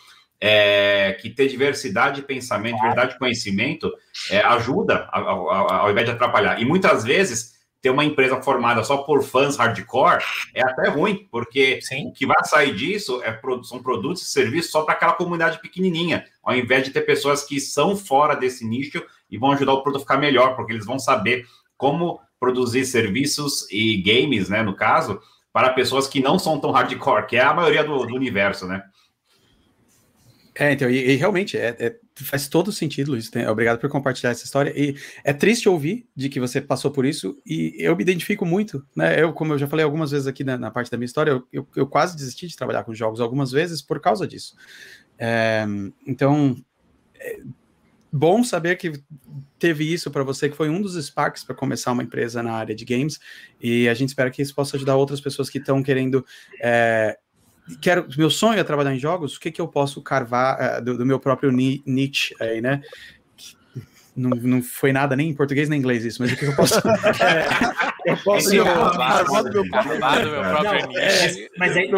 é, 0.45 1.16
que 1.20 1.30
ter 1.30 1.47
diversidade 1.47 2.16
de 2.16 2.26
pensamento, 2.26 2.74
diversidade 2.74 3.12
de 3.12 3.18
conhecimento 3.18 3.93
é, 4.28 4.40
ajuda 4.40 5.09
a, 5.12 5.20
a, 5.20 5.22
a, 5.22 5.76
ao 5.82 5.90
invés 5.93 6.05
de 6.05 6.12
atrapalhar. 6.12 6.61
E 6.61 6.64
muitas 6.64 7.05
vezes 7.05 7.53
ter 7.80 7.90
uma 7.90 8.05
empresa 8.05 8.43
formada 8.43 8.82
só 8.82 8.99
por 8.99 9.22
fãs 9.22 9.57
hardcore 9.57 10.20
é 10.53 10.61
até 10.62 10.88
ruim, 10.88 11.28
porque 11.30 11.80
Sim. 11.80 12.09
o 12.09 12.12
que 12.12 12.26
vai 12.26 12.45
sair 12.45 12.74
disso 12.74 13.22
é, 13.22 13.40
são 13.62 13.80
produtos 13.80 14.22
e 14.22 14.32
serviços 14.32 14.72
só 14.72 14.82
para 14.82 14.95
aquela 14.95 15.12
comunidade 15.12 15.61
pequenininha, 15.61 16.24
ao 16.43 16.57
invés 16.57 16.84
de 16.84 16.90
ter 16.90 17.03
pessoas 17.03 17.45
que 17.45 17.61
são 17.61 17.97
fora 17.97 18.34
desse 18.34 18.66
nicho 18.66 19.01
e 19.30 19.38
vão 19.38 19.53
ajudar 19.53 19.74
o 19.74 19.82
produto 19.82 20.03
a 20.03 20.05
ficar 20.05 20.18
melhor, 20.18 20.57
porque 20.57 20.72
eles 20.72 20.84
vão 20.84 20.99
saber 20.99 21.47
como 21.76 22.20
produzir 22.40 22.84
serviços 22.84 23.70
e 23.70 24.03
games, 24.03 24.49
né, 24.49 24.61
no 24.61 24.74
caso, 24.74 25.20
para 25.53 25.70
pessoas 25.70 26.09
que 26.09 26.20
não 26.20 26.36
são 26.36 26.59
tão 26.59 26.72
hardcore, 26.72 27.26
que 27.26 27.36
é 27.36 27.43
a 27.43 27.55
maioria 27.55 27.84
do, 27.84 28.07
do 28.07 28.14
universo, 28.16 28.66
né? 28.66 28.82
É, 30.55 30.72
então, 30.72 30.90
e, 30.90 31.12
e 31.12 31.16
realmente 31.16 31.57
é, 31.57 31.74
é, 31.78 31.96
faz 32.16 32.46
todo 32.46 32.70
sentido, 32.70 33.12
Luiz. 33.12 33.30
Tem, 33.30 33.46
obrigado 33.46 33.78
por 33.78 33.88
compartilhar 33.88 34.30
essa 34.30 34.44
história. 34.44 34.72
E 34.76 34.96
é 35.24 35.32
triste 35.32 35.68
ouvir 35.68 36.07
de 36.14 36.28
que 36.28 36.38
você 36.38 36.61
passou 36.61 36.90
por 36.90 37.07
isso, 37.07 37.40
e 37.46 37.74
eu 37.78 37.96
me 37.96 38.03
identifico 38.03 38.44
muito, 38.44 38.84
né? 38.94 39.20
Eu, 39.20 39.32
como 39.32 39.55
eu 39.55 39.59
já 39.59 39.66
falei 39.66 39.84
algumas 39.84 40.11
vezes 40.11 40.26
aqui 40.26 40.44
na, 40.44 40.59
na 40.59 40.70
parte 40.70 40.90
da 40.90 40.98
minha 40.98 41.07
história, 41.07 41.30
eu, 41.30 41.48
eu, 41.53 41.68
eu, 41.74 41.86
quase 41.86 42.16
desisti 42.16 42.46
de 42.46 42.57
trabalhar 42.57 42.84
com 42.84 42.94
jogos 42.94 43.20
algumas 43.20 43.50
vezes 43.50 43.80
por 43.80 43.98
causa 44.00 44.26
disso. 44.26 44.55
É, 45.18 45.64
então, 46.07 46.57
é 47.18 47.40
bom 48.12 48.44
saber 48.44 48.76
que 48.76 48.92
teve 49.59 49.90
isso 49.90 50.11
para 50.11 50.22
você, 50.22 50.50
que 50.50 50.57
foi 50.57 50.68
um 50.68 50.82
dos 50.82 51.03
sparks 51.03 51.44
para 51.44 51.55
começar 51.55 51.92
uma 51.92 52.03
empresa 52.03 52.42
na 52.42 52.53
área 52.53 52.74
de 52.74 52.84
games, 52.84 53.18
e 53.59 53.88
a 53.88 53.94
gente 53.94 54.11
espera 54.11 54.30
que 54.30 54.42
isso 54.42 54.55
possa 54.55 54.76
ajudar 54.76 54.96
outras 54.96 55.20
pessoas 55.20 55.48
que 55.48 55.57
estão 55.57 55.82
querendo 55.82 56.24
é, 56.61 57.16
quero, 57.80 58.06
meu 58.16 58.30
sonho 58.30 58.58
é 58.58 58.64
trabalhar 58.64 58.94
em 58.94 58.98
jogos, 58.98 59.36
o 59.36 59.40
que, 59.40 59.50
que 59.50 59.60
eu 59.60 59.68
posso 59.68 60.00
carvar 60.02 60.80
uh, 60.80 60.84
do, 60.84 60.98
do, 60.98 61.06
meu 61.06 61.18
próprio 61.18 61.50
niche 61.50 62.34
aí, 62.40 62.60
né? 62.60 62.82
Não, 64.14 64.28
não 64.30 64.62
foi 64.62 64.92
nada 64.92 65.16
nem 65.16 65.30
em 65.30 65.34
português 65.34 65.70
nem 65.70 65.78
em 65.78 65.80
inglês 65.80 66.04
isso, 66.04 66.20
mas 66.20 66.30
o 66.30 66.36
que, 66.36 66.44
que 66.44 66.52
eu 66.52 66.56
posso. 66.56 66.74
é, 67.24 68.12
eu 68.12 68.16
posso 68.18 68.50
carvar 68.62 69.42
do 69.44 69.50
meu 69.52 69.68
próprio 69.70 70.88
niche. 70.88 71.50
Mas 71.56 71.76
aí, 71.76 71.90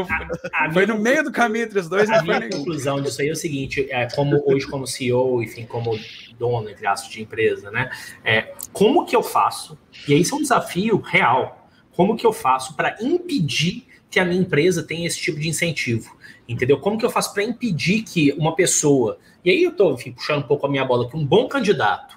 a, 0.52 0.66
a 0.66 0.72
foi 0.72 0.86
no 0.86 0.98
meio 0.98 1.24
do 1.24 1.32
caminho 1.32 1.64
entre 1.64 1.80
os 1.80 1.88
dois. 1.88 2.08
A 2.08 2.22
minha 2.22 2.48
conclusão 2.48 3.02
disso 3.02 3.20
aí 3.20 3.28
é 3.28 3.32
o 3.32 3.36
seguinte: 3.36 3.88
é, 3.90 4.06
como 4.14 4.40
hoje, 4.46 4.66
como 4.66 4.86
CEO, 4.86 5.42
enfim, 5.42 5.66
como 5.66 5.98
dono, 6.38 6.70
entre 6.70 6.86
aspas, 6.86 7.10
de 7.10 7.22
empresa, 7.22 7.70
né? 7.72 7.90
É, 8.24 8.52
como 8.72 9.04
que 9.04 9.16
eu 9.16 9.22
faço? 9.22 9.76
E 10.06 10.14
aí 10.14 10.20
isso 10.20 10.36
é 10.36 10.38
um 10.38 10.42
desafio 10.42 11.00
real. 11.00 11.68
Como 11.96 12.16
que 12.16 12.26
eu 12.26 12.32
faço 12.32 12.74
para 12.74 12.96
impedir 13.00 13.86
que 14.14 14.20
a 14.20 14.24
minha 14.24 14.40
empresa 14.40 14.82
tem 14.82 15.04
esse 15.04 15.20
tipo 15.20 15.38
de 15.38 15.48
incentivo? 15.48 16.16
Entendeu? 16.48 16.78
Como 16.78 16.96
que 16.98 17.04
eu 17.04 17.10
faço 17.10 17.34
para 17.34 17.42
impedir 17.42 18.02
que 18.02 18.32
uma 18.32 18.54
pessoa, 18.54 19.18
e 19.44 19.50
aí 19.50 19.62
eu 19.62 19.70
estou 19.70 19.96
puxando 19.96 20.44
um 20.44 20.46
pouco 20.46 20.66
a 20.66 20.70
minha 20.70 20.84
bola, 20.84 21.08
que 21.08 21.16
um 21.16 21.24
bom 21.24 21.48
candidato, 21.48 22.16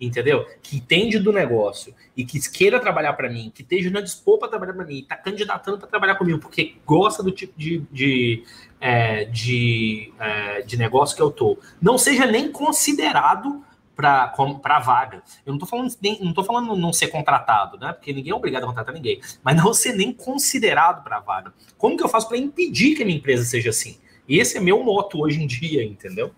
entendeu? 0.00 0.46
Que 0.62 0.76
entende 0.76 1.18
do 1.18 1.32
negócio 1.32 1.94
e 2.16 2.24
que 2.24 2.40
queira 2.50 2.80
trabalhar 2.80 3.12
para 3.12 3.28
mim, 3.28 3.52
que 3.54 3.62
esteja 3.62 3.90
na 3.90 4.00
dispor 4.00 4.38
para 4.38 4.48
trabalhar 4.48 4.72
para 4.72 4.84
mim, 4.84 5.00
está 5.00 5.16
candidatando 5.16 5.78
para 5.78 5.88
trabalhar 5.88 6.14
comigo, 6.14 6.38
porque 6.38 6.76
gosta 6.86 7.22
do 7.22 7.30
tipo 7.30 7.58
de, 7.58 7.84
de, 7.92 8.44
é, 8.80 9.24
de, 9.26 10.12
é, 10.18 10.62
de 10.62 10.76
negócio 10.76 11.14
que 11.14 11.22
eu 11.22 11.30
tô, 11.30 11.58
não 11.80 11.98
seja 11.98 12.26
nem 12.26 12.50
considerado 12.50 13.62
para 13.94 14.32
a 14.64 14.80
vaga. 14.80 15.22
Eu 15.44 15.52
não 15.52 15.54
estou 15.54 15.68
falando 15.68 15.92
não 16.20 16.32
tô 16.32 16.44
falando 16.44 16.76
não 16.76 16.92
ser 16.92 17.08
contratado, 17.08 17.78
né? 17.78 17.92
Porque 17.92 18.12
ninguém 18.12 18.32
é 18.32 18.34
obrigado 18.34 18.64
a 18.64 18.66
contratar 18.66 18.94
ninguém, 18.94 19.20
mas 19.42 19.56
não 19.56 19.72
ser 19.72 19.94
nem 19.94 20.12
considerado 20.12 21.02
para 21.02 21.18
a 21.18 21.20
vaga. 21.20 21.54
Como 21.78 21.96
que 21.96 22.02
eu 22.02 22.08
faço 22.08 22.28
para 22.28 22.36
impedir 22.36 22.96
que 22.96 23.02
a 23.02 23.06
minha 23.06 23.18
empresa 23.18 23.44
seja 23.44 23.70
assim? 23.70 23.98
E 24.28 24.38
esse 24.38 24.56
é 24.56 24.60
meu 24.60 24.82
moto 24.82 25.20
hoje 25.20 25.42
em 25.42 25.46
dia, 25.46 25.84
entendeu? 25.84 26.32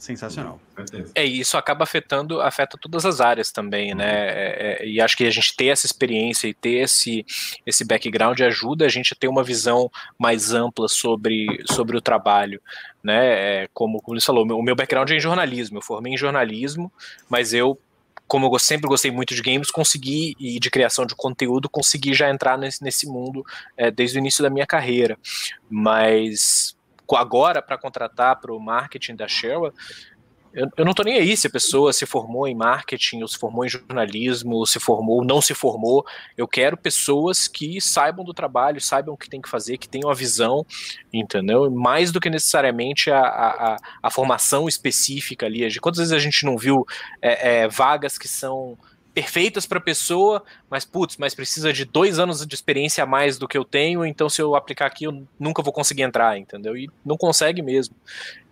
Sensacional. 0.00 0.58
É, 1.14 1.26
e 1.26 1.40
isso 1.40 1.58
acaba 1.58 1.84
afetando, 1.84 2.40
afeta 2.40 2.78
todas 2.80 3.04
as 3.04 3.20
áreas 3.20 3.52
também, 3.52 3.94
né? 3.94 4.10
É, 4.10 4.78
é, 4.80 4.86
e 4.88 4.98
acho 4.98 5.14
que 5.14 5.26
a 5.26 5.30
gente 5.30 5.54
ter 5.54 5.66
essa 5.66 5.84
experiência 5.84 6.48
e 6.48 6.54
ter 6.54 6.84
esse, 6.84 7.24
esse 7.66 7.84
background 7.84 8.40
ajuda 8.40 8.86
a 8.86 8.88
gente 8.88 9.12
a 9.12 9.16
ter 9.16 9.28
uma 9.28 9.44
visão 9.44 9.90
mais 10.18 10.54
ampla 10.54 10.88
sobre, 10.88 11.46
sobre 11.70 11.98
o 11.98 12.00
trabalho, 12.00 12.62
né? 13.04 13.64
É, 13.64 13.68
como, 13.74 14.00
como 14.00 14.18
você 14.18 14.24
falou, 14.24 14.42
o 14.42 14.62
meu 14.62 14.74
background 14.74 15.10
é 15.10 15.16
em 15.16 15.20
jornalismo, 15.20 15.76
eu 15.76 15.82
formei 15.82 16.14
em 16.14 16.16
jornalismo, 16.16 16.90
mas 17.28 17.52
eu 17.52 17.78
como 18.26 18.46
eu 18.46 18.58
sempre 18.60 18.88
gostei 18.88 19.10
muito 19.10 19.34
de 19.34 19.42
games, 19.42 19.72
consegui, 19.72 20.36
e 20.38 20.60
de 20.60 20.70
criação 20.70 21.04
de 21.04 21.16
conteúdo, 21.16 21.68
consegui 21.68 22.14
já 22.14 22.30
entrar 22.30 22.56
nesse, 22.56 22.82
nesse 22.82 23.06
mundo 23.08 23.44
é, 23.76 23.90
desde 23.90 24.16
o 24.16 24.20
início 24.20 24.40
da 24.40 24.48
minha 24.48 24.66
carreira. 24.66 25.18
Mas 25.68 26.76
agora, 27.16 27.62
para 27.62 27.78
contratar 27.78 28.40
para 28.40 28.52
o 28.52 28.60
marketing 28.60 29.16
da 29.16 29.28
Sherwa, 29.28 29.72
eu, 30.52 30.68
eu 30.76 30.84
não 30.84 30.90
estou 30.90 31.04
nem 31.04 31.16
aí 31.16 31.36
se 31.36 31.46
a 31.46 31.50
pessoa 31.50 31.92
se 31.92 32.04
formou 32.04 32.46
em 32.46 32.54
marketing, 32.54 33.22
ou 33.22 33.28
se 33.28 33.38
formou 33.38 33.64
em 33.64 33.68
jornalismo, 33.68 34.56
ou 34.56 34.66
se 34.66 34.80
formou, 34.80 35.18
ou 35.18 35.24
não 35.24 35.40
se 35.40 35.54
formou. 35.54 36.04
Eu 36.36 36.48
quero 36.48 36.76
pessoas 36.76 37.46
que 37.46 37.80
saibam 37.80 38.24
do 38.24 38.34
trabalho, 38.34 38.80
saibam 38.80 39.14
o 39.14 39.16
que 39.16 39.30
tem 39.30 39.40
que 39.40 39.48
fazer, 39.48 39.78
que 39.78 39.88
tenham 39.88 40.10
a 40.10 40.14
visão, 40.14 40.66
entendeu? 41.12 41.70
Mais 41.70 42.10
do 42.10 42.20
que 42.20 42.28
necessariamente 42.28 43.10
a, 43.10 43.20
a, 43.20 43.76
a 44.02 44.10
formação 44.10 44.68
específica 44.68 45.46
ali. 45.46 45.78
Quantas 45.78 45.98
vezes 45.98 46.12
a 46.12 46.18
gente 46.18 46.44
não 46.44 46.58
viu 46.58 46.84
é, 47.22 47.62
é, 47.62 47.68
vagas 47.68 48.18
que 48.18 48.26
são 48.26 48.76
perfeitas 49.12 49.66
para 49.66 49.78
a 49.78 49.82
pessoa, 49.82 50.42
mas 50.70 50.84
putz, 50.84 51.16
mas 51.16 51.34
precisa 51.34 51.72
de 51.72 51.84
dois 51.84 52.18
anos 52.18 52.46
de 52.46 52.54
experiência 52.54 53.02
a 53.02 53.06
mais 53.06 53.38
do 53.38 53.48
que 53.48 53.58
eu 53.58 53.64
tenho, 53.64 54.04
então 54.04 54.28
se 54.28 54.40
eu 54.40 54.54
aplicar 54.54 54.86
aqui 54.86 55.04
eu 55.04 55.26
nunca 55.38 55.62
vou 55.62 55.72
conseguir 55.72 56.02
entrar, 56.02 56.38
entendeu? 56.38 56.76
E 56.76 56.88
não 57.04 57.16
consegue 57.16 57.60
mesmo. 57.62 57.94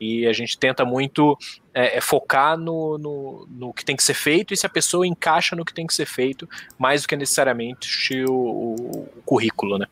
E 0.01 0.27
a 0.27 0.33
gente 0.33 0.59
tenta 0.59 0.85
muito 0.85 1.39
é, 1.73 1.99
é 1.99 2.01
focar 2.01 2.57
no, 2.57 2.99
no, 2.99 3.49
no, 3.49 3.73
que 3.73 3.85
tem 3.85 3.97
que 3.97 4.03
ser 4.03 4.15
feito 4.15 4.53
e 4.53 4.57
se 4.57 4.67
a 4.67 4.71
pessoa 4.71 5.07
encaixa 5.07 5.55
no 5.55 5.65
que 5.65 5.75
tem 5.75 5.87
que 5.87 5.95
ser 5.95 6.07
feito, 6.07 6.49
mais 6.77 7.03
do 7.03 7.09
que 7.09 7.17
necessariamente 7.17 8.25
o, 8.25 8.33
o, 8.33 9.09
o 9.17 9.23
currículo, 9.25 9.79
né? 9.79 9.87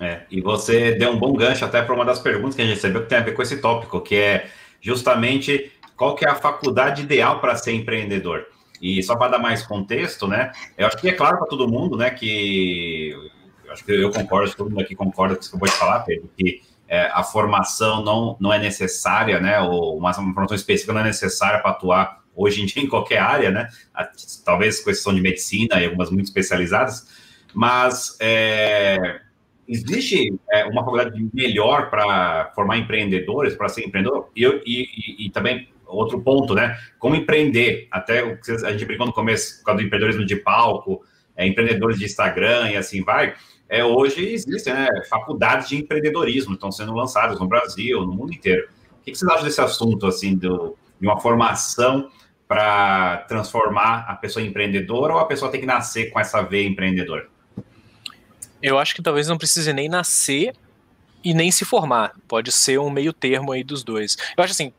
É, 0.00 0.22
e 0.30 0.40
você 0.40 0.92
deu 0.92 1.10
um 1.10 1.18
bom 1.18 1.34
gancho 1.34 1.62
até 1.62 1.82
para 1.82 1.94
uma 1.94 2.06
das 2.06 2.18
perguntas 2.18 2.56
que 2.56 2.62
a 2.62 2.64
gente 2.64 2.76
recebeu 2.76 3.02
que 3.02 3.08
tem 3.08 3.18
a 3.18 3.22
ver 3.22 3.32
com 3.32 3.42
esse 3.42 3.58
tópico, 3.58 4.00
que 4.00 4.16
é 4.16 4.48
justamente 4.80 5.70
qual 5.94 6.14
que 6.14 6.24
é 6.24 6.30
a 6.30 6.34
faculdade 6.34 7.02
ideal 7.02 7.38
para 7.38 7.54
ser 7.54 7.72
empreendedor. 7.72 8.46
E 8.80 9.02
só 9.02 9.14
para 9.16 9.32
dar 9.32 9.38
mais 9.38 9.62
contexto, 9.62 10.26
né? 10.26 10.52
Eu 10.76 10.86
acho 10.86 10.96
que 10.96 11.08
é 11.08 11.12
claro 11.12 11.38
para 11.38 11.46
todo 11.46 11.68
mundo, 11.68 11.96
né, 11.96 12.10
que 12.10 13.14
eu 13.64 13.72
acho 13.72 13.84
que 13.84 13.92
eu 13.92 14.10
concordo, 14.10 14.52
todo 14.56 14.70
mundo 14.70 14.80
aqui 14.80 14.96
concorda 14.96 15.34
com 15.34 15.40
o 15.40 15.44
que 15.44 15.46
você 15.46 15.50
acabou 15.50 15.68
de 15.68 15.74
falar, 15.74 16.00
Pedro, 16.00 16.30
que 16.36 16.62
é, 16.88 17.06
a 17.12 17.22
formação 17.22 18.02
não, 18.02 18.36
não 18.40 18.52
é 18.52 18.58
necessária, 18.58 19.38
né? 19.38 19.60
Ou 19.60 19.96
uma, 19.96 20.12
formação 20.12 20.56
específica 20.56 20.92
não 20.92 21.02
é 21.02 21.04
necessária 21.04 21.60
para 21.60 21.70
atuar 21.70 22.20
hoje 22.34 22.62
em 22.62 22.66
dia 22.66 22.82
em 22.82 22.88
qualquer 22.88 23.18
área, 23.18 23.50
né? 23.50 23.68
Talvez 24.44 24.80
com 24.80 24.90
exceção 24.90 25.14
de 25.14 25.20
medicina 25.20 25.80
e 25.80 25.84
algumas 25.84 26.10
muito 26.10 26.24
especializadas, 26.24 27.06
mas 27.54 28.16
é, 28.18 29.20
existe 29.68 30.34
é, 30.50 30.64
uma 30.64 30.82
faculdade 30.82 31.30
melhor 31.32 31.90
para 31.90 32.50
formar 32.56 32.76
empreendedores, 32.76 33.54
para 33.54 33.68
ser 33.68 33.86
empreendedor? 33.86 34.28
E, 34.34 34.44
e, 34.44 34.50
e, 34.66 35.26
e 35.26 35.30
também 35.30 35.68
outro 35.90 36.20
ponto, 36.20 36.54
né? 36.54 36.78
Como 36.98 37.14
empreender, 37.14 37.88
até 37.90 38.22
o 38.22 38.40
que 38.40 38.50
a 38.50 38.72
gente 38.72 38.84
brincou 38.84 39.06
no 39.06 39.12
começo, 39.12 39.58
por 39.58 39.66
causa 39.66 39.80
do 39.80 39.86
empreendedorismo 39.86 40.26
de 40.26 40.36
palco, 40.36 41.04
é, 41.36 41.46
empreendedores 41.46 41.98
de 41.98 42.04
Instagram 42.04 42.70
e 42.70 42.76
assim 42.76 43.02
vai. 43.02 43.34
É, 43.68 43.84
hoje 43.84 44.32
existem 44.32 44.74
né, 44.74 44.88
faculdades 45.08 45.68
de 45.68 45.76
empreendedorismo, 45.76 46.54
estão 46.54 46.72
sendo 46.72 46.92
lançadas 46.92 47.38
no 47.38 47.46
Brasil, 47.46 48.00
no 48.00 48.12
mundo 48.12 48.32
inteiro. 48.32 48.68
O 49.00 49.04
que, 49.04 49.14
vocês 49.14 49.30
acham 49.30 49.44
desse 49.44 49.60
assunto, 49.60 50.06
assim, 50.06 50.36
do, 50.36 50.76
de 51.00 51.06
uma 51.06 51.20
formação 51.20 52.10
para 52.48 53.18
transformar 53.28 54.06
a 54.08 54.16
pessoa 54.16 54.44
em 54.44 54.48
empreendedora 54.48 55.14
ou 55.14 55.20
a 55.20 55.24
pessoa 55.24 55.50
tem 55.50 55.60
que 55.60 55.66
nascer 55.66 56.10
com 56.10 56.18
essa 56.18 56.42
veia 56.42 56.66
empreendedora? 56.66 57.28
Eu 58.60 58.76
acho 58.76 58.94
que 58.94 59.00
talvez 59.00 59.28
não 59.28 59.38
precise 59.38 59.72
nem 59.72 59.88
nascer 59.88 60.52
e 61.22 61.32
nem 61.32 61.50
se 61.50 61.64
formar. 61.64 62.12
Pode 62.26 62.50
ser 62.50 62.78
um 62.78 62.90
meio 62.90 63.12
termo 63.12 63.52
aí 63.52 63.62
dos 63.62 63.84
dois. 63.84 64.16
Eu 64.36 64.42
acho 64.42 64.52
assim, 64.52 64.72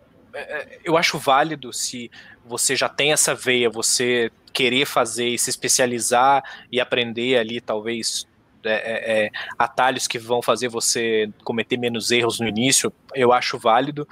eu 0.83 0.97
acho 0.97 1.17
válido 1.17 1.73
se 1.73 2.09
você 2.45 2.75
já 2.75 2.89
tem 2.89 3.11
essa 3.11 3.35
veia, 3.35 3.69
você 3.69 4.31
querer 4.53 4.85
fazer 4.85 5.29
e 5.29 5.39
se 5.39 5.49
especializar 5.49 6.43
e 6.71 6.79
aprender 6.79 7.37
ali, 7.37 7.61
talvez, 7.61 8.27
é, 8.63 8.73
é, 8.73 9.25
é, 9.25 9.31
atalhos 9.57 10.07
que 10.07 10.19
vão 10.19 10.41
fazer 10.41 10.67
você 10.67 11.29
cometer 11.43 11.77
menos 11.77 12.11
erros 12.11 12.39
no 12.39 12.47
início, 12.47 12.91
eu 13.13 13.31
acho 13.31 13.57
válido, 13.57 14.07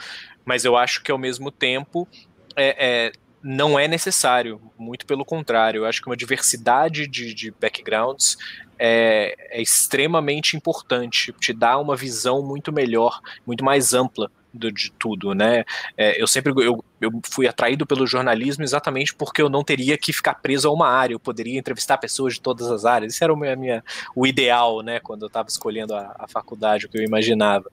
mas 0.45 0.65
eu 0.65 0.75
acho 0.75 1.03
que 1.03 1.11
ao 1.11 1.17
mesmo 1.17 1.51
tempo 1.51 2.07
é, 2.55 3.11
não 3.41 3.77
é 3.77 3.87
necessário, 3.87 4.61
muito 4.77 5.05
pelo 5.05 5.23
contrário, 5.23 5.79
eu 5.79 5.85
acho 5.85 6.01
que 6.01 6.07
uma 6.07 6.17
diversidade 6.17 7.07
de, 7.07 7.33
de 7.33 7.51
backgrounds 7.51 8.37
é, 8.77 9.35
é, 9.49 9.61
extremamente 9.61 10.55
importante, 10.55 11.33
te 11.33 11.53
dá 11.53 11.77
uma 11.77 11.95
visão 11.95 12.41
muito 12.41 12.71
melhor, 12.71 13.19
muito 13.45 13.63
mais 13.63 13.93
ampla 13.93 14.31
de 14.53 14.91
tudo, 14.97 15.33
né? 15.33 15.63
É, 15.95 16.21
eu 16.21 16.27
sempre 16.27 16.51
eu, 16.65 16.83
eu 16.99 17.11
fui 17.31 17.47
atraído 17.47 17.85
pelo 17.85 18.07
jornalismo 18.07 18.63
exatamente 18.63 19.13
porque 19.13 19.41
eu 19.41 19.49
não 19.49 19.63
teria 19.63 19.97
que 19.97 20.11
ficar 20.11 20.35
preso 20.35 20.67
a 20.67 20.73
uma 20.73 20.87
área, 20.87 21.13
eu 21.13 21.19
poderia 21.19 21.57
entrevistar 21.57 21.97
pessoas 21.97 22.33
de 22.33 22.41
todas 22.41 22.69
as 22.71 22.85
áreas. 22.85 23.13
Isso 23.13 23.23
era 23.23 23.33
o, 23.33 23.37
minha, 23.37 23.55
minha 23.55 23.83
o 24.15 24.25
ideal, 24.25 24.81
né? 24.81 24.99
Quando 24.99 25.23
eu 25.23 25.27
estava 25.27 25.47
escolhendo 25.49 25.93
a, 25.93 26.15
a, 26.17 26.27
faculdade, 26.27 26.85
o 26.85 26.89
que 26.89 26.97
eu 26.97 27.03
imaginava. 27.03 27.69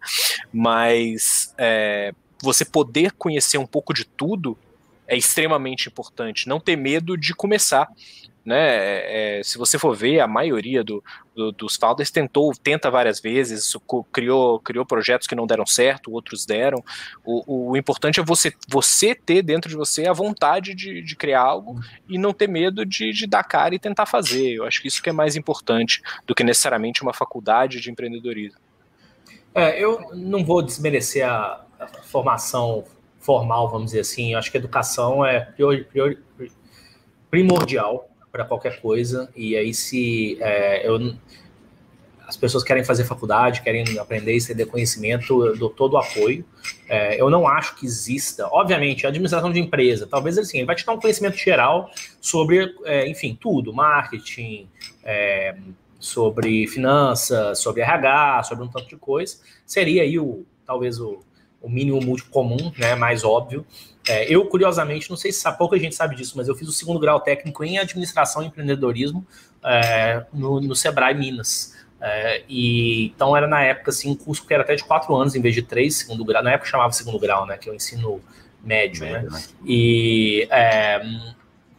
Mas 0.53 1.55
é, 1.57 2.13
você 2.43 2.65
poder 2.65 3.13
conhecer 3.13 3.59
um 3.59 3.67
pouco 3.67 3.95
de 3.95 4.05
tudo 4.05 4.57
é 5.09 5.17
extremamente 5.17 5.89
importante. 5.89 6.49
Não 6.49 6.61
ter 6.61 6.77
medo 6.77 7.17
de 7.17 7.35
começar 7.35 7.89
né? 8.47 8.77
É, 8.77 9.39
é, 9.39 9.43
se 9.43 9.59
você 9.59 9.77
for 9.77 9.95
ver, 9.95 10.21
a 10.21 10.29
maioria 10.29 10.85
do, 10.85 11.03
do, 11.35 11.51
dos 11.51 11.75
founders 11.75 12.13
tentou, 12.13 12.53
tenta 12.55 12.89
várias 12.89 13.21
vezes, 13.21 13.77
criou, 14.13 14.61
criou 14.61 14.87
projetos 14.87 15.27
que 15.27 15.35
não 15.35 15.49
deram 15.49 15.67
certo, 15.67 16.13
outros 16.13 16.47
deram. 16.47 16.83
O, 17.25 17.73
o 17.73 17.77
importante 17.77 18.21
é 18.21 18.23
você, 18.23 18.53
você 18.69 19.17
ter 19.17 19.43
dentro 19.43 19.69
de 19.69 19.75
você 19.75 20.07
a 20.07 20.13
vontade 20.13 20.75
de, 20.75 21.03
de 21.03 21.17
criar 21.17 21.43
algo 21.43 21.81
e 22.09 22.17
não 22.17 22.33
ter 22.33 22.49
medo 22.49 22.87
de, 22.87 23.13
de 23.13 23.27
dar 23.27 23.43
cara 23.43 23.75
e 23.75 23.81
tentar 23.81 24.07
fazer. 24.07 24.55
Eu 24.55 24.65
acho 24.65 24.81
que 24.81 24.87
isso 24.87 25.03
que 25.03 25.11
é 25.11 25.13
mais 25.13 25.35
importante 25.35 26.01
do 26.25 26.35
que 26.35 26.45
necessariamente 26.45 27.03
uma 27.03 27.13
faculdade 27.13 27.81
de 27.81 27.91
empreendedorismo. 27.91 28.61
É, 29.53 29.83
eu 29.83 30.11
não 30.15 30.45
vou 30.45 30.63
desmerecer 30.63 31.29
a, 31.29 31.65
a 31.81 31.89
formação 32.05 32.85
formal, 33.19 33.69
vamos 33.69 33.87
dizer 33.87 34.01
assim. 34.01 34.35
Eu 34.35 34.39
acho 34.39 34.53
que 34.53 34.57
educação 34.57 35.27
é 35.27 35.53
primordial 37.29 38.09
para 38.37 38.45
qualquer 38.45 38.81
coisa. 38.81 39.31
E 39.35 39.57
aí, 39.57 39.73
se 39.73 40.37
é, 40.41 40.87
eu, 40.87 41.15
as 42.27 42.37
pessoas 42.37 42.63
querem 42.63 42.85
fazer 42.85 43.05
faculdade, 43.05 43.63
querem 43.63 43.99
aprender 43.99 44.35
e 44.35 44.41
ceder 44.41 44.67
conhecimento, 44.67 45.47
eu 45.47 45.57
dou 45.57 45.71
todo 45.71 45.95
o 45.95 45.97
apoio. 45.97 46.45
É, 46.87 47.21
eu 47.21 47.31
não 47.31 47.49
acho 47.49 47.77
que 47.77 47.87
exista, 47.87 48.47
obviamente, 48.49 49.07
a 49.07 49.09
administração 49.09 49.51
de 49.51 49.59
empresa, 49.59 50.07
talvez 50.07 50.37
assim, 50.37 50.59
ele 50.59 50.67
vai 50.67 50.77
te 50.77 50.85
dar 50.85 50.93
um 50.93 51.01
conhecimento 51.01 51.37
geral 51.37 51.91
sobre, 52.21 52.75
é, 52.85 53.09
enfim, 53.09 53.37
tudo, 53.41 53.73
marketing, 53.73 54.69
é, 55.03 55.57
sobre 55.99 56.67
finanças, 56.67 57.59
sobre 57.59 57.81
RH, 57.81 58.43
sobre 58.45 58.65
um 58.65 58.69
tanto 58.69 58.89
de 58.89 58.97
coisa. 58.97 59.39
Seria 59.65 60.03
aí 60.03 60.19
o, 60.19 60.45
talvez 60.67 61.01
o, 61.01 61.21
o 61.67 61.69
mínimo 61.69 62.01
múltiplo 62.01 62.31
comum, 62.31 62.73
né, 62.79 62.95
mais 62.95 63.25
óbvio. 63.25 63.67
É, 64.09 64.33
eu, 64.33 64.47
curiosamente, 64.47 65.11
não 65.11 65.17
sei 65.17 65.33
se 65.33 65.51
pouca 65.57 65.77
gente 65.79 65.97
sabe 65.97 66.15
disso, 66.15 66.35
mas 66.37 66.47
eu 66.47 66.55
fiz 66.55 66.69
o 66.69 66.73
segundo 66.73 67.01
grau 67.01 67.19
técnico 67.19 67.65
em 67.65 67.77
administração 67.77 68.41
e 68.41 68.47
empreendedorismo 68.47 69.27
é, 69.65 70.25
no, 70.33 70.61
no, 70.61 70.77
Sebrae 70.77 71.13
Minas. 71.13 71.75
É, 72.01 72.45
e 72.49 73.07
então 73.07 73.37
era 73.37 73.49
na 73.49 73.63
época 73.63 73.91
assim 73.91 74.11
um 74.11 74.15
curso 74.15 74.47
que 74.47 74.55
era 74.55 74.63
até 74.63 74.77
de 74.77 74.85
quatro 74.85 75.17
anos 75.17 75.35
em 75.35 75.41
vez 75.41 75.57
de 75.57 75.63
três, 75.63 75.97
segundo 75.97 76.25
grau. 76.25 76.41
Na 76.41 76.53
época 76.53 76.71
chamava 76.71 76.93
segundo 76.93 77.19
grau, 77.19 77.47
né? 77.47 77.59
Que 77.59 77.69
é 77.69 77.73
o 77.73 77.75
ensino 77.75 78.21
médio, 78.63 79.05
né? 79.05 79.13
médio 79.13 79.31
né? 79.31 79.39
né? 79.39 79.45
E 79.67 80.47
é, 80.51 81.03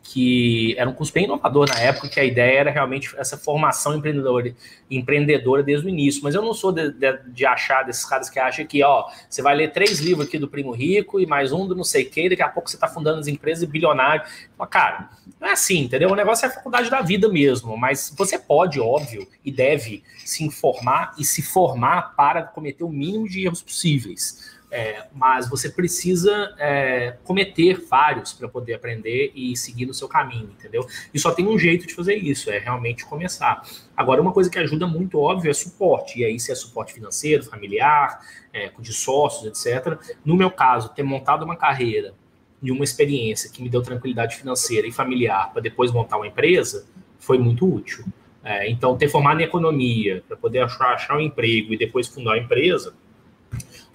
que 0.10 0.74
era 0.78 0.89
um 0.89 0.93
curso 0.93 1.12
bem 1.12 1.26
inovador 1.26 1.68
na 1.68 1.78
época, 1.82 2.08
que 2.08 2.18
a 2.18 2.24
ideia 2.24 2.60
era 2.60 2.72
realmente 2.72 3.14
essa 3.18 3.38
formação 3.38 3.93
empreendedora, 3.93 4.55
empreendedora 4.89 5.62
desde 5.62 5.86
o 5.86 5.89
início. 5.89 6.24
Mas 6.24 6.34
eu 6.34 6.41
não 6.41 6.53
sou 6.53 6.72
de, 6.72 6.91
de, 6.91 7.18
de, 7.28 7.45
achar 7.45 7.84
desses 7.84 8.05
caras 8.05 8.30
que 8.30 8.39
acham 8.39 8.66
que, 8.66 8.82
ó, 8.82 9.05
você 9.30 9.41
vai 9.41 9.53
ler 9.53 9.74
três 9.74 9.99
livros 9.99 10.26
aqui 10.26 10.39
do 10.39 10.47
Primo 10.47 10.72
Rico 10.72 11.20
e 11.20 11.26
mais 11.26 11.51
um 11.51 11.68
do 11.68 11.76
não 11.76 11.84
sei 11.84 12.03
o 12.03 12.10
quê, 12.10 12.30
daqui 12.30 12.41
a 12.41 12.47
pouco 12.47 12.70
você 12.70 12.78
está 12.78 12.88
fundando 12.88 13.20
as 13.20 13.28
empresas 13.28 13.64
e 13.64 13.68
bilionário. 13.68 14.24
Mas, 14.58 14.70
cara, 14.70 15.10
não 15.41 15.49
é 15.49 15.51
assim, 15.51 15.80
entendeu? 15.80 16.10
O 16.10 16.16
negócio 16.16 16.45
é 16.45 16.49
a 16.49 16.53
faculdade 16.53 16.89
da 16.89 17.01
vida 17.01 17.28
mesmo, 17.28 17.76
mas 17.76 18.14
você 18.18 18.39
pode, 18.39 18.80
óbvio, 18.80 19.28
e 19.43 19.51
deve 19.51 20.05
se 20.24 20.41
informar 20.41 21.16
e 21.18 21.26
se 21.26 21.41
formar 21.41 22.16
para 22.16 22.43
cometer 22.43 22.86
o 22.86 22.89
mínimo 22.89 23.28
de 23.28 23.45
erros 23.45 23.62
possíveis. 23.62 24.57
É, 24.70 25.05
mas 25.13 25.49
você 25.49 25.70
precisa 25.70 26.53
é, 26.59 27.15
cometer 27.24 27.86
vários 27.89 28.34
para 28.34 28.49
poder 28.49 28.74
aprender 28.74 29.32
e 29.34 29.55
seguir 29.55 29.86
no 29.86 29.93
seu 29.93 30.09
caminho, 30.09 30.49
entendeu? 30.59 30.86
E 31.13 31.18
só 31.18 31.32
tem 31.32 31.47
um 31.47 31.57
jeito 31.57 31.88
de 31.88 31.95
fazer 31.95 32.15
isso, 32.15 32.49
é 32.51 32.57
realmente 32.57 33.05
começar. 33.05 33.61
Agora, 33.95 34.22
uma 34.22 34.34
coisa 34.34 34.49
que 34.49 34.59
ajuda 34.59 34.86
muito, 34.86 35.20
óbvio, 35.20 35.49
é 35.49 35.53
suporte. 35.53 36.20
E 36.20 36.26
aí, 36.26 36.38
se 36.38 36.51
é 36.51 36.55
suporte 36.55 36.93
financeiro, 36.93 37.43
familiar, 37.43 38.20
é, 38.51 38.70
de 38.78 38.91
sócios, 38.91 39.45
etc. 39.45 39.97
No 40.26 40.36
meu 40.36 40.51
caso, 40.51 40.89
ter 40.89 41.03
montado 41.03 41.43
uma 41.43 41.55
carreira 41.55 42.13
de 42.61 42.72
uma 42.72 42.84
experiência 42.84 43.49
que 43.49 43.61
me 43.63 43.70
deu 43.70 43.82
tranquilidade 43.82 44.36
financeira 44.36 44.86
e 44.86 44.91
familiar 44.91 45.51
para 45.53 45.61
depois 45.61 45.91
montar 45.91 46.18
uma 46.18 46.28
empresa 46.28 46.86
foi 47.20 47.38
muito 47.38 47.72
útil. 47.72 48.03
É, 48.43 48.70
então, 48.70 48.97
ter 48.97 49.09
formado 49.09 49.39
em 49.39 49.43
economia 49.43 50.24
para 50.28 50.38
poder 50.38 50.59
achar, 50.59 50.93
achar 50.93 51.18
um 51.18 51.22
emprego 51.22 51.74
e 51.74 51.78
depois 51.78 52.07
fundar 52.07 52.32
uma 52.32 52.38
empresa, 52.38 52.93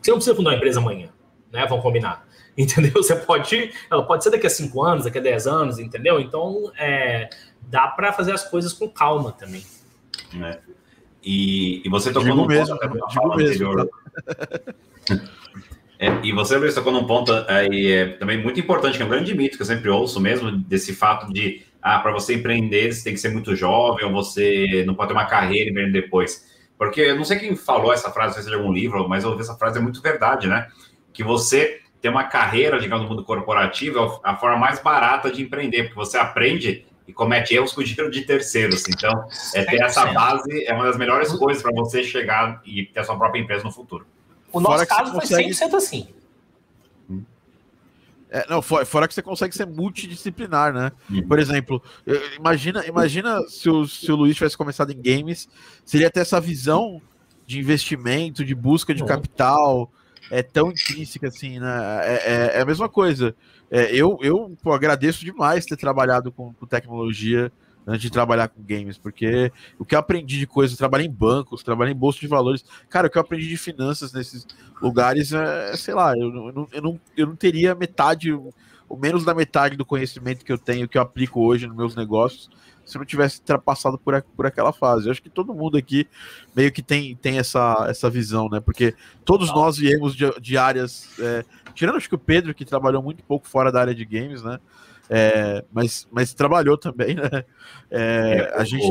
você 0.03 0.11
não 0.11 0.19
precisa 0.19 0.37
fundar 0.37 0.51
uma 0.51 0.57
empresa 0.57 0.81
amanhã, 0.81 1.09
né? 1.53 1.67
Vamos 1.69 1.83
combinar. 1.83 2.27
Entendeu? 2.57 2.93
Você 2.95 3.17
pode, 3.17 3.73
ela 3.91 4.05
pode 4.05 4.25
ser 4.25 4.31
daqui 4.31 4.47
a 4.47 4.51
cinco 4.51 4.83
anos, 4.83 5.05
daqui 5.05 5.19
a 5.19 5.23
dez 5.23 5.47
anos, 5.47 5.79
entendeu? 5.79 6.21
Então, 6.21 6.71
é, 6.79 7.31
dá 7.63 7.89
para 7.89 8.13
fazer 8.13 8.33
as 8.33 8.47
coisas 8.47 8.75
com 8.75 8.87
calma 8.91 9.33
também. 9.33 9.65
É. 10.39 10.59
E, 11.25 11.81
e, 11.83 11.89
você 11.89 12.13
tocou 12.13 12.35
no 12.35 12.47
mesmo, 12.47 12.79
ponto 12.79 13.41
anterior. 13.41 13.89
Tá? 15.07 15.17
É, 15.99 16.09
e 16.25 16.33
você, 16.33 16.57
Luiz, 16.57 16.75
tocou 16.75 16.93
num 16.93 17.07
ponto 17.07 17.33
aí, 17.47 17.93
é, 17.93 18.09
também 18.17 18.37
muito 18.37 18.59
importante, 18.59 18.97
que 18.97 19.03
é 19.03 19.07
um 19.07 19.09
grande 19.09 19.35
mito 19.37 19.57
que 19.57 19.63
eu 19.63 19.67
sempre 19.67 19.89
ouço 19.89 20.21
mesmo, 20.21 20.51
desse 20.51 20.93
fato 20.93 21.33
de, 21.33 21.63
ah, 21.81 22.01
para 22.01 22.11
você 22.11 22.35
empreender, 22.35 22.93
você 22.93 23.05
tem 23.05 23.15
que 23.15 23.21
ser 23.21 23.31
muito 23.31 23.55
jovem, 23.55 24.05
ou 24.05 24.11
você 24.11 24.83
não 24.85 24.95
pode 24.95 25.09
ter 25.09 25.15
uma 25.15 25.27
carreira 25.27 25.71
e 25.71 25.93
depois. 25.93 26.52
Porque 26.83 27.01
eu 27.01 27.15
não 27.15 27.23
sei 27.23 27.39
quem 27.39 27.55
falou 27.55 27.93
essa 27.93 28.11
frase, 28.11 28.31
não 28.31 28.35
sei 28.35 28.43
se 28.43 28.49
é 28.49 28.51
de 28.51 28.59
algum 28.59 28.73
livro, 28.73 29.09
mas 29.09 29.23
eu 29.23 29.31
ouvi 29.31 29.43
essa 29.43 29.55
frase, 29.55 29.79
é 29.79 29.81
muito 29.81 30.03
verdade, 30.03 30.49
né? 30.49 30.67
Que 31.13 31.23
você 31.23 31.81
ter 32.01 32.09
uma 32.09 32.25
carreira, 32.25 32.81
digamos, 32.81 33.05
no 33.05 33.09
mundo 33.09 33.25
corporativo 33.25 34.01
é 34.01 34.29
a 34.29 34.37
forma 34.37 34.57
mais 34.57 34.81
barata 34.81 35.31
de 35.31 35.43
empreender, 35.43 35.85
porque 35.85 35.95
você 35.95 36.19
aprende 36.19 36.85
e 37.07 37.13
comete 37.13 37.55
erros 37.55 37.73
com 37.73 37.83
o 37.83 37.85
dinheiro 37.85 38.11
de 38.11 38.23
terceiros. 38.23 38.89
Então, 38.89 39.29
é, 39.55 39.63
ter 39.63 39.81
essa 39.81 40.07
base 40.07 40.65
é 40.65 40.75
uma 40.75 40.83
das 40.83 40.97
melhores 40.97 41.31
coisas 41.31 41.63
para 41.63 41.71
você 41.71 42.03
chegar 42.03 42.61
e 42.67 42.87
ter 42.87 42.99
a 42.99 43.05
sua 43.05 43.17
própria 43.17 43.41
empresa 43.41 43.63
no 43.63 43.71
futuro. 43.71 44.05
O 44.53 44.59
nosso 44.59 44.85
fora 44.85 44.87
caso 44.87 45.13
foi 45.13 45.21
consegue... 45.21 45.51
100% 45.51 45.75
assim. 45.75 46.09
É, 48.35 48.47
não, 48.49 48.63
fora, 48.63 49.07
que 49.07 49.13
você 49.13 49.21
consegue 49.21 49.55
ser 49.55 49.67
multidisciplinar, 49.67 50.73
né? 50.73 50.91
Uhum. 51.11 51.29
Por 51.29 51.39
exemplo, 51.39 51.83
imagina, 52.39 52.83
imagina 52.87 53.43
se 53.47 53.69
o, 53.69 53.87
se 53.87 54.11
o 54.11 54.17
Luiz 54.17 54.35
tivesse 54.35 54.57
começado 54.57 54.91
em 54.91 55.03
games, 55.03 55.47
seria 55.85 56.11
ter 56.11 56.21
essa 56.21 56.41
visão 56.41 56.99
de 57.47 57.59
investimento, 57.59 58.43
de 58.43 58.55
busca 58.55 58.95
de 58.95 59.03
uhum. 59.03 59.09
capital, 59.09 59.93
é 60.31 60.43
tão 60.43 60.71
intrínseca 60.71 61.29
assim, 61.29 61.59
né? 61.59 62.01
É, 62.05 62.15
é, 62.15 62.59
é 62.59 62.61
a 62.63 62.65
mesma 62.65 62.89
coisa. 62.89 63.37
É, 63.71 63.95
eu 63.95 64.19
eu 64.23 64.57
pô, 64.63 64.73
agradeço 64.73 65.27
demais 65.27 65.67
ter 65.67 65.77
trabalhado 65.77 66.33
com, 66.33 66.55
com 66.55 66.67
tecnologia 66.67 67.53
antes 67.87 68.03
de 68.03 68.11
trabalhar 68.11 68.49
com 68.49 68.63
games, 68.63 68.99
porque 68.99 69.53
o 69.79 69.85
que 69.85 69.95
eu 69.95 69.99
aprendi 69.99 70.39
de 70.39 70.47
coisas, 70.47 70.77
trabalhei 70.77 71.07
em 71.07 71.13
bancos, 71.13 71.63
trabalhei 71.63 71.93
em 71.93 71.97
bolsa 71.97 72.21
de 72.21 72.27
valores, 72.27 72.65
cara, 72.89 73.07
o 73.07 73.11
que 73.11 73.19
eu 73.19 73.23
aprendi 73.23 73.49
de 73.49 73.57
finanças 73.57 74.13
nesses 74.13 74.47
lugares 74.81 75.33
é, 75.33 75.77
sei 75.77 75.95
lá, 75.95 76.17
eu, 76.17 76.31
não, 76.31 76.69
eu, 76.73 76.83
não, 76.83 77.01
eu 77.17 77.27
não 77.27 77.37
teria 77.37 77.75
metade, 77.75 78.33
ou 78.33 78.99
menos 78.99 79.25
da 79.25 79.35
metade 79.35 79.77
do 79.77 79.85
conhecimento 79.85 80.45
que 80.45 80.53
eu 80.53 80.59
tenho, 80.59 80.89
que 80.89 80.99
eu 80.99 81.03
aplico 81.03 81.41
hoje 81.41 81.67
nos 81.67 81.77
meus 81.77 81.97
negócios, 81.97 82.49
se 82.85 82.97
eu 82.97 83.01
não 83.01 83.07
tivesse 83.07 83.41
passado 83.65 83.99
por, 83.99 84.21
por 84.37 84.47
aquela 84.47 84.73
fase. 84.73 85.07
Eu 85.07 85.13
acho 85.13 85.23
que 85.23 85.31
todo 85.31 85.55
mundo 85.55 85.77
aqui 85.77 86.07
meio 86.55 86.73
que 86.73 86.83
tem, 86.83 87.15
tem 87.17 87.39
essa, 87.39 87.87
essa 87.89 88.11
visão, 88.11 88.49
né? 88.49 88.61
Porque 88.61 88.95
todos 89.25 89.55
nós 89.55 89.77
viemos 89.77 90.15
de, 90.15 90.29
de 90.41 90.59
áreas. 90.59 91.09
É, 91.19 91.45
tirando 91.75 91.97
acho 91.97 92.09
que 92.09 92.15
o 92.15 92.19
Pedro, 92.19 92.55
que 92.55 92.65
trabalhou 92.65 93.03
muito 93.03 93.23
pouco 93.23 93.47
fora 93.47 93.71
da 93.71 93.81
área 93.81 93.95
de 93.95 94.05
games, 94.05 94.43
né? 94.43 94.59
É, 95.09 95.65
mas, 95.73 96.07
mas 96.11 96.33
trabalhou 96.35 96.77
também, 96.79 97.15
né? 97.15 97.45
É, 97.91 98.51
é 98.51 98.61
a 98.61 98.65
gente. 98.65 98.87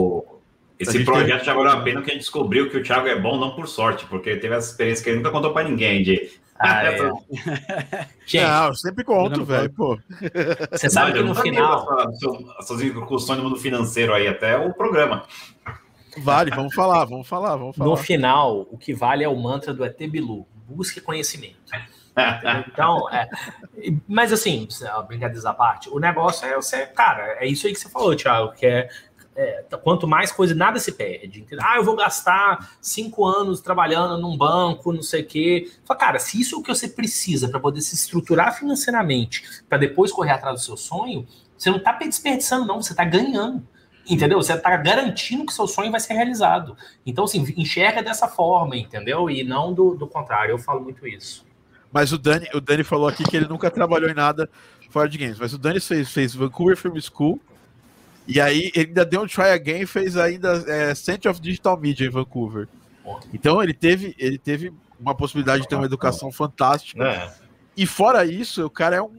Esse 0.79 0.93
gente 0.97 1.05
projeto 1.05 1.27
teve... 1.27 1.45
já 1.45 1.53
valeu 1.53 1.71
a 1.71 1.81
pena 1.81 2.01
que 2.01 2.09
a 2.09 2.13
gente 2.13 2.21
descobriu 2.21 2.69
que 2.69 2.77
o 2.77 2.83
Thiago 2.83 3.07
é 3.07 3.19
bom, 3.19 3.37
não 3.37 3.55
por 3.55 3.67
sorte, 3.67 4.05
porque 4.07 4.35
teve 4.37 4.55
essa 4.55 4.71
experiência 4.71 5.03
que 5.03 5.09
ele 5.11 5.17
nunca 5.17 5.29
contou 5.29 5.53
para 5.53 5.67
ninguém 5.67 6.01
de. 6.01 6.31
Ah, 6.57 6.83
é. 6.85 6.97
gente, 8.25 8.43
não, 8.43 8.67
eu 8.67 8.75
sempre 8.75 9.03
conto, 9.03 9.43
velho, 9.45 9.71
pô. 9.71 9.99
Você 10.71 10.89
sabe 10.89 11.13
que 11.13 11.21
no 11.21 11.35
final. 11.35 11.87
Suas 12.61 12.81
incursões 12.81 13.37
no 13.37 13.45
mundo 13.45 13.57
financeiro 13.57 14.13
aí, 14.13 14.27
até 14.27 14.57
o 14.57 14.73
programa. 14.73 15.25
Vale, 16.17 16.51
vamos 16.51 16.73
falar, 16.73 17.05
vamos 17.05 17.27
falar, 17.27 17.55
vamos 17.55 17.75
falar. 17.75 17.89
No 17.89 17.95
final, 17.95 18.67
o 18.69 18.77
que 18.77 18.93
vale 18.93 19.23
é 19.23 19.29
o 19.29 19.35
mantra 19.35 19.73
do 19.73 19.85
ET 19.85 19.97
Bilu: 20.09 20.45
busque 20.67 20.99
conhecimento. 20.99 21.57
Então, 22.67 23.09
é, 23.09 23.29
mas 24.07 24.33
assim, 24.33 24.67
brincadeiras 25.07 25.45
à 25.45 25.53
parte, 25.53 25.89
o 25.89 25.99
negócio 25.99 26.45
é 26.45 26.55
você, 26.55 26.85
cara, 26.85 27.37
é 27.39 27.47
isso 27.47 27.67
aí 27.67 27.73
que 27.73 27.79
você 27.79 27.89
falou, 27.89 28.15
Thiago, 28.15 28.53
que 28.53 28.65
é, 28.65 28.89
é 29.35 29.63
quanto 29.81 30.07
mais 30.07 30.31
coisa, 30.31 30.53
nada 30.53 30.79
se 30.79 30.91
perde. 30.91 31.41
Entendeu? 31.41 31.65
Ah, 31.67 31.77
eu 31.77 31.83
vou 31.83 31.95
gastar 31.95 32.75
cinco 32.81 33.25
anos 33.25 33.61
trabalhando 33.61 34.17
num 34.17 34.37
banco, 34.37 34.91
não 34.91 35.01
sei 35.01 35.21
o 35.21 35.25
quê. 35.25 35.71
Fala, 35.85 35.99
cara, 35.99 36.19
se 36.19 36.39
isso 36.39 36.55
é 36.55 36.57
o 36.57 36.61
que 36.61 36.73
você 36.73 36.87
precisa 36.87 37.47
para 37.49 37.59
poder 37.59 37.81
se 37.81 37.95
estruturar 37.95 38.57
financeiramente, 38.57 39.63
para 39.69 39.77
depois 39.77 40.11
correr 40.11 40.31
atrás 40.31 40.59
do 40.59 40.65
seu 40.65 40.77
sonho, 40.77 41.25
você 41.57 41.69
não 41.69 41.77
está 41.77 41.93
desperdiçando, 41.93 42.65
não, 42.65 42.81
você 42.81 42.93
está 42.93 43.05
ganhando. 43.05 43.65
Entendeu? 44.09 44.41
Você 44.41 44.53
está 44.53 44.75
garantindo 44.77 45.45
que 45.45 45.53
seu 45.53 45.67
sonho 45.67 45.91
vai 45.91 45.99
ser 45.99 46.13
realizado. 46.13 46.75
Então, 47.05 47.25
assim, 47.25 47.45
enxerga 47.55 48.01
dessa 48.01 48.27
forma, 48.27 48.75
entendeu? 48.75 49.29
E 49.29 49.43
não 49.43 49.71
do, 49.71 49.95
do 49.95 50.07
contrário. 50.07 50.51
Eu 50.51 50.57
falo 50.57 50.81
muito 50.81 51.07
isso. 51.07 51.45
Mas 51.91 52.11
o 52.11 52.17
Dani, 52.17 52.47
o 52.53 52.61
Dani 52.61 52.83
falou 52.83 53.07
aqui 53.07 53.23
que 53.23 53.35
ele 53.35 53.47
nunca 53.47 53.69
trabalhou 53.69 54.09
em 54.09 54.13
nada 54.13 54.49
fora 54.89 55.09
de 55.09 55.17
games. 55.17 55.39
Mas 55.39 55.53
o 55.53 55.57
Dani 55.57 55.79
fez, 55.79 56.11
fez 56.11 56.33
Vancouver 56.33 56.77
Film 56.77 56.97
School. 56.99 57.39
E 58.27 58.39
aí 58.39 58.71
ele 58.75 58.89
ainda 58.89 59.05
deu 59.05 59.21
um 59.21 59.27
try 59.27 59.51
again 59.51 59.81
e 59.81 59.85
fez 59.85 60.15
ainda 60.15 60.63
é, 60.67 60.93
Center 60.95 61.31
of 61.31 61.41
Digital 61.41 61.77
Media 61.77 62.05
em 62.05 62.09
Vancouver. 62.09 62.67
Então 63.33 63.61
ele 63.61 63.73
teve, 63.73 64.15
ele 64.17 64.37
teve 64.37 64.71
uma 64.99 65.15
possibilidade 65.15 65.63
de 65.63 65.67
ter 65.67 65.75
uma 65.75 65.85
educação 65.85 66.31
fantástica. 66.31 67.03
É. 67.03 67.33
E 67.75 67.85
fora 67.85 68.25
isso, 68.25 68.65
o 68.65 68.69
cara 68.69 68.97
é 68.97 69.01
um, 69.01 69.11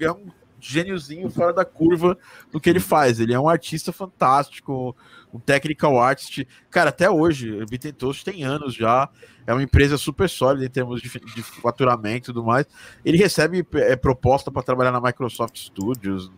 é 0.00 0.10
um 0.10 0.26
gêniozinho 0.58 1.30
fora 1.30 1.52
da 1.52 1.64
curva 1.64 2.16
do 2.50 2.60
que 2.60 2.70
ele 2.70 2.80
faz. 2.80 3.20
Ele 3.20 3.34
é 3.34 3.38
um 3.38 3.48
artista 3.48 3.92
fantástico, 3.92 4.96
um 5.32 5.38
technical 5.38 6.00
artist. 6.00 6.46
Cara, 6.70 6.90
até 6.90 7.10
hoje, 7.10 7.52
o 7.52 7.92
Toast 7.92 8.24
tem 8.24 8.42
anos 8.42 8.74
já. 8.74 9.08
É 9.46 9.52
uma 9.52 9.62
empresa 9.62 9.96
super 9.96 10.28
sólida 10.28 10.66
em 10.66 10.68
termos 10.68 11.00
de, 11.00 11.08
de 11.08 11.42
faturamento 11.42 12.30
e 12.30 12.32
tudo 12.32 12.44
mais. 12.44 12.66
Ele 13.04 13.16
recebe 13.16 13.66
é, 13.74 13.94
proposta 13.96 14.50
para 14.50 14.62
trabalhar 14.62 14.92
na 14.92 15.00
Microsoft 15.00 15.56
Studios, 15.56 16.30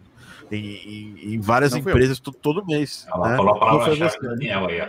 em, 0.50 0.56
em, 0.56 1.34
em, 1.34 1.40
várias 1.40 1.72
não 1.72 1.78
empresas 1.78 2.18
todo, 2.20 2.36
todo 2.36 2.64
mês. 2.64 3.06
Ela 3.12 3.30
né? 3.30 3.36
falou 3.36 3.54
a 3.54 3.58
palavra 3.58 3.96
não 3.96 4.08
foi 4.08 4.28
Daniel 4.28 4.66
aí. 4.66 4.80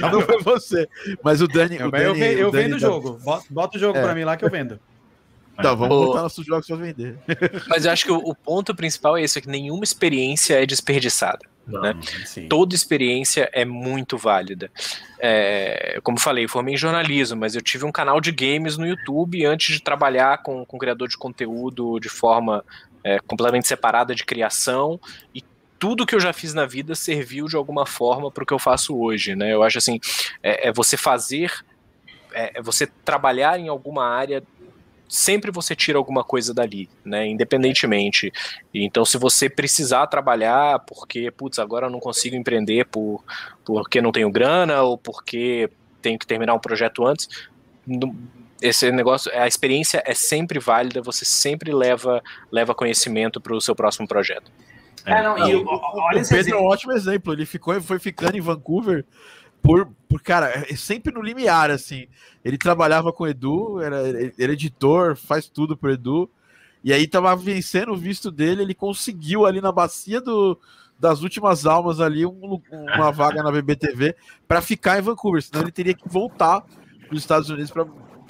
não 0.12 0.20
foi 0.22 0.42
você. 0.42 0.88
Mas 1.22 1.42
o 1.42 1.48
Dani. 1.48 1.76
Eu, 1.76 1.88
o 1.88 1.90
Dani, 1.90 2.04
eu, 2.04 2.16
eu, 2.16 2.38
eu 2.38 2.50
vendo 2.50 2.76
o 2.76 2.78
jogo. 2.78 3.18
Bota, 3.22 3.44
bota 3.50 3.76
o 3.76 3.80
jogo 3.80 3.98
é. 3.98 4.02
para 4.02 4.14
mim 4.14 4.24
lá 4.24 4.36
que 4.36 4.44
eu 4.44 4.50
vendo. 4.50 4.80
Então, 5.60 5.76
vamos 5.76 5.96
o... 5.96 6.06
botar 6.06 6.22
nossos 6.22 6.44
jogos 6.44 6.66
para 6.66 6.76
vender. 6.76 7.16
Mas 7.68 7.84
eu 7.84 7.92
acho 7.92 8.04
que 8.04 8.12
o, 8.12 8.18
o, 8.18 8.34
ponto 8.34 8.74
principal 8.74 9.16
é 9.16 9.22
esse: 9.22 9.38
é 9.38 9.42
que 9.42 9.48
nenhuma 9.48 9.84
experiência 9.84 10.60
é 10.60 10.66
desperdiçada. 10.66 11.48
Não, 11.66 11.80
né? 11.80 11.94
Toda 12.48 12.74
experiência 12.74 13.48
é 13.52 13.64
muito 13.64 14.18
válida. 14.18 14.70
É, 15.18 16.00
como 16.02 16.18
falei, 16.18 16.48
formei 16.48 16.74
em 16.74 16.76
jornalismo, 16.76 17.38
mas 17.38 17.54
eu 17.54 17.62
tive 17.62 17.84
um 17.84 17.92
canal 17.92 18.20
de 18.20 18.32
games 18.32 18.76
no 18.76 18.86
YouTube 18.86 19.44
antes 19.46 19.74
de 19.76 19.82
trabalhar 19.82 20.42
com, 20.42 20.64
com 20.64 20.78
criador 20.78 21.06
de 21.06 21.16
conteúdo 21.16 22.00
de 22.00 22.08
forma 22.08 22.64
é, 23.04 23.20
completamente 23.20 23.68
separada 23.68 24.14
de 24.14 24.24
criação 24.24 24.98
e 25.34 25.44
tudo 25.78 26.04
que 26.04 26.14
eu 26.14 26.20
já 26.20 26.32
fiz 26.32 26.52
na 26.52 26.66
vida 26.66 26.94
serviu 26.94 27.46
de 27.46 27.56
alguma 27.56 27.86
forma 27.86 28.30
para 28.30 28.42
o 28.42 28.46
que 28.46 28.52
eu 28.52 28.58
faço 28.58 28.98
hoje, 28.98 29.34
né? 29.34 29.52
Eu 29.54 29.62
acho 29.62 29.78
assim, 29.78 29.98
é, 30.42 30.68
é 30.68 30.72
você 30.72 30.94
fazer, 30.96 31.52
é, 32.32 32.58
é 32.58 32.62
você 32.62 32.86
trabalhar 32.86 33.58
em 33.58 33.68
alguma 33.68 34.06
área 34.06 34.42
sempre 35.10 35.50
você 35.50 35.74
tira 35.74 35.98
alguma 35.98 36.22
coisa 36.22 36.54
dali, 36.54 36.88
né? 37.04 37.26
Independentemente. 37.26 38.32
Então, 38.72 39.04
se 39.04 39.18
você 39.18 39.50
precisar 39.50 40.06
trabalhar 40.06 40.78
porque, 40.80 41.30
putz, 41.32 41.58
agora 41.58 41.86
eu 41.86 41.90
não 41.90 41.98
consigo 41.98 42.36
empreender 42.36 42.86
por, 42.86 43.24
porque 43.64 44.00
não 44.00 44.12
tenho 44.12 44.30
grana 44.30 44.82
ou 44.82 44.96
porque 44.96 45.68
tenho 46.00 46.18
que 46.18 46.26
terminar 46.26 46.54
um 46.54 46.60
projeto 46.60 47.04
antes, 47.04 47.28
esse 48.62 48.90
negócio, 48.92 49.32
a 49.34 49.48
experiência 49.48 50.02
é 50.06 50.14
sempre 50.14 50.60
válida, 50.60 51.02
você 51.02 51.24
sempre 51.24 51.72
leva, 51.72 52.22
leva 52.52 52.74
conhecimento 52.74 53.40
para 53.40 53.54
o 53.54 53.60
seu 53.60 53.74
próximo 53.74 54.06
projeto. 54.06 54.52
É, 55.04 55.22
não, 55.22 55.36
e, 55.38 55.54
olha 55.54 56.22
o 56.22 56.28
Pedro 56.28 56.54
é 56.54 56.60
um 56.60 56.64
ótimo 56.64 56.92
exemplo. 56.92 57.32
Ele 57.32 57.46
ficou, 57.46 57.80
foi 57.80 57.98
ficando 57.98 58.36
em 58.36 58.40
Vancouver 58.40 59.04
por, 59.62 59.88
por 60.08 60.22
cara, 60.22 60.66
é 60.68 60.76
sempre 60.76 61.12
no 61.12 61.22
limiar, 61.22 61.70
assim. 61.70 62.06
Ele 62.44 62.58
trabalhava 62.58 63.12
com 63.12 63.24
o 63.24 63.28
Edu, 63.28 63.80
era, 63.80 64.02
era 64.38 64.52
editor, 64.52 65.16
faz 65.16 65.48
tudo 65.48 65.76
pro 65.76 65.92
Edu. 65.92 66.30
E 66.82 66.92
aí 66.92 67.06
tava 67.06 67.34
vencendo 67.36 67.92
o 67.92 67.96
visto 67.96 68.30
dele, 68.30 68.62
ele 68.62 68.74
conseguiu 68.74 69.44
ali 69.44 69.60
na 69.60 69.70
bacia 69.70 70.20
do, 70.20 70.58
das 70.98 71.22
últimas 71.22 71.66
almas 71.66 72.00
ali 72.00 72.26
um, 72.26 72.60
uma 72.70 73.10
vaga 73.10 73.42
na 73.42 73.50
BBTV 73.50 74.14
para 74.46 74.60
ficar 74.60 74.98
em 74.98 75.02
Vancouver, 75.02 75.42
senão 75.42 75.62
ele 75.62 75.72
teria 75.72 75.94
que 75.94 76.08
voltar 76.08 76.62
para 76.62 77.14
os 77.14 77.22
Estados 77.22 77.48
Unidos 77.48 77.70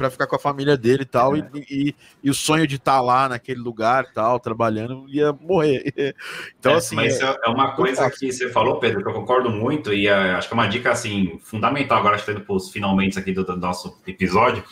para 0.01 0.11
ficar 0.11 0.27
com 0.27 0.37
a 0.37 0.39
família 0.39 0.79
dele 0.79 1.03
e 1.03 1.07
tal, 1.07 1.37
é. 1.37 1.47
e, 1.55 1.61
e, 1.71 1.95
e, 2.25 2.31
o 2.31 2.35
sonho 2.35 2.67
de 2.67 2.77
estar 2.77 2.97
tá 2.97 3.01
lá 3.03 3.29
naquele 3.29 3.61
lugar 3.61 4.07
tal, 4.15 4.41
trabalhando, 4.41 5.05
ia 5.09 5.33
morrer. 5.33 5.93
Então, 6.59 6.73
é, 6.73 6.77
assim. 6.77 6.97
Mas 6.97 7.21
é, 7.21 7.37
é 7.45 7.49
uma 7.49 7.73
coisa 7.73 8.11
que 8.11 8.33
você 8.33 8.51
falou, 8.51 8.79
Pedro, 8.79 9.03
que 9.03 9.09
eu 9.09 9.15
concordo 9.15 9.51
muito, 9.51 9.93
e 9.93 10.09
uh, 10.09 10.37
acho 10.37 10.49
que 10.49 10.55
é 10.55 10.57
uma 10.57 10.67
dica 10.67 10.91
assim, 10.91 11.39
fundamental, 11.43 11.99
agora 11.99 12.17
estando 12.17 12.41
para 12.41 12.55
os 12.55 12.71
finalmente 12.71 13.19
aqui 13.19 13.33
do, 13.33 13.45
do, 13.45 13.57
nosso 13.57 13.99
episódio, 14.07 14.63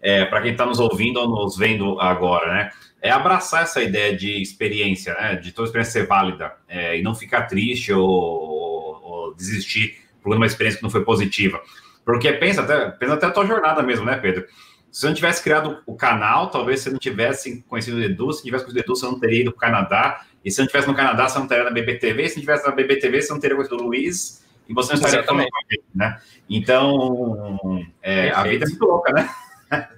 é, 0.00 0.24
para 0.24 0.42
quem 0.42 0.52
está 0.52 0.66
nos 0.66 0.80
ouvindo 0.80 1.18
ou 1.18 1.28
nos 1.28 1.56
vendo 1.56 2.00
agora, 2.00 2.52
né? 2.52 2.70
É 3.02 3.10
abraçar 3.10 3.62
essa 3.62 3.82
ideia 3.82 4.16
de 4.16 4.40
experiência, 4.40 5.14
né? 5.14 5.36
De 5.36 5.52
toda 5.52 5.68
experiência 5.68 6.00
ser 6.00 6.06
válida 6.06 6.52
é, 6.68 6.98
e 6.98 7.02
não 7.02 7.14
ficar 7.14 7.42
triste 7.42 7.92
ou, 7.92 8.08
ou, 8.08 9.02
ou, 9.02 9.34
desistir 9.34 9.98
por 10.22 10.34
uma 10.36 10.46
experiência 10.46 10.78
que 10.78 10.82
não 10.82 10.90
foi 10.90 11.04
positiva. 11.04 11.60
Porque 12.04 12.32
pensa 12.32 12.62
até, 12.62 12.90
pensa 12.90 13.14
até 13.14 13.26
a 13.26 13.30
tua 13.30 13.46
jornada 13.46 13.82
mesmo, 13.82 14.04
né, 14.04 14.16
Pedro? 14.16 14.44
Se 14.90 15.00
você 15.00 15.06
não 15.06 15.14
tivesse 15.14 15.42
criado 15.42 15.82
o 15.86 15.94
canal, 15.94 16.50
talvez 16.50 16.80
você 16.80 16.90
não 16.90 16.98
tivesse 16.98 17.62
conhecido 17.68 17.98
o 17.98 18.02
Edu. 18.02 18.32
Se 18.32 18.42
tivesse 18.42 18.64
conhecido 18.64 18.84
o 18.84 18.86
Edu, 18.86 18.96
você 18.96 19.06
não 19.06 19.20
teria 19.20 19.40
ido 19.42 19.52
para 19.52 19.58
o 19.58 19.60
Canadá. 19.60 20.26
E 20.44 20.50
se 20.50 20.58
não 20.60 20.66
tivesse 20.66 20.88
no 20.88 20.94
Canadá, 20.94 21.28
você 21.28 21.38
não 21.38 21.46
teria 21.46 21.64
na 21.64 21.70
BBTV. 21.70 22.28
Se 22.28 22.36
não 22.36 22.40
tivesse 22.40 22.66
na 22.66 22.72
BBTV, 22.72 23.22
você 23.22 23.32
não 23.32 23.40
teria 23.40 23.56
conhecido 23.56 23.80
o 23.80 23.86
Luiz. 23.86 24.44
E 24.68 24.74
você 24.74 24.92
não 24.92 25.00
estaria 25.00 25.24
falando 25.24 25.46
né? 25.94 26.20
Então, 26.48 27.86
é, 28.02 28.30
a 28.30 28.42
vida 28.44 28.64
é 28.64 28.68
muito 28.68 28.84
louca, 28.84 29.12
né? 29.12 29.28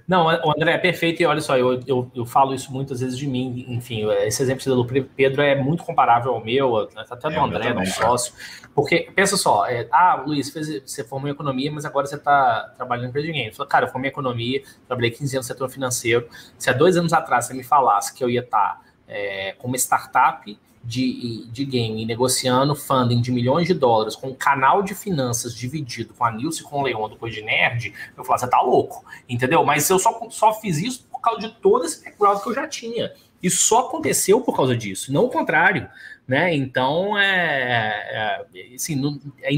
Não, 0.07 0.27
o 0.27 0.51
André 0.51 0.73
é 0.73 0.77
perfeito 0.77 1.21
e 1.21 1.25
olha 1.25 1.41
só, 1.41 1.57
eu, 1.57 1.79
eu, 1.87 2.11
eu, 2.13 2.25
falo 2.25 2.53
isso 2.53 2.71
muitas 2.71 2.99
vezes 2.99 3.17
de 3.17 3.25
mim, 3.25 3.65
enfim, 3.69 4.05
esse 4.21 4.43
exemplo 4.43 4.63
do 4.75 4.85
Pedro 4.85 5.41
é 5.41 5.55
muito 5.55 5.83
comparável 5.83 6.33
ao 6.33 6.43
meu, 6.43 6.77
até 6.77 7.29
do 7.29 7.35
é, 7.35 7.39
André, 7.39 7.73
do 7.73 7.85
sócio, 7.87 8.33
porque 8.75 9.09
pensa 9.15 9.35
só, 9.35 9.65
é, 9.65 9.87
ah, 9.91 10.21
Luiz, 10.25 10.51
fez, 10.51 10.83
você 10.83 11.03
formou 11.03 11.27
em 11.27 11.31
economia, 11.31 11.71
mas 11.71 11.85
agora 11.85 12.05
você 12.05 12.15
está 12.15 12.71
trabalhando 12.77 13.05
em 13.05 13.09
empresa 13.09 13.27
de 13.27 13.33
game. 13.33 13.51
cara, 13.67 13.85
eu 13.87 13.91
formei 13.91 14.09
em 14.09 14.11
economia, 14.11 14.61
trabalhei 14.87 15.09
15 15.09 15.37
anos 15.37 15.47
no 15.47 15.53
setor 15.53 15.69
financeiro, 15.69 16.27
se 16.57 16.69
há 16.69 16.73
dois 16.73 16.95
anos 16.95 17.11
atrás 17.11 17.45
você 17.45 17.53
me 17.55 17.63
falasse 17.63 18.13
que 18.13 18.23
eu 18.23 18.29
ia 18.29 18.41
estar 18.41 18.75
tá, 18.75 18.81
é, 19.07 19.53
com 19.53 19.67
uma 19.67 19.77
startup 19.77 20.59
de, 20.83 21.45
de 21.47 21.63
game 21.63 22.05
negociando 22.05 22.75
funding 22.75 23.21
de 23.21 23.31
milhões 23.31 23.67
de 23.67 23.73
dólares 23.73 24.15
com 24.15 24.29
um 24.29 24.35
canal 24.35 24.83
de 24.83 24.93
finanças 24.93 25.55
dividido 25.55 26.13
com 26.13 26.25
a 26.25 26.31
Nilce 26.31 26.61
e 26.61 26.63
com 26.63 26.79
o 26.79 26.83
Leon 26.83 27.07
do 27.07 27.15
Coisa 27.15 27.35
de 27.35 27.41
Nerd, 27.41 27.93
eu 28.17 28.23
falo, 28.23 28.39
você 28.39 28.47
tá 28.47 28.61
louco, 28.61 29.05
entendeu? 29.29 29.63
Mas 29.63 29.89
eu 29.89 29.97
só, 29.97 30.27
só 30.29 30.53
fiz 30.53 30.77
isso 30.77 31.05
por 31.09 31.21
causa 31.21 31.39
de 31.39 31.49
todo 31.61 31.85
esse 31.85 32.03
background 32.03 32.41
que 32.41 32.49
eu 32.49 32.53
já 32.53 32.67
tinha. 32.67 33.13
Isso 33.41 33.63
só 33.63 33.87
aconteceu 33.87 34.41
por 34.41 34.55
causa 34.55 34.75
disso, 34.75 35.11
não 35.11 35.25
o 35.25 35.29
contrário 35.29 35.89
né? 36.27 36.53
Então 36.55 37.17
é, 37.17 38.45
é 38.53 38.75
assim, 38.75 38.95
não, 38.95 39.19
é 39.41 39.51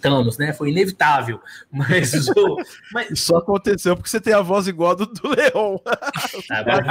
Thanos, 0.00 0.36
né? 0.36 0.52
Foi 0.52 0.70
inevitável, 0.70 1.40
mas, 1.72 2.28
o, 2.28 2.56
mas... 2.92 3.10
Isso 3.10 3.34
aconteceu 3.34 3.96
porque 3.96 4.10
você 4.10 4.20
tem 4.20 4.34
a 4.34 4.42
voz 4.42 4.68
igual 4.68 4.92
a 4.92 4.94
do, 4.94 5.06
do 5.06 5.28
Leon. 5.28 5.78
Agora 6.50 6.84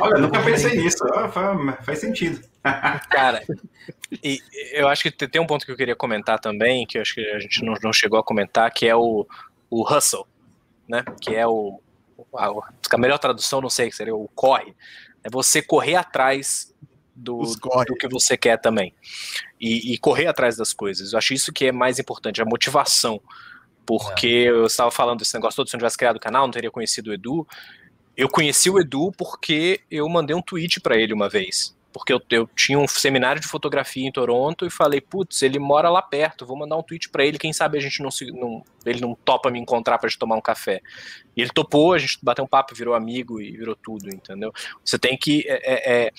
Olha, 0.00 0.18
nunca 0.18 0.42
pensei 0.42 0.76
nisso. 0.76 1.04
Faz, 1.32 1.84
faz 1.84 1.98
sentido. 1.98 2.40
Cara, 3.10 3.42
e 4.22 4.40
eu 4.72 4.88
acho 4.88 5.02
que 5.04 5.10
tem 5.10 5.40
um 5.40 5.46
ponto 5.46 5.64
que 5.64 5.70
eu 5.70 5.76
queria 5.76 5.94
comentar 5.94 6.38
também, 6.40 6.86
que 6.86 6.98
eu 6.98 7.02
acho 7.02 7.14
que 7.14 7.20
a 7.20 7.38
gente 7.38 7.64
não, 7.64 7.74
não 7.82 7.92
chegou 7.92 8.18
a 8.18 8.24
comentar, 8.24 8.70
que 8.72 8.86
é 8.86 8.96
o, 8.96 9.26
o 9.70 9.82
hustle, 9.82 10.26
né? 10.88 11.04
Que 11.20 11.34
é 11.34 11.46
o 11.46 11.80
a, 12.34 12.50
a 12.90 12.98
melhor 12.98 13.18
tradução, 13.18 13.60
não 13.60 13.70
sei, 13.70 13.90
que 13.90 13.96
seria 13.96 14.14
o 14.14 14.28
corre. 14.34 14.74
É 15.22 15.30
você 15.30 15.62
correr 15.62 15.96
atrás 15.96 16.74
do, 17.16 17.40
do 17.40 17.94
que 17.94 18.06
você 18.08 18.36
quer 18.36 18.58
também. 18.58 18.94
E, 19.58 19.94
e, 19.94 19.98
correr 19.98 20.26
atrás 20.26 20.56
das 20.56 20.72
coisas. 20.72 21.12
Eu 21.12 21.18
acho 21.18 21.32
isso 21.32 21.52
que 21.52 21.66
é 21.66 21.72
mais 21.72 21.98
importante, 21.98 22.42
a 22.42 22.44
motivação. 22.44 23.20
Porque 23.86 24.26
é. 24.26 24.50
eu 24.50 24.66
estava 24.66 24.90
falando 24.90 25.20
desse 25.20 25.34
negócio 25.34 25.56
todo, 25.56 25.68
se 25.68 25.74
eu 25.74 25.78
não 25.78 25.80
tivesse 25.80 25.96
criado 25.96 26.16
o 26.16 26.20
canal, 26.20 26.46
não 26.46 26.52
teria 26.52 26.70
conhecido 26.70 27.10
o 27.10 27.14
Edu. 27.14 27.46
Eu 28.16 28.28
conheci 28.28 28.68
o 28.68 28.78
Edu 28.78 29.12
porque 29.16 29.80
eu 29.90 30.08
mandei 30.08 30.36
um 30.36 30.42
tweet 30.42 30.80
para 30.80 30.96
ele 30.96 31.14
uma 31.14 31.28
vez. 31.28 31.74
Porque 31.96 32.12
eu, 32.12 32.20
eu, 32.28 32.46
tinha 32.54 32.78
um 32.78 32.86
seminário 32.86 33.40
de 33.40 33.48
fotografia 33.48 34.06
em 34.06 34.12
Toronto 34.12 34.66
e 34.66 34.70
falei, 34.70 35.00
putz, 35.00 35.40
ele 35.40 35.58
mora 35.58 35.88
lá 35.88 36.02
perto, 36.02 36.44
vou 36.44 36.54
mandar 36.54 36.76
um 36.76 36.82
tweet 36.82 37.08
para 37.08 37.24
ele, 37.24 37.38
quem 37.38 37.54
sabe 37.54 37.78
a 37.78 37.80
gente 37.80 38.02
não 38.02 38.10
se. 38.10 38.26
Não, 38.32 38.62
ele 38.84 39.00
não 39.00 39.14
topa 39.14 39.50
me 39.50 39.58
encontrar 39.58 39.96
pra 39.96 40.06
gente 40.06 40.18
tomar 40.18 40.36
um 40.36 40.42
café. 40.42 40.82
E 41.34 41.40
ele 41.40 41.48
topou, 41.48 41.94
a 41.94 41.98
gente 41.98 42.18
bateu 42.22 42.44
um 42.44 42.48
papo, 42.48 42.74
virou 42.74 42.94
amigo 42.94 43.40
e 43.40 43.52
virou 43.52 43.74
tudo, 43.74 44.14
entendeu? 44.14 44.52
Você 44.84 44.98
tem 44.98 45.16
que. 45.16 45.46
É, 45.48 46.06
é, 46.06 46.12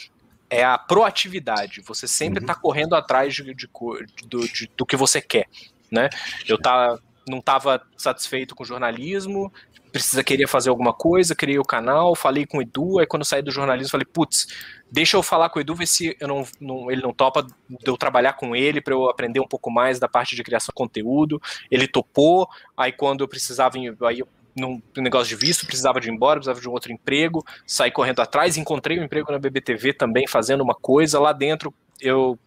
é 0.49 0.64
a 0.64 0.78
proatividade. 0.78 1.82
Você 1.82 2.07
sempre 2.07 2.40
está 2.40 2.53
uhum. 2.53 2.60
correndo 2.61 2.95
atrás 2.95 3.34
de, 3.34 3.44
de, 3.53 3.68
de, 3.68 4.72
do 4.76 4.86
que 4.86 4.95
você 4.95 5.22
quer. 5.22 5.48
Né? 5.91 6.10
Eu 6.48 6.57
tá, 6.57 6.98
não 7.28 7.40
estava 7.40 7.82
satisfeito 7.98 8.56
com 8.56 8.64
o 8.64 8.65
jornalismo, 8.65 9.52
precisa 9.91 10.24
querer 10.24 10.48
fazer 10.48 10.69
alguma 10.69 10.94
coisa, 10.94 11.36
criei 11.36 11.57
o 11.57 11.64
canal, 11.64 12.15
falei 12.15 12.45
com 12.45 12.57
o 12.57 12.61
Edu, 12.61 12.99
aí 12.99 13.07
quando 13.07 13.26
saí 13.26 13.41
do 13.41 13.52
jornalismo 13.52 13.91
falei, 13.91 14.06
putz, 14.06 14.48
deixa 14.91 15.18
eu 15.18 15.24
falar 15.24 15.49
com 15.49 15.60
o 15.60 15.61
Edu, 15.61 15.76
ver 15.76 15.88
se 15.88 16.15
eu 16.19 16.28
não, 16.28 16.45
não, 16.60 16.91
ele 16.91 17.02
não 17.02 17.14
topa 17.14 17.44
de 17.44 17.78
eu 17.86 17.98
trabalhar 17.98 18.34
com 18.34 18.56
ele 18.56 18.82
para 18.82 18.94
eu 18.94 19.10
aprender 19.10 19.40
um 19.40 19.48
pouco 19.48 19.72
mais 19.72 19.99
da 19.99 20.07
parte 20.07 20.36
de 20.36 20.44
criação 20.44 20.72
de 20.72 20.76
conteúdo. 20.76 21.41
Ele 21.72 21.88
topou, 21.88 22.48
aí 22.76 22.91
quando 22.91 23.22
eu 23.24 23.28
precisava, 23.28 23.78
aí 23.78 24.19
eu 24.19 24.28
num 24.58 24.82
negócio 24.98 25.38
de 25.38 25.46
visto, 25.46 25.66
precisava 25.66 26.00
de 26.00 26.10
ir 26.10 26.14
embora, 26.14 26.40
precisava 26.40 26.60
de 26.60 26.68
um 26.68 26.72
outro 26.72 26.92
emprego, 26.92 27.46
saí 27.66 27.92
correndo 27.92 28.22
atrás, 28.22 28.58
encontrei 28.58 29.00
um 29.00 29.04
emprego 29.04 29.32
na 29.32 29.40
BBTV 29.40 29.94
também 29.94 30.28
fazendo 30.28 30.62
uma 30.62 30.76
coisa 30.76 31.20
lá 31.20 31.32
dentro. 31.32 31.74
Eu, 32.00 32.38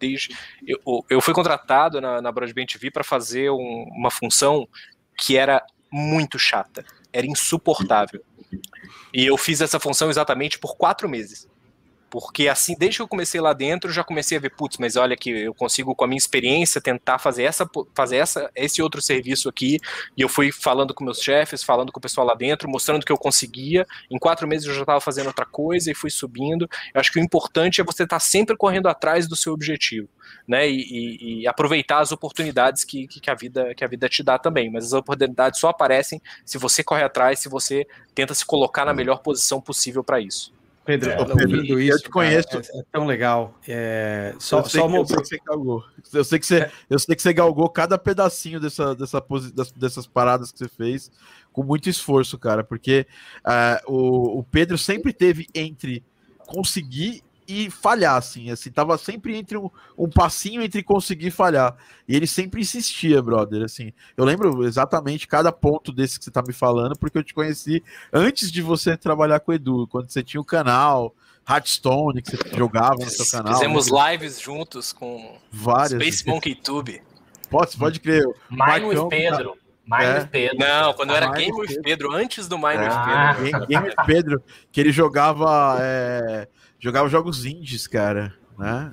eu, 0.67 1.05
eu 1.09 1.21
fui 1.21 1.35
contratado 1.35 2.01
na, 2.01 2.21
na 2.21 2.31
Broadband 2.31 2.67
TV 2.67 2.91
para 2.91 3.03
fazer 3.03 3.51
um, 3.51 3.87
uma 3.91 4.11
função 4.11 4.69
que 5.17 5.37
era 5.37 5.63
muito 5.91 6.39
chata, 6.39 6.85
era 7.13 7.27
insuportável. 7.27 8.23
E 9.13 9.27
eu 9.27 9.37
fiz 9.37 9.61
essa 9.61 9.81
função 9.81 10.09
exatamente 10.09 10.59
por 10.59 10.77
quatro 10.77 11.09
meses. 11.09 11.49
Porque 12.11 12.49
assim, 12.49 12.75
desde 12.77 12.99
que 12.99 13.03
eu 13.03 13.09
comecei 13.09 13.41
lá 13.41 13.53
dentro, 13.53 13.93
já 13.93 14.03
comecei 14.03 14.37
a 14.37 14.41
ver, 14.41 14.51
putz, 14.51 14.79
mas 14.79 14.97
olha 14.97 15.17
que 15.17 15.31
eu 15.31 15.55
consigo 15.55 15.95
com 15.95 16.05
a 16.05 16.09
minha 16.09 16.19
experiência 16.19 16.81
tentar 16.81 17.21
fazer 17.21 17.45
essa 17.45 17.69
fazer 17.95 18.17
essa 18.17 18.51
esse 18.57 18.83
outro 18.83 19.01
serviço 19.01 19.49
aqui, 19.49 19.79
e 20.17 20.23
eu 20.23 20.29
fui 20.29 20.51
falando 20.51 20.93
com 20.93 21.05
meus 21.05 21.23
chefes, 21.23 21.63
falando 21.63 21.93
com 21.93 22.01
o 22.01 22.03
pessoal 22.03 22.27
lá 22.27 22.35
dentro, 22.35 22.69
mostrando 22.69 23.07
que 23.07 23.13
eu 23.13 23.17
conseguia. 23.17 23.87
Em 24.11 24.19
quatro 24.19 24.49
meses 24.49 24.67
eu 24.67 24.75
já 24.75 24.81
estava 24.81 25.01
fazendo 25.01 25.29
outra 25.29 25.47
coisa 25.47 25.89
e 25.91 25.95
fui 25.95 26.11
subindo. 26.11 26.69
Eu 26.93 27.01
acho 27.01 27.13
que 27.13 27.21
o 27.21 27.23
importante 27.23 27.81
é 27.81 27.85
você 27.85 28.03
estar 28.03 28.17
tá 28.17 28.21
sempre 28.21 28.57
correndo 28.57 28.89
atrás 28.89 29.29
do 29.29 29.37
seu 29.37 29.53
objetivo, 29.53 30.09
né? 30.49 30.69
E, 30.69 30.81
e, 30.81 31.41
e 31.43 31.47
aproveitar 31.47 32.01
as 32.01 32.11
oportunidades 32.11 32.83
que, 32.83 33.07
que, 33.07 33.31
a 33.31 33.35
vida 33.37 33.73
que 33.73 33.85
a 33.85 33.89
vida 33.89 34.09
te 34.09 34.25
dá 34.25 34.37
também. 34.37 34.69
Mas 34.69 34.87
as 34.87 34.93
oportunidades 34.95 35.61
só 35.61 35.69
aparecem 35.69 36.21
se 36.45 36.59
você 36.59 36.83
corre 36.83 37.05
atrás, 37.05 37.39
se 37.39 37.49
você 37.49 37.87
tenta 38.17 38.35
se 38.35 38.45
colocar 38.45 38.85
na 38.85 38.93
melhor 38.93 39.19
posição 39.19 39.61
possível 39.61 40.03
para 40.03 40.21
isso. 40.21 40.53
Pedro, 40.91 41.11
é, 41.13 41.21
ouvindo 41.21 41.81
isso, 41.81 41.99
eu 41.99 42.03
te 42.03 42.11
conheço. 42.11 42.49
Cara, 42.49 42.65
é, 42.75 42.79
é, 42.79 42.83
tão 42.91 43.07
legal. 43.07 43.55
É, 43.69 44.35
só, 44.41 44.59
eu, 44.59 44.65
sei, 44.65 44.81
só 44.81 44.87
uma... 44.89 44.99
eu 44.99 45.07
sei 45.07 45.17
que 45.19 45.29
você 45.29 45.39
galgou. 45.47 45.85
Eu 46.13 46.25
sei 46.25 46.39
que 46.41 46.47
você, 46.47 46.59
é. 46.63 46.71
eu 46.89 46.99
sei 46.99 47.15
que 47.15 47.23
você 47.23 47.33
galgou 47.33 47.69
cada 47.69 47.97
pedacinho 47.97 48.59
dessa, 48.59 48.95
dessa, 48.95 49.23
dessas 49.77 50.07
paradas 50.07 50.51
que 50.51 50.59
você 50.59 50.69
fez 50.69 51.13
com 51.53 51.63
muito 51.63 51.89
esforço, 51.89 52.39
cara, 52.39 52.65
porque 52.65 53.07
uh, 53.45 53.93
o, 53.93 54.39
o 54.41 54.45
Pedro 54.45 54.77
sempre 54.77 55.13
teve 55.13 55.47
entre 55.55 56.05
conseguir 56.47 57.23
e 57.51 57.69
falhar, 57.69 58.15
assim, 58.15 58.49
assim, 58.51 58.71
tava 58.71 58.97
sempre 58.97 59.37
entre 59.37 59.59
um, 59.59 59.69
um 59.99 60.09
passinho 60.09 60.63
entre 60.63 60.85
conseguir 60.85 61.33
falhar. 61.33 61.77
E 62.07 62.15
ele 62.15 62.27
sempre 62.27 62.61
insistia, 62.61 63.21
brother, 63.21 63.65
assim. 63.65 63.93
Eu 64.17 64.25
lembro 64.25 64.65
exatamente 64.65 65.27
cada 65.27 65.51
ponto 65.51 65.91
desse 65.91 66.17
que 66.17 66.25
você 66.25 66.31
tá 66.31 66.43
me 66.47 66.53
falando, 66.53 66.97
porque 66.97 67.19
eu 67.19 67.25
te 67.25 67.35
conheci 67.35 67.83
antes 68.13 68.53
de 68.53 68.63
você 68.63 68.97
trabalhar 68.97 69.41
com 69.41 69.51
o 69.51 69.55
Edu, 69.55 69.89
quando 69.89 70.09
você 70.09 70.23
tinha 70.23 70.41
o 70.41 70.45
canal, 70.45 71.13
Hearthstone, 71.49 72.23
que 72.23 72.37
você 72.37 72.57
jogava 72.57 72.95
no 72.95 73.11
seu 73.11 73.27
canal. 73.27 73.55
Fizemos 73.55 73.91
né? 73.91 74.13
lives 74.13 74.41
juntos 74.41 74.93
com 74.93 75.37
várias. 75.51 76.01
Space 76.01 76.25
Monkey 76.25 76.55
Tube. 76.55 77.03
Pode, 77.51 77.77
pode 77.77 77.99
crer. 77.99 78.25
Mine 78.49 78.87
with 78.87 79.09
Pedro. 79.09 79.57
Mine 79.85 80.05
é. 80.05 80.25
Pedro. 80.25 80.59
Não, 80.59 80.93
quando 80.95 81.13
era 81.13 81.33
Game 81.33 81.53
with 81.53 81.67
Pedro. 81.67 81.83
Pedro, 81.83 82.13
antes 82.13 82.47
do 82.47 82.57
Mine 82.57 82.87
ah. 82.89 83.35
Pedro. 83.37 83.67
Game 83.67 83.89
with 83.89 83.97
Pedro, 84.07 84.43
que 84.71 84.81
ele 84.81 84.93
jogava. 84.93 85.79
É 85.81 86.47
jogava 86.81 87.09
jogos 87.09 87.45
indies, 87.45 87.87
cara, 87.87 88.35
né? 88.59 88.93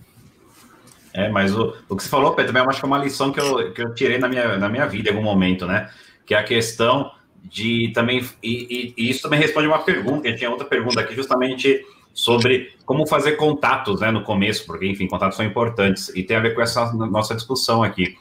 É, 1.14 1.30
mas 1.30 1.56
o, 1.56 1.76
o 1.90 1.96
que 1.96 2.04
você 2.04 2.10
falou, 2.10 2.34
Pedro, 2.36 2.54
também 2.54 2.70
acho 2.70 2.80
que 2.80 2.86
é 2.86 2.88
uma 2.88 2.98
lição 3.00 3.32
que 3.32 3.40
eu, 3.40 3.74
que 3.74 3.82
eu 3.82 3.96
tirei 3.96 4.20
na 4.20 4.28
minha, 4.28 4.58
na 4.58 4.70
minha 4.70 4.86
vida 4.86 5.10
em 5.10 5.14
algum 5.14 5.24
momento, 5.24 5.66
né? 5.66 5.90
Que 6.26 6.36
é 6.36 6.38
a 6.38 6.44
questão 6.44 7.12
de 7.44 7.92
também. 7.94 8.24
E, 8.44 8.94
e, 8.98 9.06
e 9.06 9.10
isso 9.10 9.24
também 9.24 9.40
responde 9.40 9.68
uma 9.68 9.80
pergunta, 9.80 10.28
eu 10.28 10.36
tinha 10.36 10.50
outra 10.50 10.68
pergunta 10.68 11.00
aqui, 11.00 11.16
justamente 11.16 11.84
sobre 12.14 12.76
como 12.86 13.08
fazer 13.08 13.34
contatos 13.34 14.02
né, 14.02 14.12
no 14.12 14.24
começo, 14.24 14.66
porque, 14.66 14.88
enfim, 14.88 15.08
contatos 15.08 15.38
são 15.38 15.46
importantes, 15.46 16.10
e 16.10 16.24
tem 16.24 16.36
a 16.36 16.40
ver 16.40 16.54
com 16.54 16.62
essa 16.62 16.92
nossa 16.94 17.34
discussão 17.34 17.84
aqui. 17.84 18.16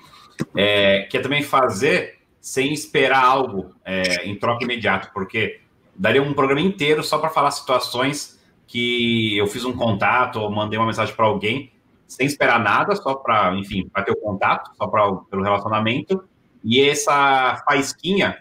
É, 0.55 1.03
que 1.11 1.17
é 1.17 1.21
também 1.21 1.43
fazer 1.43 2.19
sem 2.41 2.73
esperar 2.73 3.25
algo 3.25 3.75
é, 3.85 4.27
em 4.27 4.35
troca 4.37 4.65
imediato, 4.65 5.11
porque 5.13 5.61
daria 5.95 6.23
um 6.23 6.35
programa 6.35 6.61
inteiro 6.61 7.03
só 7.03 7.19
para 7.19 7.31
falar 7.31 7.51
situações 7.51 8.36
que 8.67 9.37
eu 9.37 9.47
fiz 9.47 9.65
um 9.65 9.73
contato 9.73 10.41
ou 10.41 10.51
mandei 10.51 10.79
uma 10.79 10.87
mensagem 10.87 11.15
para 11.15 11.27
alguém 11.27 11.73
sem 12.07 12.27
esperar 12.27 12.61
nada, 12.61 12.95
só 12.95 13.15
para, 13.15 13.55
enfim, 13.57 13.89
para 13.89 14.05
ter 14.05 14.13
o 14.13 14.17
contato, 14.17 14.71
só 14.77 14.87
para 14.87 15.13
pelo 15.31 15.43
relacionamento. 15.43 16.25
E 16.63 16.81
essa 16.81 17.63
faísquinha 17.67 18.37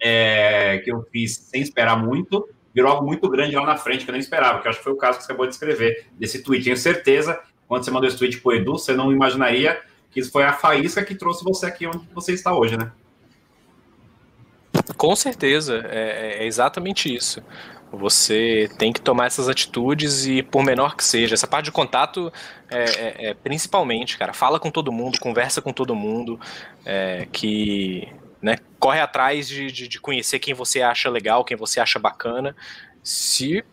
é, 0.00 0.78
que 0.78 0.90
eu 0.90 1.02
fiz 1.12 1.36
sem 1.36 1.60
esperar 1.60 1.96
muito, 1.96 2.48
virou 2.74 2.90
algo 2.90 3.06
muito 3.06 3.28
grande 3.28 3.56
lá 3.56 3.66
na 3.66 3.76
frente 3.76 4.04
que 4.04 4.10
eu 4.10 4.12
nem 4.12 4.20
esperava, 4.20 4.60
que 4.60 4.66
eu 4.66 4.70
acho 4.70 4.78
que 4.78 4.84
foi 4.84 4.92
o 4.92 4.96
caso 4.96 5.18
que 5.18 5.24
você 5.24 5.32
acabou 5.32 5.46
de 5.46 5.54
escrever, 5.54 6.06
desse 6.18 6.42
tweet. 6.42 6.64
Tenho 6.64 6.76
certeza, 6.76 7.40
quando 7.68 7.84
você 7.84 7.90
mandou 7.90 8.08
esse 8.08 8.18
tweet 8.18 8.40
para 8.40 8.50
o 8.50 8.54
Edu, 8.54 8.72
você 8.72 8.94
não 8.94 9.12
imaginaria 9.12 9.80
que 10.10 10.20
isso 10.20 10.30
foi 10.30 10.44
a 10.44 10.52
faísca 10.52 11.04
que 11.04 11.14
trouxe 11.14 11.44
você 11.44 11.66
aqui 11.66 11.86
onde 11.86 12.08
você 12.14 12.32
está 12.32 12.54
hoje, 12.54 12.76
né? 12.76 12.90
Com 14.96 15.14
certeza, 15.14 15.84
é, 15.88 16.42
é 16.42 16.46
exatamente 16.46 17.14
isso. 17.14 17.42
Você 17.92 18.70
tem 18.78 18.92
que 18.92 19.00
tomar 19.00 19.26
essas 19.26 19.48
atitudes 19.48 20.24
e, 20.24 20.42
por 20.42 20.64
menor 20.64 20.94
que 20.94 21.02
seja, 21.02 21.34
essa 21.34 21.46
parte 21.46 21.64
de 21.66 21.72
contato 21.72 22.32
é, 22.70 22.84
é, 22.84 23.30
é 23.30 23.34
principalmente, 23.34 24.16
cara. 24.16 24.32
Fala 24.32 24.60
com 24.60 24.70
todo 24.70 24.92
mundo, 24.92 25.18
conversa 25.18 25.60
com 25.60 25.72
todo 25.72 25.94
mundo, 25.94 26.38
é, 26.84 27.26
que 27.32 28.08
né, 28.40 28.58
corre 28.78 29.00
atrás 29.00 29.48
de, 29.48 29.72
de, 29.72 29.88
de, 29.88 30.00
conhecer 30.00 30.38
quem 30.38 30.54
você 30.54 30.82
acha 30.82 31.10
legal, 31.10 31.44
quem 31.44 31.56
você 31.56 31.80
acha 31.80 31.98
bacana. 31.98 32.54
Se, 33.02 33.64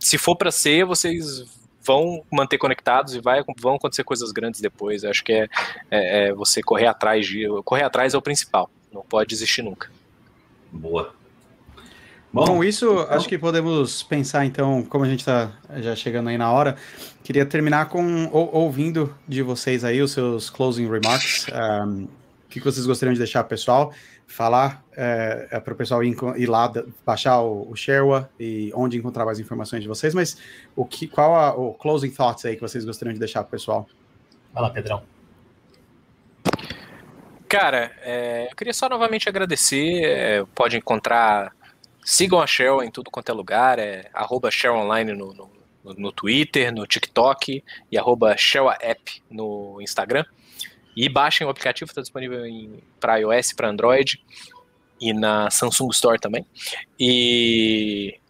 se 0.00 0.18
for 0.18 0.34
para 0.34 0.50
ser, 0.50 0.84
vocês 0.84 1.44
vão 1.86 2.24
manter 2.30 2.58
conectados 2.58 3.14
e 3.14 3.20
vai, 3.20 3.44
vão 3.58 3.76
acontecer 3.76 4.02
coisas 4.02 4.32
grandes 4.32 4.60
depois. 4.60 5.04
Eu 5.04 5.10
acho 5.10 5.22
que 5.22 5.32
é, 5.32 5.48
é, 5.90 6.28
é 6.28 6.32
você 6.32 6.60
correr 6.60 6.86
atrás 6.86 7.24
de. 7.24 7.46
Correr 7.64 7.84
atrás 7.84 8.14
é 8.14 8.18
o 8.18 8.22
principal. 8.22 8.68
Não 8.92 9.02
pode 9.02 9.28
desistir 9.28 9.62
nunca. 9.62 9.90
Boa. 10.72 11.14
Bom, 12.36 12.44
Com 12.44 12.62
isso, 12.62 12.84
então... 12.84 13.16
acho 13.16 13.26
que 13.26 13.38
podemos 13.38 14.02
pensar, 14.02 14.44
então, 14.44 14.84
como 14.84 15.04
a 15.04 15.08
gente 15.08 15.20
está 15.20 15.52
já 15.76 15.96
chegando 15.96 16.28
aí 16.28 16.36
na 16.36 16.52
hora, 16.52 16.76
queria 17.24 17.46
terminar 17.46 17.88
com 17.88 18.28
ou, 18.30 18.54
ouvindo 18.54 19.16
de 19.26 19.40
vocês 19.40 19.82
aí 19.82 20.02
os 20.02 20.12
seus 20.12 20.50
closing 20.50 20.86
remarks. 20.86 21.46
Um, 21.48 22.04
o 22.04 22.48
que 22.50 22.60
vocês 22.60 22.84
gostariam 22.84 23.14
de 23.14 23.18
deixar 23.18 23.42
pessoal? 23.44 23.90
Falar 24.26 24.84
é, 24.94 25.48
é 25.50 25.60
para 25.60 25.72
o 25.72 25.76
pessoal 25.76 26.04
ir, 26.04 26.14
ir, 26.36 26.46
lá, 26.46 26.70
baixar 27.06 27.40
o, 27.40 27.70
o 27.70 27.74
Sherwa 27.74 28.28
e 28.38 28.70
onde 28.74 28.98
encontrar 28.98 29.24
mais 29.24 29.40
informações 29.40 29.80
de 29.80 29.88
vocês, 29.88 30.14
mas 30.14 30.36
o 30.74 30.84
que, 30.84 31.06
qual 31.06 31.34
a, 31.34 31.54
o 31.54 31.72
closing 31.72 32.10
thoughts 32.10 32.44
aí 32.44 32.54
que 32.54 32.60
vocês 32.60 32.84
gostariam 32.84 33.14
de 33.14 33.18
deixar 33.18 33.44
para 33.44 33.48
o 33.48 33.50
pessoal? 33.52 33.88
Vai 34.52 34.62
lá, 34.62 34.68
Pedrão. 34.68 35.02
Cara, 37.48 37.92
é, 38.02 38.48
eu 38.50 38.54
queria 38.54 38.74
só 38.74 38.90
novamente 38.90 39.26
agradecer. 39.26 40.04
É, 40.04 40.44
pode 40.54 40.76
encontrar 40.76 41.56
Sigam 42.08 42.40
a 42.40 42.46
Shell 42.46 42.84
em 42.84 42.90
tudo 42.92 43.10
quanto 43.10 43.30
é 43.30 43.34
lugar, 43.34 43.80
é 43.80 44.08
arroba 44.14 44.48
Shell 44.48 44.76
Online 44.76 45.12
no, 45.12 45.34
no, 45.34 45.50
no 45.82 46.12
Twitter, 46.12 46.72
no 46.72 46.86
TikTok 46.86 47.64
e 47.90 47.98
arroba 47.98 48.36
Shell 48.36 48.70
App 48.70 49.20
no 49.28 49.82
Instagram. 49.82 50.24
E 50.96 51.08
baixem 51.08 51.44
o 51.44 51.50
aplicativo, 51.50 51.90
está 51.90 52.00
disponível 52.00 52.40
para 53.00 53.16
iOS, 53.16 53.52
para 53.54 53.68
Android 53.68 54.24
e 55.00 55.12
na 55.12 55.50
Samsung 55.50 55.90
Store 55.90 56.16
também. 56.20 56.46
E 56.96 58.20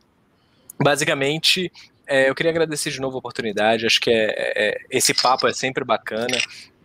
basicamente 0.83 1.71
é, 2.07 2.31
eu 2.31 2.35
queria 2.35 2.53
agradecer 2.53 2.91
de 2.91 2.99
novo 2.99 3.17
a 3.17 3.19
oportunidade. 3.19 3.85
Acho 3.85 4.01
que 4.01 4.11
é, 4.11 4.53
é, 4.57 4.87
esse 4.91 5.13
papo 5.13 5.47
é 5.47 5.53
sempre 5.53 5.85
bacana 5.85 6.39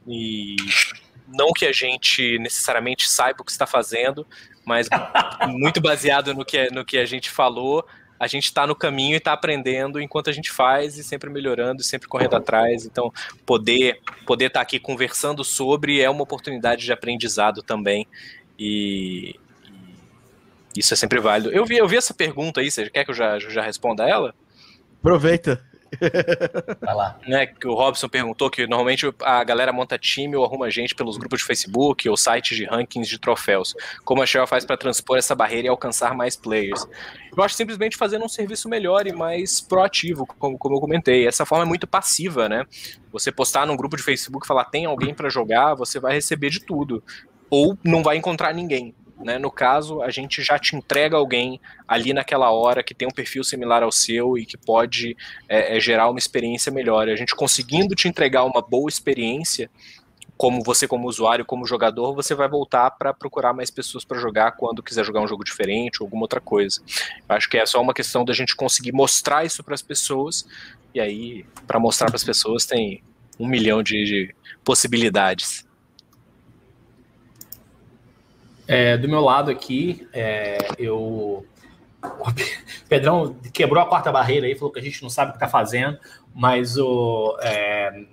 e 0.05 0.57
não 1.25 1.53
que 1.53 1.65
a 1.65 1.71
gente 1.71 2.37
necessariamente 2.39 3.09
saiba 3.09 3.41
o 3.41 3.45
que 3.45 3.51
está 3.51 3.65
fazendo, 3.65 4.27
mas 4.71 4.87
muito 5.49 5.81
baseado 5.81 6.33
no 6.33 6.45
que, 6.45 6.71
no 6.71 6.85
que 6.85 6.97
a 6.97 7.03
gente 7.03 7.29
falou, 7.29 7.85
a 8.17 8.25
gente 8.25 8.45
está 8.45 8.65
no 8.65 8.73
caminho 8.73 9.15
e 9.15 9.17
está 9.17 9.33
aprendendo 9.33 9.99
enquanto 9.99 10.29
a 10.29 10.33
gente 10.33 10.49
faz 10.49 10.97
e 10.97 11.03
sempre 11.03 11.29
melhorando, 11.29 11.83
sempre 11.83 12.07
correndo 12.07 12.37
atrás. 12.37 12.85
Então, 12.85 13.11
poder 13.45 13.99
poder 14.25 14.45
estar 14.45 14.59
tá 14.59 14.63
aqui 14.63 14.79
conversando 14.79 15.43
sobre 15.43 15.99
é 15.99 16.09
uma 16.09 16.23
oportunidade 16.23 16.85
de 16.85 16.93
aprendizado 16.93 17.61
também. 17.61 18.07
E, 18.57 19.35
e 20.73 20.79
isso 20.79 20.93
é 20.93 20.97
sempre 20.97 21.19
válido. 21.19 21.51
Eu 21.51 21.65
vi, 21.65 21.75
eu 21.75 21.87
vi 21.87 21.97
essa 21.97 22.13
pergunta 22.13 22.61
aí, 22.61 22.71
você 22.71 22.89
quer 22.89 23.03
que 23.03 23.11
eu 23.11 23.15
já, 23.15 23.39
já 23.39 23.61
responda 23.61 24.07
ela? 24.07 24.33
Aproveita. 24.99 25.61
Vai 26.79 26.95
lá. 26.95 27.19
Né, 27.27 27.45
que 27.47 27.67
o 27.67 27.73
Robson 27.73 28.07
perguntou 28.07 28.49
que 28.49 28.65
normalmente 28.65 29.11
a 29.21 29.43
galera 29.43 29.73
monta 29.73 29.97
time 29.97 30.35
ou 30.35 30.45
arruma 30.45 30.69
gente 30.69 30.95
pelos 30.95 31.17
grupos 31.17 31.39
de 31.39 31.45
Facebook 31.45 32.07
ou 32.07 32.15
sites 32.15 32.57
de 32.57 32.65
rankings 32.65 33.09
de 33.09 33.19
troféus. 33.19 33.75
Como 34.03 34.21
a 34.21 34.25
Shell 34.25 34.47
faz 34.47 34.65
para 34.65 34.77
transpor 34.77 35.17
essa 35.17 35.35
barreira 35.35 35.67
e 35.67 35.69
alcançar 35.69 36.15
mais 36.15 36.35
players? 36.35 36.87
Eu 37.35 37.43
acho 37.43 37.55
simplesmente 37.55 37.97
fazendo 37.97 38.25
um 38.25 38.29
serviço 38.29 38.67
melhor 38.69 39.07
e 39.07 39.13
mais 39.13 39.61
proativo, 39.61 40.25
como, 40.25 40.57
como 40.57 40.75
eu 40.75 40.79
comentei. 40.79 41.27
Essa 41.27 41.45
forma 41.45 41.65
é 41.65 41.67
muito 41.67 41.87
passiva, 41.87 42.47
né? 42.47 42.65
Você 43.11 43.31
postar 43.31 43.65
num 43.65 43.75
grupo 43.75 43.97
de 43.97 44.03
Facebook 44.03 44.45
e 44.45 44.47
falar 44.47 44.65
tem 44.65 44.85
alguém 44.85 45.13
para 45.13 45.29
jogar, 45.29 45.75
você 45.75 45.99
vai 45.99 46.13
receber 46.13 46.49
de 46.49 46.59
tudo. 46.61 47.03
Ou 47.49 47.77
não 47.83 48.01
vai 48.01 48.15
encontrar 48.15 48.53
ninguém. 48.53 48.95
Né? 49.23 49.37
No 49.37 49.51
caso, 49.51 50.01
a 50.01 50.09
gente 50.09 50.41
já 50.41 50.57
te 50.57 50.75
entrega 50.75 51.17
alguém 51.17 51.59
ali 51.87 52.13
naquela 52.13 52.51
hora 52.51 52.83
que 52.83 52.93
tem 52.93 53.07
um 53.07 53.11
perfil 53.11 53.43
similar 53.43 53.83
ao 53.83 53.91
seu 53.91 54.37
e 54.37 54.45
que 54.45 54.57
pode 54.57 55.15
é, 55.47 55.77
é, 55.77 55.79
gerar 55.79 56.09
uma 56.09 56.19
experiência 56.19 56.71
melhor. 56.71 57.07
A 57.07 57.15
gente 57.15 57.35
conseguindo 57.35 57.95
te 57.95 58.07
entregar 58.07 58.43
uma 58.43 58.61
boa 58.61 58.89
experiência, 58.89 59.69
como 60.37 60.63
você 60.63 60.87
como 60.87 61.07
usuário, 61.07 61.45
como 61.45 61.67
jogador, 61.67 62.15
você 62.15 62.33
vai 62.33 62.49
voltar 62.49 62.89
para 62.89 63.13
procurar 63.13 63.53
mais 63.53 63.69
pessoas 63.69 64.03
para 64.03 64.19
jogar 64.19 64.53
quando 64.53 64.81
quiser 64.81 65.05
jogar 65.05 65.21
um 65.21 65.27
jogo 65.27 65.43
diferente 65.43 66.01
ou 66.01 66.07
alguma 66.07 66.23
outra 66.23 66.41
coisa. 66.41 66.81
Eu 67.29 67.35
acho 67.35 67.47
que 67.47 67.57
é 67.57 67.65
só 67.65 67.79
uma 67.79 67.93
questão 67.93 68.25
da 68.25 68.33
gente 68.33 68.55
conseguir 68.55 68.91
mostrar 68.91 69.45
isso 69.45 69.63
para 69.63 69.75
as 69.75 69.83
pessoas 69.83 70.47
e 70.95 70.99
aí 70.99 71.45
para 71.67 71.79
mostrar 71.79 72.07
para 72.07 72.15
as 72.15 72.23
pessoas 72.23 72.65
tem 72.65 73.03
um 73.39 73.47
milhão 73.47 73.83
de, 73.83 74.03
de 74.03 74.35
possibilidades. 74.63 75.63
É, 78.71 78.97
do 78.97 79.09
meu 79.09 79.19
lado 79.19 79.51
aqui, 79.51 80.07
é, 80.13 80.57
eu. 80.77 81.45
O 82.01 82.33
Pedrão 82.87 83.35
quebrou 83.51 83.83
a 83.83 83.85
quarta 83.85 84.13
barreira 84.13 84.47
aí, 84.47 84.55
falou 84.55 84.71
que 84.71 84.79
a 84.79 84.81
gente 84.81 85.03
não 85.03 85.09
sabe 85.09 85.29
o 85.29 85.33
que 85.33 85.37
está 85.37 85.49
fazendo, 85.49 85.99
mas 86.33 86.77
o. 86.77 87.37
É, 87.41 88.05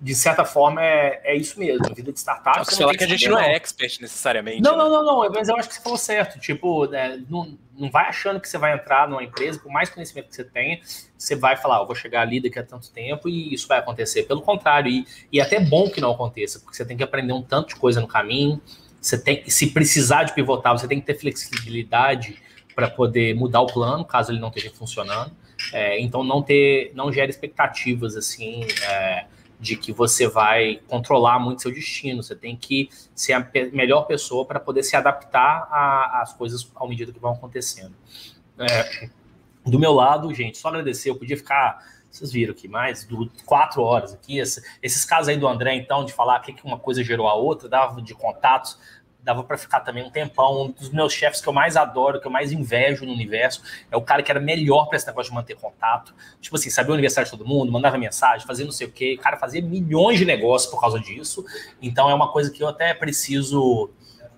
de 0.00 0.14
certa 0.14 0.46
forma, 0.46 0.82
é, 0.82 1.20
é 1.22 1.36
isso 1.36 1.60
mesmo. 1.60 1.84
A 1.84 1.92
vida 1.92 2.10
de 2.10 2.18
startup. 2.18 2.64
Você 2.64 2.76
falar 2.76 2.96
que 2.96 3.04
a 3.04 3.06
gente 3.06 3.28
não 3.28 3.38
é 3.38 3.54
expert 3.54 4.00
necessariamente. 4.00 4.62
Não, 4.62 4.72
né? 4.72 4.78
não, 4.78 4.90
não, 4.90 5.04
não. 5.04 5.30
Mas 5.30 5.50
eu 5.50 5.56
acho 5.56 5.68
que 5.68 5.74
você 5.74 5.82
falou 5.82 5.98
certo. 5.98 6.40
Tipo, 6.40 6.86
né, 6.86 7.22
não, 7.28 7.58
não 7.76 7.90
vai 7.90 8.06
achando 8.06 8.40
que 8.40 8.48
você 8.48 8.56
vai 8.56 8.72
entrar 8.72 9.06
numa 9.06 9.22
empresa, 9.22 9.60
por 9.60 9.70
mais 9.70 9.90
conhecimento 9.90 10.30
que 10.30 10.34
você 10.34 10.44
tenha, 10.44 10.80
você 11.18 11.36
vai 11.36 11.54
falar, 11.54 11.80
eu 11.80 11.86
vou 11.86 11.94
chegar 11.94 12.22
ali 12.22 12.40
daqui 12.40 12.58
a 12.58 12.62
tanto 12.62 12.90
tempo 12.90 13.28
e 13.28 13.52
isso 13.52 13.68
vai 13.68 13.78
acontecer. 13.78 14.22
Pelo 14.22 14.40
contrário, 14.40 14.90
e, 14.90 15.06
e 15.30 15.38
é 15.38 15.42
até 15.42 15.60
bom 15.60 15.90
que 15.90 16.00
não 16.00 16.12
aconteça, 16.12 16.58
porque 16.58 16.76
você 16.76 16.84
tem 16.84 16.96
que 16.96 17.02
aprender 17.02 17.34
um 17.34 17.42
tanto 17.42 17.68
de 17.68 17.76
coisa 17.76 18.00
no 18.00 18.08
caminho. 18.08 18.58
Você 19.02 19.18
tem, 19.18 19.50
se 19.50 19.66
precisar 19.70 20.22
de 20.22 20.32
pivotar, 20.32 20.78
você 20.78 20.86
tem 20.86 21.00
que 21.00 21.06
ter 21.06 21.18
flexibilidade 21.18 22.40
para 22.72 22.88
poder 22.88 23.34
mudar 23.34 23.60
o 23.60 23.66
plano, 23.66 24.04
caso 24.04 24.30
ele 24.30 24.38
não 24.38 24.48
esteja 24.48 24.70
funcionando. 24.70 25.32
É, 25.72 26.00
então 26.00 26.22
não 26.22 26.40
ter, 26.40 26.92
não 26.94 27.12
gera 27.12 27.28
expectativas 27.28 28.16
assim 28.16 28.64
é, 28.88 29.26
de 29.58 29.76
que 29.76 29.92
você 29.92 30.28
vai 30.28 30.80
controlar 30.86 31.40
muito 31.40 31.62
seu 31.62 31.72
destino. 31.72 32.22
Você 32.22 32.36
tem 32.36 32.56
que 32.56 32.90
ser 33.12 33.32
a 33.32 33.50
melhor 33.72 34.02
pessoa 34.02 34.44
para 34.44 34.60
poder 34.60 34.84
se 34.84 34.94
adaptar 34.94 35.68
às 36.22 36.32
coisas 36.32 36.70
à 36.76 36.86
medida 36.86 37.12
que 37.12 37.18
vão 37.18 37.32
acontecendo. 37.32 37.94
É, 38.56 39.08
do 39.66 39.80
meu 39.80 39.92
lado, 39.92 40.32
gente, 40.32 40.58
só 40.58 40.68
agradecer. 40.68 41.10
Eu 41.10 41.16
podia 41.16 41.36
ficar 41.36 41.84
vocês 42.12 42.30
viram 42.30 42.52
aqui 42.52 42.68
mais 42.68 43.04
do 43.04 43.30
quatro 43.46 43.82
horas 43.82 44.12
aqui. 44.12 44.38
Esse, 44.38 44.62
esses 44.82 45.04
casos 45.04 45.28
aí 45.28 45.36
do 45.36 45.48
André, 45.48 45.74
então, 45.74 46.04
de 46.04 46.12
falar 46.12 46.38
que 46.40 46.54
uma 46.62 46.78
coisa 46.78 47.02
gerou 47.02 47.26
a 47.26 47.34
outra, 47.34 47.68
dava 47.68 48.02
de 48.02 48.14
contatos, 48.14 48.78
dava 49.22 49.42
para 49.42 49.56
ficar 49.56 49.80
também 49.80 50.04
um 50.04 50.10
tempão. 50.10 50.64
Um 50.64 50.70
dos 50.72 50.90
meus 50.90 51.12
chefes 51.12 51.40
que 51.40 51.48
eu 51.48 51.52
mais 51.52 51.74
adoro, 51.74 52.20
que 52.20 52.26
eu 52.26 52.30
mais 52.30 52.52
invejo 52.52 53.06
no 53.06 53.12
universo, 53.12 53.62
é 53.90 53.96
o 53.96 54.02
cara 54.02 54.22
que 54.22 54.30
era 54.30 54.40
melhor 54.40 54.86
para 54.86 54.96
esse 54.96 55.06
negócio 55.06 55.30
de 55.30 55.34
manter 55.34 55.56
contato. 55.56 56.14
Tipo 56.40 56.56
assim, 56.56 56.68
sabia 56.68 56.90
o 56.90 56.94
aniversário 56.94 57.30
de 57.30 57.36
todo 57.36 57.48
mundo, 57.48 57.72
mandava 57.72 57.96
mensagem, 57.96 58.46
fazia 58.46 58.64
não 58.64 58.72
sei 58.72 58.86
o 58.86 58.92
quê. 58.92 59.16
O 59.18 59.22
cara 59.22 59.38
fazia 59.38 59.62
milhões 59.62 60.18
de 60.18 60.26
negócios 60.26 60.70
por 60.70 60.80
causa 60.80 61.00
disso. 61.00 61.44
Então 61.80 62.10
é 62.10 62.14
uma 62.14 62.30
coisa 62.30 62.50
que 62.50 62.62
eu 62.62 62.68
até 62.68 62.92
preciso 62.92 63.90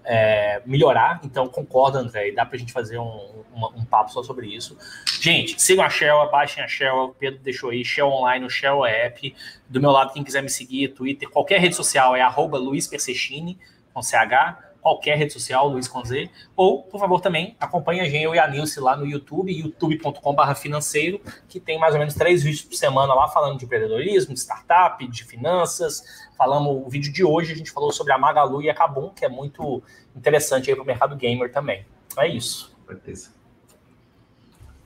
é, 0.04 0.60
melhorar. 0.66 1.20
Então, 1.24 1.48
concordo, 1.48 1.98
André, 1.98 2.30
dá 2.32 2.44
para 2.44 2.56
a 2.56 2.58
gente 2.58 2.72
fazer 2.72 2.98
um, 2.98 3.44
um, 3.54 3.66
um, 3.76 3.84
papo 3.84 4.12
só 4.12 4.22
sobre 4.22 4.46
isso. 4.46 4.76
Gente, 5.20 5.60
sigam 5.60 5.84
a 5.84 5.90
Shell, 5.90 6.30
baixem 6.30 6.62
a 6.62 6.68
Shell, 6.68 6.96
o 6.96 7.08
Pedro 7.14 7.40
deixou 7.40 7.70
aí, 7.70 7.84
Shell 7.84 8.08
Online, 8.08 8.44
o 8.44 8.50
Shell 8.50 8.84
App. 8.84 9.34
Do 9.68 9.80
meu 9.80 9.90
lado, 9.90 10.12
quem 10.12 10.22
quiser 10.22 10.42
me 10.42 10.50
seguir, 10.50 10.88
Twitter, 10.88 11.28
qualquer 11.30 11.60
rede 11.60 11.74
social 11.74 12.14
é 12.14 12.20
arroba 12.20 12.58
Luiz 12.58 12.86
com 12.86 14.02
CH 14.02 14.73
qualquer 14.84 15.16
rede 15.16 15.32
social, 15.32 15.66
Luiz 15.66 15.88
com 15.88 16.04
Z, 16.04 16.28
ou, 16.54 16.82
por 16.82 17.00
favor, 17.00 17.18
também 17.18 17.56
acompanhe 17.58 18.02
a 18.02 18.04
gente, 18.04 18.22
eu 18.22 18.34
e 18.34 18.38
a 18.38 18.46
Nilce 18.46 18.78
lá 18.78 18.94
no 18.94 19.06
YouTube, 19.06 19.50
youtube.com.br 19.50 20.54
financeiro, 20.56 21.22
que 21.48 21.58
tem 21.58 21.78
mais 21.78 21.94
ou 21.94 21.98
menos 21.98 22.12
três 22.12 22.42
vídeos 22.42 22.62
por 22.62 22.74
semana 22.74 23.14
lá 23.14 23.26
falando 23.28 23.58
de 23.58 23.64
empreendedorismo, 23.64 24.34
de 24.34 24.40
startup, 24.40 25.08
de 25.08 25.24
finanças. 25.24 26.28
Falamos, 26.36 26.86
o 26.86 26.90
vídeo 26.90 27.10
de 27.10 27.24
hoje 27.24 27.52
a 27.52 27.56
gente 27.56 27.70
falou 27.70 27.90
sobre 27.92 28.12
a 28.12 28.18
Magalu 28.18 28.60
e 28.60 28.68
a 28.68 28.74
Kabum, 28.74 29.08
que 29.08 29.24
é 29.24 29.28
muito 29.28 29.82
interessante 30.14 30.68
aí 30.68 30.76
para 30.76 30.84
o 30.84 30.86
mercado 30.86 31.16
gamer 31.16 31.50
também. 31.50 31.86
É 32.18 32.28
isso. 32.28 32.76
Certeza. 32.86 33.30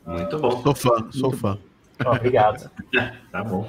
Muito 0.07 0.39
bom. 0.39 0.63
Sou 0.63 0.75
fã, 0.77 1.11
sou 1.11 1.33
fã. 1.33 1.59
obrigado. 2.07 2.71
tá 3.33 3.43
bom. 3.43 3.69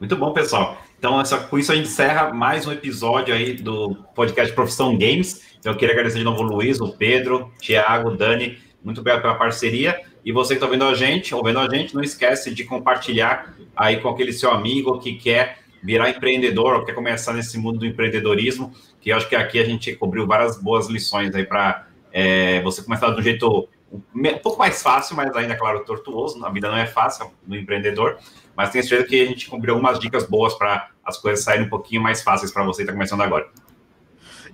Muito 0.00 0.16
bom, 0.16 0.32
pessoal. 0.32 0.76
Então, 1.02 1.20
essa, 1.20 1.36
com 1.36 1.58
isso 1.58 1.72
a 1.72 1.74
gente 1.74 1.88
encerra 1.88 2.32
mais 2.32 2.64
um 2.64 2.70
episódio 2.70 3.34
aí 3.34 3.54
do 3.54 3.96
podcast 4.14 4.54
Profissão 4.54 4.96
Games. 4.96 5.42
Então, 5.58 5.72
eu 5.72 5.76
queria 5.76 5.94
agradecer 5.94 6.18
de 6.18 6.22
novo 6.22 6.44
o 6.44 6.44
Luiz, 6.44 6.80
o 6.80 6.92
Pedro, 6.92 7.46
o 7.46 7.58
Thiago, 7.58 8.10
o 8.10 8.16
Dani. 8.16 8.56
Muito 8.84 9.00
obrigado 9.00 9.20
pela 9.20 9.34
parceria. 9.34 10.00
E 10.24 10.30
você 10.30 10.54
que 10.54 10.58
está 10.62 10.68
vendo 10.68 10.84
a 10.84 10.94
gente, 10.94 11.34
ou 11.34 11.42
vendo 11.42 11.58
a 11.58 11.68
gente, 11.68 11.92
não 11.92 12.04
esquece 12.04 12.54
de 12.54 12.62
compartilhar 12.62 13.52
aí 13.76 13.96
com 13.96 14.10
aquele 14.10 14.32
seu 14.32 14.52
amigo 14.52 15.00
que 15.00 15.14
quer 15.14 15.58
virar 15.82 16.08
empreendedor 16.08 16.74
ou 16.74 16.84
quer 16.84 16.92
começar 16.92 17.32
nesse 17.32 17.58
mundo 17.58 17.80
do 17.80 17.86
empreendedorismo, 17.86 18.72
que 19.00 19.10
eu 19.10 19.16
acho 19.16 19.28
que 19.28 19.34
aqui 19.34 19.58
a 19.58 19.64
gente 19.64 19.96
cobriu 19.96 20.24
várias 20.24 20.56
boas 20.62 20.86
lições 20.86 21.34
aí 21.34 21.44
para 21.44 21.84
É, 22.12 22.62
você 22.62 22.80
começar 22.80 23.10
de 23.10 23.18
um 23.18 23.22
jeito 23.24 23.68
um 23.90 24.38
pouco 24.38 24.58
mais 24.58 24.82
fácil, 24.82 25.16
mas 25.16 25.34
ainda, 25.34 25.56
claro, 25.56 25.84
tortuoso. 25.84 26.44
A 26.44 26.50
vida 26.50 26.70
não 26.70 26.76
é 26.76 26.86
fácil 26.86 27.32
no 27.46 27.56
empreendedor, 27.56 28.18
mas 28.56 28.70
tenho 28.70 28.84
certeza 28.84 29.08
que 29.08 29.20
a 29.20 29.26
gente 29.26 29.50
cumpriu 29.50 29.74
algumas 29.74 29.98
dicas 29.98 30.26
boas 30.26 30.54
para 30.54 30.91
as 31.04 31.18
coisas 31.18 31.44
saírem 31.44 31.66
um 31.66 31.70
pouquinho 31.70 32.02
mais 32.02 32.22
fáceis 32.22 32.52
para 32.52 32.64
você 32.64 32.78
que 32.78 32.82
está 32.82 32.92
começando 32.92 33.22
agora. 33.22 33.48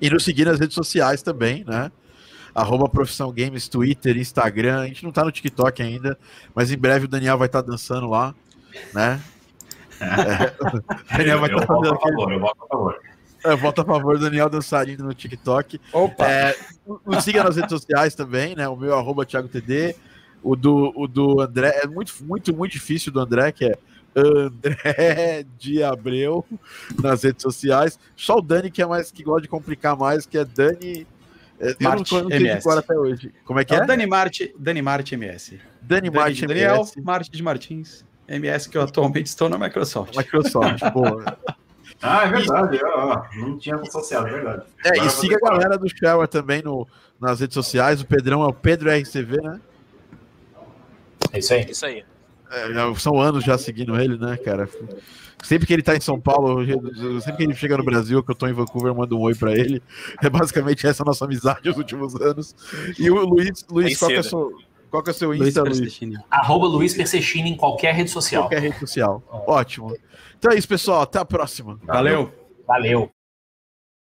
E 0.00 0.08
nos 0.08 0.24
seguir 0.24 0.44
nas 0.44 0.60
redes 0.60 0.74
sociais 0.74 1.22
também, 1.22 1.64
né? 1.64 1.90
Arroba 2.54 2.88
Profissão 2.88 3.32
Games, 3.32 3.68
Twitter, 3.68 4.16
Instagram. 4.16 4.80
A 4.80 4.86
gente 4.86 5.04
não 5.04 5.12
tá 5.12 5.24
no 5.24 5.32
TikTok 5.32 5.82
ainda, 5.82 6.18
mas 6.54 6.72
em 6.72 6.78
breve 6.78 7.04
o 7.04 7.08
Daniel 7.08 7.38
vai 7.38 7.46
estar 7.46 7.62
tá 7.62 7.70
dançando 7.70 8.08
lá, 8.08 8.34
né? 8.94 9.20
É, 10.00 10.54
Daniel 11.18 11.40
vai 11.40 11.50
estar 11.50 11.66
tá 11.66 11.66
fazendo 11.66 11.94
aquele... 11.94 12.16
favor, 12.16 12.32
eu 12.32 12.40
voto 12.40 12.64
a 12.64 12.68
favor. 12.68 13.00
É, 13.44 13.56
voto 13.56 13.80
a 13.80 13.84
favor, 13.84 14.18
Daniel 14.18 14.48
dançarino 14.48 15.04
no 15.04 15.14
TikTok. 15.14 15.80
Opa! 15.92 16.26
É, 16.26 16.56
nos 17.06 17.24
siga 17.24 17.44
nas 17.44 17.56
redes 17.56 17.70
sociais 17.70 18.14
também, 18.14 18.56
né? 18.56 18.68
O 18.68 18.76
meu 18.76 18.96
arroba 18.96 19.24
Thiago 19.24 19.48
TD. 19.48 19.94
O 20.42 20.54
do, 20.54 20.92
o 20.96 21.08
do 21.08 21.40
André 21.40 21.80
é 21.82 21.86
muito, 21.86 22.12
muito, 22.22 22.54
muito 22.54 22.72
difícil 22.72 23.12
do 23.12 23.20
André, 23.20 23.50
que 23.50 23.64
é 23.64 23.78
André 24.18 25.44
de 25.58 25.82
Abreu 25.82 26.44
nas 27.02 27.22
redes 27.22 27.42
sociais. 27.42 27.98
Só 28.16 28.38
o 28.38 28.42
Dani 28.42 28.70
que 28.70 28.82
é 28.82 28.86
mais 28.86 29.10
que 29.10 29.22
gosta 29.22 29.42
de 29.42 29.48
complicar 29.48 29.96
mais, 29.96 30.26
que 30.26 30.38
é 30.38 30.44
Dani. 30.44 31.06
É, 31.60 31.70
eu 31.70 31.76
Marte 31.80 32.14
não, 32.14 32.22
não 32.22 32.30
MS. 32.30 32.68
até 32.70 32.96
hoje. 32.96 33.34
Como 33.44 33.58
é 33.58 33.64
que 33.64 33.74
é? 33.74 33.78
é? 33.78 33.86
Dani 33.86 34.06
Marte, 34.06 34.54
Dani 34.58 34.82
Marte 34.82 35.14
MS. 35.14 35.58
Dani, 35.80 36.02
Dani 36.02 36.10
Marte 36.10 36.46
Daniel, 36.46 36.76
MS. 36.76 37.02
Marte 37.02 37.30
de 37.30 37.42
Martins. 37.42 38.04
MS 38.28 38.68
que 38.68 38.76
eu 38.76 38.82
atualmente 38.82 39.26
estou 39.26 39.48
na 39.48 39.58
Microsoft. 39.58 40.16
Microsoft, 40.16 40.80
boa. 40.92 41.38
Ah, 42.02 42.24
é 42.24 42.28
verdade. 42.28 42.78
Eu, 42.78 43.46
não 43.46 43.58
tinha 43.58 43.76
associado, 43.76 44.28
é 44.28 44.30
verdade. 44.30 44.62
É, 44.84 44.90
Agora 44.90 45.06
e 45.06 45.10
siga 45.10 45.36
a 45.36 45.50
galera 45.50 45.78
do 45.78 45.88
Shower 45.88 46.28
também 46.28 46.62
no, 46.62 46.86
nas 47.20 47.40
redes 47.40 47.54
sociais. 47.54 48.00
O 48.00 48.06
Pedrão 48.06 48.42
é 48.42 48.46
o 48.46 48.52
Pedro 48.52 48.90
RCV, 48.90 49.40
né? 49.42 49.60
É 51.32 51.38
isso 51.38 51.52
aí. 51.52 51.66
Isso 51.70 51.86
aí. 51.86 52.04
É, 52.50 52.94
são 52.98 53.20
anos 53.20 53.44
já 53.44 53.58
seguindo 53.58 53.98
ele, 54.00 54.16
né, 54.16 54.36
cara? 54.36 54.68
Sempre 55.42 55.66
que 55.66 55.72
ele 55.72 55.82
tá 55.82 55.96
em 55.96 56.00
São 56.00 56.20
Paulo, 56.20 56.64
sempre 57.20 57.36
que 57.36 57.42
ele 57.44 57.54
chega 57.54 57.76
no 57.76 57.84
Brasil, 57.84 58.22
que 58.22 58.30
eu 58.30 58.34
tô 58.34 58.46
em 58.48 58.52
Vancouver, 58.52 58.90
eu 58.90 58.94
mando 58.94 59.16
um 59.16 59.22
oi 59.22 59.34
pra 59.34 59.52
ele. 59.52 59.82
É 60.22 60.28
basicamente 60.28 60.86
essa 60.86 61.04
nossa 61.04 61.24
amizade 61.24 61.68
nos 61.68 61.76
últimos 61.76 62.14
anos. 62.16 62.54
E 62.98 63.10
o 63.10 63.24
Luiz, 63.24 63.64
Luiz 63.70 63.96
qual, 63.96 64.10
que 64.10 64.16
é 64.16 64.22
seu, 64.22 64.52
qual 64.90 65.02
que 65.02 65.10
é 65.10 65.12
o 65.12 65.14
seu 65.14 65.34
Insta, 65.34 65.62
Luiz? 65.62 65.78
Luiz? 65.78 66.18
Arroba 66.30 66.66
Luiz 66.66 66.94
Persechini 66.94 67.50
em 67.50 67.56
qualquer 67.56 67.94
rede 67.94 68.10
social. 68.10 68.44
Qualquer 68.44 68.62
rede 68.62 68.78
social. 68.80 69.22
Ótimo. 69.46 69.96
Então 70.38 70.50
é 70.50 70.56
isso, 70.56 70.68
pessoal. 70.68 71.02
Até 71.02 71.18
a 71.18 71.24
próxima. 71.24 71.78
Valeu. 71.84 72.32
Valeu. 72.66 73.10